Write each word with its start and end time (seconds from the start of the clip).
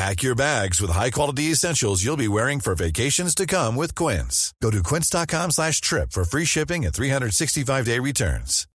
Pack 0.00 0.22
your 0.22 0.34
bags 0.34 0.80
with 0.80 0.90
high-quality 0.90 1.52
essentials 1.52 2.02
you'll 2.02 2.16
be 2.16 2.26
wearing 2.26 2.58
for 2.58 2.74
vacations 2.74 3.34
to 3.34 3.44
come 3.44 3.76
with 3.76 3.94
Quince. 3.94 4.54
Go 4.62 4.70
to 4.70 4.82
quince.com 4.82 5.50
slash 5.50 5.82
trip 5.82 6.10
for 6.12 6.24
free 6.24 6.46
shipping 6.46 6.86
and 6.86 6.94
365-day 6.94 7.98
returns. 7.98 8.66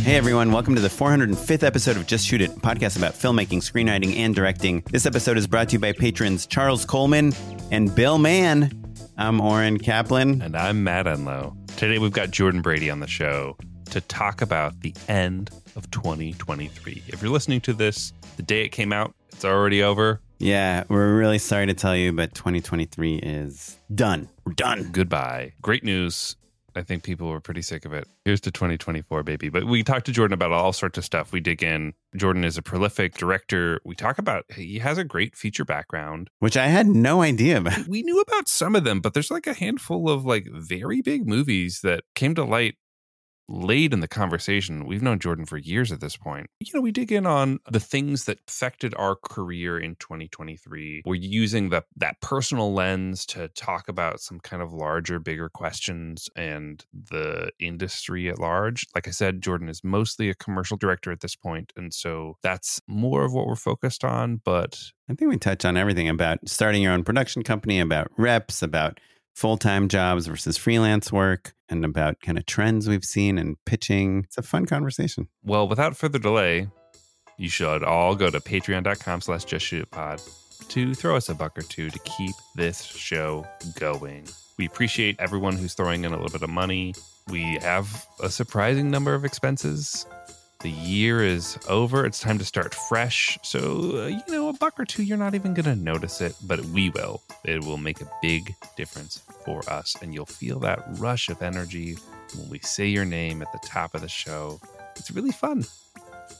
Hey 0.00 0.16
everyone, 0.16 0.50
welcome 0.50 0.76
to 0.76 0.80
the 0.80 0.88
405th 0.88 1.62
episode 1.62 1.98
of 1.98 2.06
Just 2.06 2.26
Shoot 2.26 2.40
It, 2.40 2.56
a 2.56 2.60
podcast 2.60 2.96
about 2.96 3.12
filmmaking, 3.12 3.58
screenwriting, 3.58 4.16
and 4.16 4.34
directing. 4.34 4.82
This 4.90 5.04
episode 5.04 5.36
is 5.36 5.46
brought 5.46 5.68
to 5.68 5.72
you 5.74 5.78
by 5.78 5.92
patrons 5.92 6.46
Charles 6.46 6.86
Coleman 6.86 7.34
and 7.70 7.94
Bill 7.94 8.16
Mann. 8.16 8.82
I'm 9.18 9.42
Oren 9.42 9.76
Kaplan. 9.78 10.40
And 10.40 10.56
I'm 10.56 10.82
Matt 10.84 11.04
Enlow. 11.04 11.54
Today 11.76 11.98
we've 11.98 12.12
got 12.12 12.30
Jordan 12.30 12.62
Brady 12.62 12.88
on 12.88 13.00
the 13.00 13.06
show 13.06 13.58
to 13.86 14.00
talk 14.00 14.42
about 14.42 14.80
the 14.80 14.94
end 15.08 15.50
of 15.76 15.90
2023. 15.90 17.02
If 17.08 17.22
you're 17.22 17.30
listening 17.30 17.60
to 17.62 17.72
this 17.72 18.12
the 18.36 18.42
day 18.42 18.64
it 18.64 18.68
came 18.70 18.92
out, 18.92 19.14
it's 19.32 19.44
already 19.44 19.82
over. 19.82 20.20
Yeah, 20.38 20.84
we're 20.88 21.16
really 21.16 21.38
sorry 21.38 21.66
to 21.66 21.74
tell 21.74 21.96
you, 21.96 22.12
but 22.12 22.34
2023 22.34 23.16
is 23.16 23.78
done. 23.94 24.28
We're 24.44 24.52
done. 24.52 24.90
Goodbye. 24.92 25.52
Great 25.62 25.82
news. 25.82 26.36
I 26.76 26.82
think 26.82 27.02
people 27.02 27.28
were 27.28 27.40
pretty 27.40 27.62
sick 27.62 27.86
of 27.86 27.94
it. 27.94 28.06
Here's 28.26 28.40
to 28.42 28.50
2024, 28.50 29.22
baby. 29.22 29.48
But 29.48 29.64
we 29.64 29.82
talked 29.82 30.04
to 30.06 30.12
Jordan 30.12 30.34
about 30.34 30.52
all 30.52 30.74
sorts 30.74 30.98
of 30.98 31.04
stuff. 31.06 31.32
We 31.32 31.40
dig 31.40 31.62
in. 31.62 31.94
Jordan 32.14 32.44
is 32.44 32.58
a 32.58 32.62
prolific 32.62 33.14
director. 33.14 33.80
We 33.84 33.94
talk 33.94 34.18
about 34.18 34.44
he 34.54 34.78
has 34.80 34.98
a 34.98 35.04
great 35.04 35.36
feature 35.36 35.64
background, 35.64 36.28
which 36.40 36.56
I 36.56 36.66
had 36.66 36.86
no 36.86 37.22
idea 37.22 37.56
about. 37.58 37.88
We 37.88 38.02
knew 38.02 38.20
about 38.20 38.48
some 38.48 38.76
of 38.76 38.84
them, 38.84 39.00
but 39.00 39.14
there's 39.14 39.30
like 39.30 39.46
a 39.46 39.54
handful 39.54 40.10
of 40.10 40.26
like 40.26 40.48
very 40.52 41.00
big 41.00 41.26
movies 41.26 41.80
that 41.82 42.04
came 42.14 42.34
to 42.34 42.44
light 42.44 42.76
late 43.48 43.92
in 43.92 44.00
the 44.00 44.08
conversation. 44.08 44.86
We've 44.86 45.02
known 45.02 45.18
Jordan 45.18 45.46
for 45.46 45.56
years 45.56 45.92
at 45.92 46.00
this 46.00 46.16
point. 46.16 46.48
You 46.60 46.72
know, 46.74 46.80
we 46.80 46.92
dig 46.92 47.12
in 47.12 47.26
on 47.26 47.60
the 47.70 47.80
things 47.80 48.24
that 48.24 48.38
affected 48.48 48.94
our 48.96 49.14
career 49.14 49.78
in 49.78 49.96
2023. 49.96 51.02
We're 51.04 51.14
using 51.14 51.70
the, 51.70 51.84
that 51.96 52.20
personal 52.20 52.72
lens 52.72 53.26
to 53.26 53.48
talk 53.48 53.88
about 53.88 54.20
some 54.20 54.40
kind 54.40 54.62
of 54.62 54.72
larger, 54.72 55.18
bigger 55.18 55.48
questions 55.48 56.28
and 56.36 56.84
the 56.92 57.50
industry 57.60 58.28
at 58.28 58.38
large. 58.38 58.86
Like 58.94 59.08
I 59.08 59.12
said, 59.12 59.42
Jordan 59.42 59.68
is 59.68 59.82
mostly 59.84 60.28
a 60.28 60.34
commercial 60.34 60.76
director 60.76 61.12
at 61.12 61.20
this 61.20 61.36
point, 61.36 61.72
And 61.76 61.92
so 61.92 62.36
that's 62.42 62.80
more 62.86 63.24
of 63.24 63.32
what 63.32 63.46
we're 63.46 63.56
focused 63.56 64.04
on. 64.04 64.40
But 64.44 64.92
I 65.08 65.14
think 65.14 65.30
we 65.30 65.38
touch 65.38 65.64
on 65.64 65.76
everything 65.76 66.08
about 66.08 66.48
starting 66.48 66.82
your 66.82 66.92
own 66.92 67.04
production 67.04 67.42
company, 67.42 67.80
about 67.80 68.08
reps, 68.16 68.62
about 68.62 68.98
full 69.36 69.58
time 69.58 69.88
jobs 69.88 70.26
versus 70.26 70.56
freelance 70.56 71.12
work 71.12 71.52
and 71.68 71.84
about 71.84 72.20
kind 72.20 72.38
of 72.38 72.46
trends 72.46 72.88
we've 72.88 73.04
seen 73.04 73.38
and 73.38 73.56
pitching. 73.66 74.24
It's 74.24 74.38
a 74.38 74.42
fun 74.42 74.66
conversation. 74.66 75.28
Well, 75.44 75.68
without 75.68 75.96
further 75.96 76.18
delay, 76.18 76.68
you 77.36 77.50
should 77.50 77.84
all 77.84 78.14
go 78.16 78.30
to 78.30 78.40
patreon.com 78.40 79.20
slash 79.20 79.44
just 79.44 79.66
shoot 79.66 79.88
pod 79.90 80.22
to 80.68 80.94
throw 80.94 81.16
us 81.16 81.28
a 81.28 81.34
buck 81.34 81.56
or 81.58 81.62
two 81.62 81.90
to 81.90 81.98
keep 82.00 82.34
this 82.56 82.82
show 82.82 83.46
going. 83.78 84.26
We 84.58 84.64
appreciate 84.66 85.16
everyone 85.18 85.56
who's 85.56 85.74
throwing 85.74 86.04
in 86.04 86.12
a 86.12 86.16
little 86.16 86.32
bit 86.32 86.42
of 86.42 86.48
money. 86.48 86.94
We 87.28 87.58
have 87.60 88.06
a 88.22 88.30
surprising 88.30 88.90
number 88.90 89.12
of 89.12 89.26
expenses 89.26 90.06
the 90.60 90.70
year 90.70 91.22
is 91.22 91.58
over. 91.68 92.06
It's 92.06 92.20
time 92.20 92.38
to 92.38 92.44
start 92.44 92.74
fresh. 92.74 93.38
So, 93.42 94.02
uh, 94.02 94.06
you 94.06 94.22
know, 94.28 94.48
a 94.48 94.52
buck 94.52 94.78
or 94.80 94.84
two, 94.84 95.02
you're 95.02 95.18
not 95.18 95.34
even 95.34 95.54
going 95.54 95.66
to 95.66 95.76
notice 95.76 96.20
it, 96.20 96.34
but 96.44 96.60
we 96.66 96.90
will. 96.90 97.22
It 97.44 97.64
will 97.64 97.76
make 97.76 98.00
a 98.00 98.10
big 98.22 98.54
difference 98.76 99.22
for 99.44 99.62
us. 99.68 99.96
And 100.00 100.14
you'll 100.14 100.26
feel 100.26 100.58
that 100.60 100.82
rush 100.98 101.28
of 101.28 101.42
energy 101.42 101.96
when 102.36 102.48
we 102.48 102.58
say 102.60 102.86
your 102.86 103.04
name 103.04 103.42
at 103.42 103.52
the 103.52 103.60
top 103.66 103.94
of 103.94 104.00
the 104.00 104.08
show. 104.08 104.60
It's 104.96 105.10
really 105.10 105.32
fun. 105.32 105.64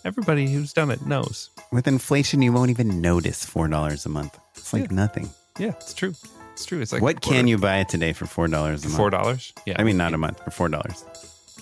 Everybody 0.04 0.50
who's 0.50 0.72
done 0.72 0.90
it 0.90 1.04
knows. 1.06 1.50
With 1.72 1.86
inflation, 1.86 2.42
you 2.42 2.52
won't 2.52 2.70
even 2.70 3.00
notice 3.00 3.44
$4 3.44 4.06
a 4.06 4.08
month. 4.08 4.38
It's 4.56 4.72
like 4.72 4.90
yeah. 4.90 4.96
nothing. 4.96 5.30
Yeah, 5.58 5.70
it's 5.70 5.94
true. 5.94 6.14
It's 6.52 6.64
true. 6.64 6.80
It's 6.80 6.92
like 6.92 7.02
what 7.02 7.20
can 7.20 7.46
you 7.48 7.58
buy 7.58 7.84
today 7.84 8.12
for 8.12 8.24
$4 8.24 8.46
a 8.46 8.50
month? 8.50 8.82
$4? 8.82 9.52
Yeah. 9.66 9.76
I 9.78 9.84
mean, 9.84 9.96
not 9.96 10.14
a 10.14 10.18
month, 10.18 10.42
for 10.42 10.68
$4. 10.68 11.04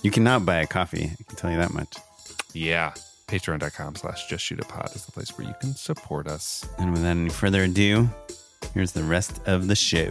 You 0.02 0.10
cannot 0.10 0.44
buy 0.44 0.56
a 0.56 0.66
coffee. 0.66 1.10
I 1.18 1.22
can 1.24 1.36
tell 1.36 1.50
you 1.50 1.56
that 1.56 1.72
much. 1.72 1.96
Yeah. 2.54 2.94
Patreon.com 3.26 3.96
slash 3.96 4.26
just 4.28 4.44
shoot 4.44 4.60
a 4.60 4.64
pod 4.64 4.94
is 4.94 5.04
the 5.04 5.12
place 5.12 5.36
where 5.36 5.46
you 5.46 5.54
can 5.60 5.74
support 5.74 6.26
us. 6.26 6.66
And 6.78 6.92
without 6.92 7.10
any 7.10 7.30
further 7.30 7.64
ado, 7.64 8.08
here's 8.74 8.92
the 8.92 9.02
rest 9.02 9.40
of 9.46 9.66
the 9.66 9.74
show. 9.74 10.10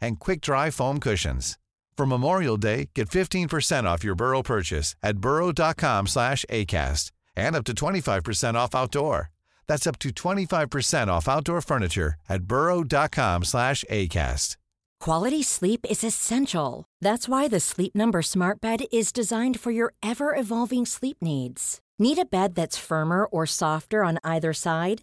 and 0.00 0.20
quick-dry 0.20 0.70
foam 0.70 1.00
cushions. 1.00 1.58
For 1.96 2.06
Memorial 2.06 2.56
Day, 2.56 2.90
get 2.94 3.08
15% 3.08 3.84
off 3.84 4.04
your 4.04 4.14
Burrow 4.14 4.42
purchase 4.42 4.96
at 5.02 5.18
burrow.com 5.18 6.06
slash 6.06 6.44
ACAST 6.50 7.12
and 7.36 7.56
up 7.56 7.64
to 7.64 7.74
25% 7.74 8.54
off 8.54 8.74
outdoor. 8.74 9.30
That's 9.66 9.86
up 9.86 9.98
to 10.00 10.10
25% 10.10 11.08
off 11.08 11.28
outdoor 11.28 11.60
furniture 11.60 12.14
at 12.28 12.44
burrow.com 12.44 13.44
slash 13.44 13.84
ACAST. 13.90 14.56
Quality 15.00 15.42
sleep 15.42 15.84
is 15.90 16.02
essential. 16.02 16.84
That's 17.00 17.28
why 17.28 17.46
the 17.48 17.60
Sleep 17.60 17.94
Number 17.94 18.22
smart 18.22 18.60
bed 18.60 18.84
is 18.90 19.12
designed 19.12 19.60
for 19.60 19.70
your 19.70 19.92
ever-evolving 20.02 20.86
sleep 20.86 21.18
needs. 21.20 21.80
Need 21.98 22.18
a 22.18 22.24
bed 22.24 22.54
that's 22.54 22.78
firmer 22.78 23.26
or 23.26 23.44
softer 23.44 24.02
on 24.02 24.18
either 24.24 24.52
side? 24.54 25.02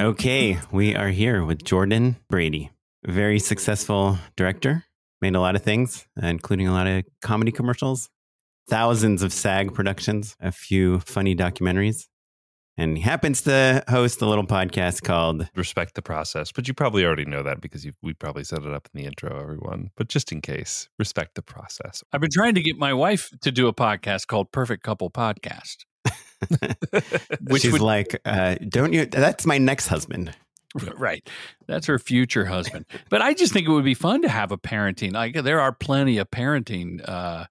Okay, 0.00 0.58
we 0.72 0.96
are 0.96 1.10
here 1.10 1.44
with 1.44 1.62
Jordan 1.62 2.16
Brady, 2.30 2.70
very 3.04 3.38
successful 3.38 4.16
director, 4.34 4.86
made 5.20 5.34
a 5.34 5.40
lot 5.40 5.56
of 5.56 5.62
things, 5.62 6.06
including 6.22 6.66
a 6.66 6.72
lot 6.72 6.86
of 6.86 7.04
comedy 7.20 7.52
commercials, 7.52 8.08
thousands 8.66 9.22
of 9.22 9.30
SAG 9.30 9.74
productions, 9.74 10.36
a 10.40 10.52
few 10.52 11.00
funny 11.00 11.36
documentaries. 11.36 12.06
And 12.78 12.96
he 12.96 13.02
happens 13.02 13.42
to 13.42 13.84
host 13.90 14.22
a 14.22 14.26
little 14.26 14.46
podcast 14.46 15.02
called 15.02 15.50
Respect 15.54 15.94
the 15.96 16.00
process, 16.00 16.50
but 16.50 16.66
you 16.66 16.72
probably 16.72 17.04
already 17.04 17.26
know 17.26 17.42
that 17.42 17.60
because 17.60 17.84
you, 17.84 17.92
we 18.00 18.14
probably 18.14 18.44
set 18.44 18.62
it 18.62 18.72
up 18.72 18.88
in 18.94 19.02
the 19.02 19.06
intro, 19.06 19.38
everyone. 19.38 19.90
But 19.98 20.08
just 20.08 20.32
in 20.32 20.40
case, 20.40 20.88
respect 20.98 21.34
the 21.34 21.42
process. 21.42 22.02
I've 22.10 22.22
been 22.22 22.30
trying 22.32 22.54
to 22.54 22.62
get 22.62 22.78
my 22.78 22.94
wife 22.94 23.32
to 23.42 23.52
do 23.52 23.68
a 23.68 23.74
podcast 23.74 24.28
called 24.28 24.50
Perfect 24.50 24.82
Couple 24.82 25.10
Podcast. 25.10 25.84
Which 27.42 27.62
She's 27.62 27.72
would- 27.72 27.80
like, 27.80 28.20
uh, 28.24 28.56
don't 28.68 28.92
you? 28.92 29.06
That's 29.06 29.46
my 29.46 29.58
next 29.58 29.88
husband. 29.88 30.34
right. 30.96 31.28
That's 31.66 31.86
her 31.86 31.98
future 31.98 32.44
husband. 32.44 32.86
But 33.10 33.22
I 33.22 33.34
just 33.34 33.52
think 33.52 33.66
it 33.66 33.70
would 33.72 33.84
be 33.84 33.94
fun 33.94 34.22
to 34.22 34.28
have 34.28 34.52
a 34.52 34.58
parenting. 34.58 35.12
Like 35.12 35.34
there 35.42 35.60
are 35.60 35.72
plenty 35.72 36.18
of 36.18 36.30
parenting 36.30 37.00
uh, 37.08 37.46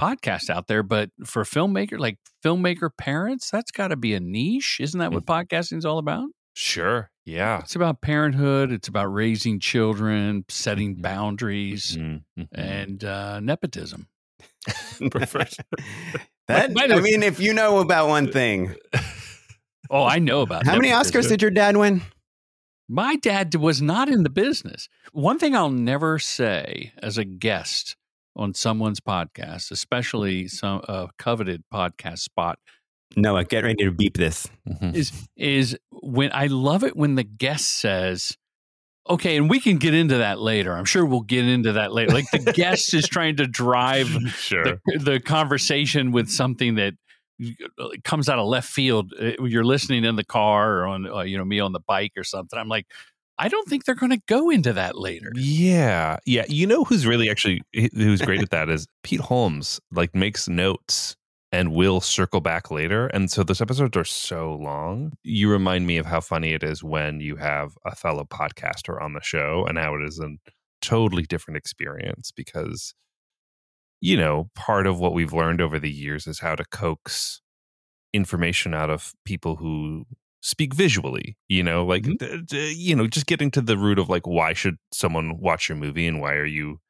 podcasts 0.00 0.48
out 0.48 0.68
there, 0.68 0.82
but 0.82 1.10
for 1.24 1.44
filmmaker, 1.44 1.98
like 1.98 2.18
filmmaker 2.42 2.88
parents, 2.96 3.50
that's 3.50 3.70
got 3.70 3.88
to 3.88 3.96
be 3.96 4.14
a 4.14 4.20
niche. 4.20 4.78
Isn't 4.80 5.00
that 5.00 5.12
what 5.12 5.26
podcasting 5.26 5.76
is 5.78 5.84
all 5.84 5.98
about? 5.98 6.28
Sure. 6.54 7.10
Yeah. 7.26 7.60
It's 7.60 7.76
about 7.76 8.00
parenthood. 8.00 8.72
It's 8.72 8.88
about 8.88 9.06
raising 9.12 9.60
children, 9.60 10.44
setting 10.48 10.94
boundaries, 10.96 11.96
Mhm, 11.96 12.22
mhm. 12.38 12.48
and 12.52 13.04
uh, 13.04 13.40
nepotism. 13.40 14.08
that, 16.48 16.74
By 16.74 16.86
the 16.86 16.94
I 16.94 16.96
way- 16.96 17.02
mean, 17.02 17.22
if 17.22 17.40
you 17.40 17.52
know 17.54 17.78
about 17.78 18.08
one 18.08 18.30
thing, 18.32 18.74
Oh, 19.90 20.04
I 20.04 20.18
know 20.20 20.40
about 20.40 20.64
how 20.64 20.76
many. 20.76 20.88
Oscars 20.88 21.28
did 21.28 21.42
your 21.42 21.50
dad 21.50 21.76
win? 21.76 22.00
My 22.88 23.16
dad 23.16 23.54
was 23.54 23.82
not 23.82 24.08
in 24.08 24.22
the 24.22 24.30
business. 24.30 24.88
One 25.12 25.38
thing 25.38 25.54
I'll 25.54 25.70
never 25.70 26.18
say 26.18 26.92
as 27.02 27.18
a 27.18 27.24
guest 27.26 27.96
on 28.34 28.54
someone's 28.54 29.00
podcast, 29.00 29.70
especially 29.70 30.48
some 30.48 30.80
uh, 30.88 31.08
coveted 31.18 31.62
podcast 31.72 32.20
spot, 32.20 32.58
Noah, 33.16 33.44
get 33.44 33.64
ready 33.64 33.84
to 33.84 33.90
beep 33.90 34.16
this. 34.16 34.48
Mhm. 34.66 34.94
is 34.94 35.12
is 35.36 35.76
when 35.90 36.30
I 36.32 36.46
love 36.46 36.82
it 36.84 36.96
when 36.96 37.14
the 37.16 37.24
guest 37.24 37.68
says, 37.80 38.38
"Okay," 39.08 39.36
and 39.36 39.48
we 39.50 39.60
can 39.60 39.76
get 39.76 39.94
into 39.94 40.18
that 40.18 40.40
later. 40.40 40.72
I'm 40.72 40.84
sure 40.84 41.04
we'll 41.04 41.20
get 41.20 41.46
into 41.46 41.72
that 41.72 41.92
later. 41.92 42.12
Like 42.12 42.30
the 42.30 42.52
guest 42.54 42.94
is 42.94 43.08
trying 43.08 43.36
to 43.36 43.46
drive 43.46 44.06
sure. 44.36 44.64
the, 44.64 44.98
the 44.98 45.20
conversation 45.20 46.12
with 46.12 46.30
something 46.30 46.76
that 46.76 46.94
comes 48.04 48.28
out 48.28 48.38
of 48.38 48.46
left 48.46 48.68
field. 48.68 49.12
Uh, 49.20 49.42
You're 49.42 49.64
listening 49.64 50.04
in 50.04 50.16
the 50.16 50.24
car 50.24 50.78
or 50.78 50.86
on, 50.86 51.06
uh, 51.06 51.20
you 51.22 51.36
know, 51.36 51.44
me 51.44 51.60
on 51.60 51.72
the 51.72 51.80
bike 51.80 52.12
or 52.16 52.24
something. 52.24 52.58
I'm 52.58 52.68
like, 52.68 52.86
I 53.38 53.48
don't 53.48 53.68
think 53.68 53.84
they're 53.84 53.94
going 53.94 54.12
to 54.12 54.20
go 54.28 54.50
into 54.50 54.72
that 54.74 54.96
later. 54.96 55.32
Yeah. 55.34 56.18
Yeah. 56.24 56.44
You 56.48 56.66
know 56.66 56.84
who's 56.84 57.06
really 57.06 57.30
actually 57.30 57.62
who's 57.72 58.22
great 58.22 58.42
at 58.42 58.50
that 58.50 58.68
is 58.68 58.86
Pete 59.02 59.20
Holmes, 59.20 59.80
like 59.90 60.14
makes 60.14 60.48
notes 60.48 61.16
and 61.52 61.72
we'll 61.74 62.00
circle 62.00 62.40
back 62.40 62.70
later. 62.70 63.06
And 63.08 63.30
so 63.30 63.42
those 63.44 63.60
episodes 63.60 63.96
are 63.96 64.04
so 64.04 64.54
long. 64.54 65.12
You 65.22 65.50
remind 65.50 65.86
me 65.86 65.98
of 65.98 66.06
how 66.06 66.20
funny 66.20 66.52
it 66.54 66.62
is 66.64 66.82
when 66.82 67.20
you 67.20 67.36
have 67.36 67.72
a 67.86 67.94
fellow 67.94 68.24
podcaster 68.24 69.00
on 69.00 69.12
the 69.14 69.22
show 69.22 69.64
and 69.68 69.78
how 69.78 69.94
it 69.96 70.02
is 70.02 70.18
a 70.20 70.30
totally 70.80 71.24
different 71.24 71.58
experience 71.58 72.32
because 72.32 72.94
you 74.00 74.16
know, 74.16 74.50
part 74.54 74.86
of 74.86 74.98
what 74.98 75.14
we've 75.14 75.32
learned 75.32 75.60
over 75.60 75.78
the 75.78 75.90
years 75.90 76.26
is 76.26 76.40
how 76.40 76.54
to 76.56 76.64
coax 76.70 77.40
information 78.14 78.74
out 78.74 78.90
of 78.90 79.12
people 79.26 79.56
who 79.56 80.04
speak 80.42 80.74
visually 80.74 81.36
you 81.48 81.62
know 81.62 81.84
like 81.86 82.04
Mhm. 82.04 82.46
d- 82.46 82.72
you 82.76 82.96
know 82.96 83.08
just 83.08 83.26
getting 83.26 83.50
to 83.52 83.62
the 83.62 83.78
root 83.78 83.98
of 83.98 84.08
like 84.10 84.26
why 84.26 84.54
should 84.54 84.76
someone 84.92 85.38
watch 85.40 85.68
your 85.68 85.78
movie 85.78 86.06
and 86.06 86.20
why 86.20 86.34
are 86.34 86.46
you 86.46 86.80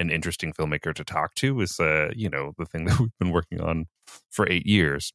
an 0.00 0.10
interesting 0.10 0.52
filmmaker 0.52 0.94
to 0.94 1.04
talk 1.04 1.34
to 1.34 1.60
is 1.60 1.78
uh 1.78 2.08
you 2.16 2.28
know 2.28 2.52
the 2.58 2.64
thing 2.66 2.84
that 2.86 2.98
we've 2.98 3.18
been 3.20 3.30
working 3.30 3.60
on 3.60 3.86
for 4.30 4.50
eight 4.50 4.66
years 4.66 5.12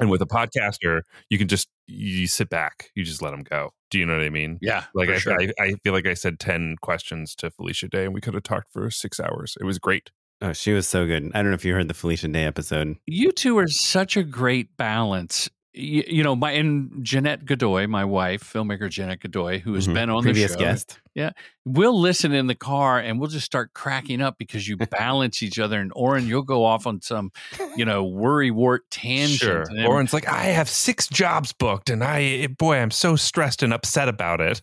and 0.00 0.10
with 0.10 0.20
a 0.20 0.26
podcaster 0.26 1.00
you 1.30 1.38
can 1.38 1.48
just 1.48 1.68
you 1.86 2.26
sit 2.26 2.50
back 2.50 2.90
you 2.94 3.04
just 3.04 3.22
let 3.22 3.30
them 3.30 3.42
go 3.42 3.70
do 3.90 3.98
you 3.98 4.04
know 4.04 4.16
what 4.16 4.24
i 4.24 4.28
mean 4.30 4.58
Yeah, 4.60 4.84
like 4.94 5.08
for 5.08 5.14
I, 5.14 5.18
sure. 5.18 5.40
I, 5.40 5.52
I 5.58 5.74
feel 5.84 5.92
like 5.92 6.06
i 6.06 6.14
said 6.14 6.38
10 6.38 6.76
questions 6.82 7.34
to 7.36 7.50
felicia 7.50 7.88
day 7.88 8.04
and 8.04 8.12
we 8.14 8.20
could 8.20 8.34
have 8.34 8.42
talked 8.42 8.72
for 8.72 8.90
six 8.90 9.18
hours 9.20 9.56
it 9.60 9.64
was 9.64 9.78
great 9.78 10.10
Oh, 10.40 10.52
she 10.52 10.72
was 10.72 10.86
so 10.86 11.04
good. 11.04 11.32
I 11.34 11.42
don't 11.42 11.50
know 11.50 11.56
if 11.56 11.64
you 11.64 11.74
heard 11.74 11.88
the 11.88 11.94
Felicia 11.94 12.28
Day 12.28 12.44
episode. 12.44 12.96
you 13.06 13.32
two 13.32 13.58
are 13.58 13.66
such 13.66 14.16
a 14.16 14.22
great 14.22 14.76
balance. 14.76 15.50
You, 15.80 16.02
you 16.08 16.22
know, 16.24 16.34
my 16.34 16.50
and 16.52 16.90
Jeanette 17.04 17.44
Godoy, 17.44 17.86
my 17.86 18.04
wife, 18.04 18.42
filmmaker 18.42 18.90
Jeanette 18.90 19.20
Godoy, 19.20 19.60
who 19.60 19.74
has 19.74 19.86
Mhm. 19.86 19.94
been 19.94 20.10
on 20.10 20.22
Previous 20.24 20.52
the 20.52 20.58
show, 20.58 20.64
guest. 20.64 21.00
Yeah, 21.14 21.30
we'll 21.64 21.98
listen 21.98 22.32
in 22.32 22.48
the 22.48 22.54
car 22.56 22.98
and 22.98 23.20
we'll 23.20 23.28
just 23.30 23.46
start 23.46 23.72
cracking 23.74 24.20
up 24.20 24.38
because 24.38 24.66
you 24.66 24.76
balance 24.90 25.40
each 25.42 25.58
other. 25.58 25.80
And 25.80 25.92
Oren, 25.94 26.26
you'll 26.26 26.42
go 26.42 26.64
off 26.64 26.86
on 26.86 27.00
some, 27.00 27.30
you 27.76 27.84
know, 27.84 28.02
worry 28.04 28.50
wart 28.50 28.90
tangent. 28.90 29.38
Sure. 29.38 29.64
Then- 29.66 29.86
Oren's 29.86 30.12
like, 30.12 30.28
I 30.28 30.46
have 30.46 30.68
six 30.68 31.06
jobs 31.06 31.52
booked, 31.52 31.90
and 31.90 32.02
I, 32.02 32.48
boy, 32.48 32.76
I'm 32.78 32.90
so 32.90 33.14
stressed 33.14 33.62
and 33.62 33.72
upset 33.72 34.08
about 34.08 34.40
it. 34.40 34.60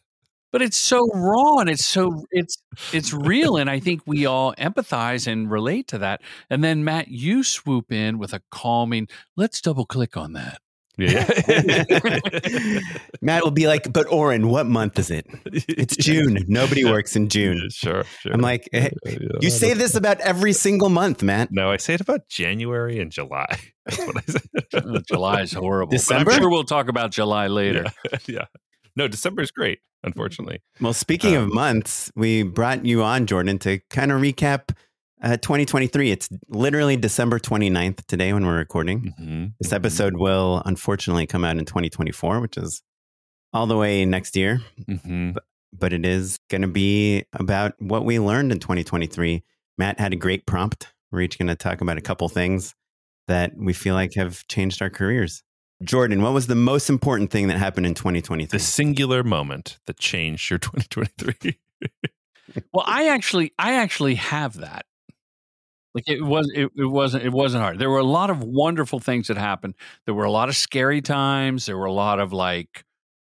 but 0.52 0.62
it's 0.62 0.78
so 0.78 1.06
raw 1.14 1.58
and 1.58 1.70
it's 1.70 1.86
so 1.86 2.24
it's 2.32 2.56
it's 2.94 3.12
real 3.12 3.58
and 3.58 3.70
i 3.70 3.78
think 3.78 4.02
we 4.06 4.26
all 4.26 4.54
empathize 4.56 5.28
and 5.30 5.52
relate 5.52 5.86
to 5.88 5.98
that 5.98 6.22
and 6.50 6.64
then 6.64 6.82
matt 6.86 7.10
you 7.10 7.44
swoop 7.44 7.92
in 7.92 8.18
with 8.18 8.32
a 8.32 8.42
calming 8.52 9.06
let's 9.36 9.60
double 9.60 9.86
click 9.86 10.16
on 10.16 10.32
that 10.32 10.60
Yeah. 10.98 11.26
Matt 13.22 13.44
will 13.44 13.52
be 13.52 13.68
like, 13.68 13.92
but 13.92 14.08
Oren, 14.12 14.48
what 14.50 14.66
month 14.66 14.98
is 15.00 15.12
it? 15.12 15.26
It's 15.46 15.96
June. 16.00 16.40
Nobody 16.48 16.86
works 16.86 17.16
in 17.16 17.30
June. 17.30 17.70
Sure, 17.70 18.04
sure. 18.20 18.34
I'm 18.34 18.42
like, 18.42 18.70
eh, 18.74 18.90
Yeah, 19.06 19.18
you 19.42 19.50
say 19.50 19.74
this 19.74 19.96
about 19.96 20.20
every 20.22 20.54
single 20.54 20.90
month, 20.90 21.24
Matt. 21.24 21.50
No, 21.52 21.72
I 21.72 21.78
say 21.78 21.94
it 21.96 22.02
about 22.02 22.28
January 22.30 23.00
and 23.00 23.12
July. 23.12 23.60
That's 23.86 24.00
what 24.00 24.18
I 24.18 24.22
say. 24.32 25.02
July 25.08 25.42
is 25.42 25.54
horrible 25.54 25.92
December? 25.92 26.26
but 26.26 26.34
i'm 26.36 26.40
sure 26.42 26.50
we'll 26.50 26.64
talk 26.64 26.88
about 26.90 27.12
july 27.12 27.48
later 27.48 27.86
Yeah. 28.12 28.18
yeah. 28.28 28.46
No, 28.98 29.08
December 29.10 29.42
is 29.42 29.52
great, 29.52 29.80
unfortunately. 30.06 30.62
Well, 30.80 30.94
speaking 30.94 31.36
Um, 31.36 31.44
of 31.44 31.54
months, 31.54 32.10
we 32.16 32.44
brought 32.44 32.86
you 32.86 33.04
on, 33.04 33.26
Jordan, 33.28 33.60
to 33.60 33.80
kind 33.90 34.10
of 34.10 34.22
recap 34.22 34.72
uh, 35.22 35.38
2023. 35.38 36.12
It's 36.12 36.30
literally 36.50 36.98
December 36.98 37.40
29th 37.40 38.06
today 38.08 38.34
when 38.34 38.46
we're 38.46 38.58
recording. 38.58 39.14
Mhm. 39.20 39.54
This 39.60 39.74
episode 39.74 40.18
will 40.18 40.62
unfortunately 40.66 41.26
come 41.26 41.44
out 41.44 41.58
in 41.58 41.66
2024, 41.66 42.40
which 42.42 42.58
is 42.58 42.82
all 43.54 43.68
the 43.68 43.78
way 43.78 44.06
next 44.06 44.36
year, 44.36 44.62
Mhm. 44.88 45.36
but 45.74 45.94
it 45.94 46.06
is 46.06 46.38
going 46.50 46.62
to 46.62 46.68
be 46.68 47.24
about 47.34 47.74
what 47.80 48.06
we 48.06 48.20
learned 48.20 48.52
in 48.52 48.60
2023. 48.60 49.44
Matt 49.78 50.00
had 50.00 50.14
a 50.14 50.18
great 50.18 50.46
prompt. 50.46 50.94
We're 51.12 51.22
each 51.22 51.38
going 51.38 51.48
to 51.48 51.56
talk 51.56 51.82
about 51.82 51.98
a 51.98 52.02
couple 52.02 52.28
things 52.30 52.76
that 53.28 53.54
we 53.58 53.74
feel 53.74 53.96
like 53.96 54.14
have 54.16 54.46
changed 54.48 54.82
our 54.82 54.90
careers. 54.90 55.42
Jordan, 55.84 56.22
what 56.22 56.34
was 56.34 56.48
the 56.48 56.56
most 56.56 56.90
important 56.90 57.32
thing 57.32 57.48
that 57.48 57.58
happened 57.58 57.86
in 57.86 57.94
2023? 57.94 58.58
The 58.58 58.64
singular 58.64 59.24
moment 59.24 59.80
that 59.88 59.98
changed 60.00 60.50
your 60.50 60.60
2023. 60.60 61.60
well 62.74 62.86
i 62.88 63.10
actually 63.10 63.52
i 63.60 63.74
actually 63.74 64.16
have 64.16 64.54
that 64.56 64.86
like 65.96 66.04
it 66.08 66.22
was 66.22 66.52
it, 66.56 66.70
it 66.78 66.86
wasn't 66.86 67.24
it 67.24 67.34
wasn't 67.34 67.64
hard 67.64 67.80
there 67.80 67.90
were 67.90 68.00
a 68.00 68.04
lot 68.04 68.30
of 68.30 68.44
wonderful 68.44 69.00
things 69.00 69.28
that 69.30 69.38
happened 69.38 69.74
there 70.06 70.16
were 70.16 70.26
a 70.26 70.32
lot 70.32 70.50
of 70.50 70.56
scary 70.58 71.02
times 71.02 71.66
there 71.66 71.78
were 71.78 71.86
a 71.86 71.94
lot 71.94 72.20
of 72.20 72.34
like 72.34 72.86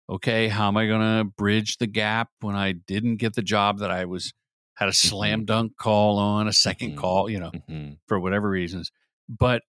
okay 0.10 0.48
how 0.50 0.68
am 0.70 0.78
i 0.78 0.88
going 0.88 1.02
to 1.20 1.24
bridge 1.26 1.78
the 1.78 1.88
gap 1.88 2.30
when 2.42 2.56
i 2.56 2.72
didn't 2.74 3.18
get 3.18 3.36
the 3.36 3.44
job 3.44 3.80
that 3.80 3.92
i 3.92 4.06
was 4.06 4.34
had 4.76 4.90
a 4.90 4.94
slam 4.94 5.46
dunk 5.46 5.78
call 5.78 6.18
on 6.20 6.48
a 6.48 6.54
2nd 6.54 6.94
Mhm. 6.94 6.98
call 6.98 7.30
you 7.30 7.40
know 7.40 7.52
Mhm. 7.70 7.98
for 8.08 8.20
whatever 8.20 8.50
reasons. 8.50 8.92
But 9.30 9.64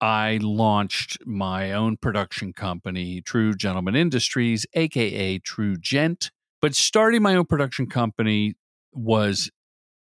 I 0.00 0.38
launched 0.42 1.18
my 1.26 1.72
own 1.72 1.96
production 1.96 2.52
company, 2.52 3.20
True 3.20 3.54
Gentleman 3.54 3.96
Industries, 3.96 4.64
aka 4.74 5.38
True 5.40 5.76
Gent. 5.76 6.30
But 6.62 6.74
starting 6.76 7.22
my 7.22 7.34
own 7.34 7.46
production 7.46 7.88
company 7.88 8.54
was 8.92 9.50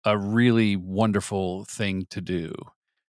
a 0.07 0.17
really 0.17 0.77
wonderful 0.77 1.67
thing 1.67 2.07
to 2.09 2.23
do. 2.23 2.55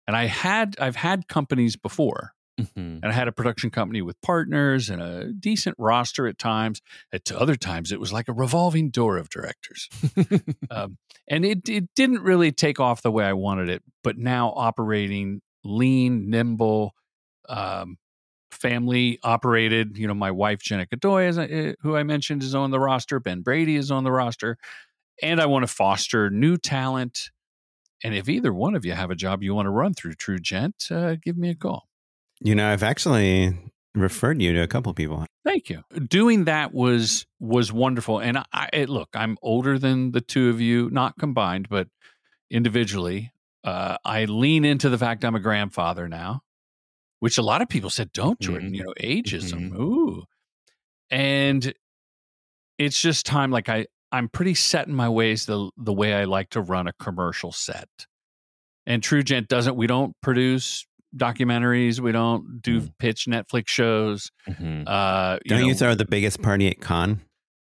And 0.06 0.16
I 0.16 0.26
had 0.26 0.76
I've 0.78 0.96
had 0.96 1.28
companies 1.28 1.76
before. 1.76 2.30
Mhm. 2.60 3.00
and 3.02 3.06
I 3.06 3.10
had 3.10 3.26
a 3.26 3.32
production 3.32 3.70
company 3.70 4.00
with 4.00 4.14
partners 4.20 4.88
and 4.88 5.02
a 5.02 5.32
decent 5.32 5.74
roster 5.76 6.28
at 6.28 6.38
times. 6.38 6.80
At 7.12 7.32
other 7.32 7.56
times, 7.56 7.90
it 7.90 7.98
was 7.98 8.12
like 8.12 8.28
a 8.28 8.32
revolving 8.32 8.90
door 8.90 9.16
of 9.16 9.28
directors, 9.28 9.88
um, 10.70 10.96
and 11.26 11.44
it 11.44 11.68
it 11.68 11.92
didn't 11.96 12.22
really 12.22 12.52
take 12.52 12.78
off 12.78 13.02
the 13.02 13.10
way 13.10 13.24
I 13.24 13.32
wanted 13.32 13.68
it. 13.70 13.82
But 14.04 14.18
now 14.18 14.52
operating 14.54 15.40
lean, 15.64 16.30
nimble, 16.30 16.92
um, 17.48 17.96
family 18.52 19.18
operated. 19.24 19.98
You 19.98 20.06
know, 20.06 20.14
my 20.14 20.30
wife 20.30 20.60
Jenna 20.60 20.86
Godoy, 20.86 21.24
is, 21.26 21.38
uh, 21.38 21.72
who 21.80 21.96
I 21.96 22.04
mentioned, 22.04 22.44
is 22.44 22.54
on 22.54 22.70
the 22.70 22.78
roster. 22.78 23.18
Ben 23.18 23.40
Brady 23.42 23.74
is 23.74 23.90
on 23.90 24.04
the 24.04 24.12
roster, 24.12 24.58
and 25.22 25.40
I 25.40 25.46
want 25.46 25.62
to 25.62 25.66
foster 25.66 26.30
new 26.30 26.56
talent. 26.56 27.30
And 28.02 28.14
if 28.14 28.28
either 28.28 28.52
one 28.52 28.74
of 28.74 28.84
you 28.84 28.92
have 28.92 29.10
a 29.10 29.14
job 29.14 29.42
you 29.42 29.54
want 29.54 29.66
to 29.66 29.70
run 29.70 29.94
through 29.94 30.14
True 30.14 30.38
Gent, 30.38 30.88
uh, 30.90 31.16
give 31.22 31.36
me 31.36 31.50
a 31.50 31.54
call. 31.54 31.88
You 32.40 32.54
know, 32.54 32.68
I've 32.70 32.82
actually 32.82 33.56
referred 33.94 34.42
you 34.42 34.52
to 34.52 34.60
a 34.60 34.66
couple 34.66 34.92
people. 34.92 35.24
Thank 35.44 35.70
you. 35.70 35.82
Doing 36.08 36.44
that 36.44 36.74
was 36.74 37.26
was 37.40 37.72
wonderful. 37.72 38.18
And 38.18 38.38
I, 38.38 38.44
I 38.52 38.84
look, 38.84 39.10
I'm 39.14 39.38
older 39.40 39.78
than 39.78 40.10
the 40.12 40.20
two 40.20 40.50
of 40.50 40.60
you, 40.60 40.90
not 40.90 41.16
combined, 41.18 41.68
but 41.68 41.88
individually. 42.50 43.32
Uh, 43.62 43.96
I 44.04 44.26
lean 44.26 44.64
into 44.64 44.90
the 44.90 44.98
fact 44.98 45.24
I'm 45.24 45.34
a 45.34 45.40
grandfather 45.40 46.06
now, 46.08 46.42
which 47.20 47.38
a 47.38 47.42
lot 47.42 47.62
of 47.62 47.68
people 47.68 47.88
said, 47.88 48.12
"Don't, 48.12 48.38
Jordan." 48.40 48.72
Mhm. 48.72 48.76
You 48.76 48.84
know, 48.84 48.94
ageism. 49.00 49.72
Ooh, 49.78 50.24
and 51.10 51.72
it's 52.78 53.00
just 53.00 53.24
time. 53.24 53.50
Like 53.50 53.68
I, 53.68 53.86
I'm 54.14 54.28
pretty 54.28 54.54
set 54.54 54.86
in 54.86 54.94
my 54.94 55.08
ways. 55.08 55.46
The 55.46 55.70
the 55.76 55.92
way 55.92 56.14
I 56.14 56.24
like 56.24 56.50
to 56.50 56.60
run 56.60 56.86
a 56.86 56.92
commercial 56.94 57.52
set, 57.52 57.88
and 58.86 59.02
TrueGent 59.02 59.48
doesn't. 59.48 59.76
We 59.76 59.86
don't 59.86 60.14
produce 60.22 60.86
documentaries. 61.16 62.00
We 62.00 62.12
don't 62.12 62.60
do 62.60 62.80
Mm. 62.80 62.92
pitch 62.98 63.26
Netflix 63.26 63.68
shows. 63.68 64.30
Mhm. 64.48 64.84
Uh, 64.86 65.38
Don't 65.46 65.66
you, 65.66 65.74
throw 65.74 65.94
the 65.94 66.04
biggest 66.04 66.42
party 66.42 66.68
at 66.68 66.80
con? 66.80 67.20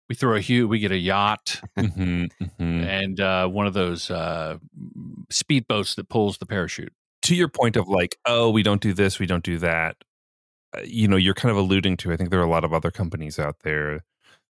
we 0.09 0.13
throw 0.15 0.35
a 0.35 0.39
huge 0.39 0.69
we 0.69 0.77
get 0.79 0.91
a 0.91 0.97
yacht 0.97 1.61
Mhm. 1.79 2.29
Mhm. 2.41 2.85
and 2.85 3.19
uh, 3.19 3.47
one 3.47 3.65
of 3.65 3.73
those 3.73 4.11
uh, 4.11 4.57
speedboats 5.31 5.95
that 5.95 6.09
pulls 6.09 6.37
the 6.37 6.45
parachute 6.45 6.93
to 7.23 7.35
your 7.35 7.47
point 7.49 7.75
of 7.75 7.87
like, 7.87 8.15
oh, 8.25 8.49
we 8.51 8.61
don't 8.61 8.81
do 8.81 8.93
this, 8.93 9.17
we 9.19 9.25
don't 9.25 9.43
do 9.43 9.57
that. 9.57 9.95
uh, 10.77 10.81
You 10.83 11.07
know, 11.07 11.15
you're 11.17 11.33
kind 11.33 11.49
of 11.51 11.57
alluding 11.57 11.97
to. 11.97 12.13
I 12.13 12.17
think 12.17 12.29
there 12.29 12.39
are 12.39 12.43
a 12.45 12.49
lot 12.49 12.63
of 12.63 12.71
other 12.73 12.91
companies 12.91 13.39
out 13.39 13.61
there 13.63 14.03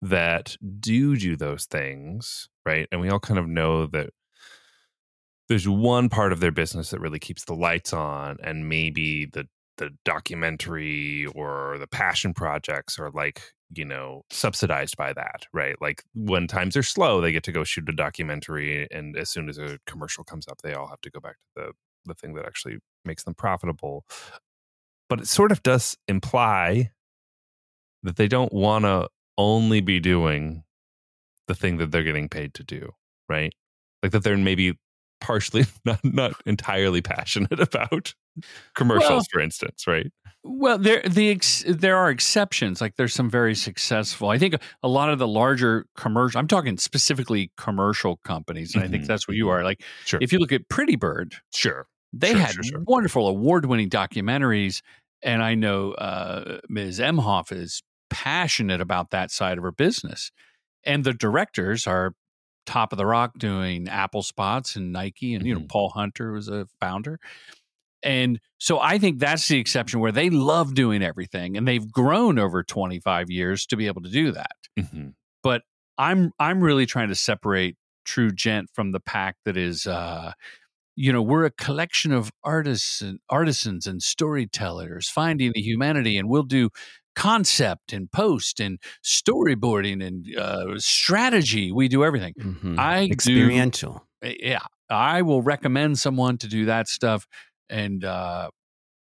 that 0.03 0.57
do 0.81 1.17
do 1.17 1.37
those 1.37 1.67
things, 1.67 2.49
right? 2.65 2.87
And 2.93 3.01
we 3.01 3.11
all 3.11 3.21
kind 3.21 3.39
of 3.39 3.49
know 3.49 3.87
that 3.87 4.11
there's 5.49 5.69
one 5.69 6.09
part 6.09 6.33
of 6.33 6.41
their 6.41 6.53
business 6.53 6.91
that 6.91 7.01
really 7.01 7.19
keeps 7.19 7.45
the 7.45 7.55
lights 7.55 7.93
on, 7.93 8.37
and 8.43 8.69
maybe 8.69 9.27
the 9.27 9.49
the 9.79 9.91
documentary 10.05 11.27
or 11.35 11.77
the 11.79 11.87
passion 11.87 12.35
projects 12.35 12.99
are 12.99 13.11
like 13.11 13.41
you 13.75 13.85
know 13.85 14.23
subsidized 14.31 14.97
by 14.97 15.13
that 15.13 15.47
right 15.53 15.77
like 15.81 16.03
when 16.15 16.47
times 16.47 16.77
are 16.77 16.83
slow 16.83 17.21
they 17.21 17.33
get 17.33 17.43
to 17.43 17.53
go 17.53 17.65
shoot 17.65 17.89
a 17.89 17.93
documentary 17.93 18.89
and 18.91 19.17
as 19.17 19.31
soon 19.31 19.49
as 19.49 19.59
a 19.59 19.79
commercial 19.87 20.25
comes 20.25 20.49
up 20.49 20.59
they 20.63 20.75
all 20.75 20.89
have 20.89 21.01
to 21.01 21.11
go 21.11 21.21
back 21.21 21.35
to 21.35 21.49
the 21.55 21.73
the 22.07 22.15
thing 22.15 22.35
that 22.35 22.47
actually 22.47 22.79
makes 23.05 23.25
them 23.25 23.35
profitable 23.35 24.05
but 25.09 25.21
it 25.21 25.27
sort 25.27 25.53
of 25.53 25.63
does 25.63 25.97
imply 26.09 26.91
that 28.03 28.17
they 28.17 28.29
don't 28.29 28.53
want 28.53 28.85
to 28.85 29.09
only 29.39 29.81
be 29.81 29.99
doing 30.01 30.65
the 31.47 31.55
thing 31.55 31.79
that 31.79 31.91
they're 31.91 32.05
getting 32.05 32.29
paid 32.29 32.53
to 32.55 32.63
do 32.65 32.93
right? 33.31 33.53
Like 34.03 34.13
that 34.13 34.23
they're 34.25 34.37
maybe 34.37 34.79
partially 35.21 35.65
not 35.85 36.01
not 36.05 36.33
entirely 36.47 37.01
passionate 37.03 37.59
about 37.69 38.15
commercials 38.75 39.11
Well- 39.11 39.25
for 39.33 39.41
instance 39.41 39.87
right? 39.87 40.11
Well 40.45 40.79
there 40.79 41.03
the 41.03 41.31
ex, 41.31 41.65
there 41.67 41.97
are 41.97 42.09
exceptions 42.11 42.81
like 42.81 42.95
there's 42.97 43.13
some 43.13 43.29
very 43.29 43.55
successful 43.57 44.29
i 44.31 44.39
think 44.39 44.55
a 44.83 44.89
lot 44.89 45.11
of 45.11 45.19
the 45.19 45.27
larger 45.29 45.85
commercial 45.97 46.39
i'm 46.39 46.47
talking 46.47 46.79
specifically 46.79 47.51
commercial 47.59 48.19
companies 48.25 48.75
and 48.75 48.85
i 48.85 48.89
think 48.89 49.03
Mhm, 49.03 49.09
that's 49.09 49.27
what 49.27 49.37
you 49.37 49.49
are 49.51 49.65
like 49.65 49.83
sure. 50.05 50.21
if 50.23 50.33
you 50.33 50.39
look 50.39 50.53
at 50.53 50.69
Prettybird 50.69 51.35
sure 51.53 51.87
they 52.13 52.31
Sure, 52.31 52.39
had 52.39 52.65
sure. 52.65 52.81
wonderful 52.87 53.27
award-winning 53.29 53.91
documentaries 53.91 54.81
and 55.23 55.43
i 55.43 55.55
know 55.57 55.93
uh, 55.95 56.61
ms. 56.69 57.01
Emhoff 57.01 57.51
is 57.53 57.83
passionate 58.11 58.81
about 58.81 59.11
that 59.11 59.31
side 59.31 59.59
of 59.59 59.65
her 59.65 59.73
business 59.73 60.31
and 60.85 61.05
the 61.05 61.13
directors 61.13 61.87
are 61.87 62.15
top 62.67 62.93
of 62.93 62.97
the 62.99 63.07
rock 63.07 63.33
doing 63.39 63.89
apple 63.89 64.23
spots 64.23 64.77
and 64.77 64.93
nike 64.93 65.35
and 65.35 65.47
you 65.47 65.55
know 65.55 65.61
Mhm. 65.61 65.69
paul 65.69 65.91
hunter 65.91 66.33
was 66.33 66.49
a 66.49 66.67
founder 66.81 67.19
and 68.03 68.41
so 68.59 68.79
i 68.81 68.99
think 68.99 69.19
that's 69.19 69.49
the 69.49 69.59
exception 69.59 70.01
where 70.01 70.13
they 70.13 70.31
love 70.31 70.75
doing 70.75 71.03
everything 71.03 71.57
and 71.57 71.67
they've 71.67 71.91
grown 71.91 72.39
over 72.39 72.63
25 72.63 73.31
years 73.31 73.67
to 73.67 73.77
be 73.77 73.87
able 73.87 74.03
to 74.03 74.11
do 74.11 74.33
that 74.33 74.57
Mhm. 74.79 75.15
but 75.43 75.63
I'm 76.01 76.31
I'm 76.39 76.61
really 76.61 76.87
trying 76.87 77.09
to 77.09 77.17
separate 77.17 77.77
True 78.05 78.31
Gent 78.31 78.71
from 78.73 78.93
the 78.93 79.01
pack 79.01 79.35
that 79.45 79.57
is 79.57 79.85
uh 79.87 80.33
you 81.01 81.13
know, 81.13 81.23
we're 81.23 81.45
a 81.45 81.51
collection 81.51 82.13
of 82.13 82.31
artists 82.45 83.01
and 83.01 83.19
artisans 83.31 83.87
and 83.87 84.03
storytellers 84.03 85.09
finding 85.09 85.53
the 85.55 85.61
humanity 85.63 86.17
and 86.17 86.29
we'll 86.29 86.43
do 86.45 86.71
concept 87.19 87.93
and 87.93 88.11
post 88.13 88.61
and 88.61 88.79
storyboarding 89.05 90.05
and 90.07 90.37
uh, 90.37 90.79
strategy. 90.79 91.73
We 91.73 91.89
do 91.89 92.05
everything. 92.05 92.35
Mhm. 92.39 92.79
I 92.79 93.07
do- 93.07 93.13
Experiential. 93.13 94.07
Yeah. 94.23 94.61
I 94.91 95.23
will 95.23 95.43
recommend 95.43 95.99
someone 95.99 96.39
to 96.39 96.49
do 96.49 96.65
that 96.67 96.89
stuff 96.89 97.27
and 97.69 98.05
uh 98.05 98.49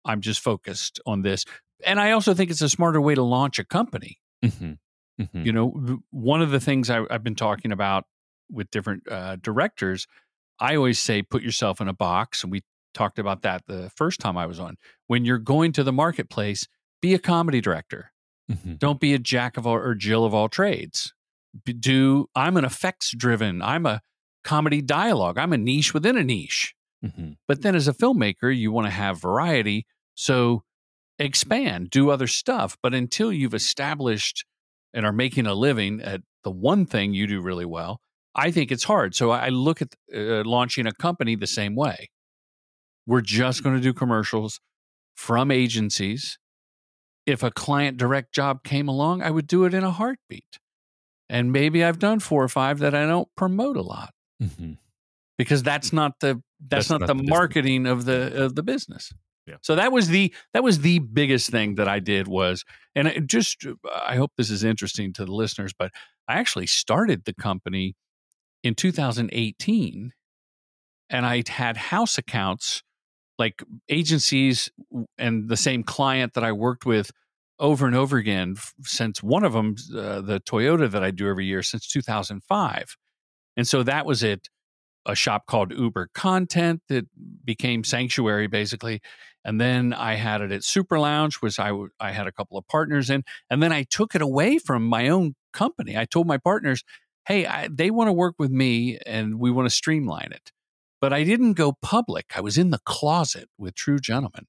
I'm 0.06 0.22
just 0.22 0.40
focused 0.42 1.00
on 1.06 1.22
this. 1.22 1.44
And 1.86 2.00
I 2.00 2.12
also 2.12 2.34
think 2.34 2.50
it's 2.50 2.62
a 2.62 2.70
smarter 2.70 3.00
way 3.02 3.14
to 3.16 3.24
launch 3.24 3.60
a 3.60 3.64
company 3.66 4.18
Mhm. 4.44 4.78
Mhm. 5.22 5.46
you 5.46 5.52
know 5.52 6.00
one 6.12 6.42
of 6.42 6.52
the 6.52 6.60
things 6.60 6.90
I, 6.90 7.04
i've 7.10 7.24
been 7.24 7.36
talking 7.48 7.72
about 7.72 8.04
with 8.52 8.70
different 8.70 9.02
uh, 9.12 9.36
directors 9.50 10.06
i 10.60 10.76
always 10.76 11.00
say 11.00 11.22
put 11.24 11.42
yourself 11.42 11.82
in 11.82 11.88
a 11.88 11.94
box 11.94 12.44
and 12.44 12.52
we 12.52 12.62
talked 12.94 13.18
about 13.20 13.42
that 13.42 13.64
the 13.68 13.90
first 13.96 14.20
time 14.20 14.38
i 14.38 14.46
was 14.46 14.60
on 14.60 14.76
when 15.08 15.26
you're 15.26 15.40
going 15.56 15.72
to 15.74 15.84
the 15.84 15.92
marketplace 15.92 16.68
be 17.02 17.14
a 17.14 17.20
comedy 17.20 17.62
director 17.62 18.12
Mhm. 18.52 18.80
don't 18.80 19.00
be 19.00 19.14
a 19.14 19.20
jack 19.20 19.58
of 19.58 19.68
all 19.68 19.76
or 19.76 19.94
jill 19.94 20.24
of 20.26 20.34
all 20.34 20.48
trades 20.50 21.14
do 21.80 22.30
i'm 22.36 22.56
an 22.58 22.64
effects 22.66 23.12
driven 23.12 23.62
i'm 23.62 23.86
a 23.86 24.02
comedy 24.44 24.82
dialogue 24.82 25.38
i'm 25.38 25.52
a 25.54 25.58
niche 25.58 25.94
within 25.94 26.18
a 26.18 26.24
niche 26.24 26.74
Mhm. 27.04 27.38
but 27.48 27.62
then 27.62 27.76
as 27.76 27.88
a 27.88 27.94
filmmaker, 27.94 28.56
you 28.58 28.72
want 28.72 28.88
to 28.88 28.92
have 28.92 29.22
variety. 29.22 29.86
So 30.16 30.64
expand, 31.20 31.92
do 31.92 32.10
other 32.10 32.26
stuff. 32.26 32.76
But 32.82 32.96
until 32.96 33.32
you've 33.32 33.54
established 33.54 34.46
and 34.96 35.06
are 35.06 35.12
making 35.12 35.46
a 35.46 35.54
living 35.54 36.02
at 36.02 36.22
the 36.44 36.50
one 36.50 36.88
thing 36.88 37.14
you 37.14 37.28
do 37.28 37.40
really 37.40 37.66
well, 37.66 38.02
I 38.34 38.50
think 38.50 38.72
it's 38.72 38.84
hard. 38.86 39.14
So 39.14 39.30
I 39.30 39.50
look 39.50 39.80
at 39.82 39.94
uh, 40.12 40.44
launching 40.44 40.88
a 40.88 40.92
company 40.92 41.36
the 41.36 41.46
same 41.46 41.76
way. 41.76 42.10
We're 43.06 43.22
just 43.22 43.62
going 43.64 43.76
to 43.76 43.82
do 43.82 43.94
commercials 43.94 44.60
from 45.16 45.52
agencies. 45.52 46.40
If 47.28 47.44
a 47.44 47.52
client 47.52 47.98
direct 47.98 48.34
job 48.34 48.64
came 48.64 48.88
along, 48.88 49.22
I 49.22 49.30
would 49.30 49.46
do 49.46 49.66
it 49.66 49.74
in 49.76 49.84
a 49.84 49.92
heartbeat. 49.92 50.58
And 51.30 51.52
maybe 51.52 51.84
I've 51.84 52.00
done 52.00 52.20
four 52.20 52.42
or 52.44 52.48
five 52.48 52.80
that 52.80 52.96
I 52.96 53.06
don't 53.06 53.28
promote 53.36 53.78
a 53.78 53.82
lot 53.82 54.14
Mhm. 54.42 54.78
because 55.38 55.62
that's 55.62 55.92
not 55.94 56.20
the 56.22 56.42
that's, 56.60 56.88
That's 56.88 56.90
not, 56.90 57.02
not 57.02 57.08
the, 57.08 57.14
the 57.14 57.20
business. 57.20 57.30
marketing 57.38 57.86
of 57.86 58.06
the 58.06 58.44
of 58.46 58.56
the 58.56 58.64
business. 58.64 59.14
Yeah. 59.46 59.58
So 59.62 59.76
that 59.76 59.92
was 59.92 60.08
the 60.08 60.34
that 60.54 60.64
was 60.64 60.80
the 60.80 61.00
biggest 61.00 61.50
thing 61.52 61.76
that 61.76 61.88
I 61.88 62.00
did 62.00 62.28
was, 62.28 62.64
and 62.96 63.28
just 63.30 63.64
I 63.94 64.16
hope 64.16 64.32
this 64.38 64.50
is 64.50 64.64
interesting 64.64 65.14
to 65.14 65.26
the 65.26 65.32
listeners, 65.34 65.74
but 65.78 65.92
I 66.28 66.36
actually 66.40 66.68
started 66.68 67.26
the 67.26 67.34
company 67.34 67.96
in 68.64 68.74
2018, 68.76 70.14
and 71.10 71.26
I 71.26 71.44
had 71.48 71.78
house 71.78 72.18
accounts 72.18 72.84
like 73.38 73.64
agencies 73.90 74.70
and 75.18 75.50
the 75.50 75.58
same 75.58 75.84
client 75.84 76.34
that 76.34 76.44
I 76.44 76.52
worked 76.52 76.86
with 76.86 77.12
over 77.60 77.88
and 77.88 77.96
over 77.96 78.18
again 78.18 78.56
since 78.84 79.24
one 79.24 79.44
of 79.44 79.54
them, 79.54 79.76
uh, 79.96 80.22
the 80.22 80.40
Toyota 80.40 80.90
that 80.90 81.04
I 81.04 81.12
do 81.12 81.28
every 81.28 81.46
year 81.46 81.64
since 81.64 81.88
2005. 81.88 82.96
And 83.56 83.68
so 83.68 83.84
that 83.84 84.06
was 84.06 84.24
it 84.24 84.50
a 85.06 85.16
shop 85.16 85.46
called 85.48 85.72
Uber 85.72 86.10
Content 86.14 86.82
that 86.90 87.08
became 87.44 87.84
Sanctuary 87.84 88.48
basically. 88.48 89.02
And 89.46 89.62
then 89.62 89.94
I 89.94 90.16
had 90.16 90.42
it 90.42 90.52
at 90.52 90.64
Super 90.64 91.00
Lounge, 91.00 91.36
which 91.36 91.58
I, 91.58 91.70
w- 91.70 91.90
I 92.00 92.12
had 92.12 92.28
a 92.28 92.32
couple 92.32 92.58
of 92.58 92.68
partners 92.68 93.10
in. 93.10 93.24
And 93.50 93.64
then 93.64 93.72
I 93.72 93.84
took 93.84 94.14
it 94.14 94.22
away 94.22 94.58
from 94.58 94.84
my 94.84 95.08
own 95.08 95.36
company. 95.54 95.98
I 95.98 96.04
told 96.04 96.28
my 96.28 96.38
partners, 96.38 96.84
hey, 97.26 97.46
I, 97.46 97.70
they 97.72 97.90
want 97.90 98.10
to 98.10 98.14
work 98.14 98.36
with 98.38 98.52
me 98.52 99.00
and 99.06 99.40
we 99.40 99.50
want 99.50 99.66
to 99.66 99.74
streamline 99.74 100.32
it. 100.34 100.52
But 101.00 101.14
I 101.14 101.24
didn't 101.24 101.54
go 101.54 101.74
public. 101.82 102.32
I 102.36 102.42
was 102.42 102.58
in 102.58 102.72
the 102.72 102.80
closet 102.80 103.50
with 103.58 103.76
True 103.76 104.00
Gentlemen. 104.00 104.48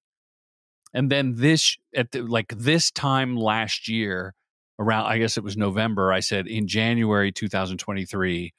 And 0.94 1.10
then 1.10 1.34
this, 1.36 1.76
at 1.94 2.12
the, 2.12 2.22
like 2.22 2.54
this 2.56 2.90
time 2.90 3.36
last 3.36 3.88
year, 3.88 4.34
around, 4.78 5.06
I 5.06 5.18
guess 5.18 5.36
it 5.36 5.44
was 5.44 5.56
November, 5.56 6.12
I 6.12 6.20
said 6.20 6.46
in 6.46 6.66
January 6.66 7.32
2023, 7.32 8.52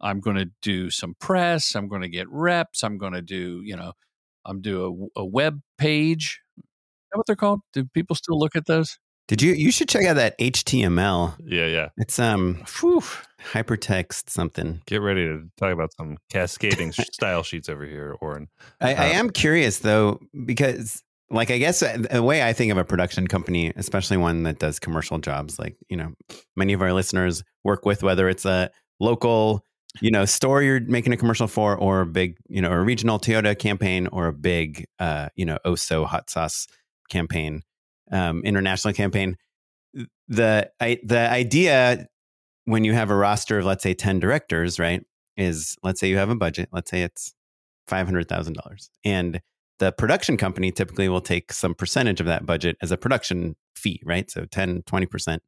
I'm 0.00 0.20
going 0.20 0.36
to 0.36 0.50
do 0.62 0.90
some 0.90 1.14
press. 1.20 1.74
I'm 1.74 1.88
going 1.88 2.02
to 2.02 2.08
get 2.08 2.28
reps. 2.30 2.84
I'm 2.84 2.98
going 2.98 3.12
to 3.14 3.22
do, 3.22 3.62
you 3.64 3.76
know, 3.76 3.92
I'm 4.44 4.60
do 4.60 5.10
a, 5.16 5.20
a 5.22 5.24
web 5.24 5.60
page, 5.78 6.40
that 7.12 7.18
what 7.18 7.26
they're 7.26 7.36
called? 7.36 7.60
Do 7.72 7.84
people 7.84 8.16
still 8.16 8.38
look 8.38 8.56
at 8.56 8.66
those? 8.66 8.98
Did 9.28 9.40
you? 9.42 9.52
You 9.52 9.70
should 9.70 9.88
check 9.88 10.04
out 10.04 10.14
that 10.16 10.38
HTML. 10.38 11.36
Yeah, 11.44 11.66
yeah. 11.66 11.88
It's 11.96 12.18
um 12.18 12.62
Whew. 12.80 13.02
hypertext 13.52 14.30
something. 14.30 14.82
Get 14.86 14.96
ready 15.00 15.24
to 15.26 15.44
talk 15.56 15.72
about 15.72 15.92
some 15.94 16.18
cascading 16.30 16.92
style 17.12 17.42
sheets 17.42 17.68
over 17.68 17.84
here, 17.84 18.16
Oren. 18.20 18.48
I, 18.80 18.94
I 18.94 19.08
Uh, 19.10 19.12
am 19.14 19.30
curious 19.30 19.78
though 19.78 20.20
because, 20.44 21.02
like, 21.30 21.50
I 21.50 21.58
guess 21.58 21.82
uh, 21.82 21.98
the 22.10 22.22
way 22.22 22.42
I 22.42 22.52
think 22.52 22.72
of 22.72 22.78
a 22.78 22.84
production 22.84 23.26
company, 23.26 23.72
especially 23.76 24.16
one 24.16 24.42
that 24.42 24.58
does 24.58 24.78
commercial 24.78 25.18
jobs, 25.18 25.58
like 25.58 25.76
you 25.88 25.96
know, 25.96 26.12
many 26.56 26.72
of 26.72 26.82
our 26.82 26.92
listeners 26.92 27.42
work 27.64 27.86
with, 27.86 28.02
whether 28.02 28.28
it's 28.28 28.44
a 28.44 28.70
local, 29.00 29.64
you 30.00 30.10
know, 30.10 30.24
store 30.24 30.62
you're 30.62 30.80
making 30.80 31.12
a 31.12 31.16
commercial 31.16 31.46
for, 31.46 31.76
or 31.76 32.00
a 32.02 32.06
big, 32.06 32.36
you 32.48 32.60
know, 32.60 32.70
a 32.70 32.80
regional 32.80 33.18
Toyota 33.18 33.58
campaign, 33.58 34.08
or 34.08 34.26
a 34.26 34.32
big, 34.32 34.86
uh, 34.98 35.28
you 35.36 35.44
know, 35.46 35.58
Oso 35.64 36.04
hot 36.06 36.28
sauce 36.28 36.66
campaign, 37.08 37.62
um, 38.12 38.42
international 38.44 38.94
campaign. 38.94 39.36
The 40.28 40.70
I, 40.80 40.98
the 41.02 41.18
idea 41.18 42.06
when 42.64 42.84
you 42.84 42.92
have 42.92 43.10
a 43.10 43.16
roster 43.16 43.58
of 43.58 43.64
let's 43.64 43.82
say 43.82 43.94
10 43.94 44.20
directors 44.20 44.78
right 44.78 45.04
is 45.36 45.76
let's 45.82 46.00
say 46.00 46.08
you 46.08 46.16
have 46.16 46.30
a 46.30 46.36
budget 46.36 46.68
let's 46.72 46.90
say 46.90 47.02
it's 47.02 47.34
$500000 47.90 48.88
and 49.04 49.40
the 49.78 49.90
production 49.92 50.36
company 50.36 50.70
typically 50.70 51.08
will 51.08 51.20
take 51.20 51.52
some 51.52 51.74
percentage 51.74 52.20
of 52.20 52.26
that 52.26 52.46
budget 52.46 52.76
as 52.80 52.92
a 52.92 52.96
production 52.96 53.56
fee 53.74 54.00
right 54.04 54.30
so 54.30 54.44
10 54.44 54.82
20% 54.82 55.38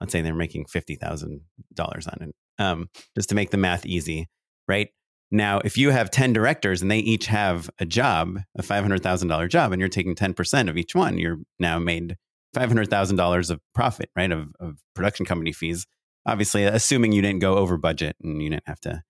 let's 0.00 0.12
say 0.12 0.20
they're 0.20 0.34
making 0.34 0.64
$50000 0.64 1.40
on 1.84 2.28
it 2.28 2.34
um, 2.58 2.88
just 3.14 3.28
to 3.28 3.34
make 3.34 3.50
the 3.50 3.56
math 3.56 3.84
easy 3.84 4.28
right 4.66 4.88
now 5.34 5.60
if 5.64 5.76
you 5.76 5.90
have 5.90 6.10
10 6.10 6.32
directors 6.32 6.82
and 6.82 6.90
they 6.90 6.98
each 6.98 7.26
have 7.26 7.70
a 7.78 7.84
job 7.84 8.38
a 8.56 8.62
$500000 8.62 9.48
job 9.48 9.72
and 9.72 9.80
you're 9.80 9.88
taking 9.88 10.14
10% 10.14 10.68
of 10.68 10.76
each 10.76 10.94
one 10.94 11.18
you're 11.18 11.38
now 11.58 11.78
made 11.78 12.16
$500000 12.56 13.50
of 13.50 13.60
profit 13.74 14.10
right 14.16 14.32
of, 14.32 14.52
of 14.60 14.78
production 14.94 15.26
company 15.26 15.52
fees 15.52 15.86
obviously 16.26 16.64
assuming 16.64 17.12
you 17.12 17.22
didn't 17.22 17.40
go 17.40 17.56
over 17.56 17.76
budget 17.76 18.16
and 18.22 18.42
you 18.42 18.50
didn't 18.50 18.66
have 18.66 18.80
to 18.80 19.02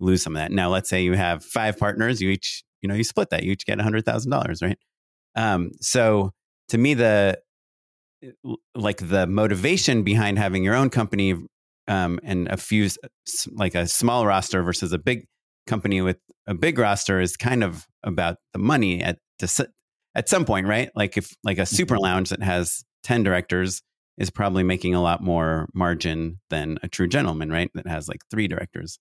lose 0.00 0.22
some 0.22 0.36
of 0.36 0.40
that. 0.40 0.52
Now, 0.52 0.70
let's 0.70 0.88
say 0.88 1.02
you 1.02 1.14
have 1.14 1.44
five 1.44 1.78
partners, 1.78 2.20
you 2.20 2.30
each, 2.30 2.62
you 2.80 2.88
know, 2.88 2.94
you 2.94 3.04
split 3.04 3.30
that, 3.30 3.42
you 3.42 3.52
each 3.52 3.66
get 3.66 3.80
hundred 3.80 4.04
thousand 4.04 4.30
dollars, 4.30 4.62
right? 4.62 4.78
Um, 5.34 5.70
so 5.80 6.32
to 6.68 6.78
me, 6.78 6.94
the 6.94 7.38
like 8.74 8.98
the 8.98 9.26
motivation 9.26 10.02
behind 10.02 10.38
having 10.38 10.64
your 10.64 10.74
own 10.74 10.90
company 10.90 11.34
um, 11.88 12.18
and 12.22 12.48
a 12.48 12.56
few 12.56 12.88
like 13.52 13.74
a 13.74 13.86
small 13.86 14.26
roster 14.26 14.62
versus 14.62 14.92
a 14.92 14.98
big 14.98 15.26
company 15.66 16.00
with 16.00 16.18
a 16.46 16.54
big 16.54 16.78
roster 16.78 17.20
is 17.20 17.36
kind 17.36 17.64
of 17.64 17.86
about 18.02 18.36
the 18.52 18.58
money 18.58 19.02
at 19.02 19.18
to, 19.38 19.68
at 20.14 20.28
some 20.28 20.44
point, 20.44 20.66
right? 20.66 20.90
Like 20.94 21.16
if 21.16 21.34
like 21.42 21.58
a 21.58 21.66
super 21.66 21.98
lounge 21.98 22.30
that 22.30 22.42
has 22.42 22.84
ten 23.02 23.22
directors 23.22 23.82
is 24.16 24.30
probably 24.30 24.62
making 24.62 24.94
a 24.94 25.02
lot 25.02 25.22
more 25.22 25.68
margin 25.74 26.40
than 26.50 26.78
a 26.82 26.88
true 26.88 27.08
gentleman, 27.08 27.50
right? 27.50 27.70
That 27.74 27.88
has 27.88 28.08
like 28.08 28.20
three 28.30 28.46
directors 28.46 28.98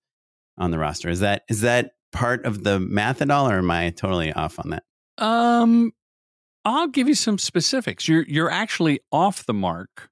on 0.57 0.71
the 0.71 0.79
roster. 0.79 1.09
Is 1.09 1.19
that 1.19 1.43
is 1.49 1.61
that 1.61 1.91
part 2.11 2.45
of 2.45 2.63
the 2.63 2.79
math 2.79 3.21
at 3.21 3.31
all, 3.31 3.49
or 3.49 3.57
am 3.57 3.71
I 3.71 3.89
totally 3.91 4.31
off 4.31 4.59
on 4.59 4.71
that? 4.71 4.83
Um, 5.17 5.91
I'll 6.65 6.87
give 6.87 7.07
you 7.07 7.15
some 7.15 7.37
specifics. 7.37 8.07
You're 8.07 8.23
you're 8.23 8.49
actually 8.51 9.01
off 9.11 9.45
the 9.45 9.53
mark, 9.53 10.09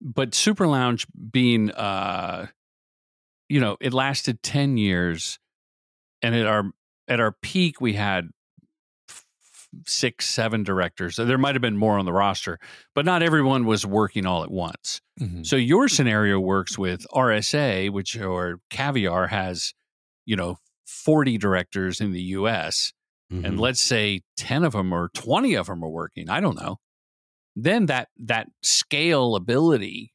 but 0.00 0.34
Super 0.34 0.66
Lounge 0.66 1.06
being, 1.30 1.70
uh, 1.72 2.46
you 3.48 3.60
know, 3.60 3.76
it 3.80 3.92
lasted 3.92 4.42
ten 4.42 4.76
years, 4.76 5.38
and 6.22 6.34
at 6.34 6.46
our 6.46 6.64
at 7.08 7.20
our 7.20 7.32
peak 7.42 7.80
we 7.80 7.94
had 7.94 8.28
six, 9.86 10.26
seven 10.26 10.62
directors. 10.62 11.16
There 11.16 11.36
might 11.38 11.54
have 11.56 11.62
been 11.62 11.76
more 11.76 11.98
on 11.98 12.04
the 12.04 12.12
roster, 12.12 12.58
but 12.94 13.04
not 13.04 13.22
everyone 13.22 13.64
was 13.64 13.84
working 13.84 14.24
all 14.24 14.44
at 14.44 14.50
once. 14.50 15.00
So 15.42 15.56
your 15.56 15.88
scenario 15.88 16.38
works 16.40 16.76
with 16.78 17.06
RSA, 17.12 17.90
which 17.90 18.16
or 18.18 18.58
Caviar 18.70 19.28
has, 19.28 19.74
you 20.26 20.34
know, 20.36 20.56
40 20.86 21.38
directors 21.38 22.00
in 22.00 22.12
the 22.12 22.22
US, 22.22 22.92
Mm-hmm. 23.32 23.44
and 23.46 23.58
let's 23.58 23.80
say 23.80 24.20
10 24.36 24.64
of 24.64 24.72
them 24.74 24.92
or 24.92 25.08
20 25.14 25.54
of 25.54 25.66
them 25.66 25.82
are 25.82 25.88
working. 25.88 26.28
I 26.28 26.40
don't 26.40 26.60
know. 26.60 26.76
Then 27.56 27.86
that 27.86 28.08
that 28.18 28.48
scalability, 28.62 30.10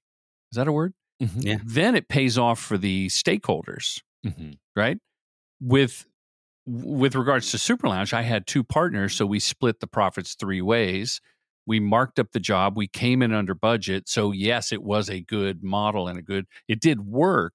is 0.52 0.56
that 0.58 0.68
a 0.68 0.72
word? 0.72 0.94
Yeah. 1.20 1.58
Then 1.66 1.96
it 1.96 2.08
pays 2.08 2.38
off 2.38 2.60
for 2.60 2.78
the 2.78 3.08
stakeholders, 3.08 4.02
Mhm. 4.24 4.58
right? 4.76 5.00
With 5.62 6.06
with 6.66 7.16
regards 7.16 7.52
to 7.52 7.58
Super 7.58 7.88
Lounge, 7.88 8.14
I 8.14 8.22
had 8.22 8.46
two 8.46 8.64
partners, 8.64 9.16
so 9.16 9.26
we 9.26 9.40
split 9.40 9.80
the 9.80 9.88
profits 9.88 10.36
three 10.36 10.62
ways. 10.62 11.20
We 11.66 11.80
marked 11.80 12.20
up 12.20 12.32
the 12.32 12.40
job. 12.40 12.78
We 12.78 12.88
came 12.88 13.22
in 13.22 13.34
under 13.34 13.56
budget. 13.56 14.08
So, 14.08 14.32
yes, 14.32 14.72
it 14.72 14.84
was 14.84 15.10
a 15.10 15.22
good 15.22 15.64
model 15.64 16.08
and 16.08 16.20
a 16.20 16.22
good, 16.22 16.46
it 16.68 16.80
did 16.80 17.02
work. 17.02 17.54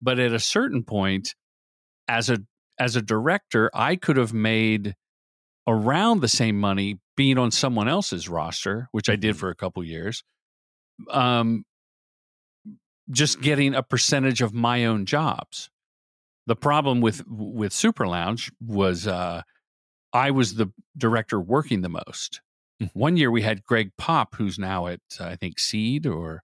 But 0.00 0.18
at 0.18 0.32
a 0.32 0.38
certain 0.38 0.82
point, 0.82 1.34
as 2.06 2.30
a 2.30 2.38
as 2.78 2.96
a 2.96 3.02
director, 3.02 3.70
I 3.74 3.96
could 3.96 4.16
have 4.16 4.32
made 4.32 4.94
around 5.66 6.20
the 6.20 6.28
same 6.28 6.58
money 6.58 6.98
being 7.16 7.36
on 7.36 7.50
someone 7.50 7.88
else's 7.88 8.28
roster, 8.28 8.88
which 8.92 9.10
I 9.10 9.16
did 9.16 9.36
for 9.36 9.50
a 9.50 9.54
couple 9.54 9.82
years. 9.84 10.22
Um, 11.10 11.64
just 13.10 13.40
getting 13.40 13.74
a 13.74 13.82
percentage 13.82 14.40
of 14.40 14.54
my 14.54 14.84
own 14.84 15.04
jobs. 15.06 15.70
The 16.48 16.56
problem 16.56 17.02
with 17.02 17.22
with 17.28 17.74
Super 17.74 18.06
Lounge 18.06 18.50
was 18.58 19.06
uh, 19.06 19.42
I 20.14 20.30
was 20.30 20.54
the 20.54 20.72
director 20.96 21.38
working 21.38 21.82
the 21.82 21.90
most. 21.90 22.40
One 22.94 23.16
year 23.18 23.30
we 23.30 23.42
had 23.42 23.64
Greg 23.64 23.90
Popp, 23.98 24.34
who's 24.34 24.58
now 24.58 24.86
at 24.86 25.00
uh, 25.20 25.24
I 25.24 25.36
think 25.36 25.58
Seed 25.58 26.06
or 26.06 26.42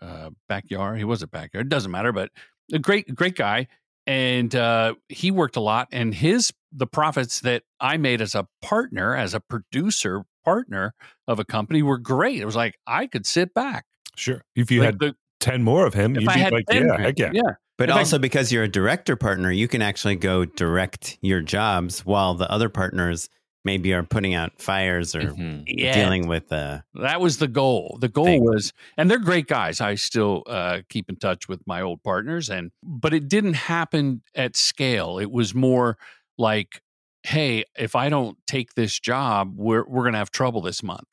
uh, 0.00 0.30
Backyard. 0.48 0.96
He 0.96 1.04
was 1.04 1.22
at 1.22 1.30
Backyard. 1.30 1.66
It 1.66 1.68
doesn't 1.68 1.90
matter, 1.90 2.10
but 2.10 2.30
a 2.72 2.78
great 2.78 3.14
great 3.14 3.36
guy, 3.36 3.66
and 4.06 4.54
uh, 4.54 4.94
he 5.10 5.30
worked 5.30 5.56
a 5.56 5.60
lot. 5.60 5.88
And 5.92 6.14
his 6.14 6.50
the 6.72 6.86
profits 6.86 7.40
that 7.40 7.64
I 7.80 7.98
made 7.98 8.22
as 8.22 8.34
a 8.34 8.48
partner, 8.62 9.14
as 9.14 9.34
a 9.34 9.40
producer 9.40 10.24
partner 10.42 10.94
of 11.26 11.38
a 11.38 11.44
company, 11.44 11.82
were 11.82 11.98
great. 11.98 12.40
It 12.40 12.46
was 12.46 12.56
like 12.56 12.78
I 12.86 13.06
could 13.06 13.26
sit 13.26 13.52
back. 13.52 13.84
Sure. 14.16 14.42
If 14.56 14.70
you 14.70 14.80
Like 14.80 14.86
had 14.86 14.98
the- 15.00 15.16
10 15.40 15.62
more 15.62 15.86
of 15.86 15.92
him, 15.94 16.14
you'd 16.14 16.28
I 16.28 16.48
be 16.48 16.50
like, 16.50 16.66
10 16.66 16.86
yeah, 16.86 16.98
heck 16.98 17.18
yeah. 17.18 17.30
yeah. 17.32 17.42
But 17.78 17.88
If 17.90 17.94
I- 17.94 17.98
also 18.00 18.18
because 18.18 18.50
you're 18.52 18.64
a 18.64 18.68
director 18.68 19.16
partner, 19.16 19.50
you 19.52 19.68
can 19.68 19.80
actually 19.82 20.16
go 20.16 20.44
direct 20.44 21.16
your 21.22 21.40
jobs 21.40 22.04
while 22.04 22.34
the 22.34 22.50
other 22.50 22.68
partners 22.68 23.30
maybe 23.64 23.92
are 23.92 24.02
putting 24.02 24.34
out 24.34 24.60
fires 24.60 25.14
or 25.14 25.20
Mhm. 25.32 25.64
Yeah. 25.66 25.94
dealing 25.94 26.26
with 26.26 26.50
uh 26.52 26.80
That 26.94 27.20
was 27.20 27.38
the 27.38 27.48
goal. 27.48 27.98
The 28.00 28.08
goal 28.08 28.24
Thing. 28.24 28.44
was, 28.44 28.72
and 28.96 29.10
they're 29.10 29.18
great 29.18 29.46
guys. 29.46 29.80
I 29.80 29.94
still 29.96 30.42
uh, 30.46 30.80
keep 30.88 31.08
in 31.08 31.16
touch 31.16 31.48
with 31.48 31.60
my 31.66 31.80
old 31.82 32.02
partners, 32.02 32.48
and 32.50 32.70
but 32.82 33.12
it 33.14 33.28
didn't 33.28 33.54
happen 33.54 34.22
at 34.34 34.56
scale. 34.56 35.18
It 35.18 35.30
was 35.30 35.54
more 35.54 35.98
like, 36.38 36.82
hey, 37.24 37.64
if 37.76 37.94
I 37.94 38.08
don't 38.08 38.38
take 38.46 38.74
this 38.74 38.98
job, 38.98 39.52
we're 39.56 39.84
we're 39.86 40.04
gonna 40.04 40.18
have 40.18 40.30
trouble 40.30 40.62
this 40.62 40.82
month, 40.82 41.06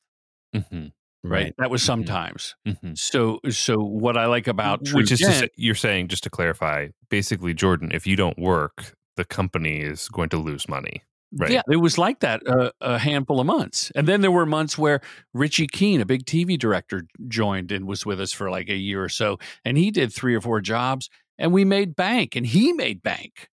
Mhm. 0.54 0.92
Right? 1.30 1.54
That 1.58 1.70
was 1.70 1.82
Mhm. 1.82 1.86
sometimes. 1.86 2.54
Mhm. 2.66 2.96
So 2.98 3.40
so 3.50 3.76
what 3.78 4.16
I 4.16 4.26
like 4.26 4.46
about 4.46 4.84
True 4.84 4.96
Which 4.96 5.12
is 5.12 5.20
to 5.20 5.32
say, 5.32 5.48
you're 5.56 5.74
saying, 5.74 6.08
just 6.08 6.24
to 6.24 6.30
clarify, 6.30 6.88
basically, 7.10 7.54
Jordan, 7.54 7.90
if 7.92 8.06
you 8.06 8.16
don't 8.16 8.38
work, 8.38 8.94
the 9.16 9.24
company 9.24 9.80
is 9.80 10.08
going 10.08 10.28
to 10.30 10.36
lose 10.38 10.68
money. 10.68 11.02
Right. 11.32 11.50
Yeah, 11.50 11.62
it 11.68 11.76
was 11.78 11.98
like 11.98 12.20
that 12.20 12.40
uh, 12.46 12.70
a 12.80 12.98
handful 12.98 13.40
of 13.40 13.46
months. 13.46 13.90
And 13.96 14.06
then 14.06 14.20
there 14.20 14.30
were 14.30 14.46
months 14.46 14.78
where 14.78 15.00
Richie 15.34 15.66
Keen, 15.66 16.00
a 16.00 16.06
big 16.06 16.24
TV 16.24 16.56
director, 16.56 17.06
joined 17.28 17.72
and 17.72 17.86
was 17.86 18.06
with 18.06 18.20
us 18.20 18.32
for 18.32 18.48
like 18.48 18.68
a 18.68 18.76
year 18.76 19.02
or 19.02 19.08
so. 19.08 19.38
And 19.64 19.76
he 19.76 19.90
did 19.90 20.12
three 20.12 20.34
or 20.34 20.40
four 20.40 20.60
jobs 20.60 21.10
and 21.36 21.52
we 21.52 21.64
made 21.64 21.96
bank 21.96 22.36
and 22.36 22.46
he 22.46 22.72
made 22.72 23.02
bank. 23.02 23.48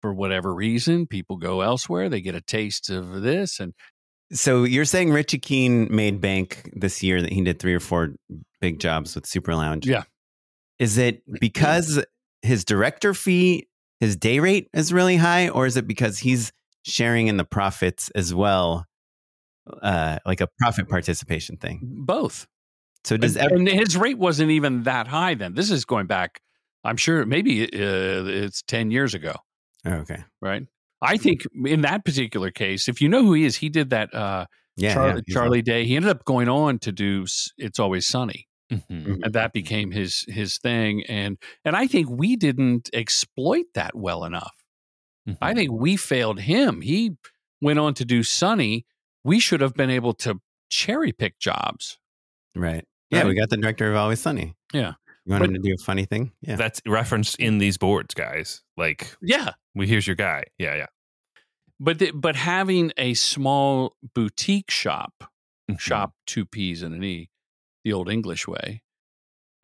For 0.00 0.12
whatever 0.12 0.52
reason, 0.52 1.06
people 1.06 1.36
go 1.36 1.60
elsewhere, 1.60 2.08
they 2.08 2.20
get 2.20 2.34
a 2.34 2.40
taste 2.40 2.90
of 2.90 3.22
this. 3.22 3.60
And 3.60 3.72
So 4.32 4.64
you're 4.64 4.84
saying 4.84 5.12
Richie 5.12 5.38
Keen 5.38 5.94
made 5.94 6.20
bank 6.20 6.70
this 6.74 7.02
year 7.02 7.20
that 7.20 7.32
he 7.32 7.42
did 7.42 7.58
three 7.58 7.74
or 7.74 7.80
four 7.80 8.14
big 8.60 8.80
jobs 8.80 9.14
with 9.14 9.26
Super 9.26 9.54
Lounge. 9.54 9.86
Yeah. 9.86 10.04
Is 10.78 10.98
it 10.98 11.22
because 11.40 12.02
his 12.40 12.64
director 12.64 13.14
fee, 13.14 13.68
his 14.00 14.16
day 14.16 14.38
rate 14.38 14.68
is 14.72 14.92
really 14.92 15.16
high, 15.16 15.48
or 15.48 15.66
is 15.66 15.76
it 15.76 15.86
because 15.86 16.18
he's 16.18 16.52
sharing 16.82 17.28
in 17.28 17.36
the 17.36 17.44
profits 17.44 18.10
as 18.14 18.34
well? 18.34 18.86
Uh, 19.80 20.18
like 20.26 20.40
a 20.40 20.48
profit 20.58 20.88
participation 20.88 21.56
thing. 21.56 21.80
both. 21.82 22.48
So 23.04 23.16
does 23.16 23.36
and, 23.36 23.52
and 23.52 23.68
his 23.68 23.96
rate 23.96 24.18
wasn't 24.18 24.50
even 24.50 24.84
that 24.84 25.06
high 25.06 25.34
then. 25.34 25.54
This 25.54 25.70
is 25.70 25.84
going 25.84 26.06
back, 26.06 26.40
I'm 26.84 26.96
sure 26.96 27.24
maybe 27.26 27.64
uh, 27.64 27.66
it's 28.24 28.62
10 28.62 28.90
years 28.90 29.14
ago. 29.14 29.34
oh, 29.86 29.92
okay. 29.92 30.24
right? 30.40 30.66
I 31.02 31.16
think 31.16 31.42
in 31.66 31.82
that 31.82 32.04
particular 32.04 32.50
case, 32.50 32.88
if 32.88 33.00
you 33.02 33.08
know 33.08 33.22
who 33.22 33.34
he 33.34 33.44
is, 33.44 33.56
he 33.56 33.68
did 33.68 33.90
that 33.90 34.14
uh, 34.14 34.46
Yeah. 34.76 34.94
Char- 34.94 35.08
yeah, 35.08 35.20
he's 35.26 35.34
Charlie 35.34 35.62
Day. 35.62 35.84
He 35.84 35.96
ended 35.96 36.10
up 36.10 36.24
going 36.24 36.48
on 36.48 36.78
to 36.80 36.92
do 36.92 37.26
"It's 37.58 37.78
Always 37.78 38.06
Sunny," 38.06 38.46
Mhm. 38.70 38.84
Mhm. 38.88 39.20
and 39.24 39.32
that 39.34 39.52
became 39.52 39.90
his 39.90 40.24
his 40.28 40.58
thing. 40.58 41.04
And 41.08 41.36
and 41.64 41.76
I 41.76 41.86
think 41.86 42.08
we 42.08 42.36
didn't 42.36 42.88
exploit 42.94 43.66
that 43.74 43.94
well 43.96 44.24
enough. 44.24 44.54
Mhm. 45.28 45.36
I 45.42 45.54
think 45.54 45.70
we 45.72 45.96
failed 45.96 46.40
him. 46.40 46.80
He 46.80 47.12
went 47.60 47.78
on 47.78 47.94
to 47.94 48.04
do 48.04 48.22
Sunny. 48.22 48.86
We 49.24 49.38
should 49.40 49.60
have 49.60 49.74
been 49.74 49.90
able 49.90 50.14
to 50.14 50.40
cherry 50.68 51.12
pick 51.12 51.38
jobs. 51.38 51.98
Right. 52.54 52.84
Yeah, 53.10 53.18
Right. 53.20 53.28
we 53.28 53.34
got 53.34 53.50
the 53.50 53.56
director 53.58 53.90
of 53.90 53.96
Always 53.96 54.20
Sunny. 54.20 54.54
Yeah. 54.72 54.94
You 55.24 55.30
want 55.30 55.42
But- 55.42 55.50
him 55.50 55.54
to 55.54 55.60
do 55.68 55.74
a 55.78 55.84
funny 55.84 56.06
thing? 56.06 56.32
Yeah. 56.40 56.56
That's 56.56 56.80
referenced 56.86 57.36
in 57.38 57.58
these 57.58 57.76
boards, 57.78 58.14
guys. 58.14 58.62
Like, 58.76 59.14
Yeah. 59.22 59.52
We 59.74 59.86
here's 59.86 60.06
your 60.06 60.16
guy. 60.16 60.44
Yeah, 60.58 60.74
yeah. 60.76 60.86
But 61.80 61.98
the, 61.98 62.10
but 62.12 62.36
having 62.36 62.92
a 62.96 63.14
small 63.14 63.96
boutique 64.14 64.70
shop, 64.70 65.30
Mhm. 65.70 65.78
shop 65.80 66.14
two 66.26 66.44
P's 66.44 66.82
and 66.82 66.94
an 66.94 67.02
E, 67.04 67.30
the 67.84 67.92
old 67.92 68.08
English 68.10 68.46
way, 68.46 68.82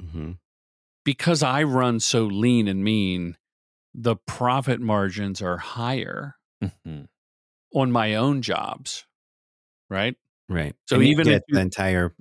hmm 0.01 0.33
because 1.05 1.42
I 1.42 1.62
run 1.62 2.01
so 2.01 2.27
lean 2.27 2.68
and 2.68 2.85
mean, 2.85 3.38
the 3.94 4.16
profit 4.16 4.79
margins 4.79 5.40
are 5.40 5.57
higher 5.57 6.37
Mhm. 6.62 7.09
on 7.75 7.90
my 7.92 8.14
own 8.14 8.42
jobs, 8.42 9.07
right? 9.88 10.16
Right. 10.51 10.75
So 10.87 10.97
And 10.97 11.05
even 11.05 11.27
you- 11.29 11.40
the 11.49 11.61
entire 11.61 12.14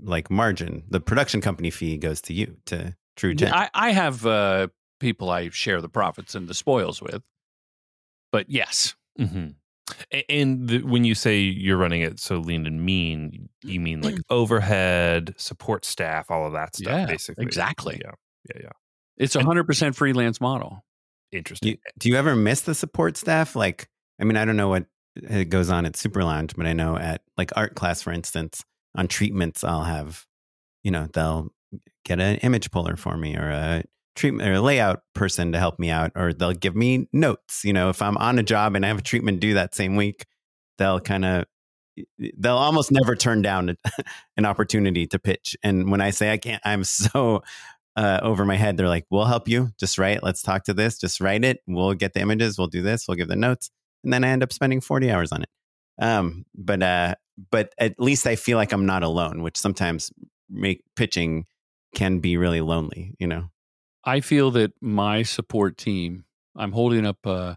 like 0.00 0.30
margin, 0.30 0.84
the 0.88 1.00
production 1.00 1.40
company 1.40 1.70
fee 1.70 1.96
goes 1.96 2.20
to 2.22 2.32
you 2.34 2.56
to 2.66 2.96
True 3.16 3.34
Gent. 3.34 3.52
I, 3.52 3.68
I 3.74 3.90
have 3.92 4.24
uh, 4.24 4.68
people 5.00 5.30
I 5.30 5.48
share 5.50 5.80
the 5.80 5.88
profits 5.88 6.34
and 6.36 6.46
the 6.46 6.54
spoils 6.54 7.02
with, 7.02 7.22
but 8.32 8.48
yes, 8.48 8.94
Mhm. 9.18 9.54
And 10.28 10.68
the, 10.68 10.82
when 10.82 11.02
you 11.02 11.16
say 11.16 11.40
you're 11.40 11.76
running 11.76 12.02
it 12.02 12.20
so 12.20 12.36
lean 12.36 12.64
and 12.64 12.80
mean, 12.84 13.48
you 13.64 13.80
mean 13.80 14.02
like 14.02 14.14
overhead, 14.30 15.34
support 15.36 15.84
staff, 15.84 16.30
all 16.30 16.46
of 16.46 16.52
that 16.52 16.76
stuff, 16.76 16.92
Yeah, 16.92 17.06
basically. 17.06 17.44
exactly. 17.44 18.00
Yeah, 18.04 18.12
yeah, 18.54 18.60
yeah. 18.64 18.70
it's 19.16 19.34
a 19.34 19.42
hundred 19.42 19.64
percent 19.64 19.96
freelance 19.96 20.40
model. 20.40 20.84
Interesting. 21.32 21.70
You, 21.70 21.76
do 21.98 22.08
you 22.08 22.14
ever 22.16 22.36
miss 22.36 22.60
the 22.60 22.74
support 22.74 23.16
staff? 23.16 23.56
Like, 23.56 23.88
I 24.20 24.24
mean, 24.24 24.36
I 24.36 24.44
don't 24.44 24.56
know 24.56 24.68
what 24.68 24.86
uh, 25.28 25.42
goes 25.44 25.70
on 25.70 25.86
at 25.86 25.96
Super 25.96 26.22
Lounge, 26.22 26.54
but 26.56 26.66
I 26.66 26.72
know 26.72 26.96
at 26.96 27.22
like 27.36 27.50
art 27.56 27.74
class, 27.74 28.00
for 28.00 28.12
instance, 28.12 28.64
on 28.94 29.08
treatments, 29.08 29.64
I'll 29.64 29.84
have, 29.84 30.24
you 30.84 30.92
know, 30.92 31.08
they'll 31.12 31.48
get 32.04 32.20
an 32.20 32.36
image 32.38 32.70
puller 32.70 32.96
for 32.96 33.16
me 33.16 33.36
or 33.36 33.48
a 33.50 33.82
treatment 34.20 34.48
or 34.48 34.60
layout 34.60 35.00
person 35.14 35.52
to 35.52 35.58
help 35.58 35.78
me 35.78 35.90
out, 35.90 36.12
or 36.14 36.32
they'll 36.32 36.52
give 36.52 36.76
me 36.76 37.08
notes. 37.12 37.64
You 37.64 37.72
know, 37.72 37.88
if 37.88 38.02
I'm 38.02 38.16
on 38.18 38.38
a 38.38 38.42
job 38.42 38.76
and 38.76 38.84
I 38.84 38.88
have 38.88 38.98
a 38.98 39.02
treatment 39.02 39.40
due 39.40 39.54
that 39.54 39.74
same 39.74 39.96
week, 39.96 40.26
they'll 40.78 41.00
kind 41.00 41.24
of, 41.24 41.44
they'll 42.38 42.56
almost 42.56 42.92
never 42.92 43.16
turn 43.16 43.42
down 43.42 43.76
an 44.36 44.44
opportunity 44.44 45.06
to 45.08 45.18
pitch. 45.18 45.56
And 45.62 45.90
when 45.90 46.00
I 46.00 46.10
say 46.10 46.32
I 46.32 46.36
can't, 46.36 46.62
I'm 46.64 46.84
so 46.84 47.42
uh, 47.96 48.20
over 48.22 48.44
my 48.44 48.56
head. 48.56 48.76
They're 48.76 48.88
like, 48.88 49.06
"We'll 49.10 49.24
help 49.24 49.48
you. 49.48 49.70
Just 49.78 49.98
write. 49.98 50.22
Let's 50.22 50.42
talk 50.42 50.64
to 50.64 50.74
this. 50.74 50.98
Just 50.98 51.20
write 51.20 51.44
it. 51.44 51.58
We'll 51.66 51.94
get 51.94 52.12
the 52.14 52.20
images. 52.20 52.58
We'll 52.58 52.68
do 52.68 52.82
this. 52.82 53.08
We'll 53.08 53.16
give 53.16 53.28
the 53.28 53.36
notes." 53.36 53.70
And 54.04 54.12
then 54.12 54.24
I 54.24 54.28
end 54.28 54.42
up 54.42 54.52
spending 54.52 54.80
forty 54.80 55.10
hours 55.10 55.32
on 55.32 55.42
it. 55.42 55.48
Um, 56.00 56.44
but 56.54 56.82
uh, 56.82 57.14
but 57.50 57.74
at 57.78 57.98
least 57.98 58.26
I 58.26 58.36
feel 58.36 58.56
like 58.56 58.72
I'm 58.72 58.86
not 58.86 59.02
alone, 59.02 59.42
which 59.42 59.58
sometimes 59.58 60.12
make 60.48 60.82
pitching 60.96 61.46
can 61.94 62.20
be 62.20 62.36
really 62.36 62.60
lonely. 62.60 63.14
You 63.18 63.26
know. 63.26 63.50
I 64.04 64.20
feel 64.20 64.50
that 64.52 64.72
my 64.80 65.22
support 65.22 65.76
team. 65.76 66.24
I'm 66.56 66.72
holding 66.72 67.06
up 67.06 67.24
a 67.26 67.56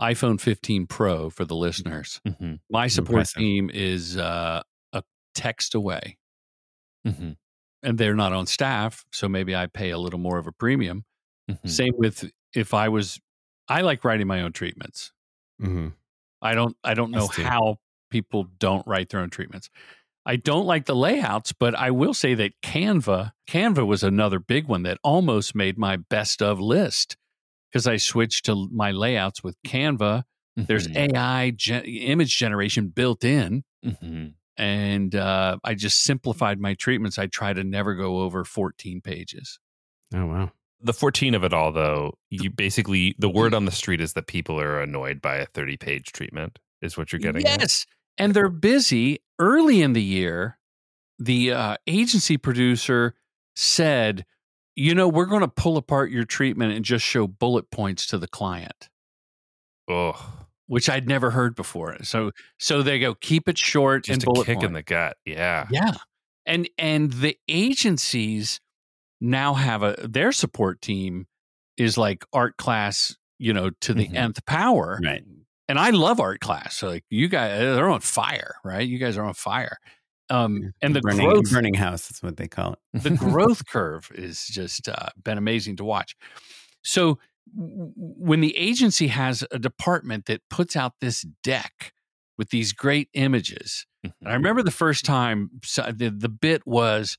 iPhone 0.00 0.40
15 0.40 0.86
Pro 0.86 1.30
for 1.30 1.44
the 1.44 1.54
listeners. 1.54 2.20
Mhm. 2.26 2.60
My 2.70 2.86
support 2.88 3.10
Impressive. 3.10 3.38
team 3.40 3.70
is 3.72 4.16
uh, 4.16 4.62
a 4.92 5.02
text 5.34 5.74
away, 5.74 6.16
Mhm. 7.06 7.36
and 7.82 7.98
they're 7.98 8.14
not 8.16 8.32
on 8.32 8.46
staff, 8.46 9.04
so 9.12 9.28
maybe 9.28 9.54
I 9.54 9.66
pay 9.66 9.90
a 9.90 9.98
little 9.98 10.18
more 10.18 10.38
of 10.38 10.46
a 10.46 10.52
premium. 10.52 11.04
Mhm. 11.50 11.68
Same 11.68 11.94
with 11.98 12.30
if 12.54 12.74
I 12.74 12.88
was. 12.88 13.20
I 13.68 13.82
like 13.82 14.04
writing 14.04 14.26
my 14.26 14.42
own 14.42 14.52
treatments. 14.52 15.12
Mm-hmm. 15.60 15.88
I 16.40 16.54
don't 16.54 16.76
I 16.82 16.94
don't 16.94 17.10
know 17.12 17.28
how 17.28 17.78
people 18.10 18.44
don't 18.58 18.86
write 18.86 19.10
their 19.10 19.20
own 19.20 19.30
treatments. 19.30 19.70
I 20.24 20.36
don't 20.36 20.66
like 20.66 20.86
the 20.86 20.94
layouts, 20.94 21.52
but 21.52 21.74
I 21.74 21.90
will 21.90 22.14
say 22.14 22.34
that 22.34 22.52
Canva 22.62 23.32
Canva 23.48 23.86
was 23.86 24.02
another 24.02 24.38
big 24.38 24.66
one 24.68 24.82
that 24.84 24.98
almost 25.02 25.54
made 25.54 25.76
my 25.78 25.96
best 25.96 26.40
of 26.42 26.60
list 26.60 27.16
because 27.70 27.86
I 27.86 27.96
switched 27.96 28.44
to 28.46 28.68
my 28.72 28.92
layouts 28.92 29.42
with 29.42 29.56
Canva. 29.66 30.22
There's 30.56 30.86
Mhm. 30.86 31.14
AI 31.14 31.50
gen- 31.50 31.84
image 31.84 32.36
generation 32.36 32.88
built 32.88 33.24
in, 33.24 33.64
Mhm. 33.84 34.34
and 34.56 35.14
uh, 35.14 35.56
I 35.64 35.74
just 35.74 36.02
simplified 36.02 36.60
my 36.60 36.74
treatments. 36.74 37.18
I 37.18 37.26
try 37.26 37.52
to 37.54 37.64
never 37.64 37.94
go 37.94 38.20
over 38.20 38.44
14 38.44 39.00
pages. 39.00 39.58
Oh 40.14 40.26
wow. 40.26 40.52
The 40.84 40.92
14 40.92 41.34
of 41.34 41.42
it 41.44 41.52
all, 41.52 41.72
though, 41.72 42.18
you 42.28 42.50
basically, 42.50 43.14
the 43.18 43.28
word 43.30 43.54
on 43.54 43.64
the 43.64 43.70
street 43.70 44.00
is 44.00 44.12
that 44.14 44.26
people 44.26 44.60
are 44.60 44.80
annoyed 44.80 45.20
by 45.22 45.36
a 45.36 45.46
30 45.46 45.76
page 45.76 46.12
treatment, 46.12 46.58
is 46.82 46.96
what 46.98 47.12
you're 47.12 47.20
getting 47.20 47.46
at. 47.46 47.86
And 48.18 48.34
they're 48.34 48.48
busy. 48.50 49.20
Early 49.38 49.82
in 49.82 49.92
the 49.92 50.02
year, 50.02 50.58
the 51.18 51.52
uh, 51.52 51.76
agency 51.86 52.36
producer 52.36 53.14
said, 53.56 54.24
you 54.76 54.94
know, 54.94 55.08
we're 55.08 55.26
going 55.26 55.40
to 55.42 55.48
pull 55.48 55.76
apart 55.76 56.10
your 56.10 56.24
treatment 56.24 56.72
and 56.72 56.84
just 56.84 57.04
show 57.04 57.26
bullet 57.26 57.70
points 57.70 58.06
to 58.08 58.18
the 58.18 58.28
client, 58.28 58.88
Oh, 59.88 60.46
which 60.66 60.88
I'd 60.88 61.08
never 61.08 61.30
heard 61.30 61.54
before. 61.54 61.96
So, 62.04 62.30
so 62.58 62.82
they 62.82 62.98
go, 62.98 63.14
keep 63.14 63.48
it 63.48 63.58
short 63.58 64.04
just 64.04 64.14
and 64.14 64.22
a 64.22 64.26
bullet 64.26 64.46
kick 64.46 64.62
in 64.62 64.72
the 64.72 64.82
gut. 64.82 65.16
Yeah. 65.26 65.66
Yeah. 65.70 65.92
And 66.46 66.68
and 66.78 67.12
the 67.12 67.36
agencies 67.48 68.60
now 69.20 69.54
have 69.54 69.82
a 69.82 69.94
their 70.08 70.32
support 70.32 70.80
team 70.80 71.26
is 71.76 71.96
like 71.96 72.24
art 72.32 72.56
class, 72.56 73.16
you 73.38 73.52
know, 73.52 73.70
to 73.82 73.94
the 73.94 74.08
Mhm. 74.08 74.14
nth 74.16 74.44
power. 74.46 74.98
Right. 75.02 75.22
And 75.72 75.78
I 75.78 75.88
love 75.88 76.20
art 76.20 76.40
class. 76.40 76.76
So 76.76 76.88
like 76.88 77.04
you 77.08 77.28
guys 77.28 77.58
they're 77.58 77.88
on 77.88 78.00
fire, 78.00 78.56
right? 78.62 78.86
You 78.86 78.98
guys 78.98 79.16
are 79.16 79.24
on 79.24 79.32
fire. 79.32 79.78
Um 80.28 80.74
and 80.82 80.94
the 80.94 81.00
burning, 81.00 81.26
growth 81.26 81.50
burning 81.50 81.72
house. 81.72 82.08
That's 82.08 82.22
what 82.22 82.36
they 82.36 82.46
call 82.46 82.74
it. 82.74 83.02
the 83.02 83.08
growth 83.16 83.66
curve 83.66 84.12
is 84.14 84.46
just 84.46 84.86
uh, 84.86 85.08
been 85.24 85.38
amazing 85.38 85.76
to 85.76 85.84
watch. 85.84 86.14
So 86.82 87.18
w- 87.56 87.90
when 87.96 88.42
the 88.42 88.54
agency 88.54 89.06
has 89.06 89.44
a 89.50 89.58
department 89.58 90.26
that 90.26 90.42
puts 90.50 90.76
out 90.76 90.92
this 91.00 91.24
deck 91.42 91.94
with 92.36 92.50
these 92.50 92.74
great 92.74 93.08
images, 93.14 93.86
and 94.04 94.12
I 94.26 94.34
remember 94.34 94.62
the 94.62 94.70
first 94.70 95.06
time 95.06 95.52
so 95.64 95.90
the, 95.90 96.10
the 96.10 96.28
bit 96.28 96.66
was, 96.66 97.16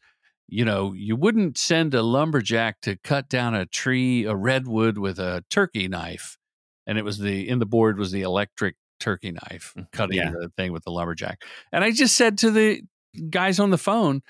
you 0.48 0.64
know, 0.64 0.94
you 0.94 1.16
wouldn't 1.16 1.58
send 1.58 1.96
a 1.96 2.04
lumberjack 2.04 2.82
to 2.82 2.98
cut 2.98 3.30
down 3.30 3.56
a 3.56 3.66
tree, 3.66 4.26
a 4.26 4.36
redwood 4.36 5.00
with 5.00 5.18
a 5.18 5.44
turkey 5.50 5.88
knife, 5.88 6.38
and 6.88 6.98
it 6.98 7.04
was 7.06 7.18
the 7.20 7.48
in 7.48 7.60
the 7.60 7.66
board 7.66 7.98
was 7.98 8.12
the 8.12 8.22
electric 8.22 8.76
turkey 9.00 9.32
knife 9.32 9.74
cutting 9.92 10.18
Yeah. 10.18 10.32
the 10.32 10.50
thing 10.58 10.72
with 10.72 10.84
the 10.84 10.92
lumberjack, 10.92 11.42
and 11.72 11.84
I 11.84 11.92
just 11.92 12.16
said 12.16 12.38
to 12.40 12.52
the 12.52 12.82
guys 13.30 13.60
on 13.60 13.70
the 13.70 13.78
phone, 13.78 14.22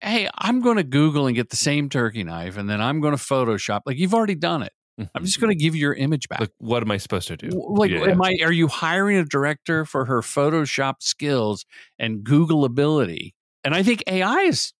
hey, 0.00 0.28
I'm 0.36 0.60
going 0.60 0.76
to 0.78 0.82
Google 0.84 1.26
and 1.26 1.36
get 1.36 1.50
the 1.50 1.56
same 1.56 1.88
turkey 1.88 2.24
knife, 2.24 2.56
and 2.56 2.68
then 2.68 2.80
I'm 2.80 3.00
going 3.00 3.16
to 3.16 3.22
Photoshop. 3.22 3.80
Like 3.86 3.98
you've 3.98 4.14
already 4.14 4.34
done 4.34 4.62
it. 4.62 4.72
I'm 5.14 5.24
just 5.24 5.40
going 5.40 5.50
to 5.50 5.56
give 5.56 5.74
you 5.74 5.80
your 5.80 5.94
image 5.94 6.28
back. 6.28 6.40
Like, 6.40 6.50
what 6.58 6.82
am 6.82 6.90
I 6.90 6.96
supposed 6.98 7.26
to 7.28 7.36
do? 7.36 7.48
Like, 7.50 7.90
Yeah. 7.90 8.04
am 8.10 8.22
I? 8.22 8.36
Are 8.42 8.52
you 8.52 8.68
hiring 8.68 9.16
a 9.16 9.24
director 9.24 9.84
for 9.84 10.04
her 10.04 10.20
Photoshop 10.20 10.96
skills 11.00 11.64
and 11.98 12.22
Google 12.22 12.64
ability? 12.64 13.34
And 13.64 13.74
I 13.74 13.82
think 13.82 14.04
AI 14.06 14.40
is 14.42 14.72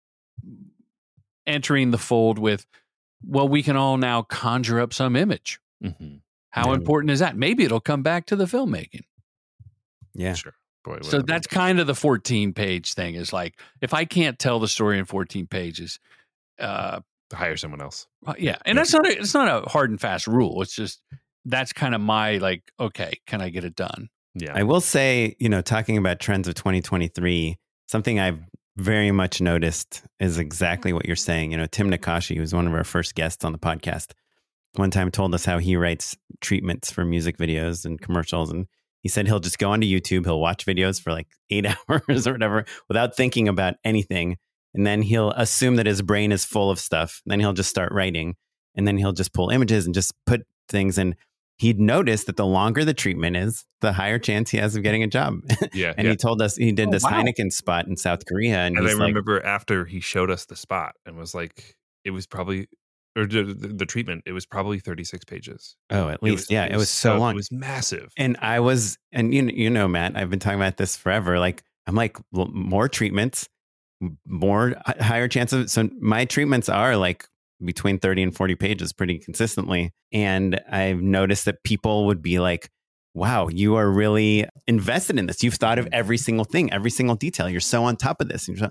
entering 1.46 1.90
the 1.92 1.98
fold 1.98 2.38
with, 2.38 2.66
well, 3.24 3.48
we 3.48 3.62
can 3.62 3.76
all 3.76 3.96
now 3.96 4.22
conjure 4.22 4.80
up 4.80 4.92
some 4.92 5.16
image. 5.16 5.58
Mhm. 5.82 6.20
How 6.52 6.68
Yeah. 6.68 6.74
important 6.76 7.10
is 7.10 7.18
that? 7.18 7.36
Maybe 7.36 7.64
it'll 7.64 7.80
come 7.80 8.02
back 8.02 8.26
to 8.26 8.36
the 8.36 8.44
filmmaking. 8.44 9.02
Yeah. 10.14 10.34
Sure. 10.34 10.54
Boy, 10.84 10.98
So 11.02 11.18
whatever. 11.18 11.22
that's 11.24 11.46
kind 11.46 11.78
of 11.80 11.86
the 11.86 11.94
14 11.94 12.52
page 12.52 12.94
thing. 12.94 13.14
Is 13.14 13.32
like 13.32 13.58
if 13.80 13.94
I 13.94 14.04
can't 14.04 14.38
tell 14.38 14.58
the 14.58 14.68
story 14.68 14.98
in 14.98 15.04
14 15.04 15.46
pages, 15.46 15.98
uh, 16.58 17.00
hire 17.32 17.56
someone 17.56 17.80
else. 17.80 18.06
Yeah, 18.38 18.56
and 18.66 18.76
that's 18.78 18.92
not 18.92 19.06
a, 19.06 19.18
it's 19.18 19.34
not 19.34 19.64
a 19.64 19.68
hard 19.68 19.90
and 19.90 20.00
fast 20.00 20.26
rule. 20.26 20.60
It's 20.62 20.74
just 20.74 21.00
that's 21.44 21.72
kind 21.72 21.94
of 21.94 22.00
my 22.00 22.38
like, 22.38 22.70
okay, 22.78 23.14
can 23.26 23.40
I 23.40 23.48
get 23.48 23.64
it 23.64 23.74
done? 23.76 24.08
Yeah. 24.34 24.52
I 24.54 24.62
will 24.64 24.80
say, 24.80 25.36
you 25.38 25.48
know, 25.48 25.60
talking 25.62 25.96
about 25.98 26.18
trends 26.20 26.48
of 26.48 26.54
2023, 26.54 27.56
something 27.86 28.18
I've 28.20 28.40
very 28.76 29.10
much 29.12 29.40
noticed 29.40 30.02
is 30.20 30.38
exactly 30.38 30.92
what 30.92 31.04
you're 31.06 31.16
saying. 31.16 31.52
You 31.52 31.58
know, 31.58 31.66
Tim 31.66 31.90
Nackashi, 31.90 32.34
who 32.36 32.40
was 32.40 32.54
one 32.54 32.66
of 32.66 32.72
our 32.74 32.84
first 32.84 33.14
guests 33.14 33.44
on 33.44 33.52
the 33.52 33.58
podcast, 33.58 34.12
one 34.76 34.90
time 34.90 35.10
told 35.10 35.34
us 35.34 35.44
how 35.44 35.58
he 35.58 35.76
writes 35.76 36.16
treatments 36.42 36.92
for 36.92 37.04
music 37.04 37.38
videos 37.38 37.84
and 37.84 38.00
commercials. 38.00 38.50
And 38.50 38.66
he 39.02 39.08
said 39.08 39.26
he'll 39.26 39.40
just 39.40 39.58
go 39.58 39.70
onto 39.70 39.86
YouTube, 39.86 40.24
he'll 40.24 40.40
watch 40.40 40.66
videos 40.66 41.00
for 41.00 41.12
like 41.12 41.28
eight 41.50 41.66
hours 41.88 42.26
or 42.26 42.32
whatever 42.32 42.64
without 42.88 43.16
thinking 43.16 43.48
about 43.48 43.74
anything. 43.84 44.36
And 44.74 44.86
then 44.86 45.02
he'll 45.02 45.32
assume 45.32 45.76
that 45.76 45.86
his 45.86 46.02
brain 46.02 46.32
is 46.32 46.44
full 46.44 46.70
of 46.70 46.78
stuff. 46.78 47.20
Then 47.26 47.40
he'll 47.40 47.52
just 47.52 47.70
start 47.70 47.92
writing. 47.92 48.36
And 48.74 48.88
then 48.88 48.96
he'll 48.96 49.12
just 49.12 49.34
pull 49.34 49.50
images 49.50 49.84
and 49.84 49.94
just 49.94 50.12
put 50.24 50.46
things 50.68 50.96
in 50.96 51.14
he'd 51.62 51.78
noticed 51.78 52.26
that 52.26 52.36
the 52.36 52.44
longer 52.44 52.84
the 52.84 52.92
treatment 52.92 53.36
is, 53.36 53.64
the 53.80 53.92
higher 53.92 54.18
chance 54.18 54.50
he 54.50 54.58
has 54.58 54.74
of 54.74 54.82
getting 54.82 55.02
a 55.02 55.06
job. 55.06 55.40
Yeah. 55.72 55.94
and 55.96 56.04
yeah. 56.04 56.10
he 56.10 56.16
told 56.16 56.42
us 56.42 56.56
he 56.56 56.72
did 56.72 56.88
Oh, 56.88 56.90
this 56.90 57.04
wow. 57.04 57.10
Heineken 57.12 57.52
spot 57.52 57.86
in 57.86 57.96
South 57.96 58.26
Korea, 58.26 58.58
and, 58.58 58.76
and 58.76 58.84
I 58.84 58.90
he's 58.90 58.98
like, 58.98 59.08
remember 59.08 59.44
after 59.44 59.84
he 59.84 60.00
showed 60.00 60.30
us 60.30 60.44
the 60.44 60.56
spot 60.56 60.96
and 61.06 61.16
was 61.16 61.34
like, 61.34 61.76
it 62.04 62.10
was 62.10 62.26
probably, 62.26 62.66
or 63.16 63.26
the, 63.26 63.42
the, 63.44 63.86
treatment, 63.86 64.22
it 64.26 64.32
was 64.32 64.46
probably 64.46 64.78
36 64.78 65.24
pages. 65.24 65.76
"Oh, 65.90 66.08
at 66.08 66.14
It 66.14 66.22
least, 66.22 66.50
yeah, 66.50 66.64
it 66.64 66.76
was 66.76 66.88
so 66.88 67.18
long." 67.18 67.32
It 67.32 67.36
was 67.36 67.52
massive. 67.52 68.12
and 68.16 68.36
I 68.40 68.60
was, 68.60 68.98
and 69.12 69.34
you 69.34 69.44
you 69.48 69.70
know, 69.70 69.86
Matt, 69.88 70.16
I've 70.16 70.30
been 70.30 70.38
talking 70.38 70.58
about 70.58 70.76
this 70.78 70.96
forever. 70.96 71.38
Like 71.38 71.62
I'm 71.86 71.94
like, 71.94 72.16
well, 72.32 72.48
more 72.52 72.88
treatments, 72.88 73.48
more 74.26 74.74
uh, 74.86 75.02
higher 75.02 75.28
chance 75.28 75.52
of. 75.52 75.70
So 75.70 75.88
my 76.00 76.24
treatments 76.24 76.68
are 76.68 76.96
like 76.96 77.26
between 77.64 77.98
30 77.98 78.22
and 78.24 78.34
40 78.36 78.54
pages 78.56 78.92
pretty 78.92 79.18
consistently. 79.18 79.92
And 80.12 80.60
I've 80.70 81.00
noticed 81.00 81.44
that 81.44 81.62
people 81.62 82.06
would 82.06 82.20
be 82.20 82.40
like, 82.40 82.68
wow, 83.14 83.46
you 83.48 83.76
are 83.76 83.88
really 83.90 84.46
invested 84.66 85.18
in 85.18 85.26
this. 85.26 85.42
You've 85.44 85.54
thought 85.54 85.78
of 85.78 85.86
every 85.92 86.18
single 86.18 86.44
thing, 86.44 86.72
every 86.72 86.90
single 86.90 87.14
detail. 87.14 87.48
You're 87.48 87.60
so 87.60 87.84
on 87.84 87.96
top 87.96 88.20
of 88.20 88.28
this. 88.28 88.48
You're 88.48 88.56
so- 88.56 88.70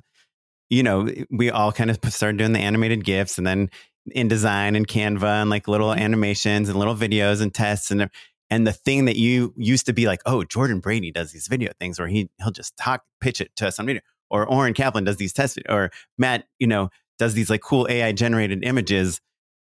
you 0.69 0.83
know, 0.83 1.09
we 1.29 1.49
all 1.49 1.73
kind 1.73 1.89
of 1.89 1.99
started 2.13 2.37
doing 2.37 2.53
the 2.53 2.59
animated 2.59 3.03
GIFs 3.03 3.37
and 3.37 3.45
then 3.45 3.69
InDesign 4.15 4.75
and 4.75 4.87
Canva 4.87 5.41
and 5.41 5.49
like 5.49 5.67
little 5.67 5.93
animations 5.93 6.69
and 6.69 6.77
little 6.77 6.95
videos 6.95 7.41
and 7.41 7.53
tests 7.53 7.91
and 7.91 8.09
and 8.51 8.67
the 8.67 8.73
thing 8.73 9.05
that 9.05 9.15
you 9.15 9.53
used 9.55 9.85
to 9.85 9.93
be 9.93 10.07
like, 10.07 10.21
oh, 10.25 10.43
Jordan 10.43 10.81
Brady 10.81 11.09
does 11.09 11.31
these 11.31 11.47
video 11.47 11.71
things 11.79 11.97
where 11.97 12.09
he 12.09 12.29
he'll 12.39 12.51
just 12.51 12.75
talk, 12.75 13.03
pitch 13.21 13.39
it 13.39 13.55
to 13.55 13.67
us 13.67 13.79
on 13.79 13.85
video, 13.85 14.01
or 14.29 14.45
Oren 14.45 14.73
Kaplan 14.73 15.05
does 15.05 15.15
these 15.15 15.31
tests, 15.31 15.57
or 15.69 15.89
Matt, 16.17 16.43
you 16.59 16.67
know, 16.67 16.89
does 17.17 17.33
these 17.33 17.49
like 17.49 17.61
cool 17.61 17.87
AI 17.89 18.11
generated 18.11 18.63
images. 18.63 19.21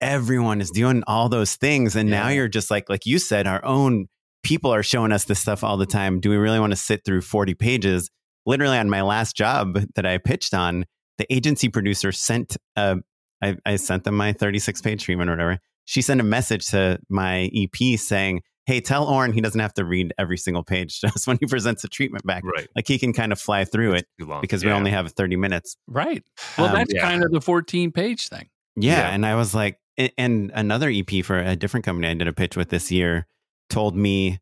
Everyone 0.00 0.60
is 0.60 0.72
doing 0.72 1.04
all 1.06 1.28
those 1.28 1.54
things, 1.54 1.94
and 1.94 2.10
now 2.10 2.28
you're 2.28 2.48
just 2.48 2.70
like, 2.70 2.90
like 2.90 3.06
you 3.06 3.18
said, 3.18 3.46
our 3.46 3.64
own 3.64 4.08
people 4.42 4.74
are 4.74 4.82
showing 4.82 5.12
us 5.12 5.24
this 5.24 5.38
stuff 5.38 5.62
all 5.62 5.76
the 5.76 5.86
time. 5.86 6.18
Do 6.18 6.28
we 6.28 6.36
really 6.36 6.60
want 6.60 6.72
to 6.72 6.76
sit 6.76 7.04
through 7.04 7.20
40 7.22 7.54
pages? 7.54 8.10
Literally 8.44 8.76
on 8.76 8.90
my 8.90 9.02
last 9.02 9.36
job 9.36 9.78
that 9.94 10.04
I 10.04 10.18
pitched 10.18 10.52
on, 10.52 10.84
the 11.16 11.32
agency 11.32 11.68
producer 11.68 12.10
sent 12.12 12.56
uh, 12.76 12.96
I, 13.44 13.56
I 13.66 13.76
sent 13.76 14.04
them 14.04 14.16
my 14.16 14.32
36 14.32 14.80
page 14.82 15.04
treatment 15.04 15.30
or 15.30 15.34
whatever. 15.34 15.58
She 15.84 16.00
sent 16.02 16.20
a 16.20 16.24
message 16.24 16.66
to 16.68 16.98
my 17.08 17.50
EP 17.54 17.98
saying, 17.98 18.42
Hey, 18.66 18.80
tell 18.80 19.06
Oren 19.06 19.32
he 19.32 19.42
doesn't 19.42 19.60
have 19.60 19.74
to 19.74 19.84
read 19.84 20.14
every 20.18 20.38
single 20.38 20.62
page 20.62 21.00
just 21.02 21.26
when 21.26 21.36
he 21.38 21.46
presents 21.46 21.82
the 21.82 21.88
treatment 21.88 22.24
back. 22.26 22.42
Right. 22.44 22.66
Like 22.74 22.88
he 22.88 22.98
can 22.98 23.12
kind 23.12 23.30
of 23.32 23.38
fly 23.40 23.64
through 23.66 23.92
it 23.94 24.06
Too 24.18 24.24
long. 24.26 24.40
because 24.40 24.64
we 24.64 24.70
only 24.70 24.90
have 24.90 25.10
30 25.12 25.36
minutes. 25.36 25.76
Right. 25.86 26.24
Well, 26.56 26.68
Um, 26.68 26.74
that's 26.74 26.94
yeah. 26.94 27.02
kind 27.02 27.22
of 27.22 27.30
the 27.30 27.40
14 27.42 27.92
page 27.92 28.28
thing. 28.28 28.48
Yeah, 28.76 28.98
Yeah. 29.00 29.08
And 29.14 29.26
I 29.26 29.34
was 29.34 29.54
like, 29.54 29.78
and 30.18 30.50
another 30.54 30.90
EP 30.90 31.24
for 31.24 31.38
a 31.38 31.54
different 31.54 31.84
company 31.84 32.08
I 32.08 32.14
did 32.14 32.26
a 32.26 32.32
pitch 32.32 32.56
with 32.56 32.70
this 32.70 32.90
year 32.90 33.26
told 33.68 33.94
me 33.96 34.40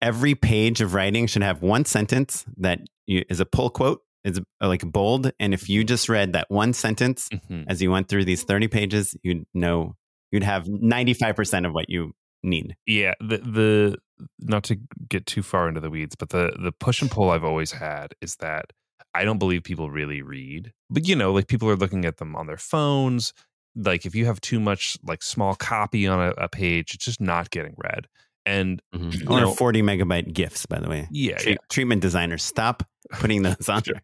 every 0.00 0.34
page 0.36 0.80
of 0.80 0.94
writing 0.94 1.26
should 1.26 1.42
have 1.42 1.60
one 1.60 1.84
sentence 1.84 2.44
that 2.58 2.80
is 3.08 3.40
a 3.40 3.44
pull 3.44 3.68
quote, 3.70 4.00
is 4.28 4.40
like 4.60 4.82
bold. 4.90 5.32
And 5.40 5.52
if 5.54 5.68
you 5.68 5.84
just 5.84 6.08
read 6.08 6.32
that 6.34 6.46
one 6.50 6.72
sentence 6.72 7.28
Mhm. 7.32 7.64
as 7.68 7.80
you 7.82 7.90
went 7.90 8.08
through 8.08 8.24
these 8.24 8.42
30 8.44 8.68
pages, 8.68 9.16
you'd 9.22 9.44
know, 9.54 9.94
you'd 10.30 10.44
have 10.44 10.66
95% 10.68 11.66
of 11.66 11.72
what 11.72 11.88
you 11.88 12.12
need. 12.44 12.76
yeah 12.86 13.14
the 13.20 13.38
the 13.38 13.96
not 14.38 14.62
to 14.64 14.76
get 15.08 15.26
too 15.26 15.42
far 15.42 15.68
into 15.68 15.80
the 15.80 15.90
weeds 15.90 16.14
but 16.14 16.28
the 16.28 16.52
the 16.62 16.70
push 16.70 17.02
and 17.02 17.10
pull 17.10 17.30
i've 17.30 17.42
always 17.42 17.72
had 17.72 18.14
is 18.20 18.36
that 18.36 18.66
i 19.12 19.24
don't 19.24 19.38
believe 19.38 19.64
people 19.64 19.90
really 19.90 20.22
read 20.22 20.72
but 20.88 21.08
you 21.08 21.16
know 21.16 21.32
like 21.32 21.48
people 21.48 21.68
are 21.68 21.74
looking 21.76 22.04
at 22.04 22.18
them 22.18 22.36
on 22.36 22.46
their 22.46 22.56
phones 22.56 23.32
like 23.74 24.06
if 24.06 24.14
you 24.14 24.24
have 24.26 24.40
too 24.40 24.60
much 24.60 24.96
like 25.02 25.20
small 25.20 25.56
copy 25.56 26.06
on 26.06 26.20
a, 26.20 26.30
a 26.38 26.48
page 26.48 26.94
it's 26.94 27.04
just 27.04 27.20
not 27.20 27.50
getting 27.50 27.74
read 27.76 28.06
and 28.46 28.80
you 28.92 29.26
Or 29.28 29.40
know, 29.40 29.52
40 29.52 29.82
megabyte 29.82 30.32
GIFs, 30.32 30.66
by 30.66 30.80
the 30.80 30.88
way. 30.88 31.08
yeah, 31.10 31.36
Tre- 31.38 31.52
yeah. 31.52 31.58
Treatment 31.70 32.00
designers, 32.02 32.42
stop 32.42 32.82
putting 33.20 33.42
those 33.42 33.68
on 33.68 33.82
there. 33.86 34.02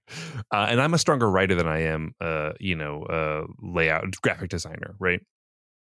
Uh, 0.53 0.66
and 0.70 0.81
i'm 0.81 0.94
a 0.94 0.99
stronger 0.99 1.31
writer 1.31 1.55
than 1.55 1.66
i 1.68 1.81
am 1.83 2.14
uh 2.23 2.53
you 2.61 2.75
know 2.75 3.03
uh 3.05 3.44
layout 3.61 4.05
graphic 4.23 4.49
designer 4.51 4.94
right 4.99 5.20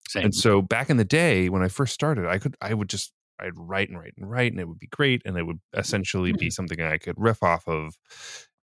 Same. 0.08 0.24
And 0.26 0.34
so 0.34 0.62
back 0.62 0.88
in 0.88 0.96
the 0.98 1.04
day 1.04 1.48
when 1.48 1.62
I 1.62 1.68
first 1.68 1.92
started, 1.94 2.26
I 2.26 2.38
could 2.38 2.56
I 2.62 2.74
would 2.74 2.88
just 2.88 3.12
I'd 3.40 3.52
write 3.56 3.88
and 3.90 3.98
write 3.98 4.14
and 4.16 4.30
write 4.30 4.52
and 4.52 4.60
it 4.60 4.68
would 4.68 4.78
be 4.78 4.86
great 4.88 5.22
and 5.24 5.36
it 5.36 5.44
would 5.46 5.60
essentially 5.76 6.32
be 6.32 6.48
something 6.50 6.80
I 6.80 6.98
could 6.98 7.14
riff 7.18 7.42
off 7.42 7.66
of 7.68 7.94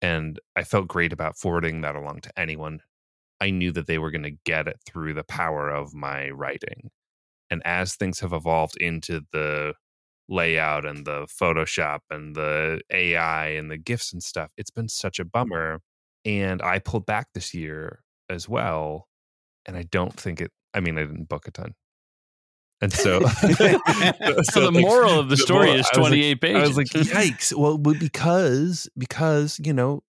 and 0.02 0.40
I 0.56 0.64
felt 0.64 0.88
great 0.88 1.14
about 1.14 1.38
forwarding 1.38 1.82
that 1.82 1.96
along 1.96 2.22
to 2.22 2.32
anyone. 2.40 2.82
I 3.40 3.50
knew 3.50 3.72
that 3.72 3.88
they 3.88 3.98
were 3.98 4.12
going 4.12 4.24
to 4.24 4.38
get 4.46 4.68
it 4.68 4.78
through 4.86 5.14
the 5.16 5.24
power 5.24 5.70
of 5.70 5.94
my 5.96 6.30
writing. 6.30 6.92
And 7.52 7.62
as 7.66 7.96
things 7.96 8.22
have 8.22 8.34
evolved 8.34 8.78
into 8.78 9.22
the 9.32 9.74
layout 10.30 10.86
and 10.86 11.06
the 11.06 11.28
Photoshop 11.28 12.00
and 12.10 12.34
the 12.36 12.82
AI 12.92 13.48
and 13.50 13.70
the 13.70 13.78
GIFs 13.78 14.14
and 14.14 14.24
stuff, 14.24 14.52
it's 14.58 14.72
been 14.72 14.88
such 14.90 15.20
a 15.20 15.26
bummer. 15.26 15.82
And 16.26 16.62
I 16.62 16.80
pulled 16.80 17.06
back 17.06 17.28
this 17.34 17.54
year 17.54 18.00
as 18.30 18.48
well. 18.50 19.08
And 19.68 19.76
I 19.78 19.84
don't 19.84 20.18
think 20.18 20.42
it, 20.42 20.52
I 20.74 20.80
mean, 20.80 20.98
I 20.98 21.02
didn't 21.04 21.28
book 21.30 21.48
a 21.48 21.52
ton. 21.52 21.74
And 22.80 22.92
so, 22.92 23.20
So 24.44 24.72
the 24.72 24.72
moral 24.72 25.20
of 25.20 25.30
the 25.30 25.38
story 25.38 25.68
moral- 25.68 25.80
is 25.82 25.88
I 25.94 26.00
was 26.00 26.10
like- 26.12 26.40
28 26.40 26.56
I 26.56 26.62
was 26.62 26.78
like, 26.78 26.88
yikes. 26.88 27.54
Well, 27.54 27.78
because, 27.78 28.90
because, 28.98 29.60
you 29.64 29.74
know, 29.74 30.04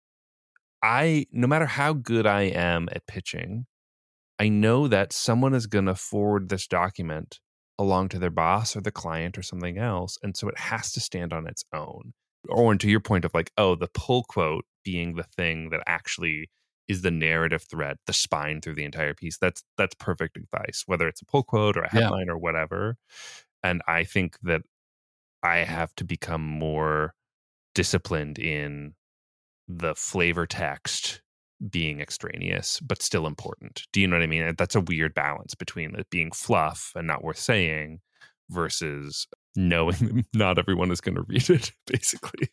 I, 0.82 1.26
no 1.32 1.46
matter 1.46 1.66
how 1.66 1.92
good 1.92 2.26
I 2.26 2.42
am 2.42 2.88
at 2.92 3.06
pitching, 3.06 3.66
I 4.38 4.48
know 4.48 4.88
that 4.88 5.12
someone 5.12 5.54
is 5.54 5.66
going 5.66 5.86
to 5.86 5.94
forward 5.94 6.48
this 6.48 6.66
document 6.66 7.40
along 7.78 8.08
to 8.10 8.18
their 8.18 8.30
boss 8.30 8.76
or 8.76 8.80
the 8.80 8.90
client 8.92 9.38
or 9.38 9.42
something 9.42 9.78
else. 9.78 10.18
And 10.22 10.36
so 10.36 10.48
it 10.48 10.58
has 10.58 10.92
to 10.92 11.00
stand 11.00 11.32
on 11.32 11.46
its 11.46 11.64
own. 11.72 12.12
Or 12.48 12.74
to 12.74 12.90
your 12.90 13.00
point 13.00 13.24
of 13.24 13.32
like, 13.34 13.52
oh, 13.56 13.76
the 13.76 13.88
pull 13.94 14.24
quote 14.24 14.64
being 14.84 15.14
the 15.14 15.22
thing 15.22 15.70
that 15.70 15.82
actually 15.86 16.50
is 16.88 17.02
the 17.02 17.10
narrative 17.10 17.62
thread, 17.70 17.96
the 18.06 18.12
spine 18.12 18.60
through 18.60 18.74
the 18.74 18.84
entire 18.84 19.14
piece. 19.14 19.38
That's 19.38 19.62
that's 19.78 19.94
perfect 19.94 20.36
advice, 20.36 20.82
whether 20.86 21.06
it's 21.06 21.22
a 21.22 21.24
pull 21.24 21.44
quote 21.44 21.76
or 21.76 21.82
a 21.82 21.88
Yeah. 21.90 22.10
headline 22.10 22.28
or 22.28 22.36
whatever. 22.36 22.96
And 23.62 23.80
I 23.86 24.02
think 24.04 24.38
that 24.42 24.62
I 25.42 25.58
have 25.58 25.94
to 25.96 26.04
become 26.04 26.42
more 26.42 27.14
disciplined 27.74 28.38
in 28.38 28.94
the 29.68 29.94
flavor 29.94 30.46
text 30.46 31.21
being 31.70 32.00
extraneous 32.00 32.80
but 32.80 33.02
still 33.02 33.26
important. 33.26 33.86
Do 33.92 34.00
you 34.00 34.06
know 34.06 34.16
what 34.16 34.22
I 34.22 34.26
mean? 34.26 34.54
That's 34.56 34.74
a 34.74 34.80
weird 34.80 35.14
balance 35.14 35.54
between 35.54 35.94
it 35.94 36.10
being 36.10 36.32
fluff 36.32 36.92
and 36.94 37.06
not 37.06 37.22
worth 37.22 37.38
saying 37.38 38.00
versus 38.50 39.26
knowing 39.54 39.96
that 39.96 40.24
not 40.34 40.58
everyone 40.58 40.90
is 40.90 41.00
going 41.00 41.14
to 41.14 41.22
read 41.22 41.48
it 41.50 41.72
basically. 41.86 42.48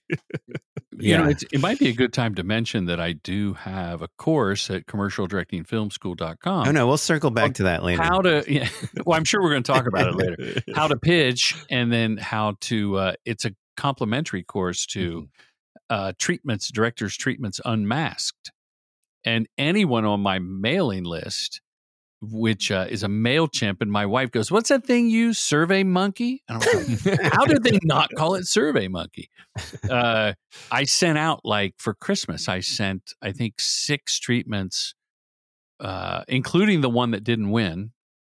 You 1.01 1.17
know, 1.17 1.29
it's, 1.29 1.45
it 1.53 1.61
might 1.61 1.79
be 1.79 1.87
a 1.87 1.93
good 1.93 2.11
time 2.11 2.35
to 2.35 2.43
mention 2.43 2.85
that 2.85 2.99
I 2.99 3.13
do 3.13 3.53
have 3.53 4.01
a 4.01 4.09
course 4.17 4.69
at 4.69 4.85
commercialdirectingfilmschool.com. 4.87 6.67
Oh, 6.67 6.71
no, 6.71 6.87
we'll 6.87 6.97
circle 6.97 7.31
back 7.31 7.53
to 7.53 7.63
that 7.63 7.83
later. 7.83 8.03
How 8.03 8.19
to, 8.19 8.43
yeah, 8.53 8.67
well, 9.05 9.17
I'm 9.17 9.23
sure 9.23 9.41
we're 9.41 9.51
going 9.51 9.63
to 9.63 9.71
talk 9.71 9.87
about 9.87 10.07
it 10.07 10.15
later. 10.15 10.61
How 10.75 10.87
to 10.87 10.97
pitch 10.97 11.55
and 11.69 11.89
then 11.89 12.17
how 12.17 12.57
to, 12.61 12.97
uh, 12.97 13.13
it's 13.23 13.45
a 13.45 13.51
complimentary 13.77 14.43
course 14.43 14.85
to 14.87 15.29
uh, 15.89 16.11
treatments, 16.19 16.69
directors' 16.69 17.15
treatments 17.15 17.61
unmasked. 17.63 18.51
And 19.25 19.47
anyone 19.57 20.05
on 20.05 20.21
my 20.21 20.39
mailing 20.39 21.03
list, 21.03 21.61
which 22.21 22.71
uh, 22.71 22.85
is 22.89 23.03
a 23.03 23.07
MailChimp, 23.07 23.77
and 23.81 23.91
my 23.91 24.05
wife 24.05 24.31
goes, 24.31 24.51
What's 24.51 24.69
that 24.69 24.85
thing 24.85 25.09
you? 25.09 25.33
Survey 25.33 25.83
Monkey? 25.83 26.43
And 26.47 26.61
I 26.63 26.65
was 26.75 27.05
like, 27.05 27.19
How 27.33 27.45
did 27.45 27.63
they 27.63 27.79
not 27.83 28.09
call 28.15 28.35
it 28.35 28.45
Survey 28.47 28.87
Monkey? 28.87 29.29
Uh, 29.89 30.33
I 30.71 30.83
sent 30.85 31.17
out, 31.17 31.41
like, 31.43 31.73
for 31.79 31.93
Christmas, 31.93 32.47
I 32.47 32.59
sent, 32.61 33.13
I 33.21 33.31
think, 33.33 33.55
six 33.59 34.19
treatments, 34.19 34.93
uh, 35.79 36.23
including 36.27 36.81
the 36.81 36.89
one 36.89 37.11
that 37.11 37.23
didn't 37.23 37.49
win. 37.49 37.91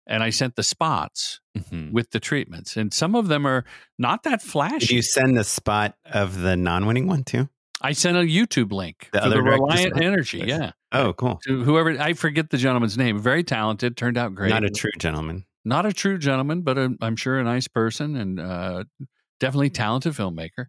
And 0.08 0.24
I 0.24 0.30
sent 0.32 0.56
the 0.56 0.63
spots 0.63 1.39
Mhm. 1.58 1.91
with 1.91 2.12
the 2.12 2.20
treatments. 2.20 2.76
And 2.78 2.91
some 2.94 3.15
of 3.15 3.28
them 3.28 3.46
are 3.46 3.65
not 4.00 4.24
that 4.24 4.41
flashy. 4.41 4.80
Did 4.88 4.91
you 4.91 5.02
send 5.02 5.38
the 5.38 5.44
spot 5.44 5.96
of 6.06 6.39
the 6.39 6.56
non 6.56 6.86
winning 6.88 7.06
one 7.08 7.24
too? 7.24 7.50
I 7.82 7.94
sent 7.94 8.17
a 8.17 8.22
YouTube 8.22 8.72
link 8.72 9.10
The 9.12 9.24
other 9.24 9.36
the 9.38 9.44
Reliant? 9.44 10.02
Energy. 10.02 10.44
Yeah. 10.46 10.72
Oh, 10.91 11.13
cool. 11.13 11.39
To 11.48 11.63
whoever, 11.63 12.00
I 12.00 12.13
forget 12.13 12.50
the 12.50 12.58
gentleman's 12.58 12.98
name. 12.98 13.20
Very 13.20 13.44
talented. 13.44 13.98
Turned 13.98 14.17
out 14.17 14.36
great. 14.36 14.50
Not 14.50 14.63
a 14.63 14.70
true 14.70 14.91
gentleman. 15.00 15.46
Not 15.63 15.86
a 15.86 15.94
true 15.94 16.17
gentleman, 16.17 16.62
but 16.62 16.78
a, 16.78 16.96
I'm 17.02 17.15
sure 17.15 17.39
a 17.39 17.44
nice 17.44 17.67
person 17.67 18.15
and 18.15 18.39
uh, 18.39 18.84
definitely 19.39 19.70
talented 19.70 20.13
filmmaker. 20.13 20.67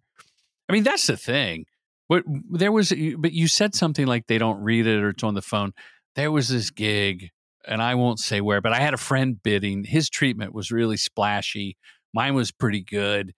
I 0.68 0.72
mean, 0.72 0.84
that's 0.84 1.06
the 1.06 1.16
thing. 1.16 1.66
But 2.08 2.24
there 2.50 2.72
was, 2.72 2.92
but 3.18 3.32
you 3.32 3.48
said 3.48 3.74
something 3.74 4.06
like 4.06 4.26
they 4.26 4.38
don't 4.38 4.62
read 4.62 4.86
it 4.86 5.02
or 5.02 5.10
it's 5.10 5.22
on 5.22 5.34
the 5.34 5.42
phone. 5.42 5.72
There 6.14 6.30
was 6.30 6.48
this 6.48 6.70
gig, 6.70 7.30
and 7.66 7.80
I 7.82 7.94
won't 7.94 8.18
say 8.18 8.40
where, 8.40 8.60
but 8.60 8.72
I 8.72 8.80
had 8.80 8.92
a 8.92 8.98
friend 8.98 9.42
bidding. 9.42 9.84
His 9.84 10.10
treatment 10.10 10.52
was 10.52 10.70
really 10.70 10.98
splashy. 10.98 11.78
Mine 12.12 12.34
was 12.34 12.52
pretty 12.52 12.82
good, 12.82 13.32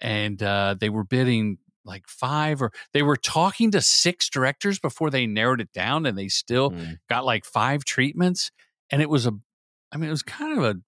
and 0.00 0.40
uh, 0.40 0.76
they 0.78 0.90
were 0.90 1.02
bidding 1.02 1.58
like 1.84 2.06
five 2.08 2.60
or 2.62 2.72
they 2.92 3.02
were 3.02 3.16
talking 3.16 3.70
to 3.72 3.80
six 3.80 4.28
directors 4.28 4.78
before 4.78 5.10
they 5.10 5.26
narrowed 5.26 5.60
it 5.60 5.72
down, 5.72 6.06
and 6.06 6.16
they 6.18 6.28
still 6.28 6.70
Mm. 6.72 6.98
got 7.08 7.24
like 7.24 7.44
five 7.44 7.84
treatments, 7.84 8.50
and 8.90 9.00
it 9.02 9.08
was 9.10 9.26
a, 9.26 9.32
I 9.92 9.96
mean, 9.96 10.08
it 10.08 10.12
was 10.12 10.22
kind 10.22 10.58
of 10.58 10.64
a. 10.64 10.80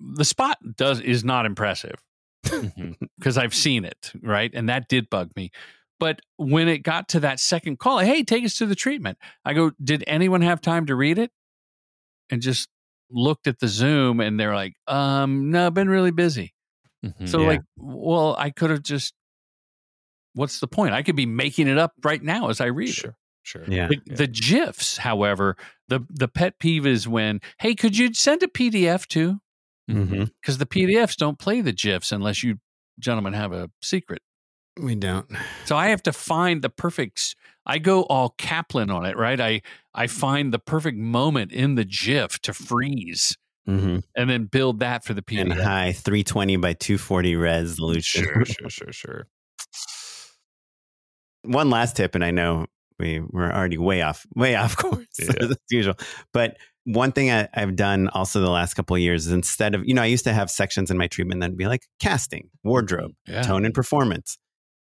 The 0.00 0.24
spot 0.24 0.58
does 0.76 1.00
is 1.00 1.22
not 1.24 1.46
impressive 1.46 1.94
because 3.18 3.38
I've 3.38 3.54
seen 3.54 3.84
it, 3.84 4.12
right? 4.20 4.50
And 4.52 4.68
that 4.68 4.88
did 4.88 5.08
bug 5.08 5.30
me. 5.36 5.50
But 6.00 6.20
when 6.36 6.66
it 6.66 6.78
got 6.78 7.08
to 7.10 7.20
that 7.20 7.38
second 7.38 7.78
call, 7.78 7.98
hey, 7.98 8.24
take 8.24 8.44
us 8.44 8.58
to 8.58 8.66
the 8.66 8.74
treatment. 8.74 9.18
I 9.44 9.52
go, 9.54 9.70
did 9.82 10.02
anyone 10.08 10.42
have 10.42 10.60
time 10.60 10.86
to 10.86 10.96
read 10.96 11.18
it? 11.18 11.30
And 12.30 12.42
just 12.42 12.68
looked 13.10 13.46
at 13.46 13.60
the 13.60 13.68
Zoom 13.68 14.18
and 14.18 14.40
they're 14.40 14.54
like, 14.54 14.74
um, 14.88 15.50
no, 15.52 15.66
I've 15.66 15.74
been 15.74 15.88
really 15.88 16.10
busy. 16.10 16.54
Mhm. 17.04 17.28
So 17.28 17.42
Yeah. 17.42 17.46
like, 17.46 17.60
well, 17.76 18.34
I 18.36 18.50
could 18.50 18.70
have 18.70 18.82
just 18.82 19.14
what's 20.34 20.60
the 20.60 20.66
point? 20.66 20.94
I 20.94 21.02
could 21.02 21.16
be 21.16 21.26
making 21.26 21.68
it 21.68 21.78
up 21.78 21.92
right 22.02 22.22
now 22.22 22.48
as 22.48 22.60
I 22.60 22.66
read 22.66 22.90
it. 22.90 22.94
Sure. 22.94 23.16
Sure. 23.44 23.64
Yeah. 23.66 23.88
The, 23.88 24.00
the 24.06 24.26
GIFs, 24.28 24.98
however, 24.98 25.56
the 25.88 26.06
the 26.08 26.28
pet 26.28 26.58
peeve 26.60 26.86
is 26.86 27.08
when, 27.08 27.40
hey, 27.58 27.74
could 27.74 27.96
you 27.98 28.14
send 28.14 28.42
a 28.42 28.46
PDF 28.48 29.06
too? 29.06 29.40
hmm 29.88 30.24
Because 30.40 30.58
the 30.58 30.66
PDFs 30.66 31.16
don't 31.16 31.38
play 31.38 31.60
the 31.60 31.72
GIFs 31.72 32.12
unless 32.12 32.42
you 32.44 32.58
gentlemen 33.00 33.32
have 33.32 33.52
a 33.52 33.68
secret. 33.82 34.22
We 34.80 34.94
don't. 34.94 35.26
So 35.64 35.76
I 35.76 35.88
have 35.88 36.02
to 36.04 36.12
find 36.12 36.62
the 36.62 36.70
perfect. 36.70 37.34
I 37.66 37.78
go 37.78 38.02
all 38.04 38.30
Kaplan 38.38 38.90
on 38.90 39.04
it, 39.04 39.16
right? 39.16 39.40
I 39.40 39.62
I 39.94 40.06
find 40.06 40.52
the 40.52 40.58
perfect 40.58 40.96
moment 40.96 41.52
in 41.52 41.74
the 41.74 41.84
GIF 41.84 42.38
to 42.42 42.54
freeze, 42.54 43.36
hmm 43.66 43.98
and 44.16 44.30
then 44.30 44.44
build 44.46 44.80
that 44.80 45.04
for 45.04 45.14
the 45.14 45.22
PDF. 45.22 45.40
And 45.42 45.52
PDF. 45.52 45.62
high 45.62 45.92
320 45.92 46.56
by 46.56 46.72
240 46.74 47.36
resolution. 47.36 48.22
Sure. 48.24 48.44
Sure. 48.44 48.70
Sure. 48.70 48.92
Sure. 48.92 49.26
One 51.44 51.70
last 51.70 51.96
tip, 51.96 52.14
and 52.14 52.24
I 52.24 52.30
know 52.30 52.66
we 52.98 53.20
we're 53.20 53.50
already 53.50 53.78
way 53.78 54.02
off, 54.02 54.24
way 54.34 54.54
off 54.54 54.76
course 54.76 55.06
Yeah. 55.18 55.32
as 55.40 55.56
usual. 55.70 55.94
But 56.32 56.56
one 56.84 57.12
thing 57.12 57.30
I, 57.30 57.48
I've 57.54 57.76
done 57.76 58.08
also 58.08 58.40
the 58.40 58.50
last 58.50 58.74
couple 58.74 58.96
of 58.96 59.02
years 59.02 59.26
is 59.26 59.32
instead 59.32 59.74
of, 59.74 59.82
you 59.86 59.94
know, 59.94 60.02
I 60.02 60.06
used 60.06 60.24
to 60.24 60.32
have 60.32 60.50
sections 60.50 60.90
in 60.90 60.98
my 60.98 61.06
treatment 61.06 61.40
that'd 61.40 61.56
be 61.56 61.66
like 61.66 61.86
casting, 62.00 62.50
wardrobe, 62.64 63.12
Yeah. 63.26 63.42
tone 63.42 63.64
and 63.64 63.72
performance. 63.74 64.36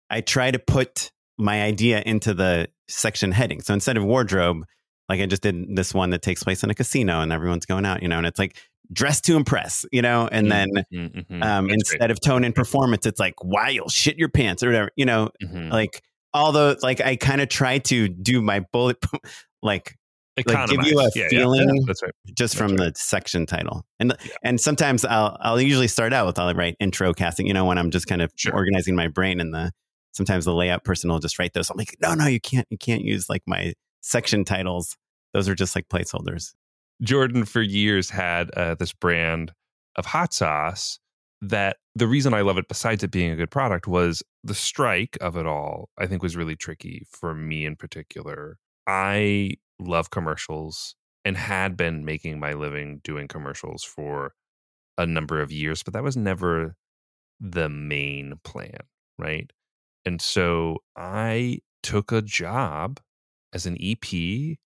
I 0.10 0.22
try 0.22 0.52
to 0.52 0.60
put 0.60 1.12
my 1.38 1.62
idea 1.64 2.02
into 2.06 2.34
the 2.34 2.68
section 2.88 3.32
heading. 3.32 3.62
So 3.62 3.74
instead 3.74 3.98
of 3.98 4.04
wardrobe, 4.04 4.64
like 5.10 5.22
I 5.22 5.26
just 5.28 5.42
did 5.44 5.76
this 5.76 5.94
one 5.94 6.10
that 6.10 6.22
takes 6.22 6.44
place 6.44 6.64
in 6.64 6.70
a 6.70 6.74
casino 6.76 7.22
and 7.22 7.32
everyone's 7.32 7.66
going 7.66 7.86
out, 7.86 8.02
you 8.02 8.08
know, 8.08 8.18
and 8.18 8.28
it's 8.28 8.40
like 8.40 8.58
dress 8.92 9.22
to 9.22 9.36
impress, 9.36 9.86
you 9.92 10.02
know, 10.02 10.28
and 10.32 10.52
then 10.52 10.68
Mhm, 10.94 11.26
mhm. 11.30 11.44
um, 11.44 11.68
That's 11.68 11.90
great. 11.90 12.02
instead 12.02 12.12
of 12.12 12.20
tone 12.20 12.44
and 12.44 12.54
performance, 12.54 13.06
it's 13.06 13.20
like 13.20 13.36
why 13.44 13.70
you'll 13.70 13.90
shit 13.90 14.18
your 14.18 14.30
pants 14.30 14.64
or 14.64 14.68
whatever, 14.68 14.90
you 14.96 15.06
know, 15.06 15.30
Mhm. 15.44 15.72
like 15.72 16.02
although 16.34 16.76
like 16.82 17.02
I 17.02 17.16
kind 17.16 17.42
of 17.42 17.50
try 17.50 17.80
to 17.80 18.08
do 18.08 18.42
my 18.42 18.62
bullet 18.72 18.98
like 19.62 19.96
like, 20.48 20.68
give 20.70 20.84
you 20.84 21.00
a 21.00 21.12
Yeah, 21.16 21.28
feeling 21.30 21.68
yeah, 21.76 21.84
That's 21.86 22.02
right. 22.02 22.12
just 22.26 22.38
That's 22.38 22.56
from 22.56 22.78
right. 22.78 22.94
the 22.94 23.00
section 23.00 23.46
title. 23.46 23.86
And 24.00 24.16
and 24.44 24.60
sometimes 24.60 25.06
I'll 25.06 25.38
I'll 25.42 25.62
usually 25.62 25.88
start 25.88 26.14
out 26.14 26.26
with 26.26 26.40
I'll 26.40 26.54
write 26.54 26.76
intro 26.80 27.14
casting, 27.14 27.48
you 27.48 27.54
know, 27.54 27.66
when 27.66 27.78
I'm 27.78 27.92
just 27.92 28.08
kind 28.08 28.22
of 28.22 28.32
Sure. 28.36 28.54
organizing 28.54 28.96
my 28.96 29.08
brain 29.08 29.40
and 29.40 29.54
the 29.54 29.72
sometimes 30.14 30.46
the 30.46 30.54
layout 30.54 30.84
person 30.84 31.10
will 31.10 31.20
just 31.20 31.38
write 31.38 31.54
those. 31.54 31.70
I'm 31.70 31.78
like, 31.78 31.96
no, 32.02 32.14
no, 32.14 32.26
you 32.28 32.40
can't 32.40 32.68
you 32.70 32.78
can't 32.78 33.04
use 33.04 33.30
like 33.30 33.44
my 33.46 33.74
section 34.02 34.44
titles. 34.46 34.98
Those 35.34 35.48
are 35.48 35.56
just 35.56 35.76
like 35.76 35.88
placeholders. 35.90 36.54
Jordan 37.02 37.46
for 37.46 37.62
years 37.62 38.10
had 38.10 38.52
uh, 38.52 38.76
this 38.76 38.94
brand 38.94 39.54
of 39.96 40.06
hot 40.06 40.34
sauce 40.34 41.00
that 41.42 41.78
the 41.96 42.08
reason 42.08 42.34
I 42.34 42.42
love 42.42 42.58
it, 42.58 42.68
besides 42.68 43.04
it 43.04 43.12
being 43.12 43.32
a 43.32 43.36
good 43.36 43.50
product, 43.52 43.88
was 43.88 44.24
the 44.44 44.56
strike 44.56 45.18
of 45.22 45.38
it 45.38 45.46
all, 45.46 45.90
I 45.98 46.08
think 46.08 46.24
was 46.24 46.36
really 46.38 46.56
tricky 46.56 47.06
for 47.10 47.34
me 47.34 47.66
in 47.66 47.76
particular. 47.76 48.60
I 48.88 49.54
love 49.80 50.10
commercials 50.10 50.96
and 51.24 51.38
had 51.38 51.78
been 51.78 52.06
making 52.06 52.40
my 52.40 52.54
living 52.54 53.00
doing 53.04 53.28
commercials 53.28 53.84
for 53.84 54.34
a 54.98 55.06
number 55.06 55.42
of 55.42 55.52
years, 55.52 55.84
but 55.84 55.94
that 55.94 56.04
was 56.04 56.18
never 56.18 56.76
the 57.40 57.70
main 57.70 58.36
plan, 58.44 58.80
right? 59.18 59.52
And 60.06 60.22
so 60.22 60.80
I 60.98 61.60
took 61.84 62.12
a 62.12 62.22
job 62.22 63.00
as 63.54 63.66
an 63.66 63.78
EP 63.80 64.60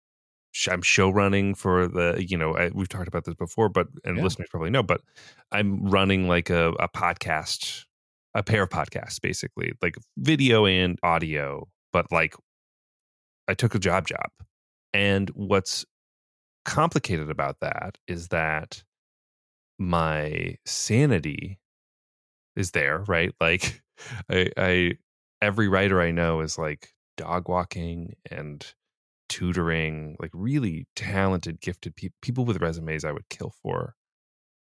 I'm 0.69 0.81
show 0.83 1.09
running 1.09 1.55
for 1.55 1.87
the 1.87 2.25
you 2.27 2.37
know 2.37 2.55
I, 2.55 2.69
we've 2.73 2.89
talked 2.89 3.07
about 3.09 3.25
this 3.25 3.35
before, 3.35 3.69
but 3.69 3.87
and 4.05 4.21
Yeah. 4.21 4.23
listeners 4.23 4.49
probably 4.51 4.71
know, 4.71 4.83
but 4.83 5.01
I'm 5.51 5.83
running 5.85 6.27
like 6.29 6.49
a, 6.49 6.69
a 6.79 6.89
podcast, 6.89 7.84
a 8.35 8.43
pair 8.43 8.63
of 8.63 8.69
podcasts 8.69 9.21
basically, 9.21 9.73
like 9.81 9.97
video 10.17 10.67
and 10.67 10.99
audio, 11.03 11.67
but 11.93 12.11
like 12.11 12.35
I 13.47 13.53
took 13.53 13.75
a 13.75 13.79
job 13.79 14.07
job, 14.07 14.29
and 14.93 15.29
what's 15.31 15.85
complicated 16.65 17.29
about 17.29 17.59
that 17.61 17.97
is 18.07 18.29
that 18.29 18.83
my 19.79 20.57
sanity 20.65 21.59
is 22.55 22.71
there, 22.71 23.03
right? 23.07 23.33
Like 23.41 23.81
I, 24.29 24.49
I 24.57 24.93
every 25.41 25.67
writer 25.69 26.01
I 26.01 26.11
know 26.11 26.41
is 26.41 26.57
like 26.57 26.89
dog 27.17 27.47
walking 27.49 28.15
and 28.29 28.65
tutoring, 29.29 30.17
like 30.19 30.31
really 30.33 30.87
talented, 30.95 31.61
gifted 31.61 31.95
people, 31.95 32.17
people 32.21 32.45
with 32.45 32.61
resumes 32.61 33.05
I 33.05 33.11
would 33.13 33.29
kill 33.29 33.53
for 33.63 33.95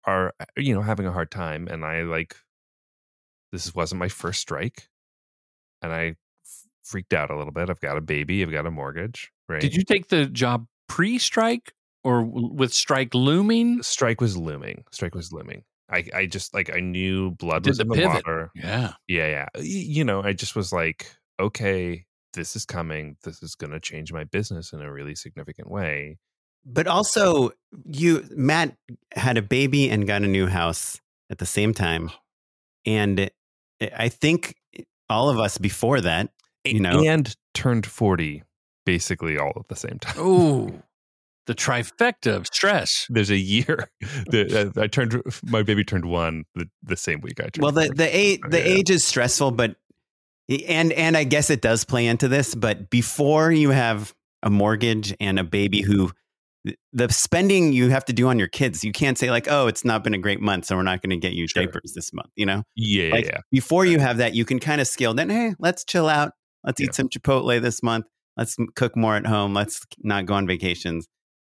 are, 0.07 0.35
you 0.57 0.75
know, 0.75 0.83
having 0.83 1.07
a 1.07 1.12
hard 1.12 1.31
time. 1.31 1.69
And 1.69 1.85
I 1.85 2.03
like, 2.03 2.37
this 3.52 3.74
wasn't 3.74 3.98
my 3.98 4.09
first 4.09 4.40
strike. 4.40 4.88
And 5.82 5.92
I 5.92 6.04
f- 6.06 6.16
freaked 6.85 7.12
out 7.12 7.30
a 7.30 7.37
little 7.37 7.52
bit. 7.52 7.70
I've 7.70 7.80
got 7.80 7.96
a 7.96 8.00
baby, 8.00 8.42
I've 8.42 8.50
got 8.50 8.66
a 8.66 8.70
mortgage, 8.70 9.30
right? 9.48 9.61
Did 9.61 9.74
you 9.74 9.85
take 9.85 10.09
the 10.09 10.26
job 10.26 10.66
pre-strike 10.88 11.72
or 12.04 12.22
with 12.22 12.72
strike 12.72 13.14
looming? 13.14 13.82
Strike 13.82 14.20
was 14.20 14.37
looming. 14.37 14.85
Strike 14.90 15.14
was 15.14 15.32
looming. 15.32 15.64
I, 15.90 16.04
I 16.14 16.26
just 16.26 16.52
like, 16.52 16.74
I 16.74 16.80
knew 16.80 17.30
blood 17.32 17.62
Did 17.62 17.70
was 17.70 17.78
the 17.78 17.82
in 17.82 17.88
the 17.88 17.94
pivot. 17.94 18.26
water. 18.26 18.50
Yeah. 18.54 18.92
Yeah, 19.06 19.46
yeah. 19.56 19.62
You 19.62 20.04
know, 20.04 20.22
I 20.22 20.32
just 20.32 20.56
was 20.56 20.72
like, 20.72 21.12
okay, 21.38 22.04
this 22.32 22.56
is 22.56 22.64
coming. 22.64 23.16
This 23.22 23.42
is 23.42 23.54
going 23.54 23.70
to 23.70 23.78
change 23.80 24.12
my 24.12 24.24
business 24.24 24.72
in 24.72 24.80
a 24.80 24.90
really 24.90 25.14
significant 25.14 25.70
way. 25.70 26.18
But 26.64 26.88
also, 26.88 27.52
you 27.85 28.26
Matt 28.30 28.76
had 29.14 29.37
a 29.38 29.42
baby 29.42 29.88
and 29.88 30.06
got 30.06 30.22
a 30.22 30.26
new 30.26 30.48
house 30.48 31.00
at 31.30 31.38
the 31.38 31.46
same 31.46 31.72
time, 31.72 32.11
oh. 32.12 32.18
And 32.87 33.31
I 33.96 34.09
think 34.09 34.55
all 35.11 35.29
of 35.29 35.38
us 35.38 35.59
before 35.59 36.01
that, 36.01 36.31
you 36.64 36.81
know, 36.81 37.03
and 37.05 37.35
turned 37.55 37.85
40 37.87 38.42
basically 38.85 39.37
all 39.37 39.53
at 39.57 39.68
the 39.68 39.77
same 39.77 39.99
time. 40.01 40.14
Oh, 40.18 40.70
the 41.46 41.55
trifecta 41.55 42.35
of 42.35 42.46
stress. 42.46 43.07
There's 43.09 43.31
a 43.31 43.37
year 43.37 43.88
that 44.31 44.72
uh, 44.77 44.81
I 44.81 44.87
turned, 44.88 45.22
my 45.44 45.62
baby 45.62 45.85
turned 45.85 46.07
one 46.07 46.44
the, 46.55 46.68
the 46.83 46.96
same 46.96 47.20
week 47.20 47.40
I 47.40 47.44
turned 47.49 47.62
well, 47.62 47.72
the 47.72 47.92
the 47.94 48.16
age 48.16 48.40
the 48.49 48.59
Yeah. 48.59 48.64
age 48.64 48.90
is 48.90 49.05
stressful, 49.05 49.53
but 49.53 49.77
and 50.68 50.92
and 50.92 51.16
I 51.16 51.25
guess 51.25 51.51
it 51.51 51.61
does 51.61 51.85
play 51.85 52.07
into 52.07 52.29
this. 52.29 52.55
But 52.55 52.90
before 52.90 53.53
you 53.53 53.70
have 53.70 54.14
a 54.42 54.51
mortgage 54.51 55.14
and 55.20 55.38
a 55.38 55.44
baby, 55.44 55.83
who 55.83 56.11
the 56.92 57.09
spending 57.12 57.72
you 57.72 57.90
have 57.90 58.05
to 58.07 58.12
do 58.12 58.29
on 58.29 58.38
your 58.38 58.48
kids, 58.48 58.83
you 58.85 58.92
can't 58.92 59.16
say 59.18 59.31
like, 59.31 59.46
oh, 59.50 59.66
it's 59.66 59.85
not 59.85 60.02
been 60.05 60.14
a 60.14 60.18
great 60.18 60.40
month, 60.40 60.64
so 60.66 60.76
we're 60.76 60.83
not 60.83 61.02
going 61.02 61.11
to 61.11 61.16
get 61.16 61.33
you 61.35 61.46
Sure. 61.46 61.64
diapers 61.66 61.92
this 61.94 62.12
month. 62.12 62.31
You 62.37 62.46
know, 62.46 62.62
Yeah, 62.74 63.11
like 63.12 63.26
yeah. 63.26 63.40
before 63.50 63.85
you 63.87 63.98
have 63.98 64.16
that, 64.18 64.35
you 64.35 64.44
can 64.44 64.59
kind 64.59 64.81
of 64.81 64.87
scale 64.87 65.14
down. 65.14 65.31
Hey, 65.31 65.55
let's 65.59 65.85
chill 65.85 66.09
out. 66.09 66.33
Let's 66.64 66.81
Yeah. 66.81 66.87
eat 66.87 66.94
some 66.94 67.09
Chipotle 67.09 67.61
this 67.61 67.83
month. 67.83 68.07
Let's 68.37 68.57
cook 68.74 68.96
more 68.96 69.16
at 69.16 69.26
home. 69.26 69.55
Let's 69.55 69.81
not 70.02 70.26
go 70.26 70.35
on 70.35 70.46
vacations. 70.46 71.07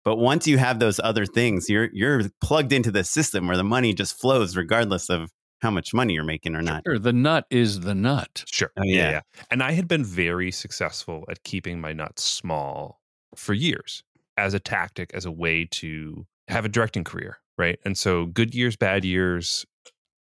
But 0.04 0.16
once 0.16 0.46
you 0.46 0.58
have 0.58 0.78
those 0.78 1.00
other 1.00 1.26
things, 1.26 1.68
you're 1.68 1.88
you're 1.92 2.22
plugged 2.40 2.72
into 2.72 2.90
the 2.90 3.04
system 3.04 3.46
where 3.46 3.56
the 3.56 3.64
money 3.64 3.92
just 3.94 4.18
flows 4.20 4.56
regardless 4.56 5.10
of 5.10 5.30
how 5.60 5.70
much 5.72 5.92
money 5.92 6.14
you're 6.14 6.22
making 6.24 6.54
or 6.54 6.62
not. 6.62 6.82
Sure, 6.86 6.98
the 7.00 7.12
nut 7.12 7.44
is 7.50 7.80
the 7.80 7.94
nut. 7.94 8.44
Sure. 8.46 8.70
Oh, 8.78 8.82
yeah. 8.84 8.94
yeah. 8.94 9.10
yeah. 9.10 9.20
And 9.50 9.60
I 9.62 9.72
had 9.72 9.88
been 9.88 10.04
very 10.04 10.52
successful 10.52 11.24
at 11.28 11.42
keeping 11.42 11.80
my 11.80 11.92
nuts 11.92 12.22
small 12.24 13.00
for 13.36 13.54
years 13.54 14.04
as 14.38 14.54
a 14.54 14.60
tactic, 14.60 15.10
as 15.12 15.26
a 15.26 15.32
way 15.32 15.66
to 15.72 16.26
have 16.48 16.64
a 16.64 16.68
directing 16.68 17.04
career. 17.04 17.38
Right. 17.58 17.78
And 17.84 17.98
so 17.98 18.26
good 18.26 18.54
years, 18.54 18.76
bad 18.76 19.04
years, 19.04 19.66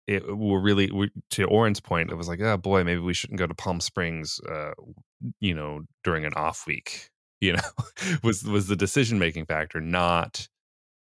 it 0.07 0.25
were 0.37 0.61
really, 0.61 0.89
we, 0.89 1.11
to 1.31 1.43
Oren's 1.45 1.81
point, 1.81 2.09
it 2.11 2.15
was 2.15 2.27
like, 2.29 2.39
oh 2.39 2.57
boy, 2.57 2.83
maybe 2.83 3.01
we 3.01 3.13
shouldn't 3.13 3.39
go 3.39 3.45
to 3.47 3.53
Palm 3.53 3.81
Springs, 3.81 4.39
uh, 4.49 4.71
you 5.41 5.53
know, 5.53 5.81
during 6.03 6.23
an 6.25 6.33
off 6.35 6.65
week, 6.65 7.09
you 7.41 7.53
know, 7.53 7.69
was, 8.23 8.43
was 8.43 8.67
the 8.67 8.75
decision 8.77 9.19
making 9.19 9.45
factor, 9.45 9.81
not 9.81 10.47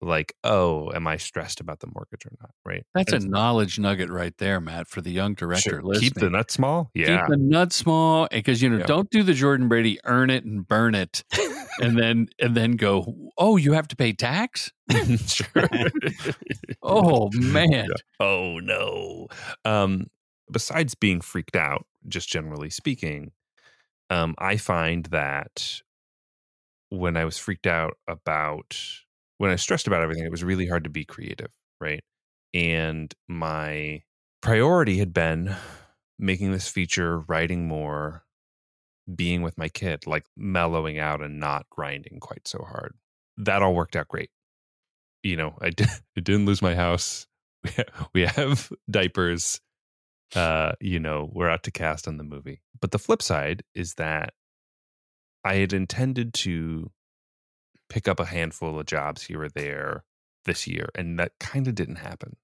like, 0.01 0.33
oh, 0.43 0.91
am 0.93 1.07
I 1.07 1.17
stressed 1.17 1.59
about 1.59 1.79
the 1.79 1.87
mortgage 1.93 2.25
or 2.25 2.31
not? 2.41 2.51
Right. 2.65 2.83
That's 2.95 3.13
a 3.13 3.19
knowledge 3.19 3.77
nugget 3.79 4.09
right 4.09 4.33
there, 4.39 4.59
Matt, 4.59 4.87
for 4.87 5.01
the 5.01 5.11
young 5.11 5.35
director. 5.35 5.81
sure, 5.81 5.93
keep 5.99 6.15
the 6.15 6.29
nut 6.29 6.49
small. 6.51 6.89
Yeah. 6.93 7.19
Keep 7.21 7.27
the 7.29 7.37
nut 7.37 7.71
small 7.71 8.27
because 8.31 8.61
you 8.61 8.69
know 8.69 8.79
Yeah. 8.79 8.85
don't 8.85 9.09
do 9.09 9.23
the 9.23 9.33
Jordan 9.33 9.67
Brady 9.67 9.99
earn 10.05 10.29
it 10.31 10.43
and 10.43 10.67
burn 10.67 10.95
it 10.95 11.23
and 11.81 11.97
then 11.97 12.27
and 12.39 12.55
then 12.55 12.73
go 12.73 13.15
oh 13.37 13.57
you 13.57 13.73
have 13.73 13.87
to 13.87 13.95
pay 13.95 14.13
tax 14.13 14.71
sure. 15.27 15.67
oh 16.83 17.29
man. 17.33 17.89
Oh 18.19 18.59
no. 18.59 19.27
Um, 19.65 20.07
besides 20.51 20.95
being 20.95 21.21
freaked 21.21 21.55
out, 21.55 21.85
just 22.07 22.29
generally 22.29 22.69
speaking, 22.69 23.31
um, 24.09 24.35
I 24.37 24.57
find 24.57 25.05
that 25.07 25.81
when 26.89 27.17
I 27.17 27.25
was 27.25 27.37
freaked 27.37 27.67
out 27.67 27.97
about 28.07 28.77
when 29.37 29.49
I 29.49 29.55
was 29.55 29.61
stressed 29.61 29.87
about 29.87 30.01
everything, 30.01 30.25
it 30.25 30.31
was 30.31 30.43
really 30.43 30.67
hard 30.67 30.85
to 30.85 30.89
be 30.89 31.03
creative, 31.05 31.51
right? 31.81 32.03
And 32.53 33.13
my 33.27 34.03
priority 34.41 34.97
had 34.99 35.13
been 35.13 35.55
making 36.19 36.51
this 36.53 36.69
feature, 36.69 37.19
writing 37.21 37.67
more, 37.67 38.24
being 39.13 39.41
with 39.41 39.57
my 39.57 39.69
kid, 39.69 40.07
like 40.07 40.25
mellowing 40.35 40.97
out 40.99 41.21
and 41.21 41.39
not 41.39 41.69
grinding 41.69 42.19
quite 42.19 42.47
so 42.47 42.59
hard. 42.67 42.95
That 43.37 43.61
all 43.61 43.75
worked 43.75 43.95
out 43.95 44.07
great. 44.07 44.29
You 45.23 45.35
know, 45.37 45.55
I, 45.61 45.69
did, 45.69 45.87
I 46.17 46.21
didn't 46.21 46.45
lose 46.45 46.61
my 46.61 46.75
house. 46.75 47.27
We 47.63 47.69
ha- 47.77 48.07
we 48.13 48.21
have 48.25 48.71
diapers. 48.89 49.59
uh, 50.35 50.73
you 50.81 50.99
know, 50.99 51.29
we're 51.31 51.49
out 51.49 51.63
to 51.63 51.71
cast 51.71 52.07
on 52.07 52.17
the 52.17 52.23
movie. 52.23 52.61
But 52.81 52.91
the 52.91 52.99
flip 52.99 53.21
side 53.21 53.63
is 53.73 53.95
that 53.95 54.33
I 55.43 55.55
had 55.55 55.73
intended 55.73 56.33
to 56.35 56.91
pick 57.89 58.07
up 58.07 58.19
a 58.19 58.25
handful 58.25 58.79
of 58.79 58.85
jobs 58.87 59.23
here 59.23 59.43
or 59.43 59.49
there 59.49 60.03
this 60.45 60.67
year, 60.67 60.89
and 60.95 61.19
that 61.19 61.33
kind 61.39 61.67
of 61.67 61.75
didn't 61.75 61.97
happen. 61.97 62.35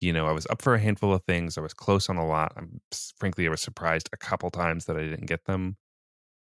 You 0.00 0.12
know, 0.12 0.26
I 0.26 0.32
was 0.32 0.46
up 0.48 0.62
for 0.62 0.74
a 0.74 0.80
handful 0.80 1.12
of 1.12 1.24
things. 1.24 1.56
I 1.56 1.62
was 1.62 1.74
close 1.74 2.08
on 2.08 2.16
a 2.16 2.26
lot. 2.26 2.52
I'm 2.56 2.80
frankly, 3.18 3.46
I 3.46 3.50
was 3.50 3.62
surprised 3.62 4.08
a 4.12 4.16
couple 4.16 4.50
times 4.50 4.86
that 4.86 4.96
I 4.96 5.02
didn't 5.02 5.26
get 5.26 5.44
them. 5.44 5.76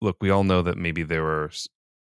Look, 0.04 0.18
we 0.20 0.30
all 0.30 0.44
know 0.44 0.60
that 0.62 0.76
maybe 0.76 1.02
there 1.02 1.22
were 1.22 1.50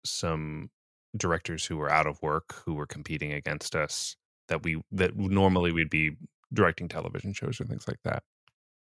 some 0.05 0.70
directors 1.16 1.64
who 1.64 1.76
were 1.76 1.90
out 1.90 2.07
of 2.07 2.20
work 2.20 2.55
who 2.64 2.74
were 2.74 2.86
competing 2.86 3.32
against 3.32 3.76
us 3.76 4.16
that 4.48 4.62
we 4.62 4.82
that 4.90 5.16
normally 5.16 5.70
we'd 5.72 5.90
be 5.90 6.16
directing 6.53 6.88
television 6.88 7.32
shows 7.32 7.61
or 7.61 7.64
things 7.64 7.86
like 7.86 8.00
that. 8.05 8.22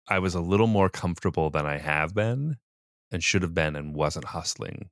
I 0.09 0.19
was 0.19 0.34
a 0.34 0.41
little 0.41 0.67
more 0.67 0.89
comfortable 0.89 1.49
than 1.49 1.65
I 1.65 1.78
have 1.78 2.13
been 2.15 2.57
and 3.11 3.24
should 3.24 3.43
have 3.43 3.53
been 3.53 3.76
and 3.76 3.93
wasn't 3.95 4.26
hustling 4.26 4.89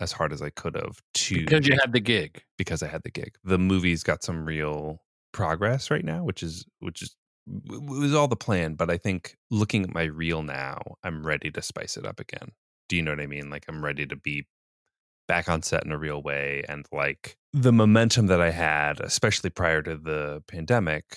as 0.00 0.12
hard 0.12 0.32
as 0.32 0.42
I 0.42 0.50
could 0.50 0.74
have 0.74 1.00
to 1.14 1.36
Because 1.36 1.68
you 1.68 1.76
had 1.80 1.92
the 1.92 2.00
gig. 2.00 2.42
because 2.58 2.82
I 2.82 2.88
had 2.88 3.04
the 3.04 3.10
gig. 3.10 3.36
The 3.44 3.58
movie's 3.58 4.02
got 4.02 4.24
some 4.24 4.44
real 4.44 5.02
progress 5.32 5.90
right 5.90 6.04
now, 6.04 6.24
which 6.24 6.42
is 6.42 6.66
which 6.80 7.02
is 7.02 7.14
it 7.46 7.82
was 7.82 8.14
all 8.14 8.28
the 8.28 8.36
plan. 8.36 8.74
But 8.74 8.90
I 8.90 8.96
think 8.98 9.36
looking 9.50 9.84
at 9.84 9.94
my 9.94 10.04
reel 10.04 10.42
now, 10.42 10.80
I'm 11.04 11.24
ready 11.26 11.50
to 11.52 11.62
spice 11.62 11.96
it 11.96 12.06
up 12.06 12.18
again. 12.20 12.50
Do 12.92 12.96
you 12.96 13.02
know 13.02 13.12
what 13.12 13.20
I 13.20 13.26
mean? 13.26 13.48
Like 13.48 13.64
I'm 13.70 13.82
ready 13.82 14.04
to 14.04 14.16
be 14.16 14.46
back 15.26 15.48
on 15.48 15.62
set 15.62 15.86
in 15.86 15.92
a 15.92 15.96
real 15.96 16.22
way, 16.22 16.62
and 16.68 16.84
like 16.92 17.38
the 17.54 17.70
mm-hmm. 17.70 17.78
momentum 17.78 18.26
that 18.26 18.42
I 18.42 18.50
had, 18.50 19.00
especially 19.00 19.48
prior 19.48 19.80
to 19.80 19.96
the 19.96 20.42
pandemic, 20.46 21.16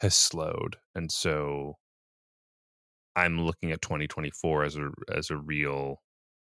has 0.00 0.14
slowed, 0.14 0.76
and 0.94 1.10
so 1.10 1.78
I'm 3.16 3.44
looking 3.44 3.72
at 3.72 3.82
2024 3.82 4.62
as 4.62 4.76
a 4.76 4.90
as 5.12 5.30
a 5.30 5.36
real 5.36 6.00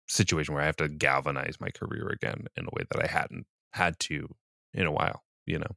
situation 0.09 0.53
where 0.53 0.63
I 0.63 0.65
have 0.65 0.75
to 0.75 0.89
galvanize 0.89 1.55
my 1.61 1.69
career 1.69 2.09
again 2.09 2.47
in 2.57 2.65
a 2.65 2.69
way 2.73 2.83
that 2.91 3.01
I 3.01 3.07
hadn't 3.07 3.45
had 3.71 3.97
to 3.99 4.27
in 4.73 4.85
a 4.85 4.91
while, 4.91 5.23
you 5.45 5.59
know. 5.59 5.71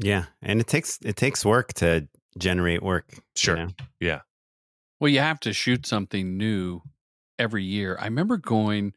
Yeah, 0.00 0.24
and 0.42 0.60
it 0.60 0.66
takes 0.66 0.98
it 1.04 1.14
takes 1.14 1.44
work 1.44 1.72
to 1.74 2.08
generate 2.36 2.82
work. 2.82 3.04
you 3.14 3.22
Sure. 3.36 3.56
know? 3.58 3.68
Yeah. 4.00 4.22
Well, 4.98 5.08
you 5.08 5.20
have 5.20 5.38
to 5.38 5.52
shoot 5.52 5.86
something 5.86 6.36
new 6.36 6.82
every 7.38 7.64
year. 7.64 7.96
I 8.00 8.04
remember 8.04 8.36
going 8.36 8.94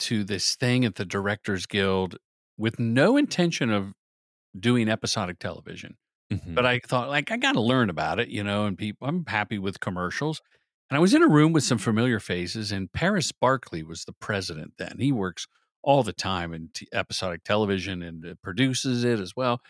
to 0.00 0.24
this 0.24 0.56
thing 0.56 0.84
at 0.84 0.96
the 0.96 1.04
Directors 1.04 1.66
Guild 1.66 2.16
with 2.56 2.78
no 2.78 3.16
intention 3.16 3.70
of 3.70 3.92
doing 4.58 4.88
episodic 4.88 5.38
television. 5.38 5.96
Mhm. 6.32 6.54
But 6.54 6.66
I 6.66 6.80
thought, 6.80 7.08
like, 7.08 7.30
I 7.30 7.36
got 7.36 7.52
to 7.52 7.60
learn 7.60 7.90
about 7.90 8.18
it, 8.18 8.28
you 8.28 8.42
know, 8.42 8.66
and 8.66 8.78
people, 8.78 9.06
I'm 9.06 9.24
happy 9.26 9.58
with 9.58 9.80
commercials. 9.80 10.40
And 10.90 10.96
I 10.96 11.00
was 11.00 11.14
in 11.14 11.22
a 11.22 11.28
room 11.28 11.52
with 11.52 11.64
some 11.64 11.78
familiar 11.78 12.20
faces, 12.20 12.70
and 12.70 12.92
Paris 12.92 13.32
Barclay 13.32 13.82
was 13.82 14.04
the 14.04 14.12
president 14.12 14.74
then. 14.78 14.98
He 14.98 15.12
works 15.12 15.46
all 15.82 16.02
the 16.02 16.12
time 16.12 16.52
in 16.54 16.70
t- 16.72 16.88
episodic 16.92 17.44
television 17.44 18.02
and 18.02 18.24
uh, 18.24 18.34
produces 18.42 19.04
it 19.04 19.20
as 19.20 19.34
well. 19.36 19.60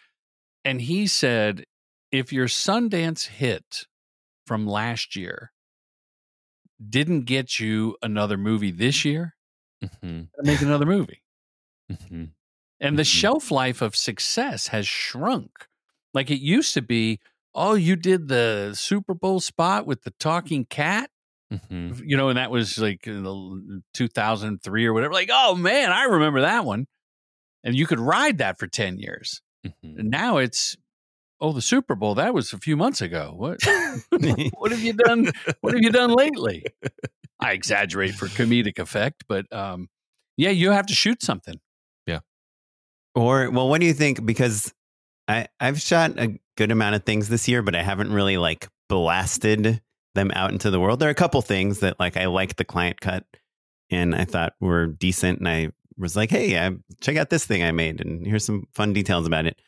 And 0.64 0.82
he 0.82 1.06
said, 1.06 1.64
if 2.12 2.32
your 2.32 2.46
Sundance 2.46 3.26
hit 3.26 3.86
from 4.46 4.66
last 4.66 5.16
year 5.16 5.52
didn't 6.90 7.22
get 7.22 7.58
you 7.60 7.96
another 8.02 8.36
movie 8.38 8.70
this 8.72 9.04
year, 9.04 9.34
Mhm. 9.82 10.28
make 10.42 10.62
another 10.62 10.86
movie. 10.86 11.22
Mhm. 11.92 12.32
And 12.80 12.98
the 12.98 13.02
Mhm. 13.02 13.06
shelf 13.20 13.50
life 13.50 13.82
of 13.82 13.96
success 13.96 14.68
has 14.68 14.86
shrunk. 14.88 15.68
Like 16.14 16.30
it 16.30 16.40
used 16.40 16.74
to 16.74 16.82
be, 16.82 17.20
oh, 17.54 17.74
you 17.74 17.96
did 17.96 18.28
the 18.28 18.74
Super 18.74 19.14
Bowl 19.14 19.40
spot 19.40 19.86
with 19.86 20.02
the 20.04 20.12
talking 20.12 20.64
cat, 20.66 21.10
Mhm. 21.52 22.02
you 22.04 22.16
know, 22.16 22.28
and 22.30 22.38
that 22.38 22.50
was 22.50 22.78
like 22.78 23.06
in 23.06 23.22
the 23.24 23.82
2003 23.94 24.86
or 24.86 24.92
whatever. 24.94 25.14
Like, 25.14 25.30
oh 25.32 25.54
man, 25.56 25.92
I 25.92 26.04
remember 26.04 26.40
that 26.42 26.64
one. 26.64 26.86
And 27.64 27.76
you 27.76 27.86
could 27.86 28.00
ride 28.00 28.38
that 28.38 28.58
for 28.58 28.66
10 28.68 28.98
years. 28.98 29.42
Mhm. 29.66 30.00
And 30.00 30.10
now 30.10 30.38
it's, 30.38 30.76
oh, 31.40 31.52
the 31.52 31.62
Super 31.62 31.94
Bowl, 31.94 32.14
that 32.14 32.34
was 32.34 32.52
a 32.52 32.58
few 32.58 32.76
months 32.76 33.00
ago. 33.00 33.34
What, 33.36 33.60
what 34.58 34.70
have 34.70 34.80
you 34.80 34.92
done? 34.92 35.30
What 35.60 35.74
have 35.74 35.82
you 35.82 35.90
done 35.90 36.12
lately? 36.12 36.64
I 37.40 37.52
exaggerate 37.52 38.14
for 38.14 38.26
comedic 38.26 38.78
effect, 38.78 39.24
but 39.28 39.52
um, 39.52 39.88
yeah, 40.36 40.50
you 40.50 40.70
have 40.70 40.86
to 40.86 40.94
shoot 40.94 41.22
something. 41.22 41.60
Yeah. 42.06 42.20
Or 43.14 43.50
well, 43.50 43.68
what 43.68 43.80
do 43.80 43.86
you 43.86 43.94
think? 43.94 44.24
Because 44.24 44.72
I 45.28 45.48
I've 45.60 45.80
shot 45.80 46.18
a 46.18 46.38
good 46.56 46.70
amount 46.70 46.96
of 46.96 47.04
things 47.04 47.28
this 47.28 47.48
year, 47.48 47.62
but 47.62 47.74
I 47.74 47.82
haven't 47.82 48.12
really 48.12 48.36
like 48.36 48.68
blasted 48.88 49.80
them 50.14 50.30
out 50.32 50.52
into 50.52 50.70
the 50.70 50.80
world. 50.80 51.00
There 51.00 51.08
are 51.08 51.12
a 51.12 51.16
couple 51.16 51.42
things 51.42 51.80
that 51.80 51.98
like 51.98 52.16
I 52.16 52.26
liked 52.26 52.56
the 52.56 52.64
client 52.64 53.00
cut 53.00 53.24
and 53.90 54.14
I 54.14 54.24
thought 54.24 54.54
were 54.60 54.86
decent, 54.86 55.40
and 55.40 55.48
I 55.48 55.70
was 55.96 56.16
like, 56.16 56.30
hey, 56.30 56.58
I, 56.58 56.72
check 57.00 57.16
out 57.16 57.30
this 57.30 57.46
thing 57.46 57.62
I 57.62 57.72
made, 57.72 58.00
and 58.00 58.26
here's 58.26 58.44
some 58.44 58.66
fun 58.74 58.92
details 58.92 59.26
about 59.26 59.46
it. 59.46 59.60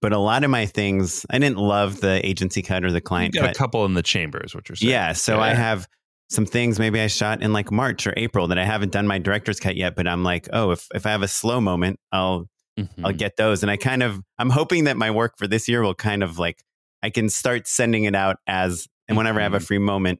But 0.00 0.12
a 0.12 0.18
lot 0.18 0.44
of 0.44 0.50
my 0.50 0.66
things, 0.66 1.24
I 1.30 1.38
didn't 1.38 1.58
love 1.58 2.00
the 2.00 2.24
agency 2.26 2.60
cut 2.62 2.84
or 2.84 2.90
the 2.90 2.96
You 2.96 3.00
client 3.00 3.34
got 3.34 3.40
cut. 3.42 3.50
a 3.50 3.54
couple 3.58 3.84
in 3.86 3.94
the 3.94 4.02
chambers, 4.02 4.54
what 4.54 4.68
you're 4.68 4.76
saying. 4.76 4.90
Yeah. 4.90 5.12
So 5.14 5.40
I 5.40 5.54
have 5.54 5.86
some 6.30 6.44
things 6.46 6.78
maybe 6.78 7.00
I 7.00 7.06
shot 7.06 7.42
in 7.42 7.52
like 7.52 7.70
March 7.72 8.06
or 8.06 8.12
April 8.16 8.48
that 8.48 8.58
I 8.58 8.64
haven't 8.64 8.92
done 8.92 9.06
my 9.06 9.18
director's 9.18 9.60
cut 9.60 9.76
yet, 9.76 9.94
but 9.96 10.06
I'm 10.06 10.22
like, 10.24 10.48
oh, 10.52 10.72
if, 10.72 10.86
if 10.94 11.06
I 11.06 11.10
have 11.10 11.22
a 11.22 11.28
slow 11.28 11.60
moment, 11.60 11.98
I'll 12.12 12.48
Mhm. 12.78 12.88
I'll 13.04 13.12
get 13.12 13.36
those. 13.36 13.62
And 13.62 13.70
I 13.70 13.76
kind 13.76 14.02
of 14.02 14.20
I'm 14.36 14.50
hoping 14.50 14.84
that 14.84 14.96
my 14.96 15.08
work 15.12 15.38
for 15.38 15.46
this 15.46 15.68
year 15.68 15.80
will 15.82 15.94
kind 15.94 16.24
of 16.24 16.40
like 16.40 16.60
I 17.04 17.10
can 17.10 17.28
start 17.28 17.68
sending 17.68 18.02
it 18.02 18.16
out 18.16 18.38
as 18.48 18.88
and 19.06 19.16
whenever 19.16 19.38
I 19.38 19.44
have 19.44 19.54
a 19.54 19.58
Mhm. 19.58 19.66
free 19.66 19.78
moment, 19.78 20.18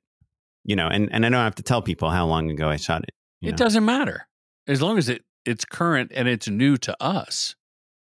you 0.63 0.77
know, 0.77 0.87
and, 0.87 1.13
and 1.13 1.27
I 1.27 1.31
don't 1.31 1.41
have 1.41 1.57
to 1.57 1.65
tell 1.65 1.83
people 1.83 2.11
how 2.11 2.27
long 2.27 2.51
ago 2.53 2.69
I 2.69 2.77
shot 2.77 3.03
it. 3.03 3.11
It 3.43 3.51
know? 3.51 3.57
doesn't 3.57 3.85
matter 3.85 4.29
as 4.69 4.81
long 4.81 4.99
as 4.99 5.09
it 5.09 5.25
it's 5.45 5.65
current 5.65 6.13
and 6.15 6.29
it's 6.29 6.47
new 6.49 6.77
to 6.77 6.97
us. 7.03 7.57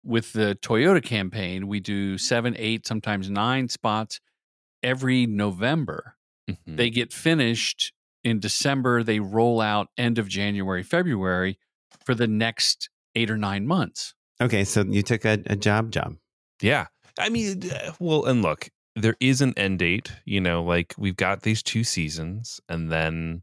With 0.07 0.31
the 0.31 0.57
Toyota 0.61 1.03
campaign, 1.03 1.67
we 1.67 1.81
do 1.81 2.17
seven, 2.17 2.55
eight, 2.57 2.87
sometimes 2.87 3.29
nine 3.29 3.67
spots 3.67 4.21
every 4.81 5.25
November. 5.25 6.15
Mhm. 6.49 6.77
They 6.77 6.89
get 6.89 7.11
finished 7.11 7.91
in 8.23 8.39
December. 8.39 9.03
They 9.03 9.19
roll 9.19 9.59
out 9.59 9.89
end 9.97 10.17
of 10.17 10.29
January, 10.29 10.81
February 10.81 11.59
for 12.05 12.15
the 12.15 12.27
next 12.27 12.89
eight 13.15 13.29
or 13.29 13.35
nine 13.37 13.67
months. 13.67 14.13
Okay, 14.39 14.63
so 14.63 14.85
you 14.85 15.01
took 15.01 15.25
a, 15.25 15.43
a 15.47 15.57
job 15.57 15.91
job. 15.91 16.15
Yeah. 16.61 16.87
I 17.19 17.27
mean, 17.27 17.69
uh, 17.69 17.91
well, 17.99 18.23
and 18.25 18.41
look, 18.41 18.69
there 18.95 19.15
is 19.19 19.41
an 19.41 19.53
end 19.57 19.79
date, 19.79 20.13
you 20.23 20.39
know, 20.39 20.63
like 20.63 20.93
we've 20.97 21.17
got 21.17 21.41
these 21.41 21.61
two 21.61 21.83
seasons 21.83 22.61
and 22.69 22.89
then 22.89 23.41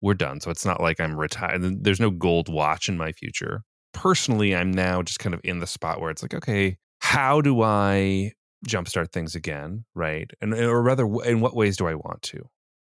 we're 0.00 0.14
done. 0.14 0.40
So 0.40 0.52
it's 0.52 0.64
not 0.64 0.80
like 0.80 1.00
I'm 1.00 1.16
retired. 1.16 1.82
There's 1.82 1.98
no 2.00 2.10
gold 2.10 2.48
watch 2.48 2.88
in 2.88 2.96
my 2.96 3.10
future. 3.10 3.62
Personally, 3.96 4.54
I'm 4.54 4.70
now 4.70 5.02
just 5.02 5.18
kind 5.20 5.34
of 5.34 5.40
in 5.42 5.58
the 5.60 5.66
spot 5.66 6.02
where 6.02 6.10
it's 6.10 6.22
like, 6.22 6.34
okay, 6.34 6.76
how 7.00 7.40
do 7.40 7.62
I 7.62 8.32
jumpstart 8.68 9.10
things 9.10 9.34
again? 9.34 9.86
Right. 9.94 10.30
And, 10.42 10.52
or 10.52 10.82
rather, 10.82 11.04
in 11.24 11.40
what 11.40 11.56
ways 11.56 11.78
do 11.78 11.86
I 11.86 11.94
want 11.94 12.20
to? 12.24 12.46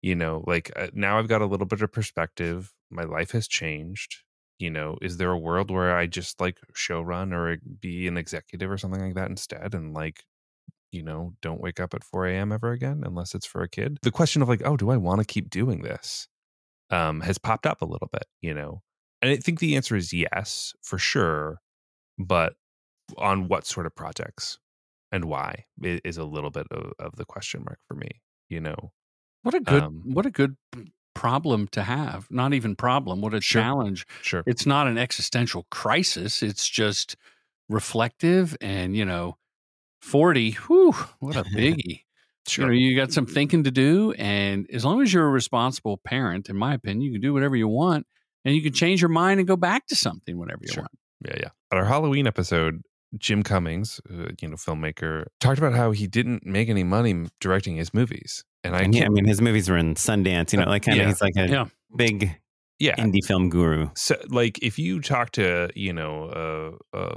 You 0.03 0.15
know, 0.15 0.45
like 0.47 0.71
uh, 0.77 0.89
now 0.93 1.19
I've 1.19 1.29
got 1.29 1.41
a 1.41 1.47
little 1.47 1.67
bit 1.67 1.81
of 1.81 1.91
perspective. 1.91 2.73
My 2.91 3.05
life 3.05 3.31
has 3.31 3.49
changed. 3.49 4.17
You 4.59 4.69
know, 4.69 4.99
is 5.01 5.17
there 5.17 5.31
a 5.31 5.39
world 5.39 5.71
where 5.71 5.97
I 5.97 6.07
just 6.07 6.39
like 6.39 6.59
show 6.75 7.01
run 7.01 7.33
or 7.33 7.57
be 7.81 8.07
an 8.07 8.19
executive 8.19 8.71
or 8.71 8.77
something 8.77 9.01
like 9.01 9.15
that 9.15 9.31
instead? 9.31 9.75
And 9.75 9.95
like, 9.95 10.25
you 10.93 11.03
know, 11.03 11.33
don't 11.41 11.63
wake 11.63 11.81
up 11.81 11.95
at 11.95 12.05
4 12.05 12.27
a.m. 12.27 12.53
ever 12.53 12.73
again 12.73 13.03
unless 13.07 13.35
it's 13.35 13.47
for 13.47 13.63
a 13.63 13.69
kid. 13.71 13.97
The 14.03 14.11
question 14.11 14.43
of 14.43 14.49
like, 14.51 14.63
oh, 14.67 14.77
do 14.77 14.91
I 14.91 14.99
want 14.99 15.21
to 15.21 15.25
keep 15.27 15.49
doing 15.49 15.81
this? 15.81 16.29
Um, 16.91 17.21
has 17.23 17.39
popped 17.39 17.67
up 17.67 17.81
a 17.81 17.87
little 17.87 18.09
bit, 18.13 18.27
you 18.43 18.53
know. 18.53 18.83
And 19.23 19.31
I 19.31 19.37
think 19.37 19.59
the 19.59 19.77
answer 19.77 19.97
is 19.97 20.13
yes, 20.13 20.73
for 20.83 20.99
sure. 20.99 21.61
But 22.19 22.55
on 23.19 23.49
what 23.49 23.67
sort 23.67 23.87
of 23.87 23.95
projects 23.95 24.59
and 25.13 25.25
why 25.27 25.65
is 25.83 26.17
a 26.17 26.25
little 26.25 26.51
bit 26.51 26.67
of, 26.71 26.93
of 26.99 27.17
the 27.17 27.25
question 27.25 27.63
mark 27.65 27.79
for 27.89 27.95
me, 27.95 28.09
you 28.49 28.61
know. 28.61 28.93
What 29.43 29.55
a 29.55 29.61
good 29.61 29.83
Um, 29.83 30.03
what 30.05 30.27
a 30.27 30.31
good 30.31 30.57
problem 31.15 31.67
to 31.69 31.83
have. 31.83 32.31
Not 32.31 32.55
even 32.55 32.77
problem, 32.77 33.21
what 33.21 33.35
a 33.35 33.41
Sure. 33.41 33.63
challenge. 33.63 34.07
Sure. 34.23 34.43
It's 34.47 34.67
not 34.67 34.87
an 34.87 34.99
existential 34.99 35.67
crisis. 35.71 36.43
It's 36.43 36.69
just 36.69 37.17
reflective 37.69 38.57
and, 38.61 38.97
you 38.97 39.05
know, 39.05 39.37
40, 40.01 40.53
whew, 40.53 40.95
what 41.21 41.37
a 41.37 41.43
biggie. 41.57 42.05
Sure. 42.47 42.73
You 42.73 42.81
know, 42.81 42.89
you 42.91 42.97
got 42.97 43.13
some 43.13 43.27
thinking 43.27 43.65
to 43.65 43.71
do. 43.71 44.13
And 44.13 44.69
as 44.73 44.85
long 44.85 45.03
as 45.03 45.13
you're 45.13 45.27
a 45.27 45.31
responsible 45.31 45.99
parent, 45.99 46.49
in 46.49 46.57
my 46.57 46.75
opinion, 46.75 47.03
you 47.03 47.13
can 47.13 47.21
do 47.21 47.33
whatever 47.35 47.57
you 47.57 47.69
want 47.69 48.07
and 48.45 48.55
you 48.55 48.63
can 48.63 48.73
change 48.73 49.01
your 49.03 49.09
mind 49.11 49.41
and 49.41 49.47
go 49.49 49.57
back 49.57 49.87
to 49.89 49.97
something 49.97 50.39
whenever 50.39 50.61
you 50.63 50.73
Sure. 50.73 50.83
want. 50.83 50.93
Yeah, 51.27 51.37
yeah. 51.41 51.49
At 51.73 51.79
our 51.79 51.85
Halloween 51.85 52.27
episode, 52.27 52.83
Jim 53.19 53.43
Cummings, 53.43 54.01
uh, 54.11 54.29
you 54.41 54.49
know, 54.49 54.57
filmmaker, 54.57 55.27
talked 55.41 55.59
about 55.59 55.75
how 55.75 55.91
he 55.91 56.07
didn't 56.07 56.47
make 56.47 56.69
any 56.69 56.85
money 56.85 57.27
directing 57.41 57.77
his 57.77 57.93
movies, 57.93 58.45
and 58.65 58.75
I 58.77 58.83
And 58.83 58.95
yeah, 58.95 59.05
I 59.07 59.09
mean, 59.09 59.27
his 59.27 59.41
movies 59.41 59.69
were 59.69 59.77
in 59.77 59.95
Sundance, 59.95 60.53
you 60.53 60.59
know, 60.61 60.67
like 60.69 60.83
kind 60.85 60.99
of 60.99 61.03
Yeah. 61.03 61.09
he's 61.09 61.21
like 61.21 61.37
a 61.37 61.49
Yeah. 61.49 61.65
big 61.97 62.41
yeah, 62.79 62.95
indie 62.97 63.25
film 63.25 63.51
guru. 63.51 63.91
so 63.95 64.17
like 64.29 64.59
if 64.63 64.79
you 64.79 65.01
talk 65.01 65.33
to 65.33 65.69
you 65.75 65.93
know 65.93 66.79
a, 66.95 66.99
a 66.99 67.17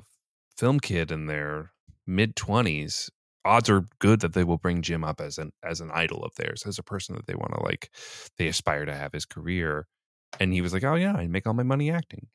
film 0.57 0.79
kid 0.79 1.11
in 1.11 1.27
their 1.27 1.71
mid 2.05 2.35
twenties, 2.35 3.09
odds 3.45 3.69
are 3.69 3.85
good 3.99 4.19
that 4.21 4.33
they 4.33 4.43
will 4.43 4.57
bring 4.57 4.81
Jim 4.81 5.03
up 5.05 5.21
as 5.21 5.37
an 5.37 5.51
as 5.63 5.79
an 5.79 5.89
idol 5.93 6.23
of 6.23 6.33
theirs, 6.35 6.63
as 6.65 6.77
a 6.79 6.83
person 6.83 7.15
that 7.15 7.27
they 7.27 7.35
want 7.35 7.53
to 7.53 7.63
like, 7.63 7.89
they 8.37 8.47
aspire 8.47 8.85
to 8.85 8.93
have 8.93 9.13
his 9.13 9.25
career. 9.25 9.87
And 10.39 10.53
he 10.53 10.61
was 10.61 10.73
like, 10.73 10.83
"Oh 10.83 10.95
yeah, 10.95 11.13
I 11.13 11.27
make 11.27 11.47
all 11.47 11.53
my 11.53 11.63
money 11.63 11.91
acting." 11.91 12.27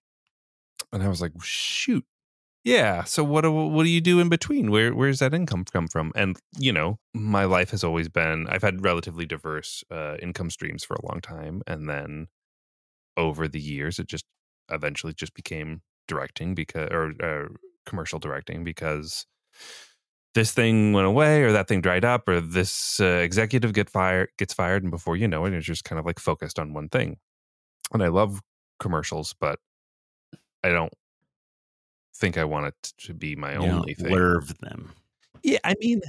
And 0.93 1.03
I 1.03 1.09
was 1.09 1.21
like, 1.21 1.33
"Shoot, 1.43 2.05
yeah. 2.65 3.05
So 3.05 3.25
what 3.25 3.43
do 3.43 3.53
what 3.53 3.85
do 3.85 3.91
you 3.91 4.01
do 4.03 4.21
in 4.21 4.29
between? 4.29 4.71
Where 4.71 4.95
where's 4.95 5.21
that 5.21 5.35
income 5.35 5.65
come 5.67 5.89
from?" 5.89 6.13
And 6.17 6.39
you 6.59 6.73
know, 6.73 6.99
my 7.15 7.45
life 7.45 7.71
has 7.73 7.85
always 7.85 8.09
been 8.09 8.47
I've 8.49 8.63
had 8.63 8.85
relatively 8.85 9.27
diverse 9.27 9.85
uh, 9.91 10.17
income 10.23 10.51
streams 10.51 10.85
for 10.85 10.95
a 10.97 11.07
long 11.07 11.21
time, 11.23 11.63
and 11.67 11.89
then 11.89 12.29
over 13.17 13.49
the 13.49 13.61
years, 13.61 13.99
it 13.99 14.09
just 14.09 14.27
eventually 14.71 15.15
just 15.15 15.35
became 15.35 15.83
directing 16.09 16.55
because 16.55 16.91
or 16.91 17.13
uh, 17.23 17.49
commercial 17.87 18.19
directing 18.19 18.65
because 18.65 19.27
this 20.35 20.53
thing 20.53 20.93
went 20.93 21.07
away 21.07 21.43
or 21.43 21.53
that 21.53 21.69
thing 21.69 21.81
dried 21.81 22.05
up 22.05 22.29
or 22.29 22.41
this 22.41 23.01
uh, 23.01 23.05
executive 23.05 23.73
get 23.73 23.91
fired 23.91 24.29
gets 24.39 24.55
fired 24.55 24.83
and 24.83 24.91
before 24.91 25.17
you 25.17 25.27
know 25.27 25.45
it 25.45 25.55
it's 25.55 25.67
just 25.67 25.85
kind 25.85 25.99
of 25.99 26.07
like 26.07 26.19
focused 26.19 26.59
on 26.59 26.73
one 26.75 26.89
thing 26.89 27.17
and 27.93 28.03
i 28.03 28.09
love 28.09 28.41
commercials 28.81 29.35
but 29.41 29.59
i 30.65 30.69
don't 30.69 30.93
think 32.15 32.37
i 32.39 32.45
want 32.45 32.67
it 32.67 32.93
to 32.99 33.15
be 33.15 33.37
my 33.37 33.53
You 33.55 33.59
only 33.61 33.95
thing 33.95 34.07
Lurve 34.13 34.57
them. 34.59 34.93
yeah 35.43 35.59
i 35.65 35.75
mean 35.81 36.01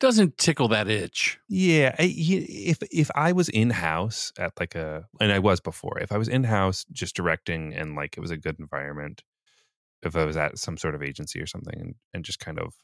Doesn't 0.00 0.36
tickle 0.38 0.68
that 0.68 0.88
itch. 0.88 1.38
yeah 1.48 1.94
I, 1.98 2.12
if 2.16 2.78
if 2.90 3.10
i 3.14 3.32
was 3.32 3.48
in 3.48 3.70
house 3.70 4.32
at 4.38 4.52
like 4.58 4.74
a 4.74 5.06
and 5.20 5.32
i 5.32 5.38
was 5.38 5.60
before 5.60 5.98
if 6.00 6.12
i 6.12 6.18
was 6.18 6.28
in 6.28 6.44
house 6.44 6.84
just 6.92 7.14
directing 7.16 7.72
and 7.74 7.94
like 7.94 8.16
it 8.16 8.20
was 8.20 8.30
a 8.32 8.36
good 8.36 8.56
environment 8.58 9.22
if 10.02 10.16
i 10.16 10.24
was 10.24 10.36
at 10.36 10.58
some 10.58 10.76
sort 10.76 10.94
of 10.94 11.02
agency 11.02 11.40
or 11.40 11.46
something 11.46 11.80
and, 11.80 11.94
and 12.12 12.24
just 12.24 12.40
kind 12.40 12.58
of 12.58 12.74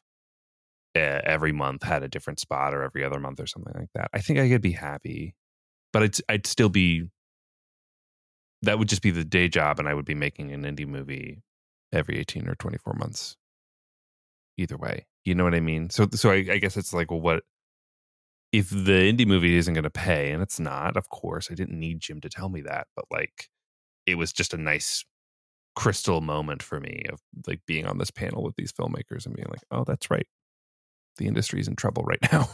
uh, 0.96 1.20
every 1.24 1.52
month 1.52 1.84
had 1.84 2.02
a 2.02 2.08
different 2.08 2.40
spot 2.40 2.74
or 2.74 2.82
every 2.82 3.04
other 3.04 3.20
month 3.20 3.38
or 3.38 3.46
something 3.46 3.74
like 3.78 3.90
that 3.94 4.08
i 4.12 4.20
think 4.20 4.38
i 4.40 4.48
could 4.48 4.62
be 4.62 4.72
happy 4.72 5.34
but 5.92 6.02
i'd, 6.02 6.16
I'd 6.28 6.46
still 6.46 6.68
be 6.68 7.04
that 8.62 8.78
would 8.78 8.88
just 8.88 9.02
be 9.02 9.10
the 9.10 9.24
day 9.24 9.48
job 9.48 9.78
and 9.78 9.88
i 9.88 9.94
would 9.94 10.04
be 10.04 10.14
making 10.14 10.52
an 10.52 10.62
indie 10.62 10.86
movie 10.86 11.42
every 11.92 12.18
18 12.18 12.48
or 12.48 12.54
24 12.54 12.94
months. 12.94 13.36
Either 14.56 14.76
way 14.76 15.06
you 15.24 15.34
know 15.34 15.44
what 15.44 15.54
i 15.54 15.60
mean? 15.60 15.90
So 15.90 16.08
so 16.14 16.30
i, 16.30 16.36
I 16.36 16.58
guess 16.58 16.76
it's 16.76 16.92
like 16.92 17.10
well 17.10 17.20
what 17.20 17.42
if 18.52 18.68
the 18.70 19.12
indie 19.12 19.26
movie 19.26 19.56
isn't 19.56 19.74
going 19.74 19.84
to 19.84 19.90
pay 19.90 20.32
and 20.32 20.42
it's 20.42 20.58
not 20.58 20.96
of 20.96 21.08
course 21.08 21.48
i 21.50 21.54
didn't 21.54 21.78
need 21.78 22.00
jim 22.00 22.20
to 22.20 22.28
tell 22.28 22.48
me 22.48 22.60
that 22.62 22.88
but 22.96 23.04
like 23.10 23.48
it 24.06 24.16
was 24.16 24.32
just 24.32 24.52
a 24.52 24.56
nice 24.56 25.04
crystal 25.76 26.20
moment 26.20 26.62
for 26.62 26.80
me 26.80 27.04
of 27.10 27.20
like 27.46 27.60
being 27.66 27.86
on 27.86 27.98
this 27.98 28.10
panel 28.10 28.42
with 28.42 28.56
these 28.56 28.72
filmmakers 28.72 29.24
and 29.24 29.34
being 29.34 29.48
like 29.48 29.62
oh 29.70 29.84
that's 29.84 30.10
right. 30.10 30.26
The 31.18 31.26
industry's 31.26 31.68
in 31.68 31.76
trouble 31.76 32.04
right 32.04 32.32
now. 32.32 32.48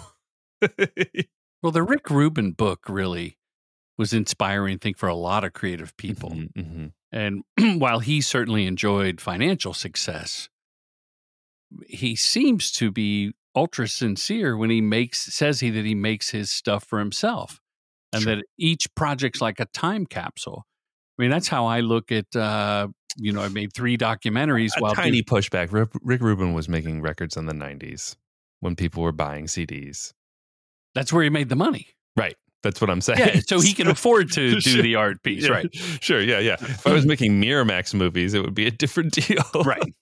Well, 1.62 1.72
the 1.72 1.82
Rick 1.82 2.11
Rubin 2.11 2.52
book 2.52 2.88
really 2.88 3.38
was 3.99 4.12
inspiring, 4.12 4.74
I 4.74 4.78
think, 4.78 4.97
for 4.99 5.09
a 5.09 5.14
lot 5.14 5.44
of 5.44 5.53
creative 5.53 5.97
people. 5.97 6.30
Mhm, 6.30 6.53
mhm. 6.57 6.92
And 7.12 7.44
while 7.80 8.01
he 8.01 8.20
certainly 8.20 8.66
enjoyed 8.66 9.20
financial 9.20 9.72
success, 9.72 10.49
he 11.88 12.14
seems 12.16 12.70
to 12.72 12.90
be 12.90 13.32
ultra 13.55 13.88
sincere 13.88 14.57
when 14.57 14.70
he 14.70 14.80
makes 14.80 15.34
says 15.34 15.61
he 15.61 15.70
that 15.70 15.84
he 15.84 15.94
makes 15.94 16.30
his 16.30 16.51
stuff 16.51 16.84
for 16.84 16.99
himself, 16.99 17.61
and 18.12 18.22
Sure. 18.22 18.36
that 18.36 18.44
each 18.59 18.86
project's 18.94 19.40
like 19.40 19.61
a 19.61 19.64
time 19.66 20.07
capsule. 20.07 20.66
I 21.18 21.22
mean, 21.22 21.30
that's 21.30 21.49
how 21.49 21.66
I 21.66 21.80
look 21.80 22.12
at. 22.12 22.34
Uh, 22.36 22.88
you 23.18 23.32
know, 23.32 23.40
I 23.40 23.49
made 23.49 23.72
three 23.72 23.97
documentaries 23.97 24.72
a 24.76 24.80
while 24.82 24.94
tiny 24.94 25.22
doing- 25.22 25.24
pushback 25.24 25.72
rick 26.03 26.20
rubin 26.20 26.53
was 26.53 26.68
making 26.68 27.01
records 27.01 27.34
in 27.38 27.47
the 27.47 27.55
90s 27.55 28.14
when 28.61 28.76
people 28.76 29.03
were 29.03 29.12
buying 29.12 29.47
cds 29.47 30.12
that's 30.94 31.12
where 31.14 31.22
he 31.24 31.30
made 31.30 31.49
the 31.49 31.57
money. 31.57 31.88
right 32.14 32.36
that's 32.62 32.80
what 32.80 32.90
i'm 32.90 33.00
saying 33.00 33.18
Yeah, 33.18 33.40
so 33.46 33.61
he 33.61 33.72
can 33.78 33.86
afford 33.88 34.32
to 34.32 34.54
do 34.54 34.61
Sure. 34.61 34.82
the 34.82 34.94
art 34.96 35.22
piece, 35.22 35.44
Yeah, 35.44 35.50
right? 35.52 35.74
Sure, 36.00 36.20
yeah, 36.20 36.38
yeah. 36.40 36.57
If 36.61 36.86
I 36.86 36.92
was 36.92 37.07
making 37.12 37.40
Miramax 37.40 37.94
movies, 37.94 38.34
it 38.34 38.42
would 38.42 38.54
be 38.54 38.66
a 38.66 38.70
different 38.70 39.12
deal. 39.12 39.44
Right. 39.64 39.94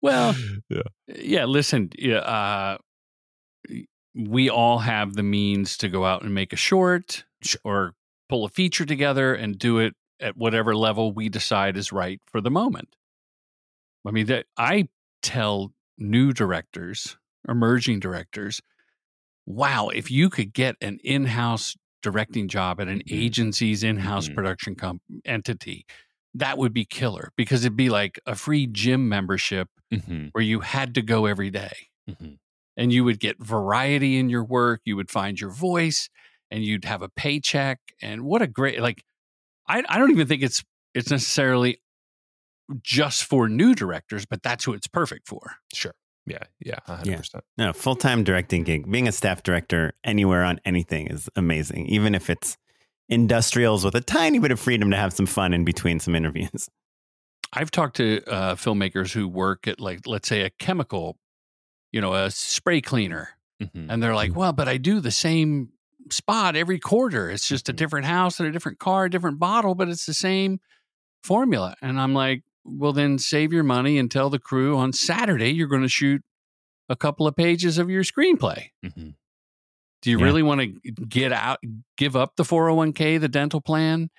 Well, 0.00 0.34
Yeah. 0.68 0.82
yeah. 1.14 1.44
Listen, 1.44 1.90
yeah, 1.98 2.16
uh, 2.18 2.78
we 4.14 4.50
all 4.50 4.78
have 4.80 5.14
the 5.14 5.22
means 5.22 5.76
to 5.78 5.88
go 5.88 6.04
out 6.04 6.22
and 6.22 6.34
make 6.34 6.52
a 6.52 6.56
short 6.56 7.24
Sure. 7.42 7.60
or 7.64 7.94
pull 8.28 8.44
a 8.44 8.48
feature 8.48 8.84
together 8.84 9.34
and 9.34 9.58
do 9.58 9.78
it 9.78 9.94
at 10.20 10.36
whatever 10.36 10.74
level 10.76 11.12
we 11.12 11.28
decide 11.28 11.76
is 11.76 11.92
right 11.92 12.20
for 12.26 12.40
the 12.40 12.50
moment. 12.50 12.94
I 14.06 14.10
mean, 14.10 14.26
that 14.26 14.46
I 14.56 14.88
tell 15.22 15.72
new 15.98 16.32
directors, 16.32 17.16
emerging 17.48 18.00
directors, 18.00 18.60
wow, 19.46 19.88
if 19.88 20.10
you 20.10 20.30
could 20.30 20.52
get 20.52 20.76
an 20.80 20.98
in-house 21.04 21.76
directing 22.02 22.48
job 22.48 22.80
at 22.80 22.88
an 22.88 23.02
Mhm. 23.08 23.12
agency's 23.12 23.82
in-house 23.82 24.28
Mhm. 24.28 24.34
production 24.34 24.74
comp- 24.74 25.02
entity, 25.24 25.86
that 26.34 26.58
would 26.58 26.72
be 26.72 26.84
killer 26.84 27.30
because 27.36 27.64
it'd 27.64 27.76
be 27.76 27.90
like 27.90 28.18
a 28.26 28.34
free 28.34 28.66
gym 28.66 29.08
membership 29.08 29.68
Mm-hmm, 29.92 30.28
where 30.32 30.42
you 30.44 30.60
had 30.60 30.94
to 30.94 31.02
go 31.02 31.26
every 31.26 31.50
day 31.50 31.72
mm-hmm. 32.08 32.34
and 32.76 32.92
you 32.92 33.04
would 33.04 33.20
get 33.20 33.38
variety 33.38 34.16
in 34.18 34.30
your 34.30 34.44
work 34.44 34.80
you 34.84 34.96
would 34.96 35.10
find 35.10 35.40
your 35.40 35.50
voice 35.50 36.08
and 36.50 36.64
you'd 36.64 36.84
have 36.86 37.02
a 37.02 37.10
paycheck 37.10 37.78
and 38.00 38.22
what 38.24 38.40
a 38.42 38.46
great 38.46 38.80
like 38.80 39.02
i, 39.68 39.82
I 39.88 39.98
don't 39.98 40.10
even 40.10 40.28
think 40.28 40.42
it's 40.42 40.64
it's 40.94 41.10
necessarily 41.10 41.80
just 42.82 43.24
for 43.24 43.48
new 43.48 43.74
directors 43.74 44.24
but 44.26 44.42
that's 44.42 44.64
who 44.64 44.72
it's 44.72 44.86
perfect 44.86 45.28
for 45.28 45.56
Sure. 45.74 45.92
Yeah, 46.26 46.38
yeah, 46.64 46.78
100%. 46.88 47.40
No, 47.58 47.72
full 47.72 47.96
time 47.96 48.22
directing 48.22 48.62
gig. 48.62 48.90
Being 48.90 49.08
a 49.08 49.12
staff 49.12 49.42
director 49.42 49.92
anywhere 50.04 50.44
on 50.44 50.60
anything 50.64 51.08
is 51.08 51.28
amazing, 51.36 51.86
even 51.86 52.14
if 52.14 52.30
it's 52.30 52.56
industrials 53.08 53.84
with 53.84 53.94
a 53.94 54.00
tiny 54.00 54.38
bit 54.38 54.52
of 54.52 54.60
freedom 54.60 54.90
to 54.90 54.96
have 54.96 55.12
some 55.12 55.26
fun 55.26 55.52
in 55.52 55.64
between 55.64 55.98
some 56.00 56.14
interviews. 56.14 56.68
i've 57.54 57.70
talked 57.70 57.96
to 57.96 58.22
uh, 58.30 58.54
filmmakers 58.54 59.12
who 59.12 59.28
work 59.28 59.66
at 59.68 59.78
like 59.80 60.00
let's 60.06 60.26
say 60.28 60.40
a 60.42 60.50
chemical 60.50 61.18
you 61.90 62.00
know 62.00 62.14
a 62.14 62.30
spray 62.30 62.80
cleaner 62.80 63.30
Mhm. 63.62 63.86
and 63.90 64.02
they're 64.02 64.14
like 64.14 64.34
well 64.34 64.52
but 64.54 64.66
i 64.68 64.78
do 64.78 65.00
the 65.00 65.10
same 65.10 65.68
spot 66.10 66.56
every 66.56 66.78
quarter 66.78 67.28
it's 67.28 67.46
just 67.46 67.68
a 67.68 67.72
Mhm. 67.72 67.76
different 67.76 68.06
house 68.06 68.40
and 68.40 68.48
a 68.48 68.52
different 68.52 68.78
car 68.78 69.04
a 69.06 69.10
different 69.10 69.38
bottle 69.38 69.74
but 69.74 69.88
it's 69.90 70.06
the 70.06 70.14
same 70.14 70.60
formula 71.22 71.74
and 71.82 72.00
i'm 72.00 72.14
like 72.14 72.42
well 72.64 72.92
then 72.92 73.18
save 73.18 73.52
your 73.52 73.62
money 73.64 73.98
and 73.98 74.10
tell 74.10 74.30
the 74.30 74.38
crew 74.38 74.76
on 74.76 74.92
saturday 74.92 75.50
you're 75.50 75.68
going 75.68 75.82
to 75.82 75.88
shoot 75.88 76.22
a 76.88 76.96
couple 76.96 77.26
of 77.26 77.34
pages 77.36 77.78
of 77.78 77.88
your 77.90 78.02
screenplay 78.02 78.66
Mhm. 78.84 79.14
do 80.02 80.10
you 80.10 80.18
Yeah. 80.18 80.24
really 80.24 80.42
want 80.42 80.60
to 80.60 80.66
get 81.06 81.32
out 81.32 81.58
give 81.96 82.16
up 82.16 82.36
the 82.36 82.44
401k 82.44 83.18
the 83.20 83.28
dental 83.28 83.60
plan 83.60 84.10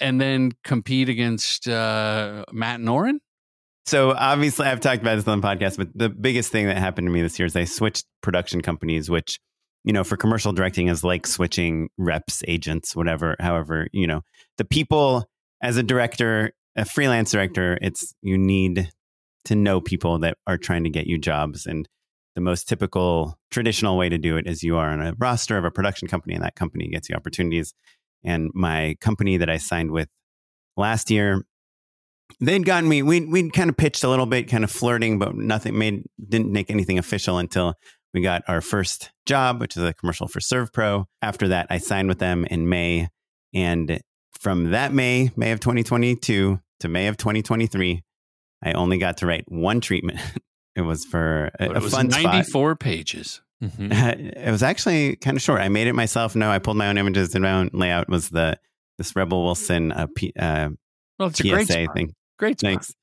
and 0.00 0.20
then 0.20 0.52
compete 0.64 1.08
against 1.08 1.68
uh, 1.68 2.44
matt 2.52 2.80
Norin? 2.80 3.18
So 3.86 4.12
obviously, 4.12 4.66
I've 4.66 4.80
talked 4.80 5.02
about 5.02 5.16
this 5.16 5.28
on 5.28 5.40
the 5.42 5.46
podcast, 5.46 5.76
but 5.76 5.88
the 5.94 6.08
biggest 6.08 6.50
thing 6.50 6.66
that 6.66 6.78
happened 6.78 7.06
to 7.06 7.12
me 7.12 7.20
this 7.20 7.38
year 7.38 7.44
is 7.44 7.54
I 7.54 7.64
switched 7.64 8.06
production 8.22 8.62
companies, 8.62 9.10
which, 9.10 9.38
you 9.84 9.92
know, 9.92 10.02
for 10.04 10.16
commercial 10.16 10.52
directing 10.54 10.88
is 10.88 11.04
like 11.04 11.26
switching 11.26 11.90
reps, 11.98 12.42
agents, 12.48 12.96
whatever. 12.96 13.36
However, 13.40 13.88
you 13.92 14.06
know, 14.06 14.22
the 14.56 14.64
people 14.64 15.26
as 15.62 15.76
a 15.76 15.82
director, 15.82 16.52
a 16.76 16.84
freelance 16.84 17.32
director, 17.32 17.78
it's 17.80 18.14
you 18.22 18.38
need 18.38 18.90
to 19.46 19.54
know 19.54 19.80
people 19.80 20.18
that 20.20 20.36
are 20.46 20.58
trying 20.58 20.84
to 20.84 20.90
get 20.90 21.06
you 21.06 21.18
jobs. 21.18 21.66
And 21.66 21.88
the 22.34 22.40
most 22.40 22.68
typical 22.68 23.38
traditional 23.50 23.96
way 23.96 24.08
to 24.08 24.18
do 24.18 24.36
it 24.36 24.46
is 24.46 24.62
you 24.62 24.76
are 24.76 24.90
on 24.90 25.00
a 25.00 25.14
roster 25.18 25.56
of 25.56 25.64
a 25.64 25.70
production 25.70 26.08
company, 26.08 26.34
and 26.34 26.44
that 26.44 26.56
company 26.56 26.88
gets 26.88 27.08
you 27.08 27.14
opportunities. 27.14 27.74
And 28.24 28.50
my 28.54 28.96
company 29.00 29.36
that 29.36 29.50
I 29.50 29.58
signed 29.58 29.90
with 29.90 30.08
last 30.76 31.10
year 31.10 31.44
they'd 32.40 32.64
gotten 32.64 32.88
me 32.88 33.02
we 33.02 33.20
we'd 33.20 33.52
kind 33.52 33.70
of 33.70 33.76
pitched 33.76 34.04
a 34.04 34.08
little 34.08 34.26
bit 34.26 34.48
kind 34.48 34.64
of 34.64 34.70
flirting 34.70 35.18
but 35.18 35.34
nothing 35.34 35.78
made 35.78 36.02
didn't 36.28 36.52
make 36.52 36.70
anything 36.70 36.98
official 36.98 37.38
until 37.38 37.74
we 38.12 38.20
got 38.20 38.42
our 38.48 38.60
first 38.60 39.12
job 39.26 39.60
which 39.60 39.76
is 39.76 39.82
a 39.82 39.94
commercial 39.94 40.26
for 40.26 40.40
servpro 40.40 41.04
after 41.22 41.48
that 41.48 41.66
i 41.70 41.78
signed 41.78 42.08
with 42.08 42.18
them 42.18 42.44
in 42.46 42.68
may 42.68 43.08
and 43.52 44.00
from 44.40 44.70
that 44.70 44.92
may 44.92 45.30
may 45.36 45.52
of 45.52 45.60
2022 45.60 46.60
to 46.80 46.88
may 46.88 47.06
of 47.06 47.16
2023 47.16 48.02
i 48.62 48.72
only 48.72 48.98
got 48.98 49.18
to 49.18 49.26
write 49.26 49.44
one 49.48 49.80
treatment 49.80 50.18
it 50.76 50.82
was 50.82 51.04
for 51.04 51.50
a, 51.60 51.64
it 51.66 51.82
was 51.82 51.92
fun 51.92 52.10
spot 52.10 52.24
94 52.24 52.76
pages 52.76 53.40
Mhm. 53.62 54.36
it 54.36 54.50
was 54.50 54.62
actually 54.62 55.16
kind 55.16 55.36
of 55.36 55.42
short. 55.42 55.60
I 55.60 55.68
made 55.68 55.86
it 55.86 55.94
myself. 55.94 56.34
No, 56.36 56.50
I 56.50 56.58
pulled 56.58 56.76
my 56.76 56.88
own 56.88 56.98
images, 56.98 57.30
did 57.30 57.40
my 57.40 57.52
own 57.52 57.70
layout. 57.72 58.08
Was 58.10 58.28
the 58.28 58.58
this 58.98 59.14
Rebel 59.16 59.42
Wilson 59.44 59.90
uh, 59.92 60.06
P, 60.14 60.32
uh, 60.38 60.70
well 61.18 61.28
it's 61.28 61.40
a 61.40 61.48
great 61.48 61.66
PSA 61.68 61.84
spot. 61.84 61.94
thing? 61.96 62.14
great 62.38 62.60
spot. 62.60 62.68
Thanks. 62.70 62.94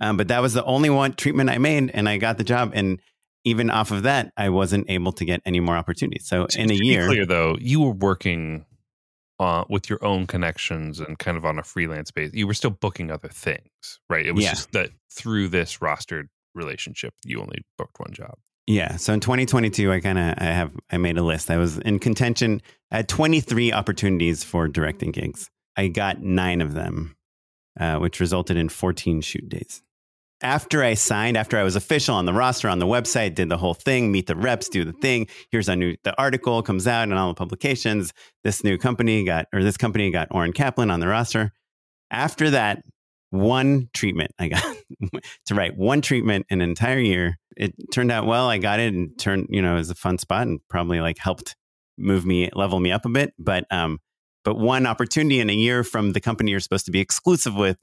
Um, 0.00 0.16
but 0.16 0.28
that 0.28 0.40
was 0.42 0.54
the 0.54 0.64
only 0.64 0.90
one 0.90 1.12
treatment 1.12 1.50
I 1.50 1.58
made, 1.58 1.90
and 1.90 2.08
I 2.08 2.16
got 2.16 2.38
the 2.38 2.44
job. 2.44 2.72
And 2.74 2.98
even 3.44 3.70
off 3.70 3.90
of 3.92 4.02
that, 4.04 4.32
I 4.36 4.48
wasn't 4.48 4.90
able 4.90 5.12
to 5.12 5.24
get 5.24 5.42
any 5.44 5.60
more 5.60 5.76
opportunities. 5.76 6.26
So 6.26 6.46
in 6.56 6.70
a 6.70 6.74
To 6.74 6.78
be 6.80 6.86
year, 6.86 7.06
clear 7.06 7.26
though, 7.26 7.56
you 7.60 7.80
were 7.80 7.92
working 7.92 8.64
uh, 9.40 9.64
with 9.68 9.90
your 9.90 9.98
own 10.04 10.26
connections 10.28 11.00
and 11.00 11.18
kind 11.18 11.36
of 11.36 11.44
on 11.44 11.58
a 11.58 11.62
freelance 11.64 12.10
base. 12.12 12.30
You 12.32 12.46
were 12.46 12.54
still 12.54 12.70
booking 12.70 13.10
other 13.10 13.28
things, 13.28 13.98
right? 14.08 14.24
It 14.26 14.32
was 14.32 14.44
Yeah. 14.44 14.50
just 14.50 14.70
that 14.72 14.90
through 15.12 15.48
this 15.48 15.78
rostered 15.78 16.28
relationship, 16.54 17.14
you 17.24 17.40
only 17.40 17.64
booked 17.78 17.98
one 17.98 18.12
job. 18.12 18.34
Yeah. 18.66 18.96
So 18.96 19.12
in 19.14 19.20
2022, 19.20 19.90
I 19.90 19.98
kind 20.00 20.18
of 20.18 20.34
I 20.38 20.44
have 20.44 20.72
I 20.90 20.98
made 20.98 21.16
a 21.18 21.22
list. 21.22 21.50
I 21.50 21.56
was 21.56 21.78
in 21.78 21.98
contention. 21.98 22.60
at 22.92 23.08
23 23.08 23.72
opportunities 23.72 24.44
for 24.44 24.68
directing 24.68 25.10
gigs. 25.12 25.48
I 25.76 25.88
got 25.88 26.20
nine 26.20 26.60
of 26.60 26.74
them, 26.74 27.16
uh, 27.78 27.98
which 27.98 28.20
resulted 28.20 28.56
in 28.56 28.68
14 28.68 29.20
shoot 29.22 29.48
days. 29.48 29.82
After 30.42 30.82
I 30.82 30.94
signed, 30.94 31.36
after 31.36 31.58
I 31.58 31.62
was 31.62 31.76
official 31.76 32.14
on 32.14 32.24
the 32.24 32.32
roster 32.32 32.68
on 32.68 32.78
the 32.78 32.86
website, 32.86 33.34
did 33.34 33.50
the 33.50 33.58
whole 33.58 33.74
thing, 33.74 34.10
meet 34.10 34.26
the 34.26 34.36
reps, 34.36 34.68
do 34.68 34.84
the 34.84 34.92
thing. 34.92 35.26
Here's 35.50 35.68
a 35.68 35.76
new 35.76 35.96
the 36.02 36.18
article 36.18 36.62
comes 36.62 36.86
out 36.86 37.02
in 37.04 37.12
all 37.12 37.28
the 37.28 37.34
publications. 37.34 38.12
This 38.42 38.64
new 38.64 38.78
company 38.78 39.24
got 39.24 39.46
or 39.52 39.62
this 39.62 39.76
company 39.76 40.10
got 40.10 40.28
Oren 40.30 40.52
Kaplan 40.52 40.90
on 40.90 41.00
the 41.00 41.08
roster. 41.08 41.52
After 42.10 42.50
that, 42.50 42.82
one 43.30 43.88
treatment 43.92 44.32
I 44.38 44.48
got 44.48 44.62
to 45.46 45.54
write 45.54 45.76
one 45.76 46.02
treatment 46.02 46.46
an 46.50 46.60
entire 46.60 46.98
year. 46.98 47.38
It 47.56 47.74
turned 47.92 48.10
out 48.10 48.26
well. 48.26 48.48
I 48.48 48.58
got 48.58 48.80
it 48.80 48.92
and 48.92 49.16
turned, 49.18 49.48
you 49.50 49.62
know, 49.62 49.74
it 49.74 49.78
was 49.78 49.90
a 49.90 49.94
fun 49.94 50.18
spot 50.18 50.46
and 50.46 50.60
probably 50.68 51.00
like 51.00 51.18
helped 51.18 51.56
move 51.96 52.24
me, 52.26 52.50
level 52.54 52.80
me 52.80 52.90
up 52.90 53.04
a 53.04 53.08
bit. 53.08 53.32
But, 53.38 53.64
um, 53.70 53.98
but 54.44 54.56
one 54.56 54.86
opportunity 54.86 55.40
in 55.40 55.50
a 55.50 55.54
year 55.54 55.84
from 55.84 56.12
the 56.12 56.20
company 56.20 56.50
you're 56.50 56.60
supposed 56.60 56.86
to 56.86 56.92
be 56.92 57.00
exclusive 57.00 57.54
with 57.54 57.76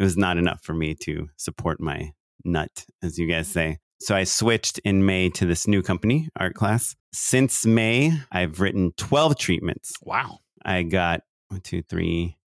it 0.00 0.02
was 0.02 0.16
not 0.16 0.38
enough 0.38 0.62
for 0.64 0.72
me 0.72 0.94
to 0.94 1.28
support 1.36 1.78
my 1.80 2.12
nut, 2.44 2.86
as 3.02 3.18
you 3.18 3.26
guys 3.28 3.46
say. 3.48 3.78
So 4.00 4.16
I 4.16 4.24
switched 4.24 4.78
in 4.78 5.04
May 5.04 5.28
to 5.30 5.44
this 5.44 5.66
new 5.68 5.82
company, 5.82 6.28
Art 6.36 6.54
Class. 6.54 6.96
Since 7.12 7.66
May, 7.66 8.14
I've 8.32 8.58
written 8.60 8.92
12 8.96 9.36
treatments. 9.36 9.92
Wow. 10.02 10.38
I 10.64 10.84
got 10.84 11.20
one, 11.48 11.60
two, 11.60 11.82
three, 11.82 12.38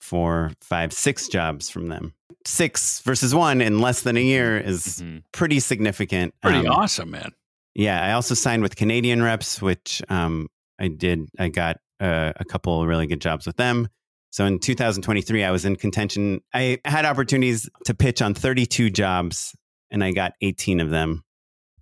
four, 0.00 0.50
five, 0.60 0.92
six 0.92 1.28
jobs 1.28 1.70
from 1.70 1.86
them. 1.86 2.12
Six 2.44 3.00
versus 3.02 3.34
one 3.34 3.60
in 3.60 3.78
less 3.80 4.00
than 4.02 4.16
a 4.16 4.20
year 4.20 4.58
is 4.58 5.00
Mhm. 5.00 5.22
pretty 5.32 5.60
significant. 5.60 6.34
Pretty 6.42 6.66
Um, 6.66 6.74
awesome, 6.74 7.10
man. 7.12 7.30
Yeah, 7.76 8.04
I 8.04 8.12
also 8.12 8.34
signed 8.34 8.62
with 8.62 8.74
Canadian 8.74 9.22
reps, 9.22 9.62
which 9.62 10.02
um, 10.08 10.48
I 10.80 10.88
did. 10.88 11.28
I 11.38 11.50
got 11.50 11.76
uh, 12.00 12.32
a 12.36 12.44
couple 12.44 12.82
of 12.82 12.88
really 12.88 13.06
good 13.06 13.20
jobs 13.22 13.46
with 13.46 13.56
them. 13.56 13.88
So 14.36 14.44
in 14.44 14.58
2023, 14.58 15.44
I 15.44 15.50
was 15.50 15.64
in 15.64 15.76
contention. 15.76 16.42
I 16.52 16.78
had 16.84 17.06
opportunities 17.06 17.70
to 17.86 17.94
pitch 17.94 18.20
on 18.20 18.34
32 18.34 18.90
jobs, 18.90 19.56
and 19.90 20.04
I 20.04 20.10
got 20.10 20.34
18 20.42 20.78
of 20.80 20.90
them, 20.90 21.22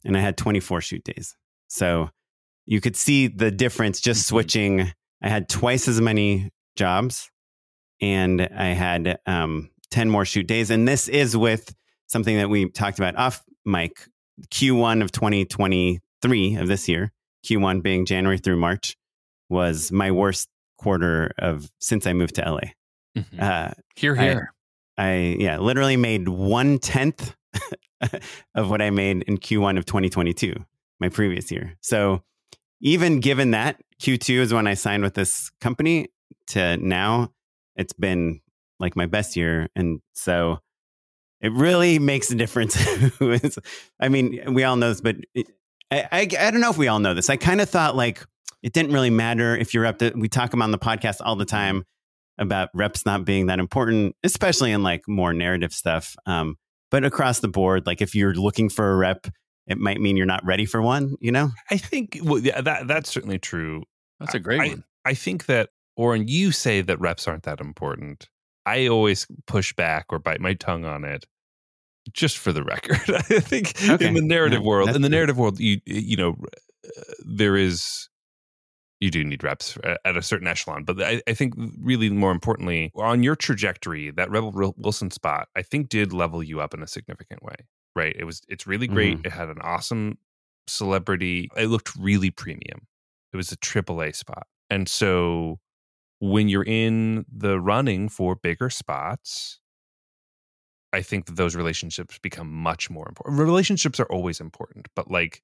and 0.05 0.17
I 0.17 0.21
had 0.21 0.37
24 0.37 0.81
shoot 0.81 1.03
days. 1.03 1.35
So 1.67 2.11
you 2.65 2.81
could 2.81 2.95
see 2.95 3.27
the 3.27 3.51
difference 3.51 4.01
just 4.01 4.21
Mhm. 4.21 4.27
switching. 4.27 4.93
I 5.21 5.29
had 5.31 5.49
twice 5.49 5.89
as 5.89 6.01
many 6.01 6.51
jobs, 6.77 7.29
and 8.01 8.41
I 8.43 8.67
had 8.67 9.19
um, 9.27 9.71
10 9.91 10.09
more 10.09 10.25
shoot 10.25 10.47
days. 10.47 10.71
And 10.71 10.87
this 10.87 11.09
is 11.09 11.37
with 11.37 11.75
something 12.07 12.37
that 12.37 12.51
we 12.51 12.71
talked 12.71 13.01
about 13.01 13.17
off 13.17 13.43
mic 13.65 14.07
Q1 14.53 15.03
of 15.03 15.11
2023 15.11 16.55
of 16.55 16.69
this 16.69 16.89
year, 16.89 17.11
Q1 17.45 17.83
being 17.83 18.07
January 18.07 18.39
through 18.39 18.59
March, 18.59 18.97
was 19.49 19.91
my 19.91 20.13
worst 20.13 20.49
quarter 20.79 21.33
of 21.39 21.71
since 21.81 22.07
I 22.07 22.13
moved 22.13 22.35
to 22.37 22.43
LA. 22.43 22.73
Mhm. 23.17 23.41
Uh, 23.41 23.73
Here, 23.97 24.15
here. 24.17 24.53
I 24.99 25.37
yeah, 25.39 25.59
literally 25.59 25.97
made 25.97 26.29
one 26.29 26.79
tenth 26.79 27.35
of 28.55 28.71
what 28.71 28.83
I 28.83 28.91
made 28.91 29.23
in 29.25 29.39
Q1 29.39 29.79
of 29.79 29.87
2022, 29.87 30.55
my 31.01 31.09
previous 31.09 31.51
year. 31.51 31.75
So 31.81 32.23
even 32.81 33.21
given 33.21 33.53
that 33.53 33.81
Q2 34.01 34.39
is 34.39 34.53
when 34.53 34.67
I 34.67 34.75
signed 34.75 35.03
with 35.03 35.15
this 35.15 35.51
company 35.61 36.09
to 36.49 36.77
now, 36.77 37.33
it's 37.77 37.93
been 37.93 38.41
like 38.79 38.97
my 38.97 39.07
best 39.07 39.37
year, 39.37 39.69
and 39.75 40.01
so 40.13 40.61
it 41.41 41.53
really 41.53 41.99
makes 41.99 42.31
a 42.31 42.35
difference. 42.35 42.77
I 44.01 44.09
mean, 44.09 44.55
we 44.55 44.65
all 44.65 44.77
know 44.77 44.89
this, 44.91 45.01
but 45.01 45.17
it, 45.35 45.47
I, 45.91 46.09
I 46.13 46.21
I 46.21 46.51
don't 46.51 46.61
know 46.61 46.71
if 46.71 46.79
we 46.79 46.89
all 46.89 46.99
know 46.99 47.15
this. 47.15 47.31
I 47.31 47.37
kind 47.37 47.61
of 47.61 47.71
thought 47.71 47.97
like 47.97 48.25
it 48.65 48.73
didn't 48.73 48.93
really 48.93 49.11
matter 49.11 49.55
if 49.55 49.75
you're 49.75 49.85
up 49.85 49.99
to. 49.99 50.11
We 50.17 50.27
talk 50.29 50.55
about 50.55 50.65
on 50.65 50.71
the 50.71 50.79
podcast 50.79 51.19
all 51.21 51.37
the 51.37 51.45
time 51.45 51.85
about 52.39 52.71
reps 52.73 53.05
not 53.05 53.27
being 53.27 53.47
that 53.47 53.59
important, 53.59 54.17
especially 54.25 54.73
in 54.73 54.83
like 54.83 55.03
more 55.07 55.35
narrative 55.35 55.75
stuff. 55.75 56.17
Um, 56.25 56.57
but 56.91 57.05
across 57.05 57.41
the 57.41 57.49
board, 57.49 57.87
like 57.87 58.01
if 58.01 58.15
you're 58.15 58.33
looking 58.35 58.71
for 58.71 58.91
a 58.91 58.97
rep, 58.97 59.27
it 59.67 59.77
might 59.77 60.01
mean 60.01 60.17
you're 60.17 60.25
not 60.25 60.43
ready 60.47 60.65
for 60.65 60.81
one. 60.81 61.15
You 61.21 61.31
know? 61.31 61.51
I 61.71 61.77
think 61.77 62.19
well, 62.23 62.39
yeah, 62.39 62.63
that 62.63 62.89
that's 62.89 63.11
certainly 63.11 63.39
true. 63.39 63.83
That's 64.19 64.35
a 64.35 64.41
great 64.41 64.63
I, 64.63 64.69
one. 64.69 64.85
I 65.05 65.13
think 65.13 65.45
that, 65.45 65.69
Oren, 65.97 66.27
you 66.27 66.51
say 66.51 66.81
that 66.81 66.99
reps 66.99 67.29
aren't 67.29 67.43
that 67.43 67.61
important. 67.61 68.31
I 68.65 68.87
always 68.87 69.27
push 69.47 69.75
back 69.75 70.07
or 70.09 70.19
bite 70.19 70.41
my 70.41 70.55
tongue 70.55 70.87
on 70.87 71.05
it, 71.05 71.27
just 72.15 72.39
for 72.39 72.51
the 72.51 72.65
record. 72.65 73.03
I 73.15 73.41
think 73.41 73.75
Okay. 73.91 74.07
in 74.09 74.15
the 74.15 74.23
narrative 74.23 74.63
Yeah, 74.63 74.69
world, 74.69 74.89
in 74.89 75.03
the 75.03 75.11
narrative 75.11 75.37
world, 75.37 75.61
you 75.61 75.81
you 75.85 76.17
know, 76.17 76.37
uh, 76.87 77.03
there 77.27 77.59
is 77.59 78.09
you 79.05 79.11
do 79.11 79.23
need 79.23 79.45
reps 79.45 79.77
at 79.85 80.17
a 80.17 80.23
certain 80.23 80.49
echelon, 80.49 80.83
but 80.83 81.01
I, 81.03 81.21
I 81.29 81.35
think 81.35 81.53
really 81.79 82.09
more 82.09 82.33
importantly, 82.33 82.91
on 82.97 83.23
your 83.23 83.37
trajectory, 83.37 84.11
that 84.13 84.31
Rebel 84.31 84.75
Wilson 84.79 85.11
spot, 85.11 85.49
I 85.55 85.61
think 85.61 85.91
did 85.91 86.15
level 86.15 86.43
you 86.43 86.61
up 86.61 86.73
in 86.73 86.83
a 86.83 86.87
significant 86.87 87.43
way. 87.43 87.55
Right? 87.95 88.17
It 88.19 88.25
was 88.25 88.41
it's 88.49 88.67
really 88.67 88.89
great. 88.89 89.19
Mm-hmm. 89.19 89.27
It 89.27 89.33
had 89.33 89.51
an 89.51 89.61
awesome 89.61 90.19
celebrity. 90.67 91.51
It 91.57 91.67
looked 91.67 91.95
really 91.97 92.31
premium. 92.31 92.87
It 93.33 93.37
was 93.37 93.53
a 93.53 93.57
triple 93.57 94.01
A 94.03 94.13
spot. 94.13 94.47
And 94.71 94.89
so 94.89 95.61
when 96.21 96.49
you're 96.49 96.65
in 96.65 97.27
the 97.31 97.61
running 97.61 98.09
for 98.09 98.35
bigger 98.35 98.71
spots, 98.71 99.61
I 100.95 101.03
think 101.03 101.27
that 101.27 101.37
those 101.37 101.55
relationships 101.55 102.19
become 102.19 102.51
much 102.51 102.89
more 102.89 103.07
important. 103.07 103.39
Relationships 103.39 104.01
are 104.01 104.07
always 104.07 104.41
important, 104.41 104.89
but 104.97 105.11
like 105.11 105.43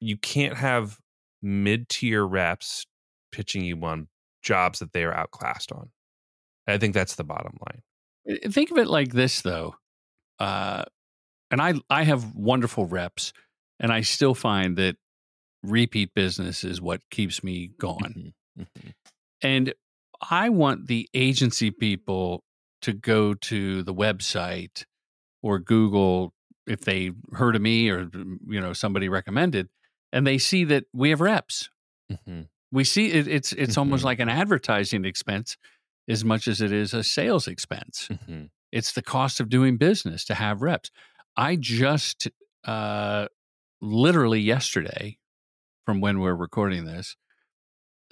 you 0.00 0.16
can't 0.16 0.56
have 0.56 0.98
mid 1.44 1.88
tier 1.88 2.26
reps 2.26 2.86
pitching 3.32 3.64
you 3.64 3.80
on 3.84 4.08
jobs 4.42 4.78
that 4.80 4.92
they 4.92 5.04
are 5.04 5.12
outclassed 5.14 5.72
on. 5.72 5.90
I 6.66 6.78
think 6.78 6.94
that's 6.94 7.14
the 7.16 7.24
bottom 7.24 7.58
line. 7.66 7.82
Uh, 8.44 8.48
Think 8.50 8.70
of 8.70 8.78
it 8.78 8.88
like 8.88 9.12
this, 9.12 9.42
though. 9.42 9.74
Uh, 10.38 10.84
and 11.50 11.60
I, 11.60 11.74
I 11.90 12.04
have 12.04 12.34
wonderful 12.34 12.86
reps, 12.86 13.32
and 13.78 13.92
I 13.92 14.00
still 14.00 14.34
find 14.34 14.76
that 14.78 14.96
repeat 15.62 16.14
business 16.14 16.64
is 16.64 16.80
what 16.80 17.00
keeps 17.10 17.44
me 17.44 17.70
going. 17.78 18.32
Mhm. 18.58 18.66
And 19.42 19.74
I 20.30 20.48
want 20.48 20.86
the 20.86 21.08
agency 21.14 21.70
people 21.70 22.44
to 22.82 22.92
go 22.92 23.34
to 23.34 23.82
the 23.82 23.94
website 23.94 24.84
or 25.42 25.58
Google 25.58 26.32
if 26.66 26.80
they 26.80 27.10
heard 27.32 27.56
of 27.56 27.62
me 27.62 27.90
or 27.90 28.08
you 28.46 28.60
know 28.60 28.72
somebody 28.72 29.08
recommended, 29.08 29.68
and 30.14 30.26
they 30.26 30.38
see 30.38 30.64
that 30.64 30.84
we 30.94 31.10
have 31.10 31.20
reps. 31.20 31.68
Mhm. 32.10 32.48
We 32.72 32.84
see 32.84 33.12
it, 33.12 33.26
it's 33.28 33.52
it's 33.52 33.76
almost 33.76 34.02
Mhm. 34.02 34.06
like 34.06 34.20
an 34.20 34.28
advertising 34.30 35.04
expense 35.04 35.58
as 36.08 36.24
much 36.24 36.48
as 36.48 36.60
it 36.62 36.72
is 36.72 36.94
a 36.94 37.02
sales 37.04 37.46
expense. 37.48 38.08
Mhm. 38.10 38.50
It's 38.72 38.92
the 38.92 39.02
cost 39.02 39.40
of 39.40 39.48
doing 39.48 39.76
business 39.76 40.24
to 40.26 40.34
have 40.34 40.62
reps. 40.62 40.90
I 41.36 41.56
just 41.56 42.28
uh, 42.64 43.28
literally 43.82 44.40
yesterday, 44.40 45.18
from 45.84 46.00
when 46.00 46.20
we're 46.20 46.34
recording 46.34 46.84
this, 46.86 47.16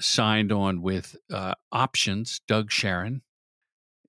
signed 0.01 0.53
on 0.53 0.83
with 0.83 1.17
uh, 1.31 1.55
Options, 1.71 2.41
Doug 2.47 2.71
Sharon, 2.71 3.23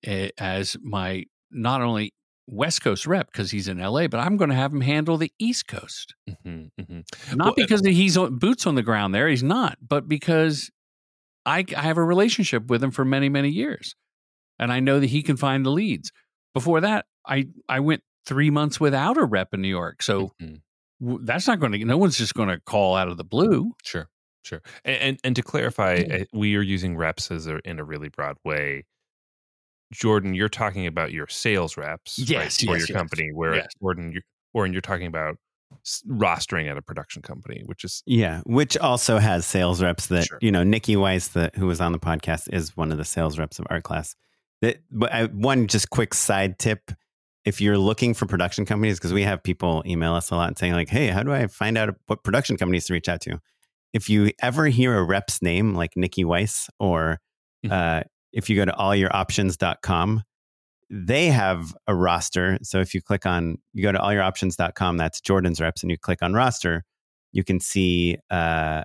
eh, 0.02 0.30
as 0.36 0.76
my 0.82 1.24
not 1.50 1.80
only 1.80 2.12
West 2.46 2.82
Coast 2.82 3.06
rep 3.06 3.30
because 3.32 3.50
he's 3.50 3.68
in 3.68 3.78
LA, 3.78 4.06
but 4.08 4.20
I'm 4.20 4.36
going 4.36 4.50
to 4.50 4.56
have 4.56 4.72
him 4.72 4.80
handle 4.82 5.16
the 5.16 5.32
East 5.38 5.66
Coast. 5.66 6.14
Mhm. 6.28 6.70
Mhm. 6.80 7.04
Not 7.36 7.44
Well, 7.46 7.54
because 7.56 7.80
he's 7.86 8.16
on, 8.16 8.38
boots 8.38 8.66
on 8.66 8.74
the 8.74 8.82
ground 8.82 9.14
there, 9.14 9.28
he's 9.28 9.42
not, 9.42 9.78
but 9.86 10.08
because 10.08 10.70
I, 11.46 11.64
I 11.76 11.82
have 11.82 11.96
a 11.98 12.04
relationship 12.04 12.66
with 12.66 12.82
him 12.82 12.90
for 12.90 13.04
many, 13.04 13.28
many 13.28 13.48
years. 13.50 13.94
And 14.58 14.72
I 14.72 14.80
know 14.80 15.00
that 15.00 15.06
he 15.08 15.22
can 15.22 15.36
find 15.36 15.64
the 15.66 15.70
leads. 15.70 16.12
Before 16.54 16.80
that, 16.82 17.06
I, 17.26 17.48
I 17.68 17.80
went 17.80 18.02
three 18.26 18.50
months 18.50 18.78
without 18.78 19.16
a 19.16 19.24
rep 19.24 19.52
in 19.52 19.60
New 19.62 19.68
York. 19.68 20.02
So 20.02 20.32
Mhm. 20.40 20.60
w- 21.00 21.20
that's 21.24 21.46
not 21.46 21.60
going 21.60 21.72
to, 21.72 21.84
no 21.84 21.96
one's 21.98 22.16
just 22.18 22.34
going 22.34 22.48
to 22.50 22.60
call 22.60 22.94
out 22.96 23.08
of 23.08 23.16
the 23.16 23.24
blue. 23.24 23.72
Sure, 23.82 24.08
sure. 24.42 24.62
And 24.84 24.96
and, 25.02 25.18
and 25.24 25.36
to 25.36 25.42
clarify, 25.42 26.04
uh, 26.10 26.24
we 26.32 26.56
are 26.56 26.62
using 26.62 26.96
reps 26.96 27.30
as 27.30 27.46
a, 27.46 27.58
in 27.68 27.78
a 27.80 27.84
really 27.84 28.08
broad 28.10 28.36
way. 28.44 28.84
Jordan, 29.94 30.34
you're 30.34 30.48
talking 30.48 30.86
about 30.86 31.12
your 31.12 31.26
sales 31.28 31.76
reps, 31.76 32.18
right, 32.18 32.28
Yes, 32.28 32.58
for 32.58 32.72
yes, 32.72 32.80
your 32.80 32.88
yes. 32.88 32.90
company. 32.90 33.30
Where 33.32 33.54
Yes. 33.56 33.68
Jordan, 33.80 34.10
you're, 34.12 34.22
Jordan, 34.54 34.72
you're 34.72 34.82
talking 34.82 35.06
about 35.06 35.36
rostering 36.08 36.70
at 36.70 36.76
a 36.76 36.82
production 36.82 37.22
company, 37.22 37.62
which 37.66 37.84
is 37.84 38.02
Yeah, 38.06 38.40
which 38.46 38.76
also 38.76 39.18
has 39.18 39.46
sales 39.46 39.82
reps 39.82 40.06
that 40.08 40.26
Sure. 40.26 40.38
you 40.40 40.52
know. 40.52 40.62
Nikki 40.62 40.96
Weiss, 40.96 41.28
the, 41.28 41.50
who 41.54 41.66
was 41.66 41.80
on 41.80 41.92
the 41.92 41.98
podcast, 41.98 42.52
is 42.52 42.76
one 42.76 42.92
of 42.92 42.98
the 42.98 43.04
sales 43.04 43.38
reps 43.38 43.58
of 43.58 43.66
Art 43.70 43.82
Class. 43.84 44.14
That, 44.62 44.78
but 44.90 45.12
I, 45.12 45.24
one 45.26 45.66
just 45.66 45.90
quick 45.90 46.14
side 46.14 46.58
tip: 46.58 46.90
if 47.44 47.60
you're 47.60 47.76
looking 47.78 48.14
for 48.14 48.26
production 48.26 48.64
companies, 48.64 48.98
because 48.98 49.12
we 49.12 49.22
have 49.22 49.42
people 49.42 49.82
email 49.86 50.14
us 50.14 50.30
a 50.30 50.36
lot 50.36 50.48
and 50.48 50.56
saying 50.56 50.72
like, 50.74 50.88
"Hey, 50.88 51.08
how 51.08 51.22
do 51.22 51.32
I 51.32 51.46
find 51.48 51.76
out 51.76 51.94
what 52.06 52.22
production 52.24 52.56
companies 52.56 52.86
to 52.86 52.92
reach 52.92 53.08
out 53.08 53.20
to?" 53.22 53.40
If 53.92 54.08
you 54.08 54.30
ever 54.40 54.66
hear 54.66 54.96
a 54.96 55.02
rep's 55.04 55.42
name 55.42 55.74
like 55.74 55.96
Nikki 55.96 56.24
Weiss, 56.24 56.68
or 56.78 57.20
Mhm. 57.64 57.72
uh, 57.72 58.04
if 58.34 58.50
you 58.50 58.56
go 58.56 58.64
to 58.64 58.72
allyouroptions.com, 58.72 60.22
they 60.90 61.26
have 61.28 61.74
a 61.86 61.94
roster. 61.94 62.58
So 62.62 62.80
if 62.80 62.94
you 62.94 63.00
click 63.00 63.24
on, 63.24 63.58
you 63.72 63.82
go 63.82 63.92
to 63.92 63.98
allyouroptions.com, 63.98 64.96
that's 64.96 65.20
Jordan's 65.20 65.60
reps, 65.60 65.82
and 65.82 65.90
you 65.90 65.96
click 65.96 66.22
on 66.22 66.34
roster, 66.34 66.84
you 67.32 67.44
can 67.44 67.60
see. 67.60 68.18
Uh, 68.30 68.82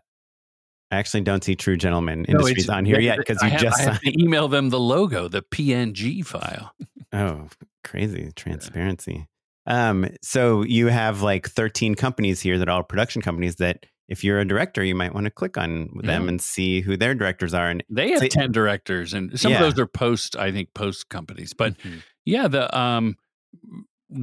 I 0.92 0.98
actually 0.98 1.22
don't 1.22 1.44
see 1.44 1.56
True 1.56 1.78
Gentleman 1.78 2.26
No, 2.28 2.40
Industries 2.40 2.70
on 2.70 2.84
here 2.84 3.00
yet 3.00 3.20
because 3.20 3.42
you 3.44 3.50
have, 3.50 3.62
just 3.62 3.80
I 3.80 4.00
email 4.06 4.48
them 4.48 4.70
the 4.70 4.80
logo, 4.80 5.28
the 5.28 5.42
PNG 5.42 6.26
file. 6.26 6.74
Oh, 7.12 7.48
crazy 7.84 8.32
transparency. 8.36 9.26
Um, 9.66 10.08
so 10.22 10.62
you 10.62 10.90
have 10.90 11.24
like 11.24 11.50
13 11.50 11.96
companies 11.96 12.40
here 12.40 12.60
that 12.60 12.70
are 12.70 12.76
all 12.76 12.84
production 12.84 13.24
companies 13.24 13.56
that 13.56 13.88
if 14.10 14.24
you're 14.24 14.40
a 14.40 14.46
director, 14.48 14.84
you 14.84 14.96
might 14.96 15.14
want 15.14 15.26
to 15.26 15.32
click 15.32 15.58
on 15.58 15.90
them 16.04 16.24
Yeah. 16.24 16.28
and 16.30 16.42
see 16.42 16.82
who 16.82 16.98
their 16.98 17.14
directors 17.16 17.54
are. 17.54 17.70
And 17.70 17.84
They 17.90 18.10
have 18.10 18.20
So- 18.20 18.28
10 18.28 18.52
directors 18.52 19.14
and 19.14 19.40
some 19.40 19.52
Yeah. 19.52 19.60
of 19.64 19.64
those 19.76 19.80
are 19.80 19.88
post, 19.88 20.36
I 20.36 20.52
think, 20.52 20.74
post 20.74 21.10
companies. 21.10 21.54
But 21.54 21.78
Mhm. 21.78 22.02
yeah, 22.26 22.48
the 22.48 22.76
um 22.78 23.16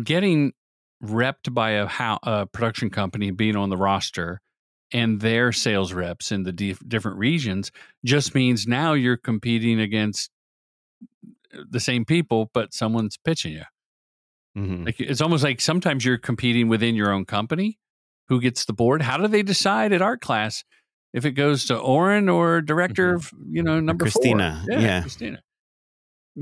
getting 0.03 0.53
repped 1.03 1.53
by 1.55 1.71
a, 1.71 1.87
how, 1.87 2.19
a 2.23 2.47
production 2.47 2.91
company 2.91 3.31
being 3.31 3.55
on 3.57 3.69
the 3.71 3.77
roster 3.77 4.41
and 4.93 5.21
their 5.21 5.53
sales 5.53 5.93
reps 5.93 6.33
in 6.33 6.43
the 6.45 6.53
dif- 6.53 6.81
different 6.89 7.19
regions 7.19 7.71
just 8.05 8.35
means 8.35 8.67
now 8.67 8.93
you're 8.95 9.17
competing 9.17 9.79
against 9.81 10.31
the 11.71 11.81
same 11.81 12.05
people, 12.05 12.51
but 12.53 12.73
someone's 12.75 13.17
pitching 13.17 13.53
you. 13.53 13.63
Mhm. 14.57 14.87
Like 14.87 15.01
it's 15.01 15.21
almost 15.21 15.45
like 15.45 15.61
sometimes 15.61 16.05
you're 16.05 16.19
competing 16.19 16.69
within 16.69 16.95
your 16.95 17.11
own 17.13 17.25
company. 17.25 17.79
Who 18.29 18.41
gets 18.41 18.65
the 18.65 18.73
board? 18.73 19.03
How 19.03 19.17
do 19.17 19.29
they 19.29 19.43
decide 19.43 19.93
at 19.93 20.03
art 20.03 20.21
class 20.21 20.65
if 21.15 21.25
it 21.25 21.33
goes 21.33 21.67
to 21.67 21.79
Oren 21.79 22.29
or 22.29 22.61
director 22.61 23.19
mm-hmm. 23.19 23.37
of 23.37 23.55
you 23.55 23.63
know 23.63 23.81
number 23.81 24.07
four? 24.07 24.21
Christina, 24.21 24.65
yeah. 24.69 25.01
Christina. 25.01 25.41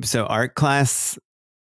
so 0.03 0.27
art 0.27 0.55
class, 0.55 1.19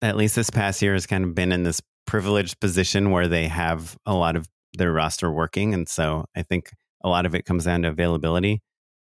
at 0.02 0.16
least 0.16 0.36
this 0.36 0.50
past 0.50 0.82
year, 0.82 0.94
has 0.94 1.08
kind 1.08 1.24
of 1.24 1.34
been 1.34 1.52
in 1.52 1.64
this 1.64 1.82
privileged 2.06 2.60
position 2.60 3.12
where 3.12 3.28
they 3.28 3.48
have 3.48 3.98
a 4.06 4.14
lot 4.14 4.36
of 4.36 4.48
their 4.78 4.92
roster 4.92 5.32
working. 5.32 5.74
And 5.74 5.88
so 5.90 6.26
I 6.36 6.44
think 6.44 6.72
a 7.04 7.10
lot 7.10 7.26
of 7.26 7.36
it 7.36 7.46
comes 7.46 7.66
down 7.66 7.82
to 7.84 7.90
availability. 7.90 8.62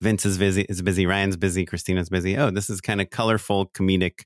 Vince 0.01 0.25
is 0.25 0.39
busy, 0.39 0.63
is 0.69 0.81
busy, 0.81 1.07
Ryan's 1.07 1.37
busy, 1.37 1.65
Christina's 1.65 2.09
busy. 2.09 2.37
Oh, 2.37 2.51
this 2.51 2.71
is 2.71 2.81
kind 2.81 3.01
of 3.01 3.11
colorful, 3.11 3.67
comedic, 3.67 4.21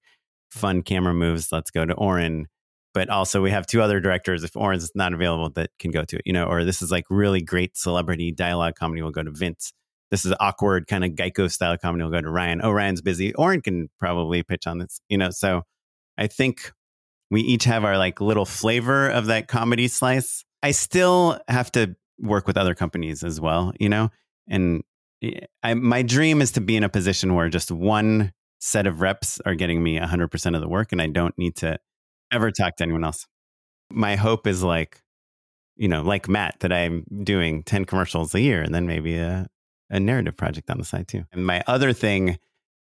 fun 0.51 0.83
camera 0.83 1.15
moves. 1.15 1.51
Let's 1.51 1.71
go 1.71 1.85
to 1.85 1.95
Oren. 1.95 2.47
But 2.95 3.09
also 3.09 3.43
we 3.43 3.51
have 3.51 3.67
two 3.67 3.81
other 3.81 4.01
directors. 4.01 4.45
If 4.45 4.57
Oren's 4.57 4.91
not 4.95 5.15
available, 5.15 5.51
that 5.51 5.71
can 5.79 5.91
go 5.91 6.05
to 6.05 6.17
it, 6.17 6.23
you 6.27 6.33
know, 6.33 6.45
or 6.45 6.65
this 6.65 6.83
is 6.83 6.91
like 6.91 7.05
really 7.09 7.41
great 7.41 7.77
celebrity 7.77 8.33
dialogue 8.33 8.75
comedy, 8.75 9.03
we'll 9.03 9.13
go 9.13 9.23
to 9.23 9.31
Vince. 9.31 9.73
This 10.11 10.27
is 10.27 10.35
awkward 10.41 10.87
kind 10.87 11.05
of 11.05 11.13
Geico 11.13 11.51
style 11.51 11.79
comedy, 11.79 12.05
we'll 12.05 12.13
go 12.13 12.21
to 12.21 12.31
Ryan. 12.31 12.61
Oh, 12.63 12.71
Ryan's 12.71 13.01
busy. 13.01 13.35
Oren 13.35 13.63
can 13.63 13.89
probably 13.99 14.43
pitch 14.43 14.67
on 14.67 14.79
this, 14.79 15.01
you 15.09 15.17
know. 15.17 15.31
So 15.31 15.63
I 16.19 16.27
think 16.27 16.73
we 17.31 17.41
each 17.41 17.65
have 17.65 17.85
our 17.85 17.97
like 17.97 18.21
little 18.21 18.45
flavor 18.45 19.09
of 19.09 19.27
that 19.27 19.49
comedy 19.49 19.89
slice. 19.89 20.45
I 20.63 20.73
still 20.73 21.41
have 21.49 21.73
to 21.73 21.97
work 22.19 22.47
with 22.47 22.59
other 22.59 22.75
companies 22.75 23.25
as 23.25 23.41
well, 23.41 23.73
you 23.81 23.89
know, 23.89 24.11
and 24.49 24.83
eh, 25.23 25.41
I, 25.63 25.75
my 25.75 26.03
dream 26.03 26.43
is 26.43 26.53
to 26.53 26.61
be 26.61 26.77
in 26.77 26.85
a 26.85 26.91
position 26.91 27.35
where 27.35 27.49
just 27.49 27.71
one 27.71 28.33
set 28.61 28.87
of 28.87 29.01
reps 29.01 29.41
are 29.47 29.55
getting 29.55 29.83
me 29.83 29.99
100% 29.99 30.55
of 30.55 30.61
the 30.61 30.69
work 30.69 30.93
and 30.93 31.03
I 31.03 31.09
don't 31.09 31.37
need 31.37 31.57
to 31.57 31.79
ever 32.33 32.51
talk 32.51 32.77
to 32.77 32.85
anyone 32.85 33.05
else. 33.05 33.27
My 33.91 34.17
hope 34.17 34.47
is 34.47 34.63
like, 34.63 35.03
you 35.77 35.89
know, 35.89 36.03
like 36.03 36.29
Matt, 36.29 36.61
that 36.61 36.73
I'm 36.73 37.05
doing 37.23 37.63
10 37.63 37.85
commercials 37.85 38.35
a 38.35 38.41
year 38.41 38.63
and 38.63 38.75
then 38.75 38.87
maybe 38.87 39.17
a, 39.17 39.47
a 39.91 40.01
narrative 40.01 40.37
project 40.37 40.71
on 40.71 40.79
the 40.79 40.85
side 40.85 41.09
too. 41.09 41.25
And 41.33 41.47
my 41.47 41.63
other 41.67 41.93
thing 41.93 42.39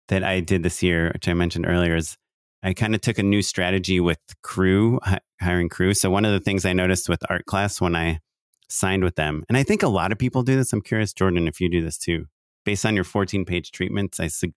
that 0.09 0.24
I 0.24 0.40
did 0.40 0.62
this 0.62 0.82
year, 0.82 1.11
which 1.12 1.28
I 1.28 1.34
mentioned 1.34 1.66
earlier, 1.66 1.96
is 1.96 2.16
I 2.62 2.74
kind 2.74 2.94
of 2.94 3.00
took 3.00 3.18
a 3.18 3.22
new 3.22 3.42
strategy 3.42 3.98
with 4.00 4.18
crew, 4.42 5.00
hi- 5.03 5.20
hiring 5.40 5.68
crew. 5.68 5.94
So 5.94 6.11
one 6.11 6.24
of 6.24 6.32
the 6.32 6.40
things 6.40 6.64
I 6.64 6.72
noticed 6.72 7.09
with 7.09 7.22
art 7.28 7.44
class 7.46 7.80
when 7.80 7.96
I 7.96 8.20
signed 8.68 9.05
with 9.05 9.16
them, 9.16 9.44
and 9.48 9.59
I 9.59 9.62
think 9.62 9.82
a 9.82 9.88
lot 9.88 10.12
of 10.12 10.18
people 10.18 10.42
do 10.42 10.57
this. 10.57 10.72
I'm 10.72 10.80
curious, 10.80 11.12
Jordan, 11.12 11.48
if 11.48 11.61
you 11.61 11.68
do 11.68 11.82
this 11.82 11.98
too. 11.98 12.26
Based 12.64 12.86
on 12.86 12.94
your 12.94 13.05
14 13.05 13.44
page 13.44 13.72
treatments, 13.72 14.20
I, 14.20 14.28
su- 14.28 14.53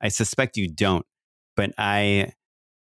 I 0.00 0.08
suspect 0.08 0.56
you 0.56 0.68
don't, 0.68 1.04
but 1.56 1.72
I 1.76 2.32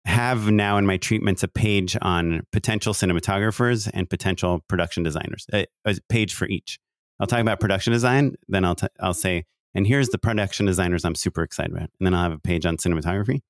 have 0.04 0.50
now 0.50 0.78
in 0.78 0.86
my 0.86 0.96
treatments 0.96 1.42
a 1.42 1.48
page 1.48 1.96
on 2.02 2.42
potential 2.52 2.92
cinematographers 2.92 3.88
and 3.92 4.10
potential 4.10 4.60
production 4.68 5.02
designers, 5.02 5.46
a, 5.52 5.66
a 5.84 5.96
page 6.08 6.34
for 6.34 6.46
each. 6.48 6.78
I'll 7.20 7.26
talk 7.26 7.40
about 7.40 7.60
production 7.60 7.92
design, 7.92 8.34
then 8.48 8.64
I'll, 8.64 8.74
t- 8.74 8.88
I'll 9.00 9.14
say, 9.14 9.44
and 9.74 9.86
here's 9.86 10.08
the 10.08 10.18
production 10.18 10.66
designers 10.66 11.04
I'm 11.04 11.14
super 11.14 11.42
excited 11.42 11.72
about. 11.72 11.90
And 12.00 12.06
then 12.06 12.14
I'll 12.14 12.24
have 12.24 12.32
a 12.32 12.38
page 12.38 12.66
on 12.66 12.76
cinematography. 12.76 13.40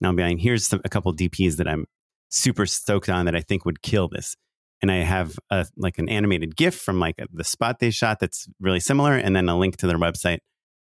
And 0.00 0.06
I'll 0.06 0.12
be 0.12 0.22
like, 0.22 0.38
here's 0.38 0.66
some, 0.66 0.80
a 0.84 0.88
couple 0.88 1.14
DPs 1.14 1.56
that 1.56 1.66
I'm 1.66 1.86
super 2.28 2.66
stoked 2.66 3.08
on 3.08 3.24
that 3.26 3.36
I 3.36 3.40
think 3.40 3.64
would 3.64 3.82
kill 3.82 4.08
this. 4.08 4.36
And 4.82 4.90
I 4.90 4.96
have 4.96 5.38
a, 5.50 5.66
like 5.76 5.98
an 5.98 6.08
animated 6.08 6.56
GIF 6.56 6.74
from 6.74 6.98
like 6.98 7.14
the 7.32 7.44
spot 7.44 7.78
they 7.78 7.90
shot 7.90 8.18
that's 8.18 8.48
really 8.60 8.80
similar, 8.80 9.14
and 9.14 9.34
then 9.34 9.48
a 9.48 9.56
link 9.56 9.76
to 9.76 9.86
their 9.86 9.98
website. 9.98 10.38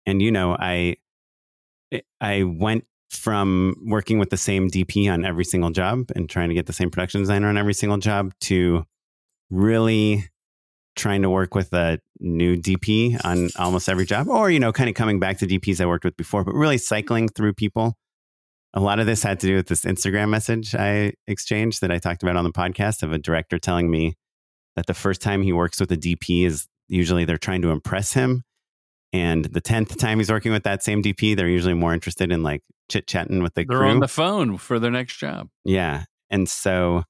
And 0.06 0.22
you 0.22 0.30
know, 0.30 0.58
I 0.60 0.98
I 2.20 2.44
went 2.44 2.84
from 3.10 3.76
working 3.86 4.20
with 4.20 4.30
the 4.30 4.38
same 4.38 4.70
DP 4.70 5.12
on 5.12 5.26
every 5.26 5.46
single 5.46 5.70
job 5.70 6.12
and 6.16 6.30
trying 6.30 6.50
to 6.50 6.56
get 6.56 6.66
the 6.66 6.74
same 6.74 6.90
production 6.90 7.22
designer 7.22 7.48
on 7.48 7.58
every 7.58 7.74
single 7.74 7.98
job 7.98 8.34
to 8.42 8.84
really 9.50 10.30
trying 10.96 11.22
to 11.22 11.30
work 11.30 11.56
with 11.56 11.72
a 11.74 12.00
new 12.20 12.58
DP 12.58 13.24
on 13.24 13.50
almost 13.58 13.88
every 13.88 14.06
job, 14.06 14.28
or 14.28 14.50
you 14.50 14.60
know, 14.60 14.74
kind 14.74 14.90
of 14.90 14.96
coming 14.96 15.20
back 15.20 15.38
to 15.38 15.48
DPs 15.48 15.80
I 15.80 15.86
worked 15.86 16.04
with 16.04 16.18
before, 16.18 16.44
but 16.44 16.56
really 16.56 16.78
cycling 16.78 17.30
through 17.30 17.54
people. 17.54 17.96
A 18.74 18.82
lot 18.82 19.00
of 19.00 19.06
this 19.06 19.24
had 19.24 19.40
to 19.40 19.48
do 19.48 19.56
with 19.56 19.68
this 19.68 19.86
Instagram 19.86 20.30
message 20.30 20.76
I 20.76 21.14
exchanged 21.28 21.82
that 21.82 21.92
I 21.92 22.00
talked 22.00 22.24
about 22.24 22.36
on 22.36 22.44
the 22.44 22.52
podcast 22.52 23.02
of 23.04 23.12
a 23.12 23.18
director 23.18 23.58
telling 23.58 23.90
me 23.90 24.16
that 24.76 24.88
the 24.88 24.94
first 24.94 25.22
time 25.22 25.42
he 25.42 25.54
works 25.54 25.80
with 25.80 25.92
a 25.92 25.98
DP 25.98 26.46
is 26.46 26.68
usually 26.90 27.26
they're 27.26 27.38
trying 27.38 27.62
to 27.62 27.70
impress 27.70 28.14
him. 28.14 28.44
And 29.14 29.46
the 29.46 29.62
10th 29.62 29.98
time 29.98 30.20
he's 30.20 30.30
working 30.30 30.52
with 30.52 30.64
that 30.64 30.84
same 30.84 31.02
DP, 31.02 31.36
they're 31.36 31.48
usually 31.48 31.74
more 31.74 31.94
interested 31.94 32.32
in 32.32 32.44
like 32.44 32.62
chit 32.90 33.08
chatting 33.08 33.44
with 33.44 33.54
the 33.54 33.66
They're 33.66 33.80
crew. 33.80 33.90
on 33.90 34.00
the 34.00 34.08
phone 34.08 34.58
for 34.58 34.80
their 34.80 34.92
next 34.92 35.18
job. 35.18 35.50
Yeah. 35.66 36.06
And 36.30 36.48
so 36.50 37.04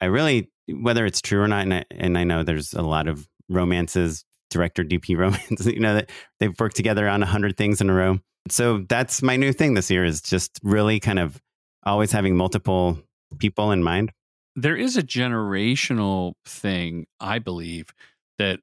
I 0.00 0.06
really, 0.06 0.50
whether 0.68 1.06
it's 1.06 1.20
true 1.20 1.40
or 1.40 1.48
not, 1.48 1.62
and 1.62 1.74
I, 1.74 1.84
and 1.90 2.18
I 2.18 2.24
know 2.24 2.42
there's 2.42 2.74
a 2.74 2.82
lot 2.82 3.08
of 3.08 3.28
romances, 3.48 4.24
director 4.50 4.84
DP 4.84 5.16
romances, 5.18 5.66
you 5.66 5.80
know, 5.80 5.94
that 5.94 6.10
they've 6.40 6.58
worked 6.58 6.76
together 6.76 7.08
on 7.08 7.22
a 7.22 7.26
hundred 7.26 7.56
things 7.56 7.80
in 7.80 7.90
a 7.90 7.94
row. 7.94 8.18
So 8.50 8.84
that's 8.88 9.22
my 9.22 9.36
new 9.36 9.52
thing 9.52 9.74
this 9.74 9.90
year 9.90 10.04
is 10.04 10.20
just 10.20 10.60
really 10.62 11.00
kind 11.00 11.18
of 11.18 11.40
always 11.84 12.12
having 12.12 12.36
multiple 12.36 12.98
people 13.38 13.72
in 13.72 13.82
mind. 13.82 14.12
There 14.56 14.76
is 14.76 14.96
a 14.96 15.02
generational 15.02 16.34
thing, 16.46 17.06
I 17.18 17.38
believe, 17.38 17.92
that 18.38 18.60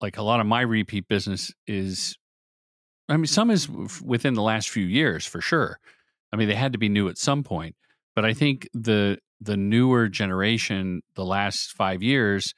like 0.00 0.16
a 0.16 0.22
lot 0.22 0.40
of 0.40 0.46
my 0.46 0.62
repeat 0.62 1.06
business 1.08 1.52
is 1.66 2.16
I 3.08 3.16
mean, 3.16 3.26
some 3.26 3.50
is 3.50 3.68
within 4.02 4.34
the 4.34 4.42
last 4.42 4.70
few 4.70 4.84
years 4.86 5.26
for 5.26 5.40
sure. 5.40 5.78
I 6.32 6.36
mean, 6.36 6.48
they 6.48 6.54
had 6.54 6.72
to 6.72 6.78
be 6.78 6.88
new 6.88 7.08
at 7.08 7.18
some 7.18 7.42
point, 7.44 7.76
but 8.14 8.24
I 8.24 8.32
think 8.34 8.68
the 8.72 9.18
the 9.40 9.56
newer 9.56 10.08
generation, 10.08 11.02
the 11.16 11.24
last 11.24 11.72
five 11.72 12.02
years, 12.02 12.54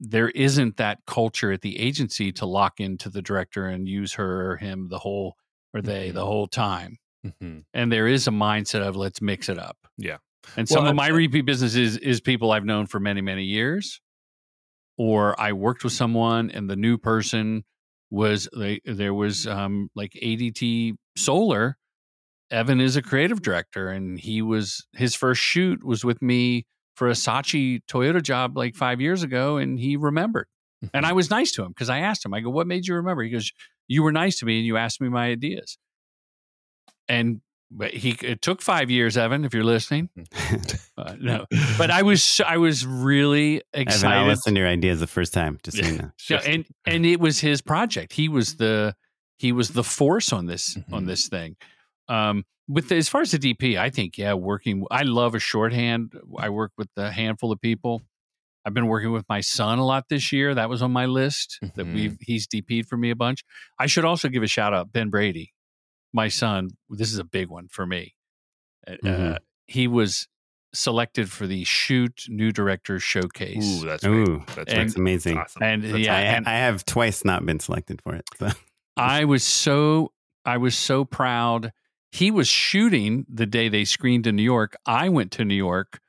there 0.00 0.30
isn't 0.30 0.76
that 0.78 0.98
culture 1.06 1.52
at 1.52 1.60
the 1.60 1.78
agency 1.78 2.32
to 2.32 2.46
lock 2.46 2.80
into 2.80 3.08
the 3.08 3.22
director 3.22 3.66
and 3.66 3.88
use 3.88 4.14
her 4.14 4.50
or 4.50 4.56
him 4.56 4.88
the 4.88 4.98
whole 4.98 5.36
or 5.72 5.80
they 5.82 6.10
Mhm. 6.10 6.14
the 6.14 6.26
whole 6.26 6.46
time. 6.48 6.98
Mhm. 7.24 7.64
And 7.72 7.92
there 7.92 8.08
is 8.08 8.26
a 8.26 8.30
mindset 8.32 8.80
of 8.80 8.96
let's 8.96 9.22
mix 9.22 9.48
it 9.48 9.58
up. 9.58 9.76
Yeah. 9.96 10.18
And 10.56 10.68
Well, 10.68 10.78
some 10.80 10.86
of 10.86 10.96
my 10.96 11.08
repeat 11.08 11.42
business 11.46 11.74
is, 11.76 11.96
is 11.98 12.20
people 12.20 12.50
I've 12.52 12.64
known 12.64 12.86
for 12.86 12.98
many, 13.00 13.20
many 13.20 13.44
years. 13.44 14.00
Or 14.96 15.38
I 15.40 15.52
worked 15.52 15.84
with 15.84 15.92
someone 15.92 16.50
and 16.50 16.68
the 16.68 16.76
new 16.76 16.98
person 16.98 17.64
was 18.14 18.48
like 18.52 18.80
there 18.84 19.12
was 19.12 19.46
um 19.46 19.90
like 19.94 20.12
ADT 20.22 20.94
Solar. 21.16 21.76
Evan 22.50 22.80
is 22.80 22.96
a 22.96 23.02
creative 23.02 23.42
director 23.42 23.88
and 23.88 24.20
he 24.20 24.40
was 24.40 24.86
his 24.92 25.14
first 25.14 25.40
shoot 25.40 25.84
was 25.84 26.04
with 26.04 26.22
me 26.22 26.64
for 26.94 27.08
a 27.08 27.12
Saatchi 27.12 27.80
Toyota 27.90 28.22
job 28.22 28.56
like 28.56 28.76
five 28.76 29.00
years 29.00 29.22
ago 29.24 29.56
and 29.56 29.78
he 29.78 29.96
remembered. 29.96 30.46
And 30.92 31.06
I 31.06 31.12
was 31.12 31.30
nice 31.30 31.50
to 31.52 31.62
him 31.64 31.70
because 31.70 31.88
I 31.88 32.00
asked 32.00 32.24
him, 32.24 32.34
I 32.34 32.40
go, 32.40 32.50
what 32.50 32.66
made 32.66 32.86
you 32.86 32.94
remember? 32.94 33.22
He 33.22 33.30
goes, 33.30 33.50
You 33.88 34.02
were 34.02 34.12
nice 34.12 34.38
to 34.38 34.46
me 34.46 34.58
and 34.58 34.66
you 34.66 34.76
asked 34.76 35.00
me 35.00 35.08
my 35.08 35.26
ideas. 35.26 35.78
And 37.08 37.40
but 37.76 37.92
he 37.92 38.16
it 38.22 38.40
took 38.40 38.62
five 38.62 38.90
years, 38.90 39.16
Evan, 39.16 39.44
if 39.44 39.52
you're 39.52 39.64
listening. 39.64 40.08
Uh, 40.96 41.16
no, 41.20 41.44
but 41.76 41.90
I 41.90 42.02
was 42.02 42.40
I 42.46 42.56
was 42.56 42.86
really 42.86 43.60
excited. 43.72 44.06
Evan, 44.06 44.18
I 44.26 44.26
listened 44.28 44.54
to 44.54 44.60
your 44.60 44.68
ideas 44.68 45.00
the 45.00 45.08
first 45.08 45.34
time, 45.34 45.58
just 45.64 45.76
so 45.78 45.84
you 45.84 45.98
know. 45.98 46.10
Yeah, 46.30 46.40
and 46.46 46.64
and 46.86 47.04
it 47.04 47.18
was 47.18 47.40
his 47.40 47.60
project. 47.60 48.12
He 48.12 48.28
was 48.28 48.54
the 48.58 48.94
he 49.36 49.50
was 49.50 49.70
the 49.70 49.82
force 49.82 50.32
on 50.32 50.46
this 50.46 50.78
on 50.92 51.02
Mhm. 51.02 51.06
this 51.08 51.28
thing. 51.28 51.56
Um, 52.08 52.44
with 52.68 52.88
the, 52.90 52.94
as 52.96 53.08
far 53.08 53.22
as 53.22 53.32
the 53.32 53.38
DP, 53.40 53.76
I 53.76 53.90
think 53.90 54.16
yeah, 54.18 54.34
working. 54.34 54.86
I 54.88 55.02
love 55.02 55.34
a 55.34 55.40
shorthand. 55.40 56.12
I 56.38 56.48
work 56.50 56.70
with 56.78 56.88
a 56.96 57.10
handful 57.10 57.50
of 57.50 57.60
people. 57.60 58.02
I've 58.64 58.72
been 58.72 58.86
working 58.86 59.10
with 59.10 59.24
my 59.28 59.40
son 59.40 59.80
a 59.80 59.84
lot 59.84 60.04
this 60.08 60.30
year. 60.30 60.54
That 60.54 60.68
was 60.70 60.80
on 60.80 60.92
my 60.92 61.06
list. 61.06 61.58
That 61.74 61.86
Mhm. 61.86 61.94
we've 61.94 62.16
he's 62.20 62.46
DP'd 62.46 62.86
for 62.86 62.96
me 62.96 63.10
a 63.10 63.16
bunch. 63.16 63.42
I 63.80 63.86
should 63.86 64.04
also 64.04 64.28
give 64.28 64.44
a 64.44 64.46
shout 64.46 64.72
out 64.72 64.92
Ben 64.92 65.10
Brady, 65.10 65.52
my 66.14 66.28
son. 66.28 66.70
This 66.88 67.12
is 67.12 67.18
a 67.18 67.24
big 67.24 67.48
one 67.50 67.68
for 67.68 67.84
me. 67.86 68.14
Uh, 68.86 68.92
Mhm. 69.04 69.38
he 69.66 69.86
was 69.88 70.26
selected 70.72 71.30
for 71.30 71.46
the 71.46 71.64
Shoot 71.64 72.24
New 72.28 72.50
Director 72.52 72.98
Showcase. 72.98 73.82
Ooh, 73.82 73.86
that's 73.86 74.04
Ooh. 74.04 74.42
That's, 74.54 74.72
and- 74.72 74.88
That's 74.88 74.96
amazing. 74.96 75.38
awesome. 75.38 75.62
and 75.62 75.82
That's 75.84 75.98
yeah, 75.98 76.16
I, 76.16 76.20
and 76.20 76.48
I 76.48 76.54
have 76.54 76.84
twice 76.84 77.24
not 77.24 77.44
been 77.44 77.60
selected 77.60 78.00
for 78.02 78.14
it. 78.14 78.24
So. 78.38 78.48
I 78.96 79.24
was 79.24 79.44
so 79.44 80.12
I 80.46 80.56
was 80.58 80.76
so 80.76 81.04
proud. 81.04 81.72
He 82.12 82.30
was 82.30 82.46
shooting 82.48 83.26
the 83.28 83.46
day 83.46 83.68
they 83.68 83.84
screened 83.84 84.26
in 84.26 84.36
New 84.36 84.42
York. 84.42 84.76
I 84.86 85.08
went 85.08 85.32
to 85.32 85.44
New 85.44 85.54
York 85.56 86.00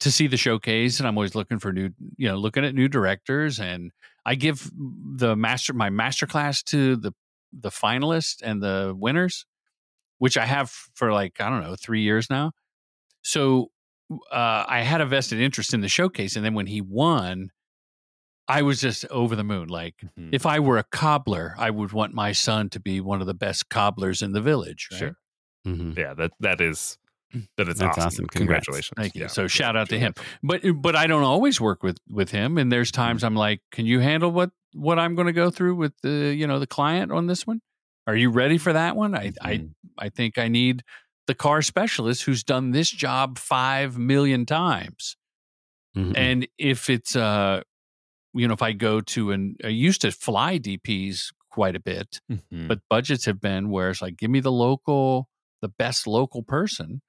to 0.00 0.10
see 0.10 0.26
the 0.26 0.36
showcase, 0.36 0.98
and 0.98 1.06
I'm 1.06 1.16
always 1.16 1.34
looking 1.36 1.58
for 1.60 1.72
new, 1.72 1.90
you 2.16 2.26
know, 2.28 2.36
looking 2.36 2.64
at 2.64 2.74
new 2.74 2.88
directors. 2.88 3.60
And 3.60 3.92
I 4.26 4.34
give 4.34 4.70
the 4.74 5.36
master 5.36 5.72
my 5.74 5.90
master 5.90 6.26
class 6.26 6.62
to 6.64 6.96
the 6.96 7.12
the 7.58 7.70
finalists 7.70 8.42
and 8.42 8.62
the 8.62 8.94
winners, 8.96 9.46
which 10.18 10.36
I 10.36 10.44
have 10.46 10.70
for 10.70 11.12
like 11.12 11.40
I 11.40 11.48
don't 11.50 11.62
know 11.62 11.76
three 11.76 12.02
years 12.02 12.28
now. 12.30 12.52
So 13.22 13.70
uh, 14.30 14.64
I 14.68 14.80
had 14.82 15.00
a 15.00 15.06
vested 15.06 15.40
interest 15.40 15.72
in 15.74 15.80
the 15.80 15.88
showcase, 15.88 16.36
and 16.36 16.44
then 16.44 16.54
when 16.54 16.66
he 16.66 16.80
won, 16.80 17.50
I 18.48 18.60
was 18.62 18.80
just 18.80 19.06
over 19.06 19.34
the 19.34 19.44
moon. 19.44 19.68
Like 19.68 19.94
Mhm. 20.18 20.28
if 20.32 20.44
I 20.44 20.60
were 20.60 20.76
a 20.78 20.84
cobbler, 20.84 21.54
I 21.58 21.70
would 21.70 21.92
want 21.92 22.12
my 22.12 22.32
son 22.32 22.68
to 22.70 22.80
be 22.80 23.00
one 23.00 23.20
of 23.20 23.26
the 23.26 23.34
best 23.34 23.70
cobblers 23.70 24.20
in 24.20 24.32
the 24.32 24.42
village. 24.42 24.88
Right? 24.92 24.98
Sure. 24.98 25.16
Mhm. 25.66 25.96
yeah, 25.96 26.12
that 26.14 26.32
that 26.40 26.60
is 26.60 26.98
that 27.56 27.66
is 27.68 27.78
That's 27.78 27.96
awesome. 27.98 28.06
awesome. 28.06 28.26
Congratulations. 28.26 28.92
Thank 28.96 29.14
you. 29.14 29.22
Yeah. 29.22 29.26
So 29.28 29.48
shout 29.48 29.74
out 29.76 29.88
to 29.88 29.98
him. 29.98 30.12
But 30.42 30.60
but 30.76 30.94
I 30.94 31.06
don't 31.06 31.24
always 31.24 31.60
work 31.60 31.82
with 31.82 31.96
with 32.08 32.30
him, 32.30 32.58
and 32.58 32.70
there's 32.70 32.90
times 32.92 33.24
I'm 33.24 33.34
like, 33.34 33.60
can 33.72 33.86
you 33.86 34.00
handle 34.00 34.30
what 34.30 34.50
what 34.74 34.98
I'm 34.98 35.14
going 35.14 35.26
to 35.26 35.32
go 35.32 35.50
through 35.50 35.76
with 35.76 35.94
the 36.02 36.34
you 36.36 36.46
know 36.46 36.58
the 36.58 36.66
client 36.66 37.12
on 37.12 37.26
this 37.26 37.46
one? 37.46 37.60
Are 38.06 38.16
you 38.16 38.30
ready 38.30 38.58
for 38.58 38.72
that 38.72 38.96
one? 38.96 39.14
I 39.14 39.32
I 39.40 39.58
Mhm. 39.58 39.74
I 39.98 40.08
think 40.10 40.36
I 40.38 40.48
need 40.48 40.82
the 41.26 41.34
car 41.34 41.62
specialist 41.62 42.24
who's 42.24 42.44
done 42.44 42.72
this 42.72 42.90
job 42.90 43.38
five 43.38 43.96
million 43.96 44.44
times. 44.44 45.16
Mhm. 45.96 46.12
And 46.16 46.48
if 46.58 46.90
it's 46.90 47.16
uh, 47.16 47.62
you 48.34 48.46
know, 48.48 48.54
if 48.54 48.62
I 48.62 48.72
go 48.72 49.00
to 49.00 49.30
an 49.30 49.56
I 49.64 49.68
used 49.68 50.00
to 50.02 50.10
fly 50.12 50.58
DPs 50.58 51.32
quite 51.50 51.76
a 51.76 51.80
bit, 51.80 52.20
Mhm. 52.30 52.66
but 52.68 52.80
budgets 52.90 53.24
have 53.26 53.40
been 53.40 53.70
where 53.70 53.90
it's 53.90 54.02
like, 54.02 54.16
give 54.16 54.30
me 54.30 54.40
the 54.40 54.50
local, 54.52 55.28
the 55.62 55.68
best 55.68 56.06
local 56.06 56.42
person, 56.42 57.00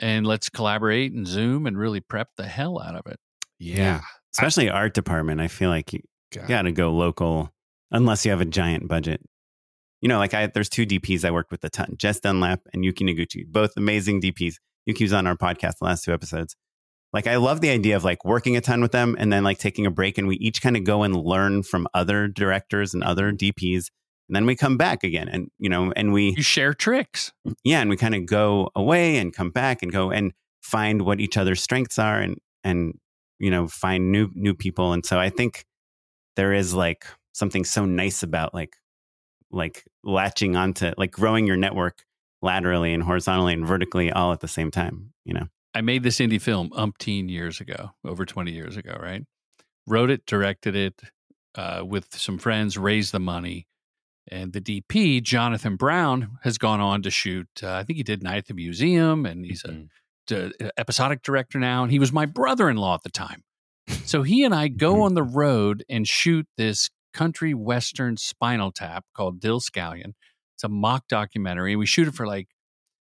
and 0.00 0.26
let's 0.26 0.48
collaborate 0.50 1.12
and 1.12 1.26
Zoom 1.26 1.64
and 1.66 1.78
really 1.78 2.00
prep 2.00 2.30
the 2.36 2.46
hell 2.48 2.82
out 2.82 2.96
of 2.96 3.06
it. 3.06 3.18
yeah, 3.60 4.00
Especially 4.34 4.68
art 4.68 4.94
department. 4.94 5.40
I 5.40 5.48
feel 5.48 5.70
like. 5.70 5.90
Got 6.48 6.62
to 6.62 6.72
go 6.72 6.90
local 6.92 7.50
unless 7.90 8.24
you 8.24 8.30
have 8.30 8.40
a 8.40 8.44
giant 8.46 8.88
budget. 8.88 9.20
You 10.00 10.08
know, 10.08 10.18
like 10.18 10.34
I 10.34 10.46
there's 10.46 10.68
two 10.68 10.86
DPs 10.86 11.24
I 11.24 11.30
worked 11.30 11.50
with 11.50 11.64
a 11.64 11.70
ton, 11.70 11.94
Jess 11.96 12.20
Dunlap 12.20 12.60
and 12.72 12.84
Yuki 12.84 13.04
Noguchi, 13.04 13.44
both 13.46 13.72
amazing 13.76 14.20
DPs. 14.20 14.54
Yuki 14.86 15.04
was 15.04 15.12
on 15.12 15.26
our 15.26 15.36
podcast 15.36 15.78
the 15.80 15.84
last 15.86 16.04
two 16.04 16.12
episodes. 16.12 16.56
Like 17.12 17.26
I 17.26 17.36
love 17.36 17.60
the 17.60 17.70
idea 17.70 17.96
of 17.96 18.04
like 18.04 18.24
working 18.24 18.56
a 18.56 18.60
ton 18.60 18.80
with 18.80 18.92
them 18.92 19.16
and 19.18 19.32
then 19.32 19.42
like 19.42 19.58
taking 19.58 19.86
a 19.86 19.90
break 19.90 20.18
and 20.18 20.28
we 20.28 20.36
each 20.36 20.60
kind 20.62 20.76
of 20.76 20.84
go 20.84 21.02
and 21.02 21.16
learn 21.16 21.62
from 21.62 21.88
other 21.94 22.28
directors 22.28 22.94
and 22.94 23.02
other 23.02 23.32
DPs. 23.32 23.86
And 24.28 24.36
then 24.36 24.44
we 24.46 24.54
come 24.54 24.76
back 24.76 25.02
again 25.02 25.28
and 25.28 25.48
you 25.58 25.68
know, 25.70 25.92
and 25.96 26.12
we 26.12 26.34
You 26.36 26.42
share 26.42 26.74
tricks. 26.74 27.32
yeah, 27.64 27.80
and 27.80 27.88
we 27.90 27.96
kind 27.96 28.14
of 28.14 28.26
go 28.26 28.70
away 28.76 29.16
and 29.16 29.34
come 29.34 29.50
back 29.50 29.82
and 29.82 29.90
go 29.90 30.10
and 30.10 30.32
find 30.62 31.02
what 31.02 31.18
each 31.18 31.36
other's 31.38 31.62
strengths 31.62 31.98
are 31.98 32.20
and 32.20 32.36
and 32.62 32.94
you 33.38 33.50
know 33.50 33.66
find 33.66 34.12
new 34.12 34.28
new 34.34 34.54
people. 34.54 34.92
And 34.92 35.04
so 35.04 35.18
I 35.18 35.30
think 35.30 35.64
there 36.38 36.52
is 36.54 36.72
like 36.72 37.04
something 37.32 37.64
so 37.64 37.84
nice 37.84 38.22
about 38.22 38.54
like 38.54 38.76
like 39.50 39.84
latching 40.04 40.54
onto 40.56 40.92
like 40.96 41.10
growing 41.10 41.46
your 41.46 41.56
network 41.56 42.04
laterally 42.42 42.94
and 42.94 43.02
horizontally 43.02 43.52
and 43.52 43.66
vertically 43.66 44.12
all 44.12 44.32
at 44.32 44.38
the 44.40 44.46
same 44.48 44.70
time. 44.70 45.12
You 45.24 45.34
know, 45.34 45.48
I 45.74 45.80
made 45.80 46.04
this 46.04 46.18
indie 46.20 46.40
film 46.40 46.70
umpteen 46.70 47.28
years 47.28 47.60
ago, 47.60 47.90
over 48.04 48.24
20 48.24 48.52
years 48.52 48.76
ago, 48.76 48.96
right? 49.02 49.24
Wrote 49.86 50.10
it, 50.10 50.24
directed 50.26 50.76
it 50.76 51.02
uh, 51.56 51.82
with 51.84 52.14
some 52.14 52.38
friends, 52.38 52.78
raised 52.78 53.10
the 53.12 53.18
money. 53.18 53.66
And 54.30 54.52
the 54.52 54.60
DP, 54.60 55.22
Jonathan 55.22 55.74
Brown, 55.76 56.38
has 56.42 56.56
gone 56.58 56.80
on 56.80 57.02
to 57.02 57.10
shoot, 57.10 57.48
uh, 57.62 57.72
I 57.72 57.82
think 57.82 57.96
he 57.96 58.02
did 58.02 58.22
Night 58.22 58.36
at 58.36 58.46
the 58.46 58.54
Museum, 58.54 59.24
and 59.26 59.44
he's 59.44 59.64
a 59.64 59.68
Mhm. 59.68 59.88
d- 60.26 60.52
episodic 60.76 61.22
director 61.22 61.58
now. 61.58 61.82
And 61.82 61.90
he 61.90 61.98
was 61.98 62.12
my 62.12 62.26
brother 62.26 62.68
in 62.68 62.76
law 62.76 62.94
at 62.94 63.02
the 63.02 63.10
time. 63.10 63.42
So 64.04 64.22
he 64.22 64.44
and 64.44 64.54
I 64.54 64.68
go 64.68 65.02
on 65.02 65.14
the 65.14 65.22
road 65.22 65.84
and 65.88 66.06
shoot 66.06 66.46
this 66.56 66.90
country 67.14 67.54
western 67.54 68.16
spinal 68.16 68.70
tap 68.72 69.04
called 69.14 69.40
Dill 69.40 69.60
Scallion. 69.60 70.12
It's 70.56 70.64
a 70.64 70.68
mock 70.68 71.04
documentary. 71.08 71.76
We 71.76 71.86
shoot 71.86 72.08
it 72.08 72.14
for 72.14 72.26
like 72.26 72.48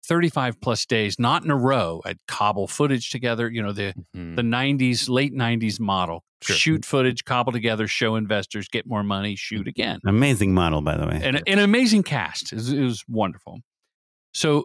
35 0.06 0.60
plus 0.60 0.84
days, 0.86 1.18
not 1.18 1.44
in 1.44 1.50
a 1.50 1.56
row. 1.56 2.02
I'd 2.04 2.18
cobble 2.28 2.66
footage 2.66 3.10
together, 3.10 3.50
you 3.50 3.62
know, 3.62 3.72
the 3.72 3.94
Mhm. 4.14 4.36
the 4.36 4.42
90s, 4.42 5.08
late 5.08 5.32
90s 5.32 5.80
model. 5.80 6.24
Sure. 6.42 6.56
Shoot 6.56 6.84
footage, 6.84 7.24
cobble 7.24 7.52
together, 7.52 7.88
show 7.88 8.16
investors, 8.16 8.68
get 8.68 8.86
more 8.86 9.02
money, 9.02 9.34
shoot 9.34 9.66
again. 9.66 10.00
amazing 10.06 10.52
model 10.52 10.82
by 10.82 10.96
the 10.98 11.06
way. 11.06 11.20
And 11.22 11.42
an 11.46 11.58
amazing 11.58 12.02
cast. 12.02 12.52
It 12.52 12.56
was, 12.56 12.72
it 12.72 12.82
was 12.82 13.02
wonderful. 13.08 13.60
So 14.34 14.64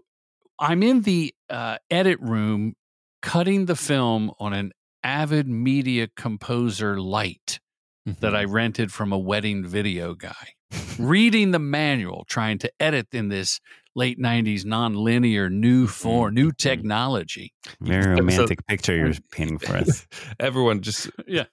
I'm 0.60 0.84
in 0.84 1.02
the 1.04 1.34
uh, 1.50 1.78
edit 1.90 2.20
room 2.20 2.74
cutting 3.22 3.66
the 3.66 3.76
film 3.78 4.32
on 4.40 4.54
an 4.54 4.72
Avid 5.04 5.48
Media 5.48 6.08
Composer 6.16 7.00
Lite 7.00 7.60
that 8.06 8.36
I 8.36 8.46
mm-hmm. 8.46 8.54
rented 8.54 8.92
from 8.92 9.12
a 9.12 9.18
wedding 9.18 9.66
video 9.66 10.14
guy. 10.14 10.54
Reading 10.98 11.52
the 11.52 11.60
manual, 11.60 12.26
trying 12.28 12.58
to 12.60 12.72
edit 12.80 13.08
in 13.12 13.30
this 13.30 13.60
late 13.96 14.20
90s 14.20 14.66
non-linear 14.66 15.50
new 15.50 15.88
form, 15.88 16.34
new 16.34 16.50
mm-hmm. 16.50 16.56
technology. 16.58 17.54
Very 17.82 18.04
So- 18.16 18.22
romantic 18.22 18.66
picture 18.68 18.96
you're 18.96 19.14
painting 19.32 19.58
for 19.58 19.78
us. 19.78 20.08
Everyone 20.40 20.82
just 20.82 21.10
Yeah. 21.28 21.46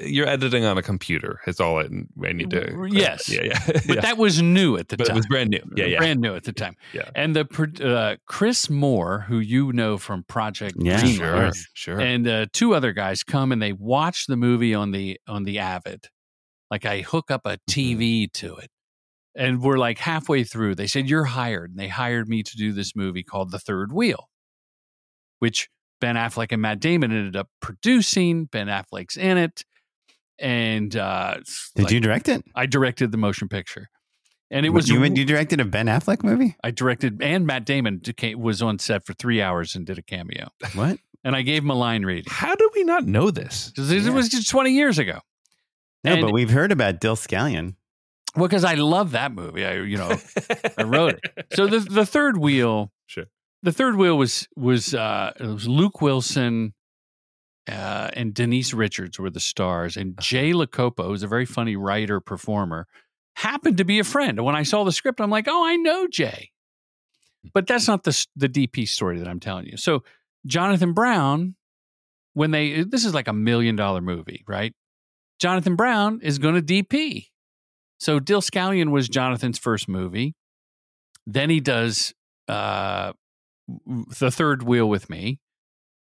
You're 0.00 0.26
editing 0.28 0.64
on 0.64 0.78
a 0.78 0.82
computer. 0.82 1.40
Is 1.46 1.60
all 1.60 1.78
I, 1.78 1.88
I 2.24 2.32
need 2.32 2.50
to. 2.50 2.88
Yes. 2.90 3.28
Yeah. 3.28 3.42
Yeah. 3.44 3.58
But 3.66 3.86
yeah. 3.96 4.00
that 4.00 4.16
was 4.18 4.40
new 4.40 4.76
at 4.76 4.88
the 4.88 4.96
But 4.96 5.08
it 5.08 5.14
was 5.14 5.26
brand 5.26 5.50
new. 5.50 5.60
Yeah. 5.76 5.86
Yeah. 5.86 5.98
Brand 5.98 6.20
new 6.20 6.34
at 6.34 6.44
the 6.44 6.52
time. 6.52 6.76
Yeah. 6.92 7.10
And 7.14 7.36
the 7.36 7.46
uh, 7.84 8.16
Chris 8.26 8.70
Moore, 8.70 9.24
who 9.28 9.38
you 9.40 9.72
know 9.72 9.98
from 9.98 10.24
Project 10.24 10.76
Yeah, 10.78 11.00
Greenlight, 11.00 11.54
Sure. 11.74 11.96
Sure. 11.96 12.00
and 12.00 12.26
uh, 12.28 12.46
two 12.52 12.74
other 12.74 12.92
guys 12.92 13.22
come 13.24 13.52
and 13.52 13.60
they 13.60 13.72
watch 13.72 14.26
the 14.26 14.36
movie 14.36 14.74
on 14.74 14.92
the 14.92 15.18
on 15.26 15.44
the 15.44 15.58
Avid. 15.58 16.06
Like 16.70 16.84
I 16.86 17.00
hook 17.02 17.30
up 17.30 17.42
a 17.46 17.58
Mm-hmm. 17.68 18.00
TV 18.00 18.32
to 18.34 18.56
it, 18.56 18.70
and 19.34 19.60
we're 19.62 19.78
like 19.78 19.98
halfway 19.98 20.44
through. 20.44 20.74
They 20.74 20.86
said 20.86 21.08
you're 21.08 21.24
hired, 21.24 21.70
and 21.70 21.78
they 21.78 21.88
hired 21.88 22.28
me 22.28 22.42
to 22.42 22.56
do 22.56 22.72
this 22.72 22.94
movie 22.96 23.22
called 23.22 23.50
The 23.50 23.58
Third 23.58 23.92
Wheel, 23.92 24.28
which 25.38 25.68
Ben 26.00 26.16
Affleck 26.16 26.52
and 26.52 26.62
Matt 26.62 26.80
Damon 26.80 27.10
ended 27.12 27.36
up 27.36 27.48
producing. 27.60 28.44
Ben 28.46 28.66
Affleck's 28.68 29.16
in 29.16 29.36
it, 29.38 29.64
and 30.38 30.94
uh, 30.96 31.38
Did 31.74 31.84
like, 31.84 31.92
you 31.92 32.00
direct 32.00 32.28
it? 32.28 32.44
I 32.54 32.66
directed 32.66 33.10
the 33.12 33.18
motion 33.18 33.48
picture, 33.48 33.88
and 34.50 34.64
it 34.64 34.70
was 34.70 34.88
you, 34.88 35.02
you 35.04 35.24
directed 35.24 35.60
a 35.60 35.64
Ben 35.64 35.86
Affleck 35.86 36.22
movie? 36.22 36.56
I 36.62 36.70
directed, 36.70 37.22
and 37.22 37.46
Matt 37.46 37.64
Damon 37.64 38.00
was 38.36 38.62
on 38.62 38.78
set 38.78 39.04
for 39.04 39.14
three 39.14 39.42
hours 39.42 39.74
and 39.74 39.84
did 39.86 39.98
a 39.98 40.02
cameo, 40.02 40.48
What? 40.74 40.98
and 41.24 41.34
I 41.34 41.42
gave 41.42 41.62
him 41.62 41.70
a 41.70 41.74
line 41.74 42.04
reading. 42.04 42.24
How 42.28 42.54
do 42.54 42.70
we 42.74 42.84
not 42.84 43.04
know 43.06 43.30
this? 43.30 43.72
'Cause 43.74 43.90
It 43.90 44.02
Yeah. 44.02 44.10
was 44.10 44.28
just 44.28 44.48
20 44.48 44.70
years 44.72 44.98
ago. 44.98 45.20
No, 46.04 46.12
And- 46.12 46.22
but 46.22 46.32
we've 46.32 46.50
heard 46.50 46.70
about 46.72 47.00
Dill 47.00 47.16
Scallion. 47.16 47.74
Well, 48.36 48.46
because 48.46 48.62
I 48.62 48.74
love 48.74 49.12
that 49.12 49.32
movie. 49.32 49.64
I, 49.64 49.80
you 49.80 49.96
know, 49.96 50.16
I 50.76 50.82
wrote 50.84 51.18
it. 51.24 51.46
So 51.54 51.66
the 51.66 51.80
the 51.80 52.06
third 52.06 52.36
wheel, 52.36 52.92
Sure. 53.06 53.24
The 53.62 53.72
third 53.72 53.96
wheel 53.96 54.16
was 54.16 54.48
was 54.56 54.94
uh, 54.94 55.32
it 55.38 55.46
was 55.46 55.68
Luke 55.68 56.00
Wilson 56.00 56.74
uh, 57.68 58.10
and 58.14 58.32
Denise 58.32 58.72
Richards 58.72 59.18
were 59.18 59.30
the 59.30 59.40
stars, 59.40 59.96
and 59.96 60.18
Jay 60.20 60.52
Lacopo, 60.52 61.04
who's 61.04 61.22
a 61.22 61.28
very 61.28 61.44
funny 61.44 61.76
writer 61.76 62.20
performer, 62.20 62.86
happened 63.36 63.76
to 63.78 63.84
be 63.84 63.98
a 63.98 64.04
friend. 64.04 64.38
And 64.38 64.44
when 64.44 64.56
I 64.56 64.62
saw 64.62 64.84
the 64.84 64.92
script, 64.92 65.20
I'm 65.20 65.30
like, 65.30 65.46
oh, 65.48 65.64
I 65.64 65.76
know 65.76 66.06
Jay, 66.06 66.50
but 67.52 67.66
that's 67.66 67.88
not 67.88 68.04
the 68.04 68.26
the 68.36 68.48
DP 68.48 68.88
story 68.88 69.18
that 69.18 69.28
I'm 69.28 69.40
telling 69.40 69.66
you. 69.66 69.76
So 69.76 70.04
Jonathan 70.46 70.92
Brown, 70.92 71.56
when 72.34 72.52
they 72.52 72.84
this 72.84 73.04
is 73.04 73.14
like 73.14 73.28
a 73.28 73.32
million 73.32 73.76
dollar 73.76 74.00
movie, 74.00 74.44
right? 74.46 74.74
Jonathan 75.40 75.76
Brown 75.76 76.20
is 76.22 76.38
going 76.38 76.54
to 76.54 76.62
DP. 76.62 77.26
So 78.00 78.20
Dill 78.20 78.40
Scallion 78.40 78.90
was 78.90 79.08
Jonathan's 79.08 79.58
first 79.58 79.88
movie. 79.88 80.34
Then 81.26 81.50
he 81.50 81.60
does 81.60 82.14
uh, 82.48 83.12
the 84.18 84.30
third 84.30 84.62
wheel 84.62 84.88
with 84.88 85.10
me. 85.10 85.40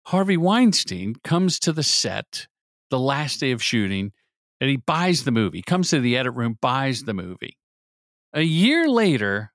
Harvey 0.07 0.37
Weinstein 0.37 1.15
comes 1.25 1.59
to 1.61 1.73
the 1.73 1.83
set 1.83 2.47
the 2.91 2.99
last 2.99 3.41
day 3.41 3.53
of 3.53 3.62
shooting 3.62 4.12
and 4.61 4.71
he 4.71 4.77
buys 4.77 5.25
the 5.25 5.33
movie, 5.33 5.62
comes 5.62 5.91
to 5.91 6.01
the 6.01 6.17
edit 6.17 6.35
room, 6.35 6.59
buys 6.61 7.03
the 7.03 7.15
movie. 7.15 7.57
A 8.33 8.43
year 8.43 8.89
later, 8.89 9.53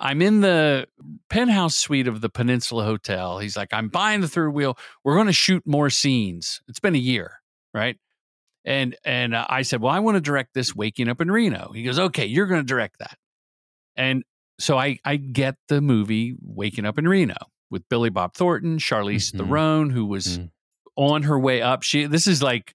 I'm 0.00 0.22
in 0.22 0.40
the 0.40 0.86
penthouse 1.28 1.76
suite 1.76 2.06
of 2.06 2.20
the 2.20 2.28
Peninsula 2.28 2.84
Hotel. 2.84 3.38
He's 3.38 3.56
like, 3.56 3.72
I'm 3.72 3.88
buying 3.88 4.20
the 4.20 4.28
third 4.28 4.50
wheel. 4.50 4.78
We're 5.02 5.14
going 5.14 5.26
to 5.26 5.32
shoot 5.32 5.66
more 5.66 5.90
scenes. 5.90 6.60
It's 6.68 6.80
been 6.80 6.94
a 6.94 6.98
year, 6.98 7.40
right? 7.74 7.96
And 8.64 8.96
and 9.04 9.34
uh, 9.34 9.46
I 9.48 9.62
said, 9.62 9.80
well, 9.80 9.92
I 9.92 10.00
want 10.00 10.16
to 10.16 10.20
direct 10.20 10.54
this 10.54 10.74
Waking 10.74 11.08
Up 11.08 11.20
in 11.20 11.30
Reno. 11.30 11.72
He 11.74 11.82
goes, 11.82 11.98
okay, 11.98 12.26
you're 12.26 12.46
going 12.46 12.60
to 12.60 12.66
direct 12.66 12.98
that. 12.98 13.16
And 13.96 14.24
so 14.58 14.78
I 14.78 14.98
I 15.04 15.16
get 15.16 15.56
the 15.68 15.80
movie 15.80 16.34
Waking 16.42 16.84
Up 16.86 16.98
in 16.98 17.06
Reno. 17.08 17.36
with 17.70 17.86
Billy 17.90 18.08
Bob 18.08 18.32
Thornton, 18.34 18.78
Charlize 18.78 19.30
Mhm. 19.30 19.36
Theron, 19.36 19.90
who 19.90 20.06
was 20.06 20.38
Mm. 20.38 20.50
on 20.96 21.22
her 21.24 21.38
way 21.38 21.60
up. 21.60 21.82
She 21.82 22.06
this 22.06 22.26
is 22.26 22.42
like 22.42 22.74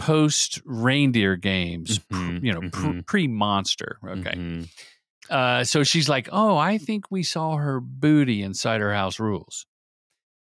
post 0.00 0.60
reindeer 0.64 1.36
games, 1.36 2.00
Mhm, 2.10 2.42
you 2.42 2.52
know, 2.52 2.60
mhm. 2.60 3.06
pre 3.06 3.28
monster. 3.28 3.98
Okay, 4.04 4.32
Mhm. 4.32 4.68
uh, 5.30 5.62
so 5.62 5.84
she's 5.84 6.08
like, 6.08 6.28
"Oh, 6.32 6.56
I 6.56 6.76
think 6.78 7.10
we 7.10 7.22
saw 7.22 7.56
her 7.56 7.80
booty 7.80 8.42
in 8.42 8.52
Cider 8.54 8.92
House 8.92 9.20
Rules." 9.20 9.64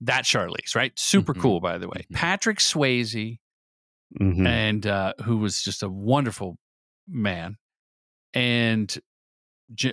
That 0.01 0.25
Charlize, 0.25 0.75
right? 0.75 0.91
Super 0.99 1.33
Mhm. 1.33 1.41
cool, 1.41 1.59
by 1.59 1.79
the 1.79 1.87
way. 1.87 2.05
Mhm. 2.11 2.15
Patrick 2.15 2.59
Swayze, 2.59 3.39
and 4.19 4.85
uh, 4.85 5.13
who 5.23 5.37
was 5.37 5.63
just 5.63 5.81
a 5.81 5.89
wonderful 5.89 6.59
man, 7.07 7.57
and 8.35 8.95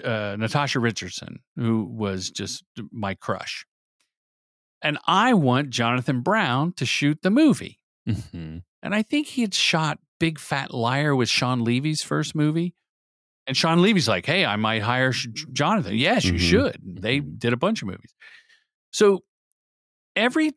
uh, 0.05 0.37
Natasha 0.39 0.81
Richardson, 0.81 1.41
who 1.57 1.85
was 1.85 2.31
just 2.31 2.64
my 2.93 3.14
crush. 3.14 3.66
And 4.83 4.99
I 5.07 5.35
want 5.35 5.70
Jonathan 5.70 6.20
Brown 6.20 6.72
to 6.75 6.85
shoot 6.87 7.20
the 7.22 7.31
movie. 7.31 7.81
Mhm. 8.09 8.62
And 8.83 8.95
I 8.95 9.03
think 9.03 9.29
he 9.29 9.43
had 9.43 9.55
shot 9.55 9.99
Big 10.20 10.39
Fat 10.39 10.72
Liar 10.75 11.16
with 11.16 11.29
Shawn 11.29 11.64
Levy's 11.64 12.03
first 12.03 12.35
movie. 12.35 12.75
And 13.47 13.57
Shawn 13.57 13.81
Levy's 13.83 14.09
like, 14.09 14.27
hey, 14.27 14.45
I 14.45 14.57
might 14.57 14.83
hire 14.83 15.12
Sh- 15.12 15.29
Jonathan. 15.53 15.97
Yes, 15.97 16.25
you 16.25 16.35
Mhm. 16.35 16.39
should. 16.51 16.81
They 16.83 17.20
Mhm. 17.20 17.39
did 17.39 17.53
a 17.53 17.57
bunch 17.57 17.83
of 17.83 17.89
movies. 17.89 18.14
So 18.93 19.25
every 20.16 20.53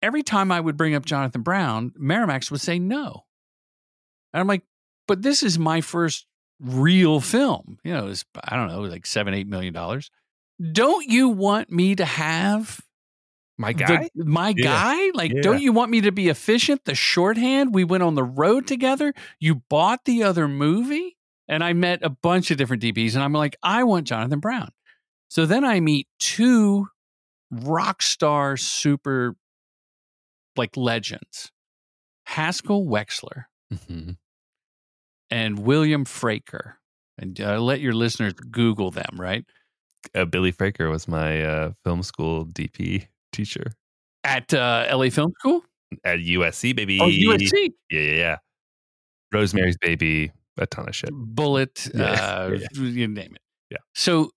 every 0.00 0.22
time 0.22 0.52
I 0.52 0.60
would 0.60 0.76
bring 0.76 0.94
up 0.94 1.04
Jonathan 1.04 1.42
Brown, 1.42 1.90
Miramax 2.00 2.52
would 2.52 2.60
say 2.60 2.78
no. 2.78 3.26
And 4.32 4.40
I'm 4.40 4.46
like, 4.46 4.62
but 5.08 5.22
this 5.22 5.42
is 5.42 5.58
my 5.58 5.80
first 5.80 6.26
real 6.60 7.20
film. 7.20 7.78
You 7.84 7.92
know, 7.94 8.08
it's 8.08 8.24
I 8.44 8.56
don't 8.56 8.68
know, 8.68 8.80
like 8.82 9.06
seven, 9.06 9.34
eight 9.34 9.46
million 9.46 9.72
dollars. 9.72 10.10
Don't 10.72 11.06
you 11.06 11.28
want 11.28 11.70
me 11.70 11.94
to 11.94 12.04
have 12.04 12.80
My 13.58 13.72
the- 13.72 13.84
guy? 13.84 14.10
my 14.14 14.54
Yeah. 14.56 14.64
guy? 14.64 15.10
Like, 15.14 15.32
Yeah. 15.32 15.42
don't 15.42 15.60
you 15.62 15.72
want 15.72 15.90
me 15.90 16.00
to 16.02 16.10
be 16.12 16.28
efficient? 16.28 16.84
The 16.84 16.94
shorthand, 16.94 17.72
we 17.74 17.84
went 17.84 18.02
on 18.02 18.14
the 18.16 18.24
road 18.24 18.66
together. 18.66 19.14
You 19.38 19.56
bought 19.68 20.04
the 20.04 20.22
other 20.24 20.48
movie, 20.48 21.16
and 21.46 21.62
I 21.62 21.72
met 21.74 22.00
a 22.02 22.10
bunch 22.10 22.50
of 22.50 22.56
different 22.58 22.82
DPs, 22.82 23.14
and 23.14 23.22
I'm 23.22 23.32
like, 23.32 23.56
I 23.62 23.84
want 23.84 24.06
Jonathan 24.08 24.40
Brown. 24.40 24.72
So 25.28 25.46
then 25.46 25.64
I 25.64 25.78
meet 25.80 26.08
two 26.18 26.88
rock 27.50 28.02
star 28.02 28.56
super 28.56 29.36
like 30.56 30.76
legends, 30.76 31.52
Haskell 32.26 32.84
Wexler 32.84 33.44
Mhm. 33.72 34.16
And 35.30 35.58
William 35.60 36.04
Fraker. 36.04 36.74
And 37.18 37.40
uh, 37.40 37.60
let 37.60 37.80
your 37.80 37.92
listeners 37.92 38.32
Google 38.34 38.90
them, 38.90 39.16
right? 39.16 39.44
Uh, 40.14 40.24
Billy 40.24 40.52
Fraker 40.52 40.90
was 40.90 41.08
my 41.08 41.42
uh, 41.42 41.72
film 41.84 42.02
school 42.02 42.46
DP 42.46 43.06
teacher 43.32 43.72
At 44.24 44.54
uh, 44.54 44.86
LA 44.90 45.10
Film 45.10 45.32
School? 45.40 45.64
at 46.04 46.18
USC, 46.18 46.76
baby. 46.76 46.98
Oh, 47.00 47.08
USC. 47.08 47.72
Yeah, 47.90 48.00
yeah, 48.00 48.12
yeah. 48.16 48.36
Rosemary's 49.32 49.76
Baby, 49.78 50.30
a 50.58 50.66
ton 50.66 50.88
of 50.88 50.94
shit. 50.94 51.10
Bullitt, 51.12 51.88
Yeah, 51.94 52.04
uh, 52.04 52.56
yeah, 52.60 52.66
you 52.80 53.08
name 53.08 53.32
it. 53.34 53.42
Yeah. 53.70 53.78
So 53.94 54.30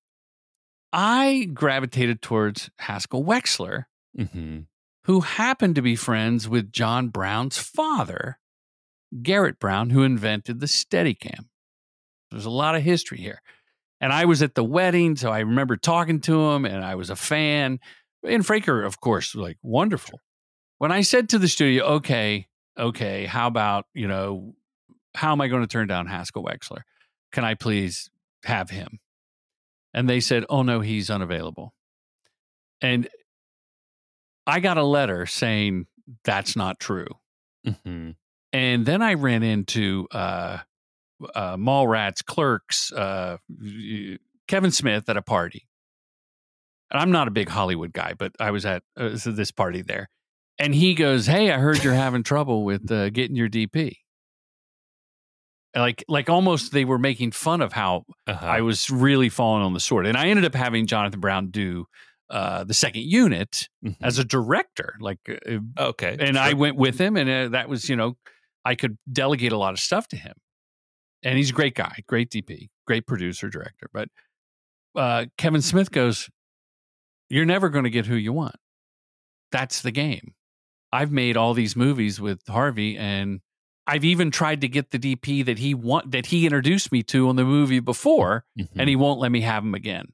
I 0.94 1.50
gravitated 1.54 2.22
towards 2.22 2.70
Haskell 2.80 3.24
Wexler, 3.24 3.86
hmm 4.18 4.62
who 5.06 5.22
happened 5.22 5.74
to 5.76 5.82
be 5.82 5.96
friends 5.96 6.48
with 6.48 6.72
John 6.72 7.08
Brown's 7.08 7.58
father, 7.58 8.38
Garrett 9.22 9.60
Brown, 9.60 9.90
who 9.90 10.04
invented 10.04 10.60
the 10.60 10.66
Steadicam. 10.66 11.48
There's 12.30 12.46
a 12.46 12.50
lot 12.50 12.76
of 12.76 12.84
history 12.84 13.18
here. 13.18 13.42
And 14.00 14.12
I 14.12 14.26
was 14.26 14.42
at 14.42 14.56
the 14.56 14.64
wedding, 14.64 15.16
so 15.16 15.32
I 15.32 15.40
remember 15.40 15.78
talking 15.78 16.22
to 16.22 16.50
him 16.50 16.66
and 16.66 16.84
I 16.84 16.96
was 16.96 17.10
a 17.10 17.16
fan. 17.16 17.80
And 18.26 18.44
Fraker, 18.44 18.86
of 18.86 19.00
course, 19.00 19.36
like 19.36 19.58
wonderful. 19.62 20.20
When 20.80 20.92
I 20.92 21.02
said 21.02 21.30
to 21.30 21.40
the 21.40 21.48
studio, 21.48 21.86
okay, 21.86 22.48
okay, 22.80 23.26
how 23.26 23.48
about, 23.48 23.86
you 23.94 24.08
know, 24.08 24.56
how 25.14 25.32
am 25.32 25.42
I 25.42 25.50
going 25.50 25.62
to 25.62 25.68
turn 25.68 25.88
down 25.88 26.08
Haskell 26.08 26.44
Wexler? 26.44 26.82
Can 27.32 27.44
I 27.44 27.54
please 27.54 28.10
have 28.46 28.70
him? 28.70 29.00
And 29.94 30.10
they 30.10 30.20
said, 30.20 30.46
oh 30.50 30.64
no, 30.64 30.80
he's 30.80 31.10
unavailable. 31.10 31.76
And 32.82 33.08
I 34.48 34.60
got 34.62 34.78
a 34.78 34.84
letter 34.84 35.26
saying 35.26 35.86
that's 36.24 36.56
not 36.56 36.80
true. 36.80 37.08
hmm 37.84 38.12
And 38.54 38.86
then 38.86 39.02
I 39.02 39.14
ran 39.14 39.44
into 39.44 40.08
uh, 40.12 40.58
uh, 41.36 41.56
Mallrats 41.58 42.24
clerks, 42.26 42.92
uh, 42.92 43.38
Kevin 44.48 44.72
Smith 44.72 45.08
at 45.10 45.18
a 45.18 45.22
party. 45.22 45.68
And 46.90 47.00
I'm 47.00 47.12
not 47.12 47.28
a 47.30 47.32
big 47.32 47.48
Hollywood 47.48 47.94
guy, 47.94 48.14
but 48.18 48.34
I 48.40 48.52
was 48.52 48.66
at 48.66 48.84
uh, 48.98 49.12
this 49.26 49.52
party 49.52 49.82
there. 49.82 50.10
And 50.60 50.76
he 50.76 50.94
goes, 50.94 51.26
Hey, 51.28 51.50
I 51.52 51.58
heard 51.60 51.84
you're 51.84 51.94
having 51.94 52.24
trouble 52.24 52.66
with 52.66 52.92
uh, 52.92 53.10
getting 53.10 53.36
your 53.38 53.48
DP. 53.50 53.94
Like, 55.74 56.04
like 56.10 56.30
almost 56.30 56.74
they 56.74 56.84
were 56.84 57.00
making 57.00 57.32
fun 57.32 57.62
of 57.62 57.72
how 57.72 58.04
Uh-huh. 58.28 58.46
I 58.46 58.60
was 58.62 58.90
really 58.90 59.30
falling 59.30 59.64
on 59.64 59.74
the 59.74 59.80
sword. 59.80 60.06
And 60.06 60.18
I 60.18 60.28
ended 60.28 60.44
up 60.44 60.54
having 60.54 60.86
Jonathan 60.86 61.22
Brown 61.22 61.50
do 61.50 61.86
uh, 62.30 62.64
the 62.66 62.74
second 62.74 63.04
unit 63.04 63.70
Mhm. 63.86 63.96
as 64.02 64.20
a 64.20 64.26
director. 64.26 64.96
Like, 65.00 65.20
uh, 65.30 65.60
okay. 65.82 66.18
and 66.20 66.38
I 66.38 66.54
went 66.54 66.76
with 66.78 67.00
him, 67.00 67.16
and 67.18 67.30
uh, 67.30 67.50
that 67.50 67.68
was 67.70 67.90
you 67.90 67.96
know 67.98 68.16
I 68.66 68.76
could 68.76 68.98
delegate 69.12 69.52
a 69.52 69.58
lot 69.58 69.74
of 69.74 69.80
stuff 69.80 70.08
to 70.10 70.16
him, 70.18 70.34
and 71.24 71.38
he's 71.38 71.50
a 71.50 71.54
great 71.54 71.76
guy, 71.76 72.04
great 72.08 72.30
DP, 72.30 72.70
great 72.86 73.08
producer, 73.08 73.50
director. 73.50 73.88
But 73.94 74.10
uh, 74.96 75.26
Kevin 75.38 75.62
Smith 75.62 75.92
goes, 75.92 76.30
"You're 77.30 77.46
never 77.46 77.70
going 77.70 77.86
to 77.86 77.90
get 77.90 78.06
who 78.06 78.16
you 78.16 78.34
want. 78.34 78.56
That's 79.52 79.82
the 79.82 79.92
game. 79.92 80.34
I've 80.94 81.12
made 81.12 81.38
all 81.38 81.54
these 81.54 81.76
movies 81.76 82.20
with 82.22 82.42
Harvey, 82.48 82.98
and 82.98 83.40
I've 83.88 84.04
even 84.06 84.30
tried 84.32 84.62
to 84.62 84.68
get 84.68 84.92
the 84.92 85.00
DP 85.00 85.46
that 85.46 85.58
he 85.58 85.74
want 85.74 86.12
that 86.12 86.28
he 86.28 86.46
introduced 86.46 86.92
me 86.92 87.02
to 87.04 87.30
on 87.30 87.36
the 87.38 87.46
movie 87.46 87.80
before, 87.80 88.46
Mhm. 88.60 88.68
and 88.78 88.90
he 88.90 88.96
won't 88.96 89.20
let 89.20 89.32
me 89.32 89.42
have 89.42 89.64
him 89.64 89.74
again." 89.74 90.14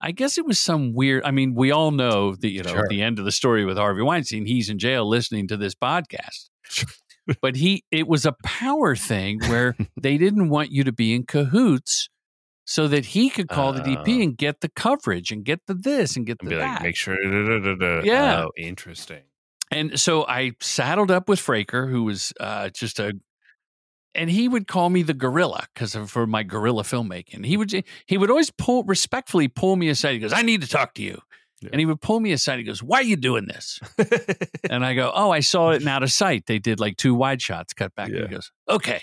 I 0.00 0.10
guess 0.12 0.36
it 0.36 0.44
was 0.44 0.58
some 0.58 0.92
weird. 0.92 1.24
I 1.24 1.30
mean, 1.30 1.54
we 1.54 1.70
all 1.70 1.90
know 1.90 2.34
that 2.36 2.48
you 2.50 2.62
know 2.62 2.70
Sure. 2.72 2.82
at 2.84 2.88
the 2.90 3.00
end 3.02 3.18
of 3.18 3.24
the 3.24 3.32
story 3.32 3.64
with 3.64 3.78
Harvey 3.78 4.02
Weinstein, 4.02 4.44
he's 4.44 4.68
in 4.68 4.78
jail 4.78 5.08
listening 5.08 5.48
to 5.48 5.56
this 5.56 5.74
podcast. 5.74 6.50
but 7.42 7.56
he, 7.56 7.84
it 7.90 8.06
was 8.06 8.26
a 8.26 8.34
power 8.44 8.94
thing 8.96 9.40
where 9.48 9.76
they 10.00 10.18
didn't 10.18 10.48
want 10.48 10.70
you 10.70 10.84
to 10.84 10.92
be 10.92 11.14
in 11.14 11.24
cahoots, 11.24 12.08
so 12.66 12.88
that 12.88 13.04
he 13.04 13.28
could 13.28 13.48
call 13.48 13.72
the 13.74 13.80
DP 13.80 14.18
Oh. 14.20 14.22
and 14.22 14.36
get 14.38 14.60
the 14.62 14.70
coverage 14.70 15.30
and 15.30 15.44
get 15.44 15.60
the 15.66 15.74
this 15.74 16.16
and 16.16 16.24
get 16.26 16.38
and 16.40 16.50
the 16.50 16.54
be 16.56 16.60
like, 16.60 16.82
make 16.82 16.96
sure. 16.96 17.14
Da, 17.16 17.58
da, 17.58 17.74
da. 17.74 18.00
Yeah. 18.02 18.44
Oh, 18.44 18.50
interesting. 18.56 19.22
And 19.70 19.98
so 20.00 20.26
I 20.26 20.52
saddled 20.60 21.10
up 21.10 21.28
with 21.28 21.40
Fraker, 21.40 21.90
who 21.90 22.04
was 22.04 22.32
uh, 22.40 22.70
just 22.70 22.98
a, 23.00 23.12
and 24.14 24.30
he 24.30 24.48
would 24.48 24.66
call 24.68 24.88
me 24.88 25.02
the 25.02 25.12
gorilla 25.14 25.66
because 25.74 25.94
for 26.10 26.26
my 26.26 26.42
gorilla 26.42 26.84
filmmaking. 26.84 27.44
He 27.44 27.56
would 27.56 27.84
he 28.06 28.16
would 28.16 28.30
always 28.30 28.50
pull 28.50 28.84
respectfully 28.84 29.48
pull 29.48 29.76
me 29.76 29.88
aside. 29.88 30.12
He 30.12 30.18
goes, 30.20 30.32
"I 30.32 30.42
need 30.42 30.60
to 30.62 30.68
talk 30.68 30.94
to 30.94 31.02
you," 31.02 31.20
Yeah. 31.64 31.70
and 31.72 31.80
he 31.80 31.86
would 31.86 32.00
pull 32.00 32.20
me 32.20 32.32
aside. 32.32 32.58
He 32.58 32.64
goes, 32.64 32.82
"Why 32.82 32.98
are 32.98 33.02
you 33.02 33.16
doing 33.16 33.46
this?" 33.46 33.80
and 34.70 34.84
I 34.84 34.94
go, 34.94 35.10
"Oh, 35.14 35.30
I 35.30 35.40
saw 35.40 35.70
it 35.70 35.82
in 35.82 35.88
out 35.88 36.02
of 36.02 36.10
sight. 36.12 36.46
They 36.46 36.58
did 36.58 36.80
like 36.80 36.96
two 36.96 37.14
wide 37.14 37.40
shots, 37.42 37.72
cut 37.72 37.94
back." 37.94 38.08
And 38.08 38.16
he 38.28 38.34
goes, 38.34 38.52
"Okay." 38.68 39.02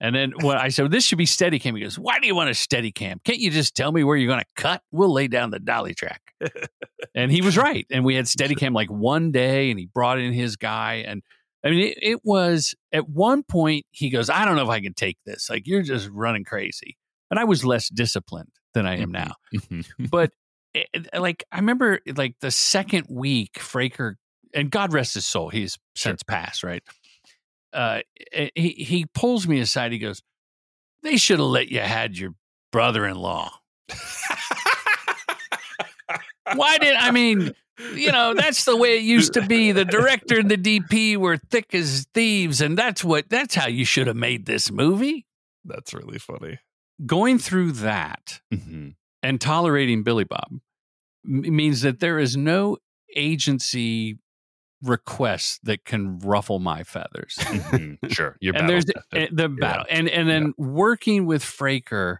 And 0.00 0.14
then 0.14 0.32
when 0.42 0.56
I 0.56 0.68
said, 0.68 0.90
"This 0.90 1.04
should 1.04 1.18
be 1.18 1.26
steady 1.26 1.58
cam," 1.58 1.74
he 1.74 1.82
goes, 1.82 1.98
"Why 1.98 2.20
do 2.20 2.26
you 2.26 2.34
want 2.34 2.50
a 2.50 2.54
steady 2.54 2.92
cam? 2.92 3.20
Can't 3.24 3.38
you 3.40 3.50
just 3.50 3.74
tell 3.74 3.90
me 3.90 4.04
where 4.04 4.16
you're 4.16 4.28
going 4.28 4.40
to 4.40 4.62
cut? 4.62 4.82
We'll 4.92 5.12
lay 5.12 5.26
down 5.28 5.50
the 5.50 5.58
dolly 5.58 5.94
track." 5.94 6.22
and 7.14 7.32
he 7.32 7.42
was 7.42 7.56
right. 7.56 7.84
And 7.90 8.04
we 8.04 8.14
had 8.14 8.26
Steadicam 8.26 8.74
like 8.74 8.90
one 8.90 9.32
day, 9.32 9.70
and 9.70 9.78
he 9.80 9.86
brought 9.86 10.20
in 10.20 10.32
his 10.32 10.54
guy. 10.56 11.04
And 11.06 11.22
I 11.64 11.70
mean, 11.70 11.80
it, 11.80 11.98
it 12.00 12.20
was 12.24 12.76
at 12.92 13.08
one 13.08 13.42
point 13.42 13.86
he 13.90 14.08
goes, 14.10 14.30
"I 14.30 14.44
don't 14.44 14.54
know 14.54 14.62
if 14.62 14.68
I 14.68 14.80
can 14.80 14.94
take 14.94 15.18
this. 15.26 15.50
Like 15.50 15.66
you're 15.66 15.82
just 15.82 16.08
running 16.12 16.44
crazy." 16.44 16.96
And 17.30 17.40
I 17.40 17.44
was 17.44 17.64
less 17.64 17.88
disciplined 17.88 18.52
than 18.74 18.86
I 18.86 18.98
am 18.98 19.10
now. 19.10 19.32
Mhm. 19.54 19.84
But 20.10 20.30
it, 20.74 20.88
it- 20.92 21.20
like 21.20 21.44
I 21.52 21.56
remember, 21.56 22.00
like 22.16 22.36
the 22.40 22.50
second 22.50 23.06
week, 23.10 23.54
Fraker, 23.54 24.14
and 24.54 24.70
God 24.70 24.92
rest 24.92 25.14
his 25.14 25.26
soul, 25.26 25.48
he's 25.50 25.78
since 25.94 26.22
passed, 26.22 26.62
right? 26.62 26.82
Uh, 27.72 28.00
eh, 28.32 28.48
he 28.54 28.70
he 28.70 29.06
pulls 29.14 29.46
me 29.46 29.60
aside. 29.60 29.92
He 29.92 29.98
goes, 29.98 30.22
"They 31.02 31.16
should 31.16 31.38
have 31.38 31.48
let 31.48 31.68
you 31.68 31.80
had 31.80 32.16
your 32.18 32.34
brother-in-law." 32.72 33.50
Why 36.54 36.78
did 36.78 36.94
I 36.94 37.10
mean? 37.10 37.52
You 37.94 38.10
know, 38.10 38.34
that's 38.34 38.64
the 38.64 38.76
way 38.76 38.96
it 38.96 39.02
used 39.02 39.34
to 39.34 39.42
be. 39.46 39.70
The 39.72 39.84
director 39.84 40.40
and 40.40 40.50
the 40.50 40.56
DP 40.56 41.16
were 41.16 41.36
thick 41.36 41.74
as 41.74 42.06
thieves, 42.14 42.60
and 42.60 42.76
that's 42.76 43.04
what 43.04 43.28
that's 43.28 43.54
how 43.54 43.68
you 43.68 43.84
should 43.84 44.06
have 44.06 44.16
made 44.16 44.46
this 44.46 44.70
movie. 44.70 45.26
That's 45.64 45.92
really 45.94 46.18
funny. 46.18 46.58
Going 47.06 47.38
through 47.38 47.72
that 47.72 48.40
Mhm. 48.52 48.94
And 49.22 49.40
tolerating 49.40 50.02
Billy 50.02 50.24
Bob 50.24 50.60
means 51.24 51.82
that 51.82 52.00
there 52.00 52.18
is 52.18 52.36
no 52.36 52.78
agency 53.16 54.18
request 54.82 55.60
that 55.64 55.84
can 55.84 56.18
ruffle 56.20 56.58
my 56.60 56.84
feathers. 56.84 57.36
Mhm. 57.36 58.12
Sure. 58.12 58.36
You're 58.40 58.56
and 58.56 58.68
there's 58.68 58.84
uh, 59.12 59.26
the 59.32 59.48
battle, 59.48 59.84
and 59.90 60.08
and 60.08 60.28
then 60.28 60.54
working 60.56 61.26
with 61.26 61.42
Fraker, 61.42 62.18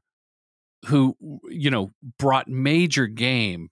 who 0.87 1.17
you 1.49 1.71
know 1.71 1.93
brought 2.19 2.49
major 2.49 3.07
game 3.07 3.71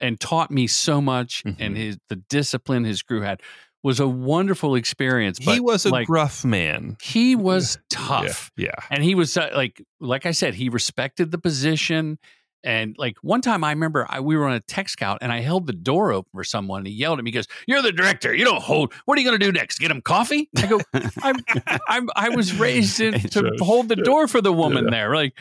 and 0.00 0.18
taught 0.18 0.50
me 0.50 0.66
so 0.66 1.00
much. 1.00 1.44
And 1.58 1.76
Mhm. 1.76 1.78
his 1.78 1.98
the 2.08 2.16
discipline 2.16 2.84
his 2.84 3.02
crew 3.02 3.20
had 3.20 3.40
was 3.82 3.98
a 4.00 4.06
wonderful 4.08 4.74
experience. 4.74 5.38
he 5.38 5.58
was 5.60 5.86
a 5.86 5.90
like, 5.90 6.06
gruff 6.06 6.44
man. 6.44 6.96
he 7.02 7.34
was 7.36 7.78
tough. 7.88 8.50
Yeah. 8.56 8.70
And 8.90 9.02
he 9.02 9.14
was 9.14 9.36
uh, 9.36 9.50
like, 9.54 9.82
like 10.00 10.26
I 10.26 10.32
said, 10.32 10.54
he 10.54 10.68
respected 10.68 11.30
the 11.30 11.38
position. 11.38 12.18
And 12.62 12.94
like 12.98 13.16
one 13.22 13.40
time, 13.40 13.64
I 13.64 13.70
remember 13.70 14.06
I, 14.10 14.20
we 14.20 14.36
were 14.36 14.46
on 14.46 14.52
a 14.52 14.60
tech 14.60 14.90
scout, 14.90 15.20
and 15.22 15.32
I 15.32 15.40
held 15.40 15.66
the 15.66 15.72
door 15.72 16.12
open 16.12 16.28
for 16.34 16.44
someone. 16.44 16.80
And 16.80 16.88
he 16.88 16.92
yelled 16.92 17.18
at 17.18 17.24
me, 17.24 17.30
he 17.30 17.32
"Goes, 17.32 17.46
you're 17.66 17.80
the 17.80 17.90
director. 17.90 18.34
You 18.34 18.44
don't 18.44 18.60
hold. 18.60 18.92
What 19.06 19.16
are 19.16 19.20
you 19.22 19.26
going 19.26 19.40
to 19.40 19.46
do 19.46 19.50
next? 19.50 19.78
Get 19.78 19.90
him 19.90 20.02
coffee?" 20.02 20.50
I 20.58 20.66
go, 20.66 20.78
"I'm, 21.22 21.36
I'm 21.88 22.10
I 22.14 22.28
was 22.28 22.52
raised 22.58 22.98
to, 22.98 23.12
to 23.12 23.52
hold 23.60 23.88
the 23.88 23.96
door 23.96 24.28
for 24.28 24.42
the 24.42 24.52
woman 24.52 24.84
Yeah. 24.84 24.90
there. 24.90 25.14
Like, 25.14 25.38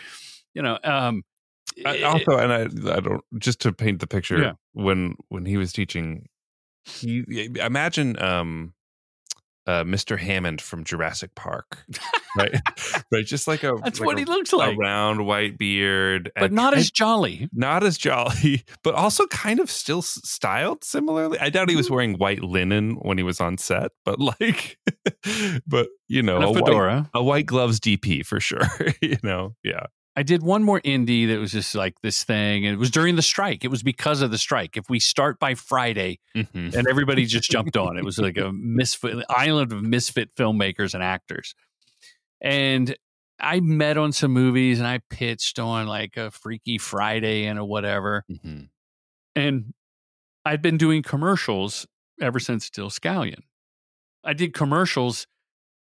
you 0.53 0.61
know, 0.61 0.79
um, 0.81 1.23
I, 1.85 2.03
also, 2.03 2.37
and 2.37 2.53
I, 2.53 2.93
I 2.93 2.99
don't 3.01 3.21
just 3.37 3.59
to 3.63 3.73
paint 3.73 3.99
the 3.99 4.07
picture 4.07 4.37
Yeah. 4.41 4.51
when 4.71 5.15
when 5.27 5.45
he 5.45 5.57
was 5.57 5.73
teaching, 5.73 6.25
he 6.85 7.23
imagine 7.59 8.19
um, 8.21 8.73
uh, 9.67 9.83
Mr. 9.83 10.17
Hammond 10.17 10.61
from 10.61 10.83
Jurassic 10.83 11.35
Park, 11.35 11.85
right? 12.37 12.55
right, 13.11 13.25
just 13.25 13.47
like 13.47 13.63
a 13.63 13.73
that's 13.83 13.99
like 13.99 14.07
what 14.07 14.15
a, 14.15 14.19
he 14.19 14.25
looks 14.25 14.51
a 14.51 14.57
like, 14.57 14.77
round 14.79 15.25
white 15.27 15.57
beard, 15.59 16.31
but 16.35 16.51
not 16.51 16.73
as 16.75 16.89
jolly. 16.89 17.47
not 17.53 17.83
as 17.83 17.95
jolly, 17.97 18.63
but 18.83 18.95
also 18.95 19.27
kind 19.27 19.59
of 19.59 19.69
still 19.69 20.01
styled 20.01 20.83
similarly. 20.83 21.37
I 21.39 21.49
doubt 21.49 21.69
he 21.69 21.73
Mm-hmm. 21.73 21.77
was 21.77 21.89
wearing 21.91 22.13
white 22.15 22.41
linen 22.43 22.95
when 23.01 23.17
he 23.19 23.23
was 23.23 23.39
on 23.39 23.57
set, 23.59 23.91
but 24.05 24.19
like, 24.19 24.79
but 25.67 25.89
you 26.07 26.23
know, 26.23 26.37
And 26.37 26.45
a 26.45 26.47
a 26.47 26.51
white, 26.51 26.65
fedora. 26.65 27.09
a 27.13 27.23
white 27.23 27.45
gloves 27.45 27.79
DP 27.79 28.25
for 28.25 28.39
sure. 28.39 28.61
you 29.01 29.17
know, 29.21 29.55
yeah. 29.63 29.85
I 30.19 30.23
did 30.23 30.43
one 30.43 30.63
more 30.65 30.81
indie 30.81 31.27
that 31.29 31.39
was 31.39 31.53
just 31.53 31.73
like 31.75 32.01
this 32.01 32.25
thing, 32.25 32.65
and 32.65 32.73
it 32.73 32.77
was 32.77 32.91
during 32.91 33.15
the 33.15 33.21
strike. 33.21 33.63
It 33.63 33.69
was 33.69 33.83
because 33.83 34.21
of 34.21 34.31
the 34.31 34.37
strike. 34.37 34.75
If 34.75 34.89
we 34.89 34.99
start 34.99 35.39
by 35.39 35.55
Friday, 35.55 36.19
Mhm. 36.35 36.73
and 36.75 36.87
everybody 36.89 37.25
just 37.25 37.49
jumped 37.49 37.77
on. 37.77 37.97
It 37.97 38.03
was 38.03 38.17
like 38.17 38.37
a 38.37 38.51
misfit 38.53 39.23
island 39.29 39.71
of 39.71 39.81
misfit 39.81 40.35
filmmakers 40.35 40.93
and 40.93 41.01
actors. 41.01 41.55
And 42.41 42.97
I 43.39 43.61
met 43.61 43.95
on 43.97 44.11
some 44.11 44.31
movies 44.31 44.79
and 44.79 44.87
I 44.89 44.99
pitched 45.09 45.57
on 45.57 45.87
like 45.87 46.17
a 46.17 46.31
Freaky 46.31 46.77
Friday 46.77 47.45
and 47.45 47.57
a 47.57 47.63
whatever. 47.63 48.25
Mhm. 48.29 48.67
And 49.37 49.73
I'd 50.43 50.61
been 50.61 50.77
doing 50.77 51.01
commercials 51.01 51.87
ever 52.19 52.41
since 52.41 52.69
Dill 52.69 52.89
Scallion. 52.89 53.43
I 54.25 54.33
did 54.33 54.53
commercials. 54.53 55.27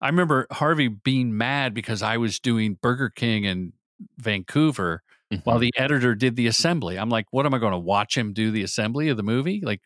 I 0.03 0.09
remember 0.09 0.47
Harvey 0.51 0.89
being 0.89 1.39
mad 1.39 1.73
because 1.73 2.03
I 2.03 2.19
was 2.19 2.39
doing 2.39 2.75
Burger 2.83 3.09
King 3.09 3.45
in 3.45 3.73
Vancouver 4.19 5.03
while 5.45 5.59
Mhm. 5.59 5.61
the 5.63 5.73
editor 5.77 6.15
did 6.15 6.37
the 6.37 6.47
assembly. 6.47 6.99
I'm 6.99 7.09
like, 7.11 7.27
what 7.31 7.47
am 7.47 7.55
I 7.55 7.59
going 7.59 7.73
to 7.73 7.79
watch 7.79 8.17
him 8.17 8.33
do 8.33 8.51
the 8.51 8.63
assembly 8.63 9.09
of 9.09 9.17
the 9.17 9.23
movie? 9.23 9.61
Like, 9.65 9.81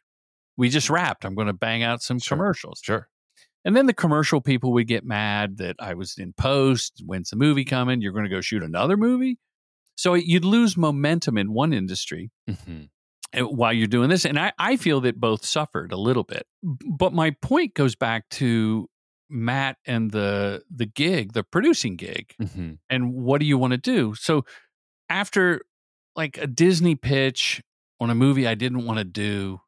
we 0.57 0.69
just 0.69 0.91
wrapped. 0.91 1.25
I'm 1.25 1.35
going 1.35 1.47
to 1.47 1.53
bang 1.55 1.83
out 1.83 2.03
some 2.03 2.19
Sure. 2.19 2.37
commercials. 2.37 2.81
sure. 2.85 3.09
And 3.65 3.77
then 3.77 3.87
the 3.87 3.95
commercial 3.95 4.41
people 4.41 4.73
would 4.73 4.87
get 4.87 5.05
mad 5.05 5.59
that 5.59 5.77
I 5.79 5.95
was 5.95 6.17
in 6.19 6.33
post. 6.35 7.03
When's 7.05 7.31
the 7.31 7.37
movie 7.37 7.65
coming? 7.65 8.01
You're 8.01 8.13
going 8.13 8.25
to 8.25 8.31
go 8.31 8.41
shoot 8.41 8.63
another 8.63 8.97
movie? 8.97 9.39
So 9.97 10.15
you'd 10.15 10.47
lose 10.47 10.77
momentum 10.79 11.37
in 11.37 11.53
one 11.53 11.73
industry 11.75 12.31
Mhm. 12.49 12.89
uh, 13.39 13.47
while 13.49 13.73
you're 13.73 13.87
doing 13.87 14.09
this. 14.09 14.25
And 14.25 14.39
I, 14.39 14.53
I 14.59 14.77
feel 14.77 15.01
that 15.03 15.21
both 15.21 15.45
suffered 15.45 15.93
a 15.93 15.99
little 15.99 16.25
bit. 16.25 16.47
But 16.63 17.13
my 17.13 17.33
point 17.43 17.75
goes 17.75 17.95
back 17.95 18.29
to 18.31 18.89
Matt 19.31 19.79
and 19.87 20.11
the 20.11 20.63
the 20.75 20.87
gig, 20.87 21.33
the 21.33 21.43
producing 21.45 21.97
gig 21.97 22.35
Mhm. 22.41 22.79
and 22.89 23.15
what 23.15 23.41
do 23.41 23.47
you 23.47 23.57
want 23.59 23.73
to 23.73 23.79
do? 23.79 24.15
So 24.15 24.45
after 25.09 25.63
like 26.17 26.39
a 26.39 26.47
Disney 26.47 26.95
pitch 26.97 27.63
on 28.01 28.11
a 28.11 28.15
movie 28.15 28.47
I 28.47 28.55
didn't 28.55 28.85
want 28.85 28.99
to 28.99 29.05
do, 29.05 29.61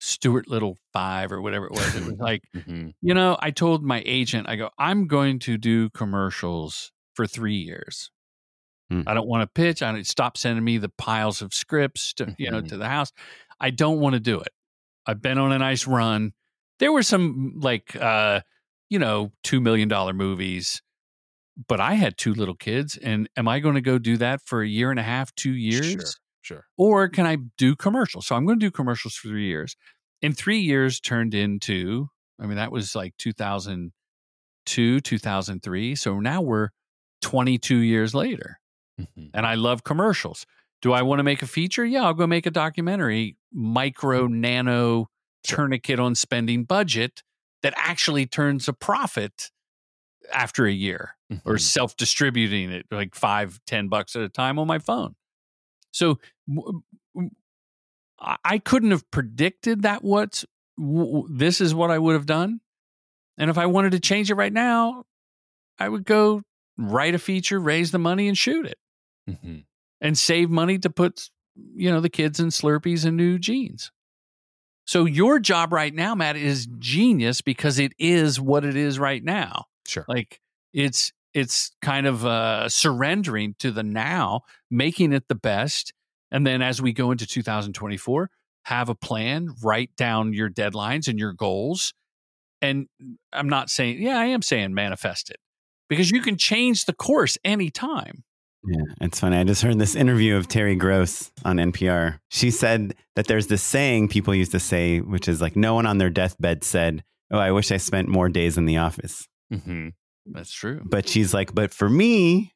Stuart 0.00 0.48
Little 0.48 0.78
Five 0.92 1.30
or 1.32 1.40
whatever 1.42 1.66
it 1.66 1.72
was, 1.72 1.94
it 1.94 2.04
was 2.04 2.16
like, 2.18 2.42
Mhm. 2.54 2.94
you 3.00 3.14
know, 3.14 3.36
I 3.40 3.50
told 3.50 3.82
my 3.84 4.02
agent, 4.06 4.48
I 4.48 4.56
go, 4.56 4.70
I'm 4.78 5.06
going 5.06 5.38
to 5.40 5.56
do 5.58 5.90
commercials 5.90 6.90
for 7.14 7.26
three 7.26 7.56
years. 7.56 8.10
Hmm. 8.90 9.02
I 9.06 9.14
don't 9.14 9.28
want 9.28 9.42
to 9.42 9.46
pitch. 9.46 9.82
I 9.82 9.92
don't 9.92 10.06
stop 10.06 10.36
sending 10.36 10.64
me 10.64 10.78
the 10.78 10.88
piles 10.90 11.40
of 11.42 11.54
scripts 11.54 12.12
to 12.14 12.34
you 12.38 12.50
know 12.50 12.62
Mhm. 12.62 12.68
to 12.70 12.76
the 12.78 12.88
house. 12.88 13.12
I 13.60 13.70
don't 13.70 14.00
want 14.00 14.14
to 14.14 14.20
do 14.20 14.40
it. 14.40 14.48
I've 15.06 15.20
been 15.22 15.38
on 15.38 15.52
a 15.52 15.58
nice 15.58 15.86
run. 15.86 16.32
There 16.78 16.92
were 16.92 17.02
some 17.02 17.54
like 17.60 17.94
uh, 17.96 18.40
you 18.92 18.98
know, 18.98 19.32
two 19.42 19.58
million 19.60 19.88
dollar 19.88 20.12
movies, 20.12 20.82
but 21.68 21.80
I 21.80 21.94
had 21.94 22.18
two 22.18 22.34
little 22.34 22.54
kids, 22.54 22.98
and 22.98 23.28
am 23.36 23.48
I 23.48 23.58
going 23.60 23.74
to 23.76 23.80
go 23.80 23.98
do 23.98 24.16
that 24.18 24.40
for 24.44 24.60
a 24.62 24.68
year 24.68 24.90
and 24.90 25.00
a 25.00 25.02
half, 25.02 25.34
two 25.34 25.52
years? 25.54 25.90
Sure. 25.92 26.00
Sure. 26.44 26.64
or 26.76 27.08
can 27.08 27.24
I 27.24 27.36
do 27.56 27.76
commercials? 27.76 28.26
So 28.26 28.34
I'm 28.34 28.44
going 28.44 28.58
to 28.58 28.66
do 28.66 28.70
commercials 28.72 29.14
for 29.14 29.28
three 29.28 29.46
years. 29.46 29.76
In 30.22 30.32
three 30.32 30.58
years, 30.58 30.98
turned 30.98 31.34
into, 31.34 32.08
I 32.40 32.46
mean, 32.46 32.56
that 32.56 32.72
was 32.72 32.96
like 32.96 33.14
2002, 33.18 35.00
2003. 35.00 35.94
So 35.94 36.18
now 36.20 36.40
we're 36.42 36.70
22 37.22 37.76
years 37.76 38.12
later, 38.14 38.58
Mhm. 39.00 39.30
and 39.32 39.46
I 39.46 39.54
love 39.54 39.84
commercials. 39.84 40.44
Do 40.80 40.92
I 40.92 41.02
want 41.02 41.20
to 41.20 41.22
make 41.22 41.42
a 41.42 41.46
feature? 41.46 41.84
Yeah, 41.84 42.02
I'll 42.02 42.14
go 42.14 42.26
make 42.26 42.46
a 42.46 42.50
documentary, 42.50 43.36
micro, 43.52 44.26
nano, 44.26 45.06
Sure. 45.44 45.56
tourniquet 45.58 46.00
on 46.00 46.14
spending 46.16 46.64
budget 46.64 47.22
that 47.62 47.74
actually 47.76 48.26
turns 48.26 48.68
a 48.68 48.72
profit 48.72 49.50
after 50.32 50.66
a 50.66 50.72
year 50.72 51.16
or 51.44 51.54
Mhm. 51.54 51.60
self 51.60 51.96
distributing 51.96 52.70
it 52.70 52.86
like 52.90 53.14
five, 53.14 53.60
ten 53.66 53.88
bucks 53.88 54.14
at 54.16 54.22
a 54.22 54.28
time 54.28 54.58
on 54.58 54.66
my 54.66 54.78
phone. 54.78 55.14
So 55.92 56.18
I 58.20 58.58
couldn't 58.58 58.92
have 58.92 59.10
predicted 59.10 59.82
that 59.82 60.04
what's 60.04 60.44
w- 60.78 61.04
w- 61.06 61.26
this 61.28 61.60
is 61.60 61.74
what 61.74 61.90
I 61.90 61.98
would 61.98 62.14
have 62.14 62.26
done. 62.26 62.60
And 63.36 63.50
if 63.50 63.58
I 63.58 63.66
wanted 63.66 63.92
to 63.92 64.00
change 64.00 64.30
it 64.30 64.34
right 64.34 64.52
now, 64.52 65.04
I 65.78 65.88
would 65.88 66.04
go 66.04 66.42
write 66.78 67.14
a 67.14 67.18
feature, 67.18 67.58
raise 67.58 67.90
the 67.90 67.98
money, 67.98 68.28
and 68.28 68.38
shoot 68.38 68.66
it, 68.66 68.78
Mhm. 69.28 69.64
and 70.00 70.16
save 70.16 70.50
money 70.50 70.78
to 70.78 70.90
put 70.90 71.30
you 71.74 71.90
know 71.90 72.00
the 72.00 72.08
kids 72.08 72.40
in 72.40 72.48
Slurpees 72.48 73.04
and 73.04 73.16
new 73.16 73.38
jeans. 73.38 73.90
So 74.84 75.04
your 75.04 75.38
job 75.38 75.72
right 75.72 75.94
now, 75.94 76.14
Matt, 76.14 76.36
is 76.36 76.66
genius 76.78 77.40
because 77.40 77.78
it 77.78 77.92
is 77.98 78.40
what 78.40 78.64
it 78.64 78.76
is 78.76 78.98
right 78.98 79.22
now 79.22 79.66
Sure. 79.86 80.04
like 80.08 80.40
it's 80.72 81.12
it's 81.34 81.72
kind 81.82 82.06
of 82.06 82.24
uh 82.24 82.68
surrendering 82.68 83.54
to 83.58 83.70
the 83.70 83.82
now 83.82 84.42
making 84.70 85.12
it 85.12 85.28
the 85.28 85.34
best 85.34 85.92
and 86.30 86.46
then 86.46 86.62
as 86.62 86.80
we 86.80 86.92
go 86.92 87.10
into 87.10 87.26
2024 87.26 88.30
have 88.64 88.88
a 88.88 88.94
plan 88.94 89.48
write 89.62 89.94
down 89.96 90.32
your 90.32 90.48
deadlines 90.48 91.08
and 91.08 91.18
your 91.18 91.32
goals 91.32 91.92
and 92.60 92.86
i'm 93.32 93.48
not 93.48 93.70
saying 93.70 94.00
yeah 94.00 94.18
i 94.18 94.26
am 94.26 94.40
saying 94.42 94.72
manifest 94.72 95.30
it 95.30 95.38
because 95.88 96.10
you 96.10 96.20
can 96.20 96.36
change 96.36 96.84
the 96.84 96.92
course 96.94 97.36
anytime 97.44 98.22
Yeah, 98.64 98.82
it's 99.00 99.18
funny. 99.18 99.36
I 99.38 99.44
just 99.44 99.62
heard 99.62 99.78
this 99.78 99.96
interview 99.96 100.36
of 100.36 100.46
Terry 100.46 100.76
Gross 100.76 101.32
on 101.44 101.56
NPR. 101.56 102.18
She 102.28 102.50
said 102.50 102.94
that 103.16 103.26
there's 103.26 103.48
this 103.48 103.62
saying 103.62 104.08
people 104.08 104.34
used 104.34 104.52
to 104.52 104.60
say, 104.60 105.00
which 105.00 105.26
is 105.28 105.40
like, 105.40 105.56
no 105.56 105.74
one 105.74 105.86
on 105.86 105.98
their 105.98 106.10
deathbed 106.10 106.62
said, 106.62 107.02
Oh, 107.32 107.38
I 107.38 107.50
wish 107.50 107.72
I 107.72 107.78
spent 107.78 108.08
more 108.08 108.28
days 108.28 108.58
in 108.58 108.66
the 108.66 108.76
office. 108.76 109.26
Mhm. 109.52 109.92
that's 110.26 110.52
true 110.52 110.80
But 110.84 111.08
she's 111.08 111.34
like, 111.34 111.54
But 111.54 111.74
for 111.74 111.88
me, 111.90 112.52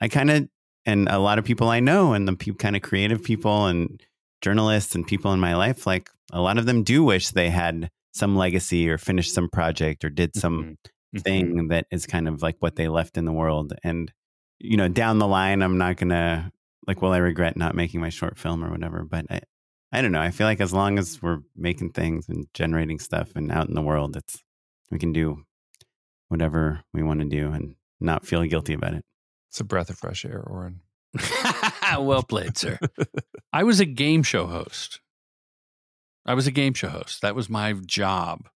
I 0.00 0.08
kind 0.08 0.30
of, 0.30 0.48
and 0.86 1.08
a 1.08 1.18
lot 1.18 1.38
of 1.38 1.44
people 1.44 1.68
I 1.68 1.80
know, 1.80 2.14
and 2.14 2.26
the 2.26 2.34
pe- 2.36 2.52
kind 2.52 2.74
of 2.76 2.82
creative 2.82 3.22
people 3.22 3.66
and 3.66 4.02
journalists 4.42 4.94
and 4.94 5.06
people 5.06 5.32
in 5.34 5.40
my 5.40 5.54
life, 5.54 5.86
like 5.86 6.08
a 6.32 6.40
lot 6.40 6.56
of 6.58 6.64
them 6.66 6.82
do 6.82 7.04
wish 7.04 7.30
they 7.30 7.50
had 7.50 7.90
some 8.12 8.36
legacy 8.36 8.88
or 8.88 8.96
finished 8.98 9.34
some 9.34 9.48
project 9.50 10.04
or 10.04 10.10
did 10.10 10.34
some 10.36 10.64
Mhm. 10.64 10.76
Mhm. 11.18 11.22
thing 11.24 11.68
that 11.68 11.86
is 11.90 12.06
kind 12.06 12.26
of 12.28 12.42
like 12.42 12.56
what 12.60 12.76
they 12.76 12.88
left 12.88 13.18
in 13.18 13.26
the 13.26 13.32
world. 13.32 13.74
And, 13.84 14.12
you 14.60 14.76
know, 14.76 14.88
down 14.88 15.18
the 15.18 15.26
line, 15.26 15.62
I'm 15.62 15.78
not 15.78 15.96
going 15.96 16.10
to, 16.10 16.52
like, 16.86 17.02
will 17.02 17.12
I 17.12 17.18
regret 17.18 17.56
not 17.56 17.74
making 17.74 18.00
my 18.00 18.10
short 18.10 18.38
film 18.38 18.64
or 18.64 18.70
whatever? 18.70 19.04
But 19.04 19.26
I, 19.30 19.40
I 19.92 20.02
don't 20.02 20.12
know. 20.12 20.20
I 20.20 20.30
feel 20.30 20.46
like 20.46 20.60
as 20.60 20.72
long 20.72 20.98
as 20.98 21.20
we're 21.20 21.40
making 21.56 21.92
things 21.92 22.28
and 22.28 22.46
generating 22.54 22.98
stuff 22.98 23.30
and 23.34 23.50
out 23.50 23.68
in 23.68 23.74
the 23.74 23.82
world, 23.82 24.16
it's, 24.16 24.42
we 24.90 24.98
can 24.98 25.12
do 25.12 25.42
whatever 26.28 26.82
we 26.92 27.02
want 27.02 27.20
to 27.20 27.26
do 27.26 27.50
and 27.50 27.74
not 28.00 28.26
feel 28.26 28.44
guilty 28.44 28.74
about 28.74 28.94
it. 28.94 29.04
It's 29.48 29.60
a 29.60 29.64
breath 29.64 29.90
of 29.90 29.98
fresh 29.98 30.24
air, 30.24 30.42
Oren. 30.46 30.80
well 31.98 32.22
played 32.22 32.56
sir 32.56 32.78
i 33.52 33.64
was 33.64 33.80
a 33.80 33.84
game 33.84 34.22
show 34.22 34.46
host 34.46 35.00
i 36.24 36.34
was 36.34 36.46
a 36.46 36.52
game 36.52 36.72
show 36.72 36.88
host 36.88 37.20
that 37.22 37.34
was 37.34 37.50
my 37.50 37.72
job 37.84 38.48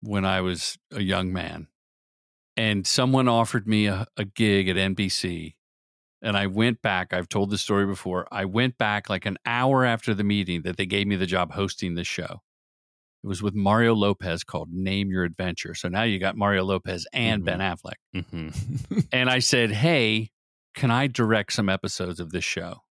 when 0.00 0.24
i 0.24 0.40
was 0.40 0.78
a 0.90 1.00
young 1.00 1.32
man 1.32 1.68
and 2.60 2.86
someone 2.86 3.26
offered 3.28 3.66
me 3.66 3.86
a, 3.86 4.06
a 4.16 4.24
gig 4.24 4.68
at 4.68 4.76
nbc 4.76 5.54
and 6.22 6.36
i 6.36 6.46
went 6.46 6.80
back 6.82 7.12
i've 7.14 7.28
told 7.28 7.50
this 7.50 7.62
story 7.62 7.86
before 7.86 8.26
i 8.30 8.44
went 8.44 8.76
back 8.78 9.08
like 9.08 9.24
an 9.26 9.38
hour 9.46 9.84
after 9.84 10.12
the 10.14 10.24
meeting 10.24 10.62
that 10.62 10.76
they 10.76 10.86
gave 10.86 11.06
me 11.06 11.16
the 11.16 11.26
job 11.26 11.52
hosting 11.52 11.94
this 11.94 12.06
show 12.06 12.40
it 13.22 13.26
was 13.26 13.42
with 13.42 13.54
mario 13.54 13.94
lopez 13.94 14.44
called 14.44 14.68
name 14.72 15.10
your 15.10 15.24
adventure 15.24 15.74
so 15.74 15.88
now 15.88 16.02
you 16.02 16.18
got 16.18 16.36
mario 16.36 16.62
lopez 16.64 17.06
and 17.12 17.42
Mhm. 17.42 17.46
ben 17.46 17.58
affleck 17.60 17.98
Mhm. 18.14 19.06
and 19.12 19.30
I 19.30 19.38
said, 19.40 19.70
"Hey, 19.70 20.30
can 20.74 20.90
I 20.90 21.06
direct 21.06 21.52
some 21.52 21.68
episodes 21.68 22.18
of 22.20 22.30
this 22.30 22.44
show?" 22.44 22.82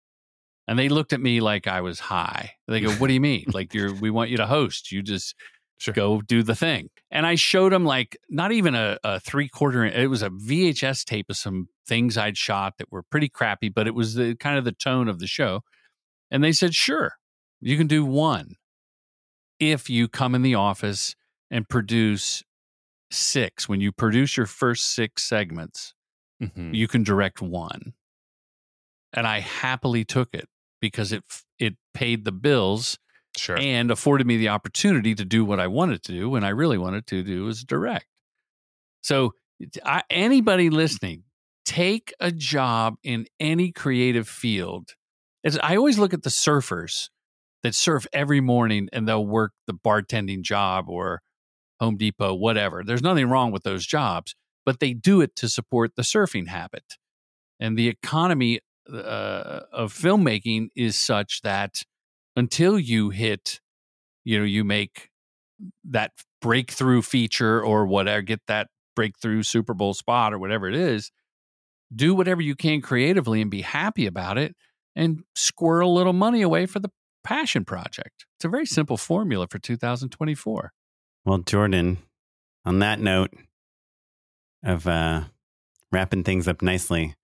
And 0.67 0.77
they 0.79 0.87
looked 0.89 1.13
at 1.13 1.19
me 1.21 1.41
like 1.41 1.65
I 1.67 1.81
was 1.81 1.99
high. 1.99 2.53
They 2.67 2.79
go, 2.79 2.91
"What 2.93 3.07
do 3.07 3.13
you 3.13 3.19
mean? 3.21 3.45
like 3.53 3.73
you're 3.73 3.93
we 3.93 4.09
want 4.09 4.29
you 4.29 4.37
to 4.37 4.45
host. 4.47 4.91
You 4.91 5.01
just 5.01 5.35
Sure. 5.80 5.93
go 5.93 6.22
do 6.22 6.43
the 6.43 6.56
thing." 6.56 6.89
And 7.11 7.26
I 7.26 7.35
showed 7.35 7.73
him 7.73 7.85
like 7.85 8.18
not 8.30 8.51
even 8.51 8.76
a, 8.76 8.97
a 9.03 9.19
three 9.19 9.49
quarter. 9.49 9.84
It 9.85 10.10
was 10.10 10.22
a 10.22 10.30
VHS 10.30 11.03
tape 11.06 11.26
of 11.30 11.38
some 11.38 11.69
things 11.88 12.18
I'd 12.18 12.38
shot 12.38 12.77
that 12.77 12.91
were 12.91 13.03
pretty 13.03 13.30
crappy, 13.30 13.69
but 13.69 13.88
it 13.88 13.95
was 13.95 14.14
the 14.15 14.35
kind 14.35 14.57
of 14.57 14.65
the 14.65 14.72
tone 14.72 15.07
of 15.07 15.19
the 15.19 15.27
show. 15.27 15.61
And 16.31 16.43
they 16.43 16.51
said, 16.51 16.76
"Sure, 16.76 17.14
you 17.61 17.77
can 17.77 17.88
do 17.88 18.06
one 18.06 18.56
if 19.60 19.89
you 19.89 20.07
come 20.07 20.35
in 20.35 20.41
the 20.41 20.56
office 20.56 21.15
and 21.51 21.68
produce 21.68 22.43
six. 23.11 23.68
When 23.68 23.81
you 23.81 23.91
produce 23.91 24.38
your 24.38 24.45
first 24.45 24.93
six 24.93 25.23
segments, 25.23 25.93
Mhm. 26.41 26.73
you 26.76 26.88
can 26.88 27.03
direct 27.03 27.41
one." 27.41 27.93
And 29.14 29.26
I 29.26 29.39
happily 29.39 30.06
took 30.06 30.34
it 30.34 30.47
because 30.81 31.11
it 31.11 31.23
it 31.57 31.76
paid 31.93 32.26
the 32.26 32.31
bills 32.31 32.97
Sure. 33.38 33.57
and 33.57 33.89
afforded 33.91 34.27
me 34.27 34.38
the 34.38 34.49
opportunity 34.49 35.15
to 35.15 35.23
do 35.23 35.45
what 35.45 35.60
I 35.60 35.68
wanted 35.68 36.03
to 36.03 36.11
do 36.11 36.30
when 36.30 36.43
I 36.43 36.49
really 36.49 36.77
wanted 36.77 37.07
to 37.07 37.23
do 37.23 37.45
was 37.45 37.64
direct. 37.64 38.07
So, 39.01 39.34
I, 39.85 40.03
anybody 40.10 40.69
listening, 40.69 41.23
take 41.65 42.14
a 42.19 42.31
job 42.31 42.95
in 43.03 43.26
any 43.39 43.72
creative 43.72 44.27
field. 44.27 44.95
I 45.61 45.76
always 45.76 45.97
look 45.97 46.14
at 46.14 46.23
the 46.23 46.30
surfers 46.30 47.10
that 47.64 47.76
surf 47.76 48.06
every 48.14 48.41
morning 48.41 48.89
and 48.91 49.07
they'll 49.07 49.26
work 49.26 49.51
the 49.68 49.73
bartending 49.73 50.41
job 50.41 50.89
or 50.89 51.22
Home 51.80 51.97
Depot, 51.97 52.34
whatever. 52.34 52.84
There's 52.84 53.01
nothing 53.01 53.30
wrong 53.30 53.51
with 53.51 53.64
those 53.64 53.85
jobs, 53.85 54.35
but 54.65 54.80
they 54.80 54.93
do 54.93 55.22
it 55.22 55.35
to 55.38 55.47
support 55.47 55.95
the 55.95 56.01
surfing 56.01 56.47
habit. 56.47 56.97
And 57.60 57.77
the 57.77 57.88
economy 57.88 58.60
uh, 58.91 59.61
of 59.72 59.93
filmmaking 59.93 60.69
is 60.76 60.97
such 60.97 61.41
that 61.41 61.84
until 62.40 62.80
you 62.80 63.10
hit, 63.10 63.60
you 64.24 64.40
know, 64.40 64.45
you 64.45 64.64
make 64.64 65.10
that 65.84 66.11
breakthrough 66.41 67.02
feature 67.02 67.61
or 67.61 67.86
whatever, 67.86 68.22
get 68.22 68.41
that 68.48 68.68
breakthrough 68.95 69.44
Super 69.44 69.74
Bowl 69.74 69.94
spot 69.94 70.34
or 70.34 70.40
whatever 70.40 70.68
it 70.68 70.76
is, 70.76 71.11
do 71.94 72.16
whatever 72.16 72.41
you 72.41 72.56
can 72.56 72.82
creatively 72.82 73.41
and 73.41 73.52
be 73.52 73.61
happy 73.61 74.06
about 74.06 74.38
it 74.38 74.56
and 74.95 75.24
squirrel 75.36 75.94
a 75.94 75.98
little 75.98 76.14
money 76.14 76.41
away 76.41 76.66
for 76.66 76.80
the 76.80 76.90
passion 77.24 77.66
project. 77.66 78.26
It's 78.38 78.45
a 78.45 78.49
very 78.49 78.66
simple 78.66 78.98
formula 78.98 79.48
for 79.49 79.60
2024. 79.60 80.72
Well, 81.26 81.40
Jordan, 81.40 81.99
on 82.66 82.80
that 82.80 82.99
note 82.99 83.32
of 84.64 84.88
uh, 84.88 85.24
wrapping 85.91 86.24
things 86.24 86.48
up 86.48 86.61
nicely, 86.61 87.16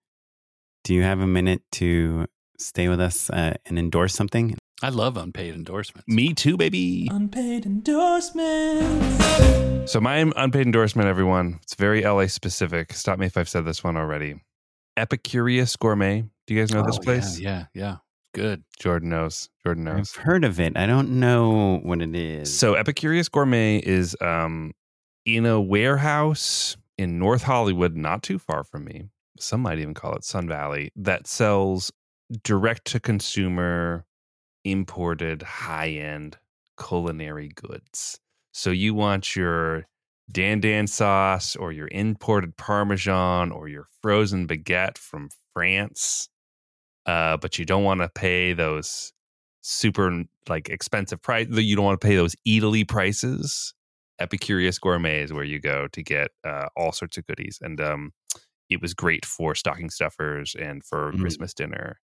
do 0.84 0.94
you 0.94 1.04
have 1.04 1.20
a 1.20 1.28
minute 1.28 1.62
to 1.74 2.26
stay 2.60 2.88
with 2.88 3.00
us 3.00 3.30
uh, 3.30 3.54
and 3.66 3.80
endorse 3.80 4.14
something? 4.14 4.58
I 4.84 4.90
love 4.90 5.16
unpaid 5.18 5.56
endorsements. 5.56 6.08
Me 6.08 6.34
too, 6.34 6.58
baby. 6.58 7.08
Unpaid 7.12 7.66
endorsements. 7.66 9.92
So 9.92 10.00
my 10.02 10.18
unpaid 10.36 10.66
endorsement, 10.66 11.08
everyone, 11.08 11.60
it's 11.64 11.76
very 11.76 12.04
LA 12.04 12.28
specific. 12.28 12.92
Stop 12.94 13.18
me 13.20 13.26
if 13.28 13.38
I've 13.38 13.48
said 13.50 13.66
this 13.66 13.84
one 13.84 13.96
already. 13.98 14.42
Epicurious 14.98 15.78
Gourmet. 15.80 16.26
Do 16.48 16.54
you 16.54 16.60
guys 16.62 16.74
know 16.74 16.84
this 16.86 16.98
Oh, 16.98 17.02
place? 17.04 17.40
Yeah, 17.40 17.66
yeah, 17.74 17.82
yeah. 17.82 17.96
Good. 18.34 18.64
Jordan 18.80 19.10
knows. 19.10 19.50
Jordan 19.64 19.86
knows. 19.86 20.14
I've 20.18 20.24
heard 20.24 20.44
of 20.44 20.60
it. 20.60 20.76
I 20.78 20.86
don't 20.88 21.20
know 21.22 21.78
what 21.84 22.02
it 22.02 22.14
is. 22.16 22.56
So 22.58 22.74
Epicurious 22.74 23.32
Gourmet 23.32 23.78
is 23.78 24.16
um, 24.20 24.74
in 25.26 25.46
a 25.46 25.62
warehouse 25.62 26.76
in 26.98 27.18
North 27.18 27.44
Hollywood, 27.44 27.96
not 27.96 28.24
too 28.24 28.38
far 28.40 28.66
from 28.66 28.84
me. 28.84 29.06
Some 29.40 29.62
might 29.62 29.80
even 29.80 29.94
call 29.94 30.16
it 30.16 30.26
Sun 30.26 30.50
Valley, 30.50 30.92
that 30.98 31.28
sells 31.28 31.92
direct 32.44 32.86
to 32.86 33.00
consumer, 33.00 34.06
imported, 34.66 35.42
high 35.44 35.90
end 35.90 36.38
culinary 36.78 37.50
goods. 37.56 38.20
So 38.52 38.72
you 38.72 38.94
want 38.94 39.36
your 39.36 39.86
Dan 40.32 40.60
Dan 40.60 40.88
sauce 40.88 41.56
or 41.56 41.72
your 41.72 41.88
imported 41.92 42.58
Parmesan 42.58 43.52
or 43.52 43.68
your 43.70 43.88
frozen 44.02 44.48
baguette 44.48 44.98
from 44.98 45.30
France, 45.54 46.28
uh, 47.06 47.38
but 47.38 47.60
you 47.60 47.66
don't 47.66 47.84
want 47.84 48.02
to 48.02 48.10
pay 48.10 48.54
those 48.54 49.14
super 49.62 50.24
like 50.50 50.70
expensive 50.70 51.22
price. 51.22 51.48
You 51.50 51.76
don't 51.76 51.86
want 51.86 52.02
to 52.02 52.08
pay 52.08 52.16
those 52.16 52.36
Italy 52.46 52.84
prices. 52.84 53.74
Epicurious 54.22 54.80
Gourmet 54.80 55.22
is 55.24 55.34
where 55.34 55.44
you 55.44 55.60
go 55.60 55.88
to 55.90 56.02
get 56.04 56.30
uh, 56.46 56.68
all 56.78 56.92
sorts 56.92 57.18
of 57.18 57.26
goodies, 57.28 57.60
and 57.62 57.82
um, 57.82 58.14
it 58.70 58.82
was 58.82 58.94
great 58.94 59.26
for 59.26 59.54
stocking 59.56 59.90
stuffers 59.90 60.56
and 60.56 60.84
for 60.84 61.12
Mm. 61.12 61.20
Christmas 61.22 61.54
dinner. 61.54 62.00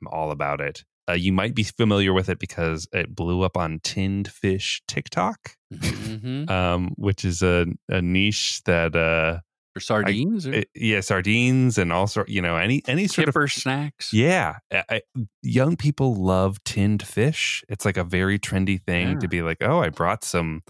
I'm 0.00 0.08
all 0.08 0.30
about 0.30 0.60
it. 0.60 0.84
Uh, 1.08 1.12
you 1.12 1.32
might 1.32 1.54
be 1.54 1.62
familiar 1.64 2.12
with 2.12 2.28
it 2.30 2.38
because 2.38 2.88
it 2.92 3.14
blew 3.14 3.42
up 3.42 3.56
on 3.56 3.78
Tinned 3.82 4.28
Fish 4.28 4.82
TikTok, 4.88 5.56
Mm-hmm. 5.72 6.48
um, 6.50 6.92
which 6.96 7.24
is 7.24 7.42
a, 7.42 7.66
a 7.88 8.00
niche 8.00 8.62
that 8.64 8.94
uh, 8.96 9.40
For 9.74 9.80
sardines 9.80 10.46
or 10.46 10.52
it- 10.54 10.68
yeah, 10.74 11.00
sardines 11.00 11.76
and 11.78 11.92
also 11.92 12.24
you 12.28 12.40
know 12.40 12.56
any 12.56 12.82
any 12.86 13.06
sort 13.08 13.28
of 13.28 13.50
snacks. 13.50 14.12
yeah, 14.12 14.56
I, 14.72 14.84
I- 14.88 15.02
young 15.42 15.76
people 15.76 16.14
love 16.14 16.62
tinned 16.64 17.06
fish. 17.06 17.62
It's 17.68 17.84
like 17.84 17.96
a 17.96 18.04
very 18.04 18.38
trendy 18.38 18.80
thing 18.82 19.12
Yeah. 19.12 19.18
to 19.18 19.28
be 19.28 19.42
like, 19.42 19.58
oh, 19.62 19.80
I 19.82 19.88
brought 19.90 20.24
some, 20.24 20.62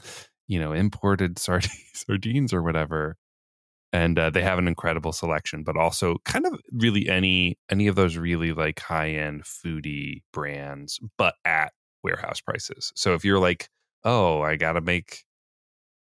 you 0.49 0.59
know, 0.59 0.73
imported 0.73 1.39
sard- 1.45 1.69
sardines 1.93 2.53
or 2.53 2.63
whatever, 2.63 3.17
and 3.95 4.19
uh, 4.19 4.29
they 4.29 4.43
have 4.43 4.59
an 4.59 4.67
incredible 4.67 5.13
selection. 5.13 5.63
But 5.63 5.77
also, 5.77 6.17
kind 6.25 6.47
of 6.47 6.61
really 6.73 7.09
any 7.09 7.57
any 7.71 7.87
of 7.87 7.95
those 7.95 8.17
really 8.17 8.53
like 8.53 8.81
high 8.81 9.11
end 9.11 9.45
foodie 9.45 10.23
brands, 10.33 10.99
but 11.17 11.35
at 11.45 11.73
warehouse 12.03 12.41
prices. 12.41 12.93
So 12.97 13.15
if 13.15 13.25
you're 13.25 13.39
like, 13.39 13.69
oh, 14.03 14.43
I 14.43 14.57
got 14.57 14.73
to 14.73 14.81
make 14.81 15.25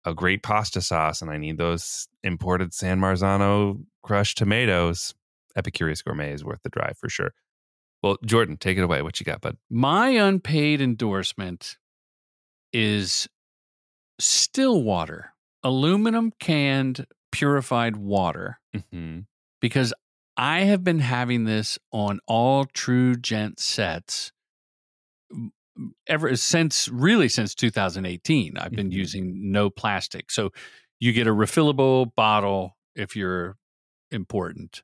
a 0.06 0.16
great 0.16 0.42
pasta 0.42 0.82
sauce 0.82 1.22
and 1.22 1.30
I 1.30 1.38
need 1.38 1.58
those 1.58 2.08
imported 2.24 2.74
San 2.74 3.00
Marzano 3.00 3.84
crushed 4.02 4.38
tomatoes. 4.38 5.14
Epicurious 5.56 6.04
Gourmet 6.04 6.32
is 6.32 6.46
worth 6.46 6.64
the 6.64 6.70
drive 6.70 6.98
for 6.98 7.10
sure. 7.10 7.34
Well, 8.02 8.18
Jordan, 8.26 8.58
take 8.58 8.78
it 8.78 8.84
away. 8.84 9.02
What 9.04 9.20
you 9.20 9.26
got, 9.26 9.42
bud? 9.42 9.58
My 9.70 10.10
unpaid 10.10 10.82
endorsement 10.82 11.78
is 12.74 13.28
Stillwater, 14.18 15.34
aluminum 15.62 16.32
canned 16.40 17.06
purified 17.32 17.96
water, 17.98 18.60
Mm-hmm. 18.76 19.22
because 19.62 19.94
I 20.38 20.62
have 20.62 20.84
been 20.84 21.00
having 21.00 21.44
this 21.46 21.78
on 21.92 22.20
all 22.28 22.66
True 22.66 23.16
Gent 23.16 23.60
sets 23.60 24.32
ever 26.08 26.36
since 26.36 26.88
really 26.90 27.30
since 27.30 27.56
2018. 27.56 28.58
I've 28.58 28.72
been 28.72 28.90
Mhm. 28.90 28.94
using 28.94 29.52
no 29.52 29.70
plastic. 29.70 30.30
So 30.32 30.52
you 31.00 31.14
get 31.14 31.28
a 31.28 31.32
refillable 31.32 32.14
bottle 32.16 32.78
if 32.96 33.16
you're 33.16 33.58
important. 34.12 34.84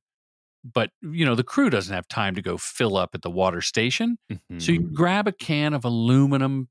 But 0.63 0.91
you 1.01 1.25
know, 1.25 1.35
the 1.35 1.43
crew 1.43 1.69
doesn't 1.69 1.93
have 1.93 2.07
time 2.07 2.35
to 2.35 2.41
go 2.41 2.57
fill 2.57 2.97
up 2.97 3.13
at 3.15 3.21
the 3.21 3.29
water 3.29 3.61
station. 3.61 4.17
So 4.57 4.71
you 4.71 4.79
grab 4.81 5.27
a 5.27 5.31
can 5.31 5.73
of 5.73 5.85
aluminum 5.85 6.69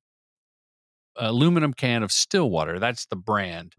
aluminum 1.16 1.72
can 1.72 2.02
of 2.02 2.12
Stillwater. 2.12 2.78
That's 2.78 3.06
the 3.06 3.16
brand. 3.16 3.74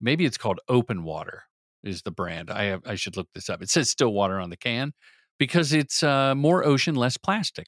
Maybe 0.00 0.24
it's 0.24 0.38
called 0.38 0.60
Open 0.68 1.02
Water 1.04 1.44
is 1.84 2.02
the 2.02 2.10
brand. 2.10 2.50
I 2.50 2.64
have, 2.64 2.82
I 2.86 2.94
should 2.96 3.16
look 3.16 3.28
this 3.34 3.48
up. 3.48 3.62
It 3.62 3.70
says 3.70 3.90
still 3.90 4.12
water 4.12 4.40
on 4.40 4.50
the 4.50 4.56
can 4.56 4.92
because 5.38 5.72
it's 5.72 6.02
uh, 6.02 6.34
more 6.34 6.64
ocean, 6.64 6.94
less 6.94 7.16
plastic. 7.16 7.66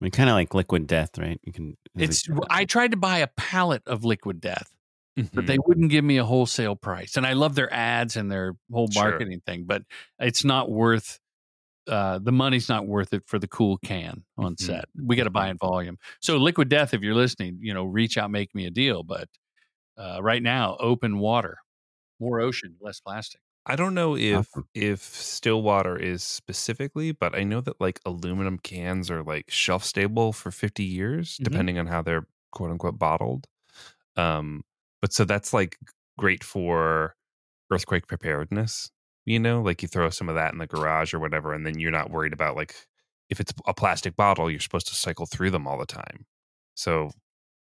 I 0.00 0.04
mean, 0.04 0.10
kind 0.12 0.30
of 0.30 0.34
like 0.34 0.54
liquid 0.54 0.86
death, 0.86 1.18
right? 1.18 1.40
You 1.44 1.52
can. 1.52 1.76
It's 1.98 2.28
I 2.50 2.64
tried 2.64 2.92
to 2.92 2.96
buy 2.96 3.18
a 3.18 3.26
pallet 3.26 3.82
of 3.86 4.04
Liquid 4.04 4.40
Death, 4.40 4.70
but 5.16 5.44
Mhm. 5.44 5.46
they 5.48 5.58
wouldn't 5.66 5.90
give 5.90 6.04
me 6.04 6.18
a 6.18 6.24
wholesale 6.24 6.76
price. 6.76 7.16
And 7.16 7.26
I 7.26 7.32
love 7.32 7.56
their 7.56 7.72
ads 7.72 8.16
and 8.16 8.30
their 8.30 8.54
whole 8.70 8.88
Sure. 8.88 9.02
marketing 9.02 9.40
thing, 9.44 9.64
but 9.64 9.82
it's 10.20 10.44
not 10.44 10.70
worth 10.70 11.18
uh, 11.88 12.18
the 12.18 12.32
money's 12.32 12.68
not 12.68 12.86
worth 12.86 13.14
it 13.14 13.22
for 13.26 13.38
the 13.38 13.48
cool 13.48 13.78
can 13.78 14.22
on 14.36 14.54
Mhm. 14.56 14.58
set. 14.66 14.84
We 15.02 15.16
got 15.16 15.24
to 15.24 15.30
buy 15.30 15.48
in 15.48 15.56
volume. 15.56 15.96
So 16.20 16.36
Liquid 16.36 16.68
Death, 16.68 16.92
if 16.94 17.02
you're 17.02 17.14
listening, 17.14 17.58
you 17.62 17.72
know, 17.72 17.84
reach 17.84 18.18
out, 18.18 18.30
make 18.30 18.54
me 18.54 18.66
a 18.66 18.70
deal. 18.70 19.02
But 19.02 19.28
uh, 19.98 20.20
right 20.22 20.42
now, 20.42 20.76
open 20.80 21.18
water, 21.18 21.58
more 22.20 22.40
ocean, 22.40 22.76
less 22.80 23.00
plastic. 23.00 23.40
I 23.66 23.76
don't 23.76 23.94
know 23.94 24.16
if 24.16 24.48
if 24.74 25.00
Stillwater 25.02 25.96
is 25.98 26.22
specifically, 26.22 27.12
but 27.12 27.34
I 27.34 27.44
know 27.44 27.60
that 27.60 27.80
like 27.80 28.00
aluminum 28.06 28.58
cans 28.58 29.10
are 29.10 29.22
like 29.22 29.50
shelf 29.50 29.84
stable 29.84 30.32
for 30.32 30.50
50 30.50 30.84
years, 30.84 31.36
Mhm. 31.38 31.44
depending 31.44 31.78
on 31.78 31.86
how 31.86 32.00
they're 32.02 32.26
quote 32.52 32.70
unquote 32.70 32.98
bottled. 32.98 33.46
Um, 34.16 34.64
but 35.02 35.12
so 35.12 35.24
that's 35.24 35.52
like 35.52 35.78
great 36.18 36.42
for 36.44 37.16
earthquake 37.70 38.06
preparedness. 38.08 38.90
You 39.26 39.38
know, 39.40 39.60
like 39.62 39.82
you 39.82 39.88
throw 39.88 40.10
some 40.10 40.28
of 40.30 40.34
that 40.36 40.52
in 40.52 40.58
the 40.58 40.66
garage 40.66 41.12
or 41.14 41.18
whatever, 41.20 41.52
and 41.54 41.66
then 41.66 41.78
you're 41.78 41.90
not 41.92 42.10
worried 42.10 42.32
about 42.32 42.56
like 42.56 42.74
if 43.30 43.40
it's 43.40 43.52
a 43.66 43.74
plastic 43.74 44.16
bottle, 44.16 44.50
you're 44.50 44.60
supposed 44.60 44.88
to 44.88 44.94
cycle 44.94 45.26
through 45.26 45.50
them 45.50 45.66
all 45.68 45.78
the 45.78 45.86
time. 45.86 46.26
So 46.74 47.10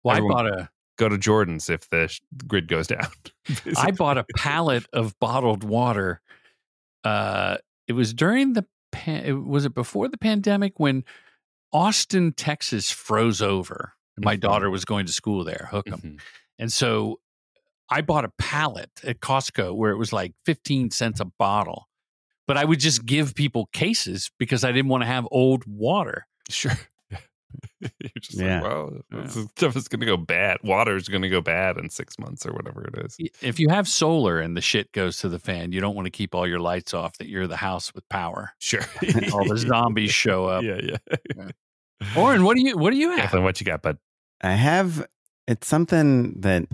Well, 0.04 0.16
Everyone- 0.18 0.48
I 0.48 0.50
bought 0.52 0.60
a 0.62 0.70
go 1.00 1.10
to 1.10 1.18
Jordan's 1.18 1.70
if 1.70 1.90
the 1.90 2.08
sh- 2.10 2.22
grid 2.48 2.68
goes 2.68 2.86
down. 2.88 3.08
I 3.78 3.90
bought 3.92 4.18
a 4.20 4.26
pallet 4.36 4.86
of 4.94 5.18
bottled 5.20 5.64
water. 5.64 6.22
Uh, 7.04 7.58
it 7.88 7.94
was 7.94 8.14
during 8.14 8.54
the 8.54 8.66
pan- 8.92 9.26
it- 9.26 9.32
was 9.34 9.66
it 9.66 9.74
before 9.74 10.08
the 10.10 10.18
pandemic 10.18 10.74
when 10.80 11.04
Austin, 11.74 12.34
Texas 12.34 12.92
froze 12.92 13.42
over. 13.42 13.94
My 14.18 14.36
Mhm. 14.36 14.42
daughter 14.42 14.70
was 14.70 14.86
going 14.86 15.06
to 15.06 15.14
school 15.14 15.44
there, 15.44 15.70
Hookham. 15.72 16.02
Mhm. 16.02 16.20
And 16.60 16.72
so 16.74 17.20
I 17.90 18.02
bought 18.02 18.26
a 18.26 18.32
pallet 18.38 18.90
at 19.04 19.20
Costco 19.22 19.74
where 19.76 19.92
it 19.92 19.98
was 19.98 20.12
like 20.14 20.34
15 20.46 20.92
cents 20.92 21.20
a 21.20 21.26
bottle. 21.26 21.88
But 22.48 22.58
I 22.58 22.66
would 22.66 22.80
just 22.80 23.06
give 23.06 23.34
people 23.36 23.68
cases 23.72 24.30
because 24.40 24.64
I 24.64 24.72
didn't 24.72 24.90
want 24.90 25.04
to 25.04 25.08
have 25.08 25.28
old 25.32 25.64
water. 25.66 26.28
Sure. 26.50 26.72
You're 27.80 27.90
just 28.20 28.38
Yeah. 28.40 28.62
like, 28.62 28.72
well, 28.72 28.92
Yeah. 29.14 29.22
this 29.22 29.34
stuff 29.56 29.76
is 29.76 29.88
going 29.88 30.00
to 30.02 30.06
go 30.06 30.18
bad. 30.18 30.58
Water 30.64 30.96
is 30.96 31.08
going 31.08 31.22
to 31.24 31.30
go 31.30 31.42
bad 31.42 31.78
in 31.78 31.90
six 31.90 32.18
months 32.20 32.46
or 32.46 32.52
whatever 32.54 32.84
it 32.86 33.06
is. 33.06 33.18
If 33.42 33.60
you 33.60 33.68
have 33.70 33.88
solar 33.88 34.40
and 34.40 34.56
the 34.56 34.62
shit 34.62 34.92
goes 34.92 35.18
to 35.20 35.30
the 35.30 35.40
fan, 35.40 35.72
you 35.72 35.82
don't 35.82 35.96
want 35.96 36.06
to 36.06 36.12
keep 36.12 36.36
all 36.36 36.48
your 36.48 36.60
lights 36.60 36.94
off 36.94 37.18
that 37.18 37.28
you're 37.28 37.48
the 37.48 37.58
house 37.58 37.94
with 37.94 38.08
power. 38.10 38.52
Sure. 38.60 38.82
All 39.34 39.48
the 39.48 39.58
zombies 39.58 40.12
show 40.14 40.46
up. 40.46 40.64
Yeah, 40.64 40.80
yeah. 40.84 41.52
Oren, 42.18 42.44
what 42.44 42.56
do 42.56 42.64
you 42.66 42.78
what 42.78 42.92
do 42.92 42.98
you 42.98 43.10
have? 43.12 43.20
Kathleen, 43.20 43.44
what 43.44 43.60
you 43.60 43.66
got, 43.66 43.82
bud? 43.82 43.98
I 44.42 44.52
have 44.54 45.06
it's 45.48 45.68
something 45.68 46.40
that 46.42 46.66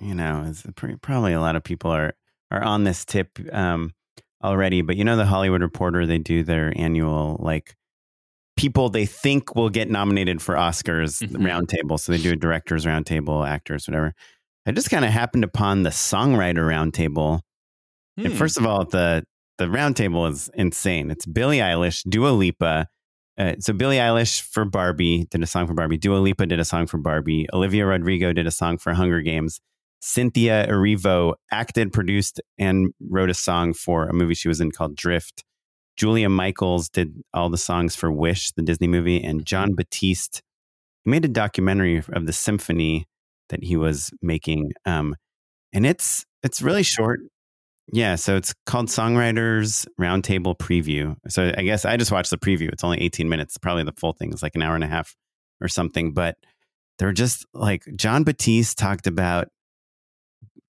you 0.00 0.14
know 0.14 0.42
is 0.42 0.64
pretty, 0.76 0.96
probably 0.96 1.32
a 1.32 1.40
lot 1.40 1.56
of 1.56 1.62
people 1.64 1.90
are 1.90 2.14
are 2.50 2.62
on 2.62 2.84
this 2.84 3.04
tip 3.04 3.38
um, 3.52 3.94
already. 4.44 4.82
But 4.82 4.96
you 4.96 5.04
know, 5.04 5.16
the 5.16 5.24
Hollywood 5.26 5.62
Reporter 5.62 6.04
they 6.06 6.18
do 6.18 6.42
their 6.42 6.72
annual 6.76 7.38
like 7.40 7.76
people 8.56 8.88
they 8.88 9.06
think 9.06 9.54
will 9.54 9.68
get 9.70 9.90
nominated 9.90 10.40
for 10.40 10.54
Oscars 10.54 11.22
Mhm. 11.22 11.42
roundtable. 11.46 12.00
So 12.00 12.12
they 12.12 12.18
do 12.18 12.32
a 12.32 12.36
directors 12.36 12.84
roundtable, 12.86 13.46
actors, 13.46 13.86
whatever. 13.86 14.14
I 14.66 14.72
just 14.72 14.90
kind 14.90 15.04
of 15.04 15.10
happened 15.10 15.44
upon 15.44 15.82
the 15.82 15.90
songwriter 15.90 16.66
roundtable. 16.66 17.40
And 18.16 18.28
Hmm. 18.28 18.38
first 18.38 18.56
of 18.58 18.66
all, 18.66 18.84
the 18.84 19.24
the 19.58 19.64
roundtable 19.66 20.30
is 20.30 20.50
insane. 20.54 21.10
It's 21.10 21.24
Billie 21.24 21.58
Eilish, 21.60 22.02
Dua 22.10 22.28
Lipa. 22.28 22.88
Uh, 23.38 23.54
so 23.58 23.72
Billie 23.72 23.96
Eilish 23.96 24.42
for 24.42 24.66
Barbie 24.66 25.26
did 25.30 25.42
a 25.42 25.46
song 25.46 25.66
for 25.66 25.72
Barbie. 25.72 25.96
Dua 25.96 26.18
Lipa 26.18 26.44
did 26.44 26.60
a 26.60 26.64
song 26.64 26.86
for 26.86 26.98
Barbie. 26.98 27.46
Olivia 27.54 27.86
Rodrigo 27.86 28.34
did 28.34 28.46
a 28.46 28.50
song 28.50 28.76
for 28.76 28.92
Hunger 28.92 29.22
Games. 29.22 29.58
Cynthia 30.02 30.66
Erivo 30.68 31.34
acted, 31.50 31.90
produced, 31.90 32.38
and 32.58 32.92
wrote 33.00 33.30
a 33.30 33.34
song 33.34 33.72
for 33.72 34.08
a 34.08 34.12
movie 34.12 34.34
she 34.34 34.46
was 34.48 34.60
in 34.60 34.70
called 34.72 34.94
Drift. 34.94 35.42
Julia 35.96 36.28
Michaels 36.28 36.88
did 36.88 37.22
all 37.32 37.48
the 37.48 37.58
songs 37.58 37.96
for 37.96 38.12
Wish, 38.12 38.52
the 38.52 38.62
Disney 38.62 38.88
movie, 38.88 39.22
and 39.22 39.46
Jon 39.46 39.74
Batiste 39.74 40.42
made 41.04 41.24
a 41.24 41.28
documentary 41.28 42.02
of 42.12 42.26
the 42.26 42.32
symphony 42.32 43.06
that 43.48 43.62
he 43.62 43.76
was 43.76 44.10
making. 44.20 44.72
Um, 44.84 45.14
and 45.72 45.86
it's 45.86 46.24
it's 46.42 46.60
really 46.60 46.82
short. 46.82 47.20
Yeah, 47.92 48.16
so 48.16 48.36
it's 48.36 48.52
called 48.66 48.88
Songwriters 48.88 49.86
Roundtable 50.00 50.58
Preview. 50.58 51.16
So 51.28 51.52
I 51.56 51.62
guess 51.62 51.84
I 51.84 51.96
just 51.96 52.10
watched 52.10 52.30
the 52.30 52.38
preview. 52.38 52.68
It's 52.72 52.82
only 52.82 53.00
18 53.00 53.28
minutes. 53.28 53.56
Probably 53.58 53.84
the 53.84 53.92
full 53.92 54.12
thing 54.12 54.32
is 54.32 54.42
like 54.42 54.56
an 54.56 54.62
hour 54.62 54.74
and 54.74 54.82
a 54.82 54.88
half 54.88 55.14
or 55.60 55.68
something. 55.68 56.12
But 56.12 56.36
they're 56.98 57.12
just 57.12 57.46
like 57.54 57.84
Jon 57.94 58.24
Batiste 58.24 58.76
talked 58.76 59.06
about 59.06 59.48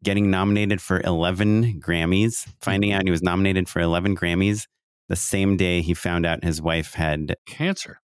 getting 0.04 0.30
nominated 0.30 0.80
for 0.80 1.02
11 1.02 1.82
Grammys, 1.82 2.48
finding 2.62 2.92
out 2.92 3.04
he 3.04 3.12
was 3.12 3.24
nominated 3.24 3.68
for 3.68 3.80
11 3.80 4.16
Grammys 4.16 4.68
the 5.10 5.16
same 5.16 5.58
day 5.58 5.82
he 5.82 5.94
found 5.94 6.26
out 6.26 6.44
his 6.44 6.62
wife 6.62 6.94
had 6.94 7.36
Cancer. 7.48 8.00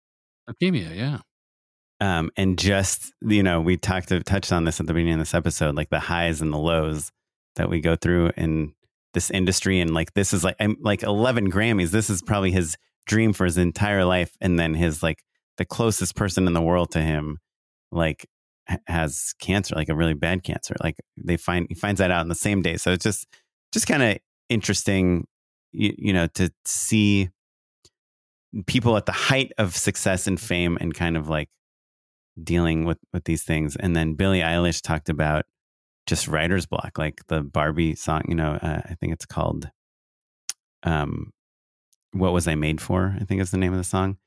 Leukemia, 0.49 0.95
yeah. 0.95 1.19
um, 1.99 2.32
and 2.36 2.57
just 2.57 3.14
you 3.22 3.44
know 3.44 3.61
we 3.61 3.78
talked 3.78 4.10
to, 4.10 4.22
touched 4.22 4.52
on 4.52 4.65
this 4.65 4.80
at 4.80 4.88
the 4.88 4.94
beginning 4.94 5.14
of 5.14 5.19
this 5.19 5.34
episode 5.34 5.76
like 5.76 5.90
the 5.90 5.99
highs 5.99 6.41
and 6.41 6.52
the 6.52 6.57
lows 6.57 7.11
that 7.56 7.69
we 7.69 7.80
go 7.80 7.95
through 7.95 8.32
in 8.38 8.73
this 9.14 9.30
industry. 9.30 9.80
And 9.80 9.94
like 9.94 10.14
this 10.14 10.34
is 10.34 10.44
like 10.44 10.56
I'm 10.60 10.78
like 10.82 11.03
11 11.03 11.52
grammys. 11.52 11.91
This 11.91 12.10
is 12.10 12.22
probably 12.22 12.52
his 12.52 12.78
dream 13.06 13.34
for 13.34 13.45
his 13.45 13.57
entire 13.57 14.06
life. 14.06 14.32
And 14.40 14.57
then 14.57 14.73
his 14.73 15.03
like 15.03 15.23
the 15.57 15.65
closest 15.65 16.15
person 16.15 16.48
in 16.48 16.53
the 16.53 16.61
world 16.61 16.91
to 16.91 17.02
him 17.02 17.40
like 17.91 18.26
has 18.88 19.34
cancer 19.40 19.76
like 19.76 19.90
a 19.90 19.95
really 19.95 20.14
bad 20.14 20.44
cancer. 20.44 20.76
Like 20.82 20.98
they 21.18 21.38
find 21.38 21.68
he 21.69 21.76
finds 21.76 21.99
that 21.99 22.11
out 22.11 22.22
on 22.22 22.30
the 22.30 22.36
same 22.36 22.61
day. 22.61 22.78
So 22.78 22.91
it's 22.91 23.03
just 23.03 23.28
just 23.73 23.88
kind 23.88 24.03
of 24.03 24.18
interesting 24.49 25.28
you, 25.72 25.93
you 25.98 26.14
know 26.14 26.27
to 26.27 26.52
see 26.65 27.30
people 28.65 28.98
at 28.98 29.06
the 29.06 29.11
height 29.11 29.52
of 29.57 29.76
success 29.76 30.27
and 30.27 30.39
fame 30.39 30.77
and 30.81 30.93
kind 30.93 31.15
of 31.15 31.30
like 31.30 31.49
dealing 32.41 32.85
with 32.85 32.98
with 33.14 33.23
these 33.26 33.43
things. 33.43 33.76
And 33.76 33.95
then 33.95 34.14
billie 34.15 34.41
eilish 34.41 34.81
talked 34.81 35.10
about 35.10 35.45
just 36.07 36.27
writer's 36.27 36.65
block 36.65 36.98
like 36.98 37.22
the 37.27 37.41
barbie 37.41 37.95
song 37.95 38.23
you 38.27 38.34
know 38.35 38.53
uh, 38.53 38.81
i 38.85 38.95
think 38.95 39.14
it's 39.14 39.26
called 39.26 39.69
um 40.84 41.31
what 42.11 42.34
was 42.34 42.48
i 42.48 42.56
made 42.56 42.81
for 42.81 43.15
i 43.22 43.23
think 43.23 43.39
is 43.39 43.52
the 43.52 43.57
name 43.57 43.72
of 43.72 43.77
the 43.77 43.84
song. 43.84 44.18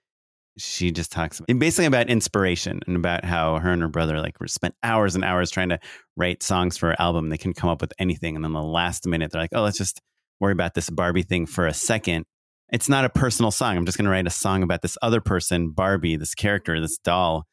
She 0.56 0.92
just 0.92 1.10
talks 1.10 1.40
basically 1.40 1.86
about 1.86 2.08
inspiration 2.08 2.80
and 2.86 2.96
about 2.96 3.24
how 3.24 3.58
her 3.58 3.72
and 3.72 3.82
her 3.82 3.88
brother 3.88 4.20
like 4.20 4.36
spent 4.46 4.76
hours 4.84 5.16
and 5.16 5.24
hours 5.24 5.50
trying 5.50 5.70
to 5.70 5.80
write 6.16 6.44
songs 6.44 6.76
for 6.76 6.90
her 6.90 7.00
album. 7.00 7.28
They 7.28 7.36
couldn't 7.36 7.56
come 7.56 7.70
up 7.70 7.80
with 7.80 7.92
anything. 7.98 8.36
And 8.36 8.44
then 8.44 8.52
the 8.52 8.62
last 8.62 9.04
minute 9.04 9.32
they're 9.32 9.40
like 9.40 9.50
oh 9.52 9.62
let's 9.62 9.78
just 9.78 10.00
worry 10.40 10.52
about 10.52 10.74
this 10.74 10.90
barbie 10.90 11.22
thing 11.22 11.46
for 11.46 11.66
a 11.66 11.74
second. 11.74 12.24
It's 12.72 12.88
not 12.88 13.04
a 13.04 13.10
personal 13.10 13.50
song. 13.50 13.76
I'm 13.76 13.86
just 13.86 13.98
going 13.98 14.06
to 14.06 14.10
write 14.10 14.26
a 14.26 14.30
song 14.30 14.62
about 14.62 14.82
this 14.82 14.98
other 15.02 15.20
person 15.20 15.70
barbie 15.70 16.16
this 16.16 16.34
character 16.34 16.80
this 16.80 16.98
doll. 16.98 17.44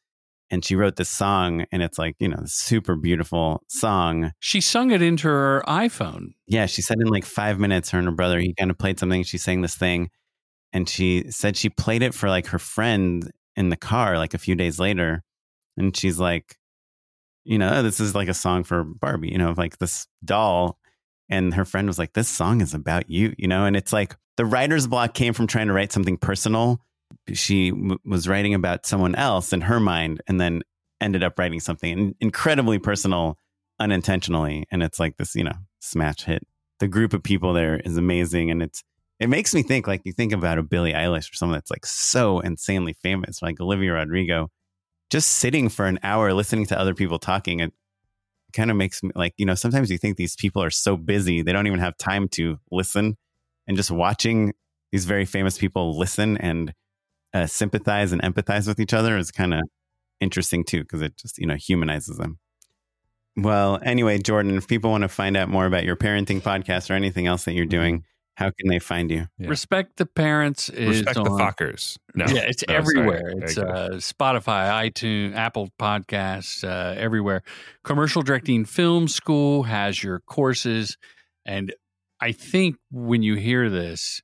And 0.49 0.65
she 0.65 0.75
wrote 0.75 0.97
this 0.97 1.09
song 1.09 1.65
and 1.71 1.81
it's 1.81 1.97
like 1.97 2.15
you 2.19 2.27
know 2.27 2.41
super 2.45 2.95
beautiful 2.95 3.63
song. 3.69 4.31
She 4.39 4.59
sung 4.61 4.91
it 4.91 5.01
into 5.01 5.27
her 5.27 5.63
iPhone. 5.67 6.33
yeah 6.47 6.65
she 6.65 6.81
said 6.81 6.99
in 6.99 7.07
like 7.07 7.25
five 7.25 7.59
minutes 7.59 7.89
her 7.91 7.99
and 7.99 8.07
her 8.07 8.13
brother 8.13 8.39
he 8.39 8.53
kind 8.53 8.71
of 8.71 8.77
played 8.77 8.99
something 8.99 9.23
she 9.23 9.37
sang 9.37 9.61
this 9.61 9.75
thing. 9.75 10.09
And 10.73 10.87
she 10.89 11.29
said 11.29 11.55
she 11.55 11.69
played 11.69 12.01
it 12.01 12.13
for 12.13 12.29
like 12.29 12.47
her 12.47 12.59
friend 12.59 13.29
in 13.55 13.69
the 13.69 13.77
car 13.77 14.17
like 14.17 14.33
a 14.33 14.37
few 14.37 14.55
days 14.55 14.79
later. 14.79 15.23
And 15.77 15.95
she's 15.95 16.19
like 16.19 16.57
you 17.43 17.57
know 17.57 17.71
"Oh, 17.73 17.83
this 17.83 17.99
is 17.99 18.13
like 18.15 18.27
a 18.27 18.33
song 18.33 18.63
for 18.63 18.83
barbie 18.83 19.29
you 19.29 19.37
know 19.37 19.53
like 19.57 19.77
this 19.77 20.07
doll 20.23 20.77
and 21.31 21.53
her 21.53 21.65
friend 21.65 21.87
was 21.87 21.97
like 21.97 22.13
this 22.13 22.27
song 22.27 22.61
is 22.61 22.73
about 22.73 23.09
you 23.09 23.33
you 23.37 23.47
know? 23.47 23.65
And 23.65 23.75
it's 23.75 23.93
like 23.93 24.15
the 24.37 24.45
writer's 24.45 24.85
block 24.85 25.13
came 25.13 25.33
from 25.33 25.47
trying 25.47 25.67
to 25.67 25.73
write 25.73 25.91
something 25.91 26.17
personal. 26.17 26.81
She 27.33 27.71
w- 27.71 27.97
was 28.05 28.27
writing 28.27 28.53
about 28.53 28.85
someone 28.85 29.15
else 29.15 29.53
in 29.53 29.61
her 29.61 29.79
mind 29.79 30.21
and 30.27 30.39
then 30.39 30.61
ended 30.99 31.23
up 31.23 31.39
writing 31.39 31.59
something 31.59 32.15
incredibly 32.19 32.77
personal 32.77 33.37
unintentionally. 33.79 34.67
And 34.71 34.83
it's 34.83 34.99
like 34.99 35.17
this 35.17 35.33
you 35.33 35.43
know 35.43 35.55
smash 35.79 36.23
hit. 36.23 36.45
The 36.79 36.87
group 36.87 37.13
of 37.13 37.23
people 37.23 37.53
there 37.53 37.79
is 37.79 37.97
amazing. 37.97 38.51
And 38.51 38.61
it's 38.61 38.83
it 39.19 39.29
makes 39.29 39.53
me 39.53 39.63
think 39.63 39.87
like 39.87 40.01
you 40.03 40.11
think 40.11 40.33
about 40.33 40.57
a 40.57 40.63
Billie 40.63 40.93
Eilish 40.93 41.31
or 41.31 41.35
someone 41.35 41.57
that's 41.57 41.71
like 41.71 41.85
so 41.85 42.39
insanely 42.39 42.93
famous 42.93 43.41
like 43.41 43.59
Olivia 43.59 43.93
Rodrigo 43.93 44.49
just 45.11 45.29
sitting 45.29 45.69
for 45.69 45.85
an 45.85 45.99
hour 46.03 46.33
listening 46.33 46.65
to 46.65 46.79
other 46.79 46.95
people 46.95 47.19
talking 47.19 47.59
it 47.59 47.73
kind 48.53 48.71
of 48.71 48.77
makes 48.77 49.01
me 49.03 49.11
like 49.15 49.33
you 49.37 49.45
know 49.45 49.55
sometimes 49.55 49.89
you 49.89 49.97
think 49.97 50.17
these 50.17 50.35
people 50.35 50.63
are 50.63 50.69
so 50.69 50.97
busy 50.97 51.41
they 51.41 51.53
don't 51.53 51.67
even 51.67 51.79
have 51.79 51.97
time 51.97 52.27
to 52.29 52.57
listen. 52.71 53.17
And 53.67 53.77
just 53.77 53.91
watching 53.91 54.53
these 54.91 55.05
very 55.05 55.25
famous 55.25 55.57
people 55.57 55.97
listen 55.97 56.37
and 56.37 56.73
uh, 57.33 57.45
sympathize 57.47 58.11
and 58.11 58.21
empathize 58.21 58.67
with 58.67 58.79
each 58.79 58.93
other 58.93 59.17
is 59.17 59.31
kind 59.31 59.53
of 59.53 59.61
interesting 60.19 60.63
too 60.63 60.81
because 60.81 61.01
it 61.01 61.15
just 61.17 61.37
you 61.37 61.47
know 61.47 61.55
humanizes 61.55 62.17
them. 62.17 62.39
Well 63.37 63.79
anyway 63.83 64.17
jordan 64.17 64.57
if 64.57 64.67
people 64.67 64.91
want 64.91 65.03
to 65.03 65.07
find 65.07 65.37
out 65.37 65.49
more 65.49 65.65
about 65.65 65.85
your 65.85 65.95
parenting 65.95 66.41
podcast 66.41 66.89
or 66.89 66.93
anything 66.93 67.27
else 67.27 67.45
that 67.45 67.53
you're 67.53 67.65
doing 67.65 68.03
how 68.41 68.51
can 68.51 68.67
they 68.67 68.79
find 68.79 69.11
you 69.11 69.27
Yeah. 69.37 69.49
Respect 69.49 69.97
the 69.97 70.05
Parents 70.05 70.69
is 70.69 71.01
Respect 71.01 71.15
the 71.15 71.29
fuckers. 71.29 71.97
No. 72.15 72.25
yeah, 72.27 72.41
it's 72.41 72.63
No, 72.67 72.75
everywhere. 72.75 73.33
There 73.35 73.43
It's 73.43 73.57
uh, 73.57 73.89
Spotify, 73.93 74.89
iTunes, 74.89 75.35
Apple 75.35 75.69
Podcasts, 75.79 76.63
uh, 76.63 76.95
everywhere. 76.97 77.43
Commercial 77.83 78.21
Directing 78.21 78.65
Film 78.65 79.07
School 79.07 79.63
has 79.63 80.03
your 80.03 80.19
courses, 80.19 80.97
and 81.45 81.73
I 82.19 82.31
think 82.31 82.77
when 82.91 83.23
you 83.23 83.35
hear 83.35 83.69
this, 83.69 84.21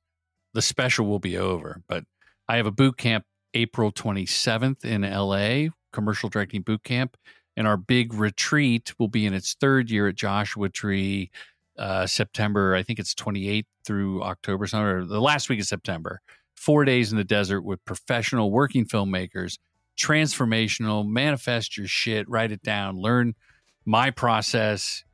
the 0.54 0.62
special 0.62 1.06
will 1.06 1.18
be 1.18 1.38
over. 1.38 1.82
But 1.88 2.04
I 2.48 2.56
have 2.56 2.66
a 2.66 2.72
boot 2.72 2.96
camp 2.96 3.24
April 3.54 3.92
27th 3.92 4.84
in 4.84 5.02
LA, 5.02 5.70
Commercial 5.92 6.28
Directing 6.28 6.62
Boot 6.62 6.84
Camp, 6.84 7.16
and 7.56 7.66
our 7.66 7.76
big 7.76 8.14
retreat 8.14 8.94
will 8.98 9.08
be 9.08 9.26
in 9.26 9.34
its 9.34 9.54
third 9.54 9.90
year 9.90 10.08
at 10.08 10.14
Joshua 10.14 10.68
Tree. 10.68 11.30
Uh, 11.78 12.06
September, 12.06 12.74
I 12.74 12.82
think 12.82 12.98
it's 12.98 13.14
28th 13.14 13.64
through 13.84 14.22
October, 14.22 14.66
somewhere 14.66 15.04
the 15.04 15.20
last 15.20 15.48
week 15.48 15.60
of 15.60 15.66
September 15.66 16.20
four 16.58 16.84
days 16.84 17.12
in 17.12 17.18
the 17.18 17.24
desert 17.24 17.62
with 17.62 17.84
professional 17.84 18.50
working 18.50 18.84
filmmakers, 18.84 19.58
transformational, 19.96 21.08
manifest 21.08 21.76
your 21.76 21.86
shit, 21.86 22.28
write 22.28 22.52
it 22.52 22.62
down, 22.62 22.96
learn 22.96 23.34
my 23.84 24.10
process. 24.10 25.04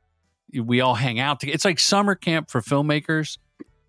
We 0.53 0.81
all 0.81 0.95
hang 0.95 1.19
out 1.19 1.39
together. 1.39 1.55
It's 1.55 1.65
like 1.65 1.79
summer 1.79 2.15
camp 2.15 2.49
for 2.49 2.61
filmmakers 2.61 3.37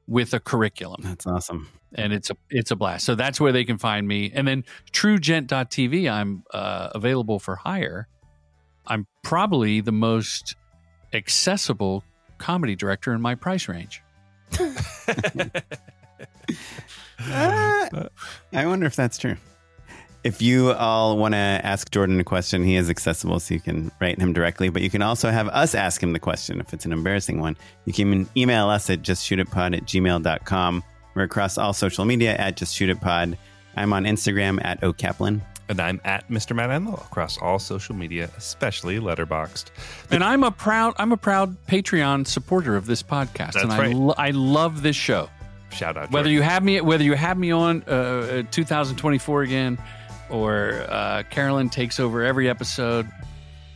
with 0.07 0.35
a 0.35 0.41
curriculum. 0.41 1.01
that's 1.03 1.27
awesome 1.27 1.69
And 1.95 2.13
it's 2.13 2.31
a 2.31 2.37
it's 2.51 2.71
a 2.71 2.77
blast. 2.77 3.05
So 3.05 3.15
that's 3.15 3.41
where 3.41 3.53
they 3.53 3.65
can 3.65 3.79
find 3.79 4.07
me. 4.07 4.31
And 4.35 4.47
then 4.47 4.65
truegent.tv, 4.93 6.11
I'm 6.11 6.45
uh, 6.53 6.91
available 6.95 7.39
for 7.39 7.57
hire. 7.57 8.09
I'm 8.87 9.07
probably 9.25 9.81
the 9.81 9.93
most 9.93 10.55
accessible 11.13 12.05
comedy 12.39 12.77
director 12.77 13.13
in 13.13 13.21
my 13.21 13.35
price 13.35 13.69
range. 13.69 14.03
Uh, 17.19 17.89
i 18.53 18.65
wonder 18.67 18.87
if 18.87 18.95
that's 18.95 19.19
true 19.19 19.37
If 20.23 20.41
you 20.43 20.73
all 20.73 21.17
want 21.19 21.35
to 21.35 21.39
ask 21.39 21.91
Jordan 21.91 22.19
a 22.19 22.25
question, 22.25 22.65
he 22.65 22.75
is 22.75 22.91
accessible, 22.91 23.39
so 23.39 23.55
you 23.55 23.61
can 23.61 23.93
write 24.01 24.19
him 24.19 24.33
directly. 24.33 24.71
But 24.71 24.83
you 24.83 24.91
can 24.91 25.03
also 25.03 25.31
have 25.31 25.47
us 25.49 25.75
ask 25.75 26.03
him 26.03 26.13
the 26.13 26.19
question 26.19 26.61
if 26.61 26.75
it's 26.75 26.85
an 26.85 26.93
embarrassing 26.93 27.41
one. 27.41 27.57
You 27.85 27.93
can 27.93 28.29
email 28.37 28.69
us 28.69 28.91
at 28.91 29.03
justshootitpod 29.03 29.77
at 29.77 29.85
gmail.com. 29.85 30.83
We're 31.15 31.23
across 31.23 31.59
all 31.59 31.73
social 31.73 32.05
media 32.05 32.35
at 32.37 32.57
justshootitpod. 32.57 33.37
I'm 33.77 33.93
on 33.93 34.05
Instagram 34.05 34.65
at 34.65 34.81
okaplan. 34.81 35.43
And 35.69 35.81
I'm 35.81 36.01
at 36.05 36.29
Mr. 36.29 36.55
Matt 36.55 36.71
Enlow 36.71 36.95
across 36.95 37.39
all 37.39 37.59
social 37.59 37.95
media, 37.95 38.31
especially 38.37 38.99
Letterboxd. 39.01 39.67
And 40.11 40.23
I'm 40.23 40.45
a 40.45 40.51
proud 40.51 40.95
I'm 40.99 41.13
a 41.13 41.17
proud 41.17 41.57
Patreon 41.67 42.27
supporter 42.27 42.77
of 42.77 42.87
this 42.87 43.03
podcast, 43.03 43.53
That's 43.53 43.65
and 43.65 43.73
I, 43.73 43.79
right. 43.79 43.95
lo- 43.97 44.15
I 44.17 44.31
love 44.31 44.83
this 44.83 44.97
show. 44.97 45.29
Shout 45.71 45.97
out. 45.97 46.11
Whether 46.13 46.25
Jordan. 46.29 46.33
you 46.33 46.43
have 46.43 46.63
me 46.65 46.81
whether 46.81 47.03
you 47.05 47.15
have 47.15 47.37
me 47.37 47.51
on 47.51 47.83
uh, 47.83 48.45
2024 48.51 49.43
again, 49.43 49.79
or 50.31 50.87
uh, 50.89 51.25
Carolyn 51.31 51.69
takes 51.69 51.99
over 51.99 52.25
every 52.25 52.49
episode, 52.49 53.09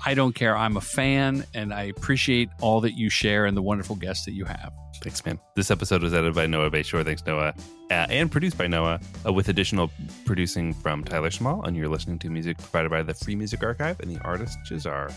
I 0.04 0.14
don't 0.14 0.34
care. 0.34 0.56
I'm 0.56 0.76
a 0.76 0.80
fan, 0.80 1.44
and 1.54 1.72
I 1.72 1.84
appreciate 1.84 2.48
all 2.60 2.80
that 2.80 2.92
you 2.92 3.10
share 3.10 3.46
and 3.46 3.56
the 3.56 3.62
wonderful 3.62 3.96
guests 3.96 4.24
that 4.24 4.32
you 4.32 4.44
have. 4.44 4.72
Thanks, 5.02 5.24
man. 5.24 5.38
This 5.56 5.70
episode 5.70 6.02
was 6.02 6.12
edited 6.12 6.34
by 6.34 6.46
Noah 6.46 6.70
Bayshore. 6.70 7.04
Thanks, 7.04 7.24
Noah. 7.24 7.54
Uh, 7.90 8.06
and 8.08 8.30
produced 8.30 8.58
by 8.58 8.66
Noah, 8.66 9.00
uh, 9.26 9.32
with 9.32 9.48
additional 9.48 9.90
producing 10.26 10.74
from 10.74 11.04
Tyler 11.04 11.30
Small. 11.30 11.64
And 11.64 11.76
you're 11.76 11.88
listening 11.88 12.18
to 12.20 12.30
music 12.30 12.58
provided 12.58 12.90
by 12.90 13.02
the 13.02 13.14
Free 13.14 13.34
Music 13.34 13.62
Archive 13.62 13.98
and 14.00 14.14
the 14.14 14.20
artist 14.22 14.58
Jahzzar. 14.68 15.12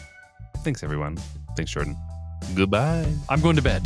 Thanks, 0.59 0.83
everyone. 0.83 1.17
Thanks, 1.55 1.71
Jordan. 1.71 1.97
Goodbye. 2.55 3.11
I'm 3.29 3.41
going 3.41 3.55
to 3.55 3.61
bed. 3.61 3.85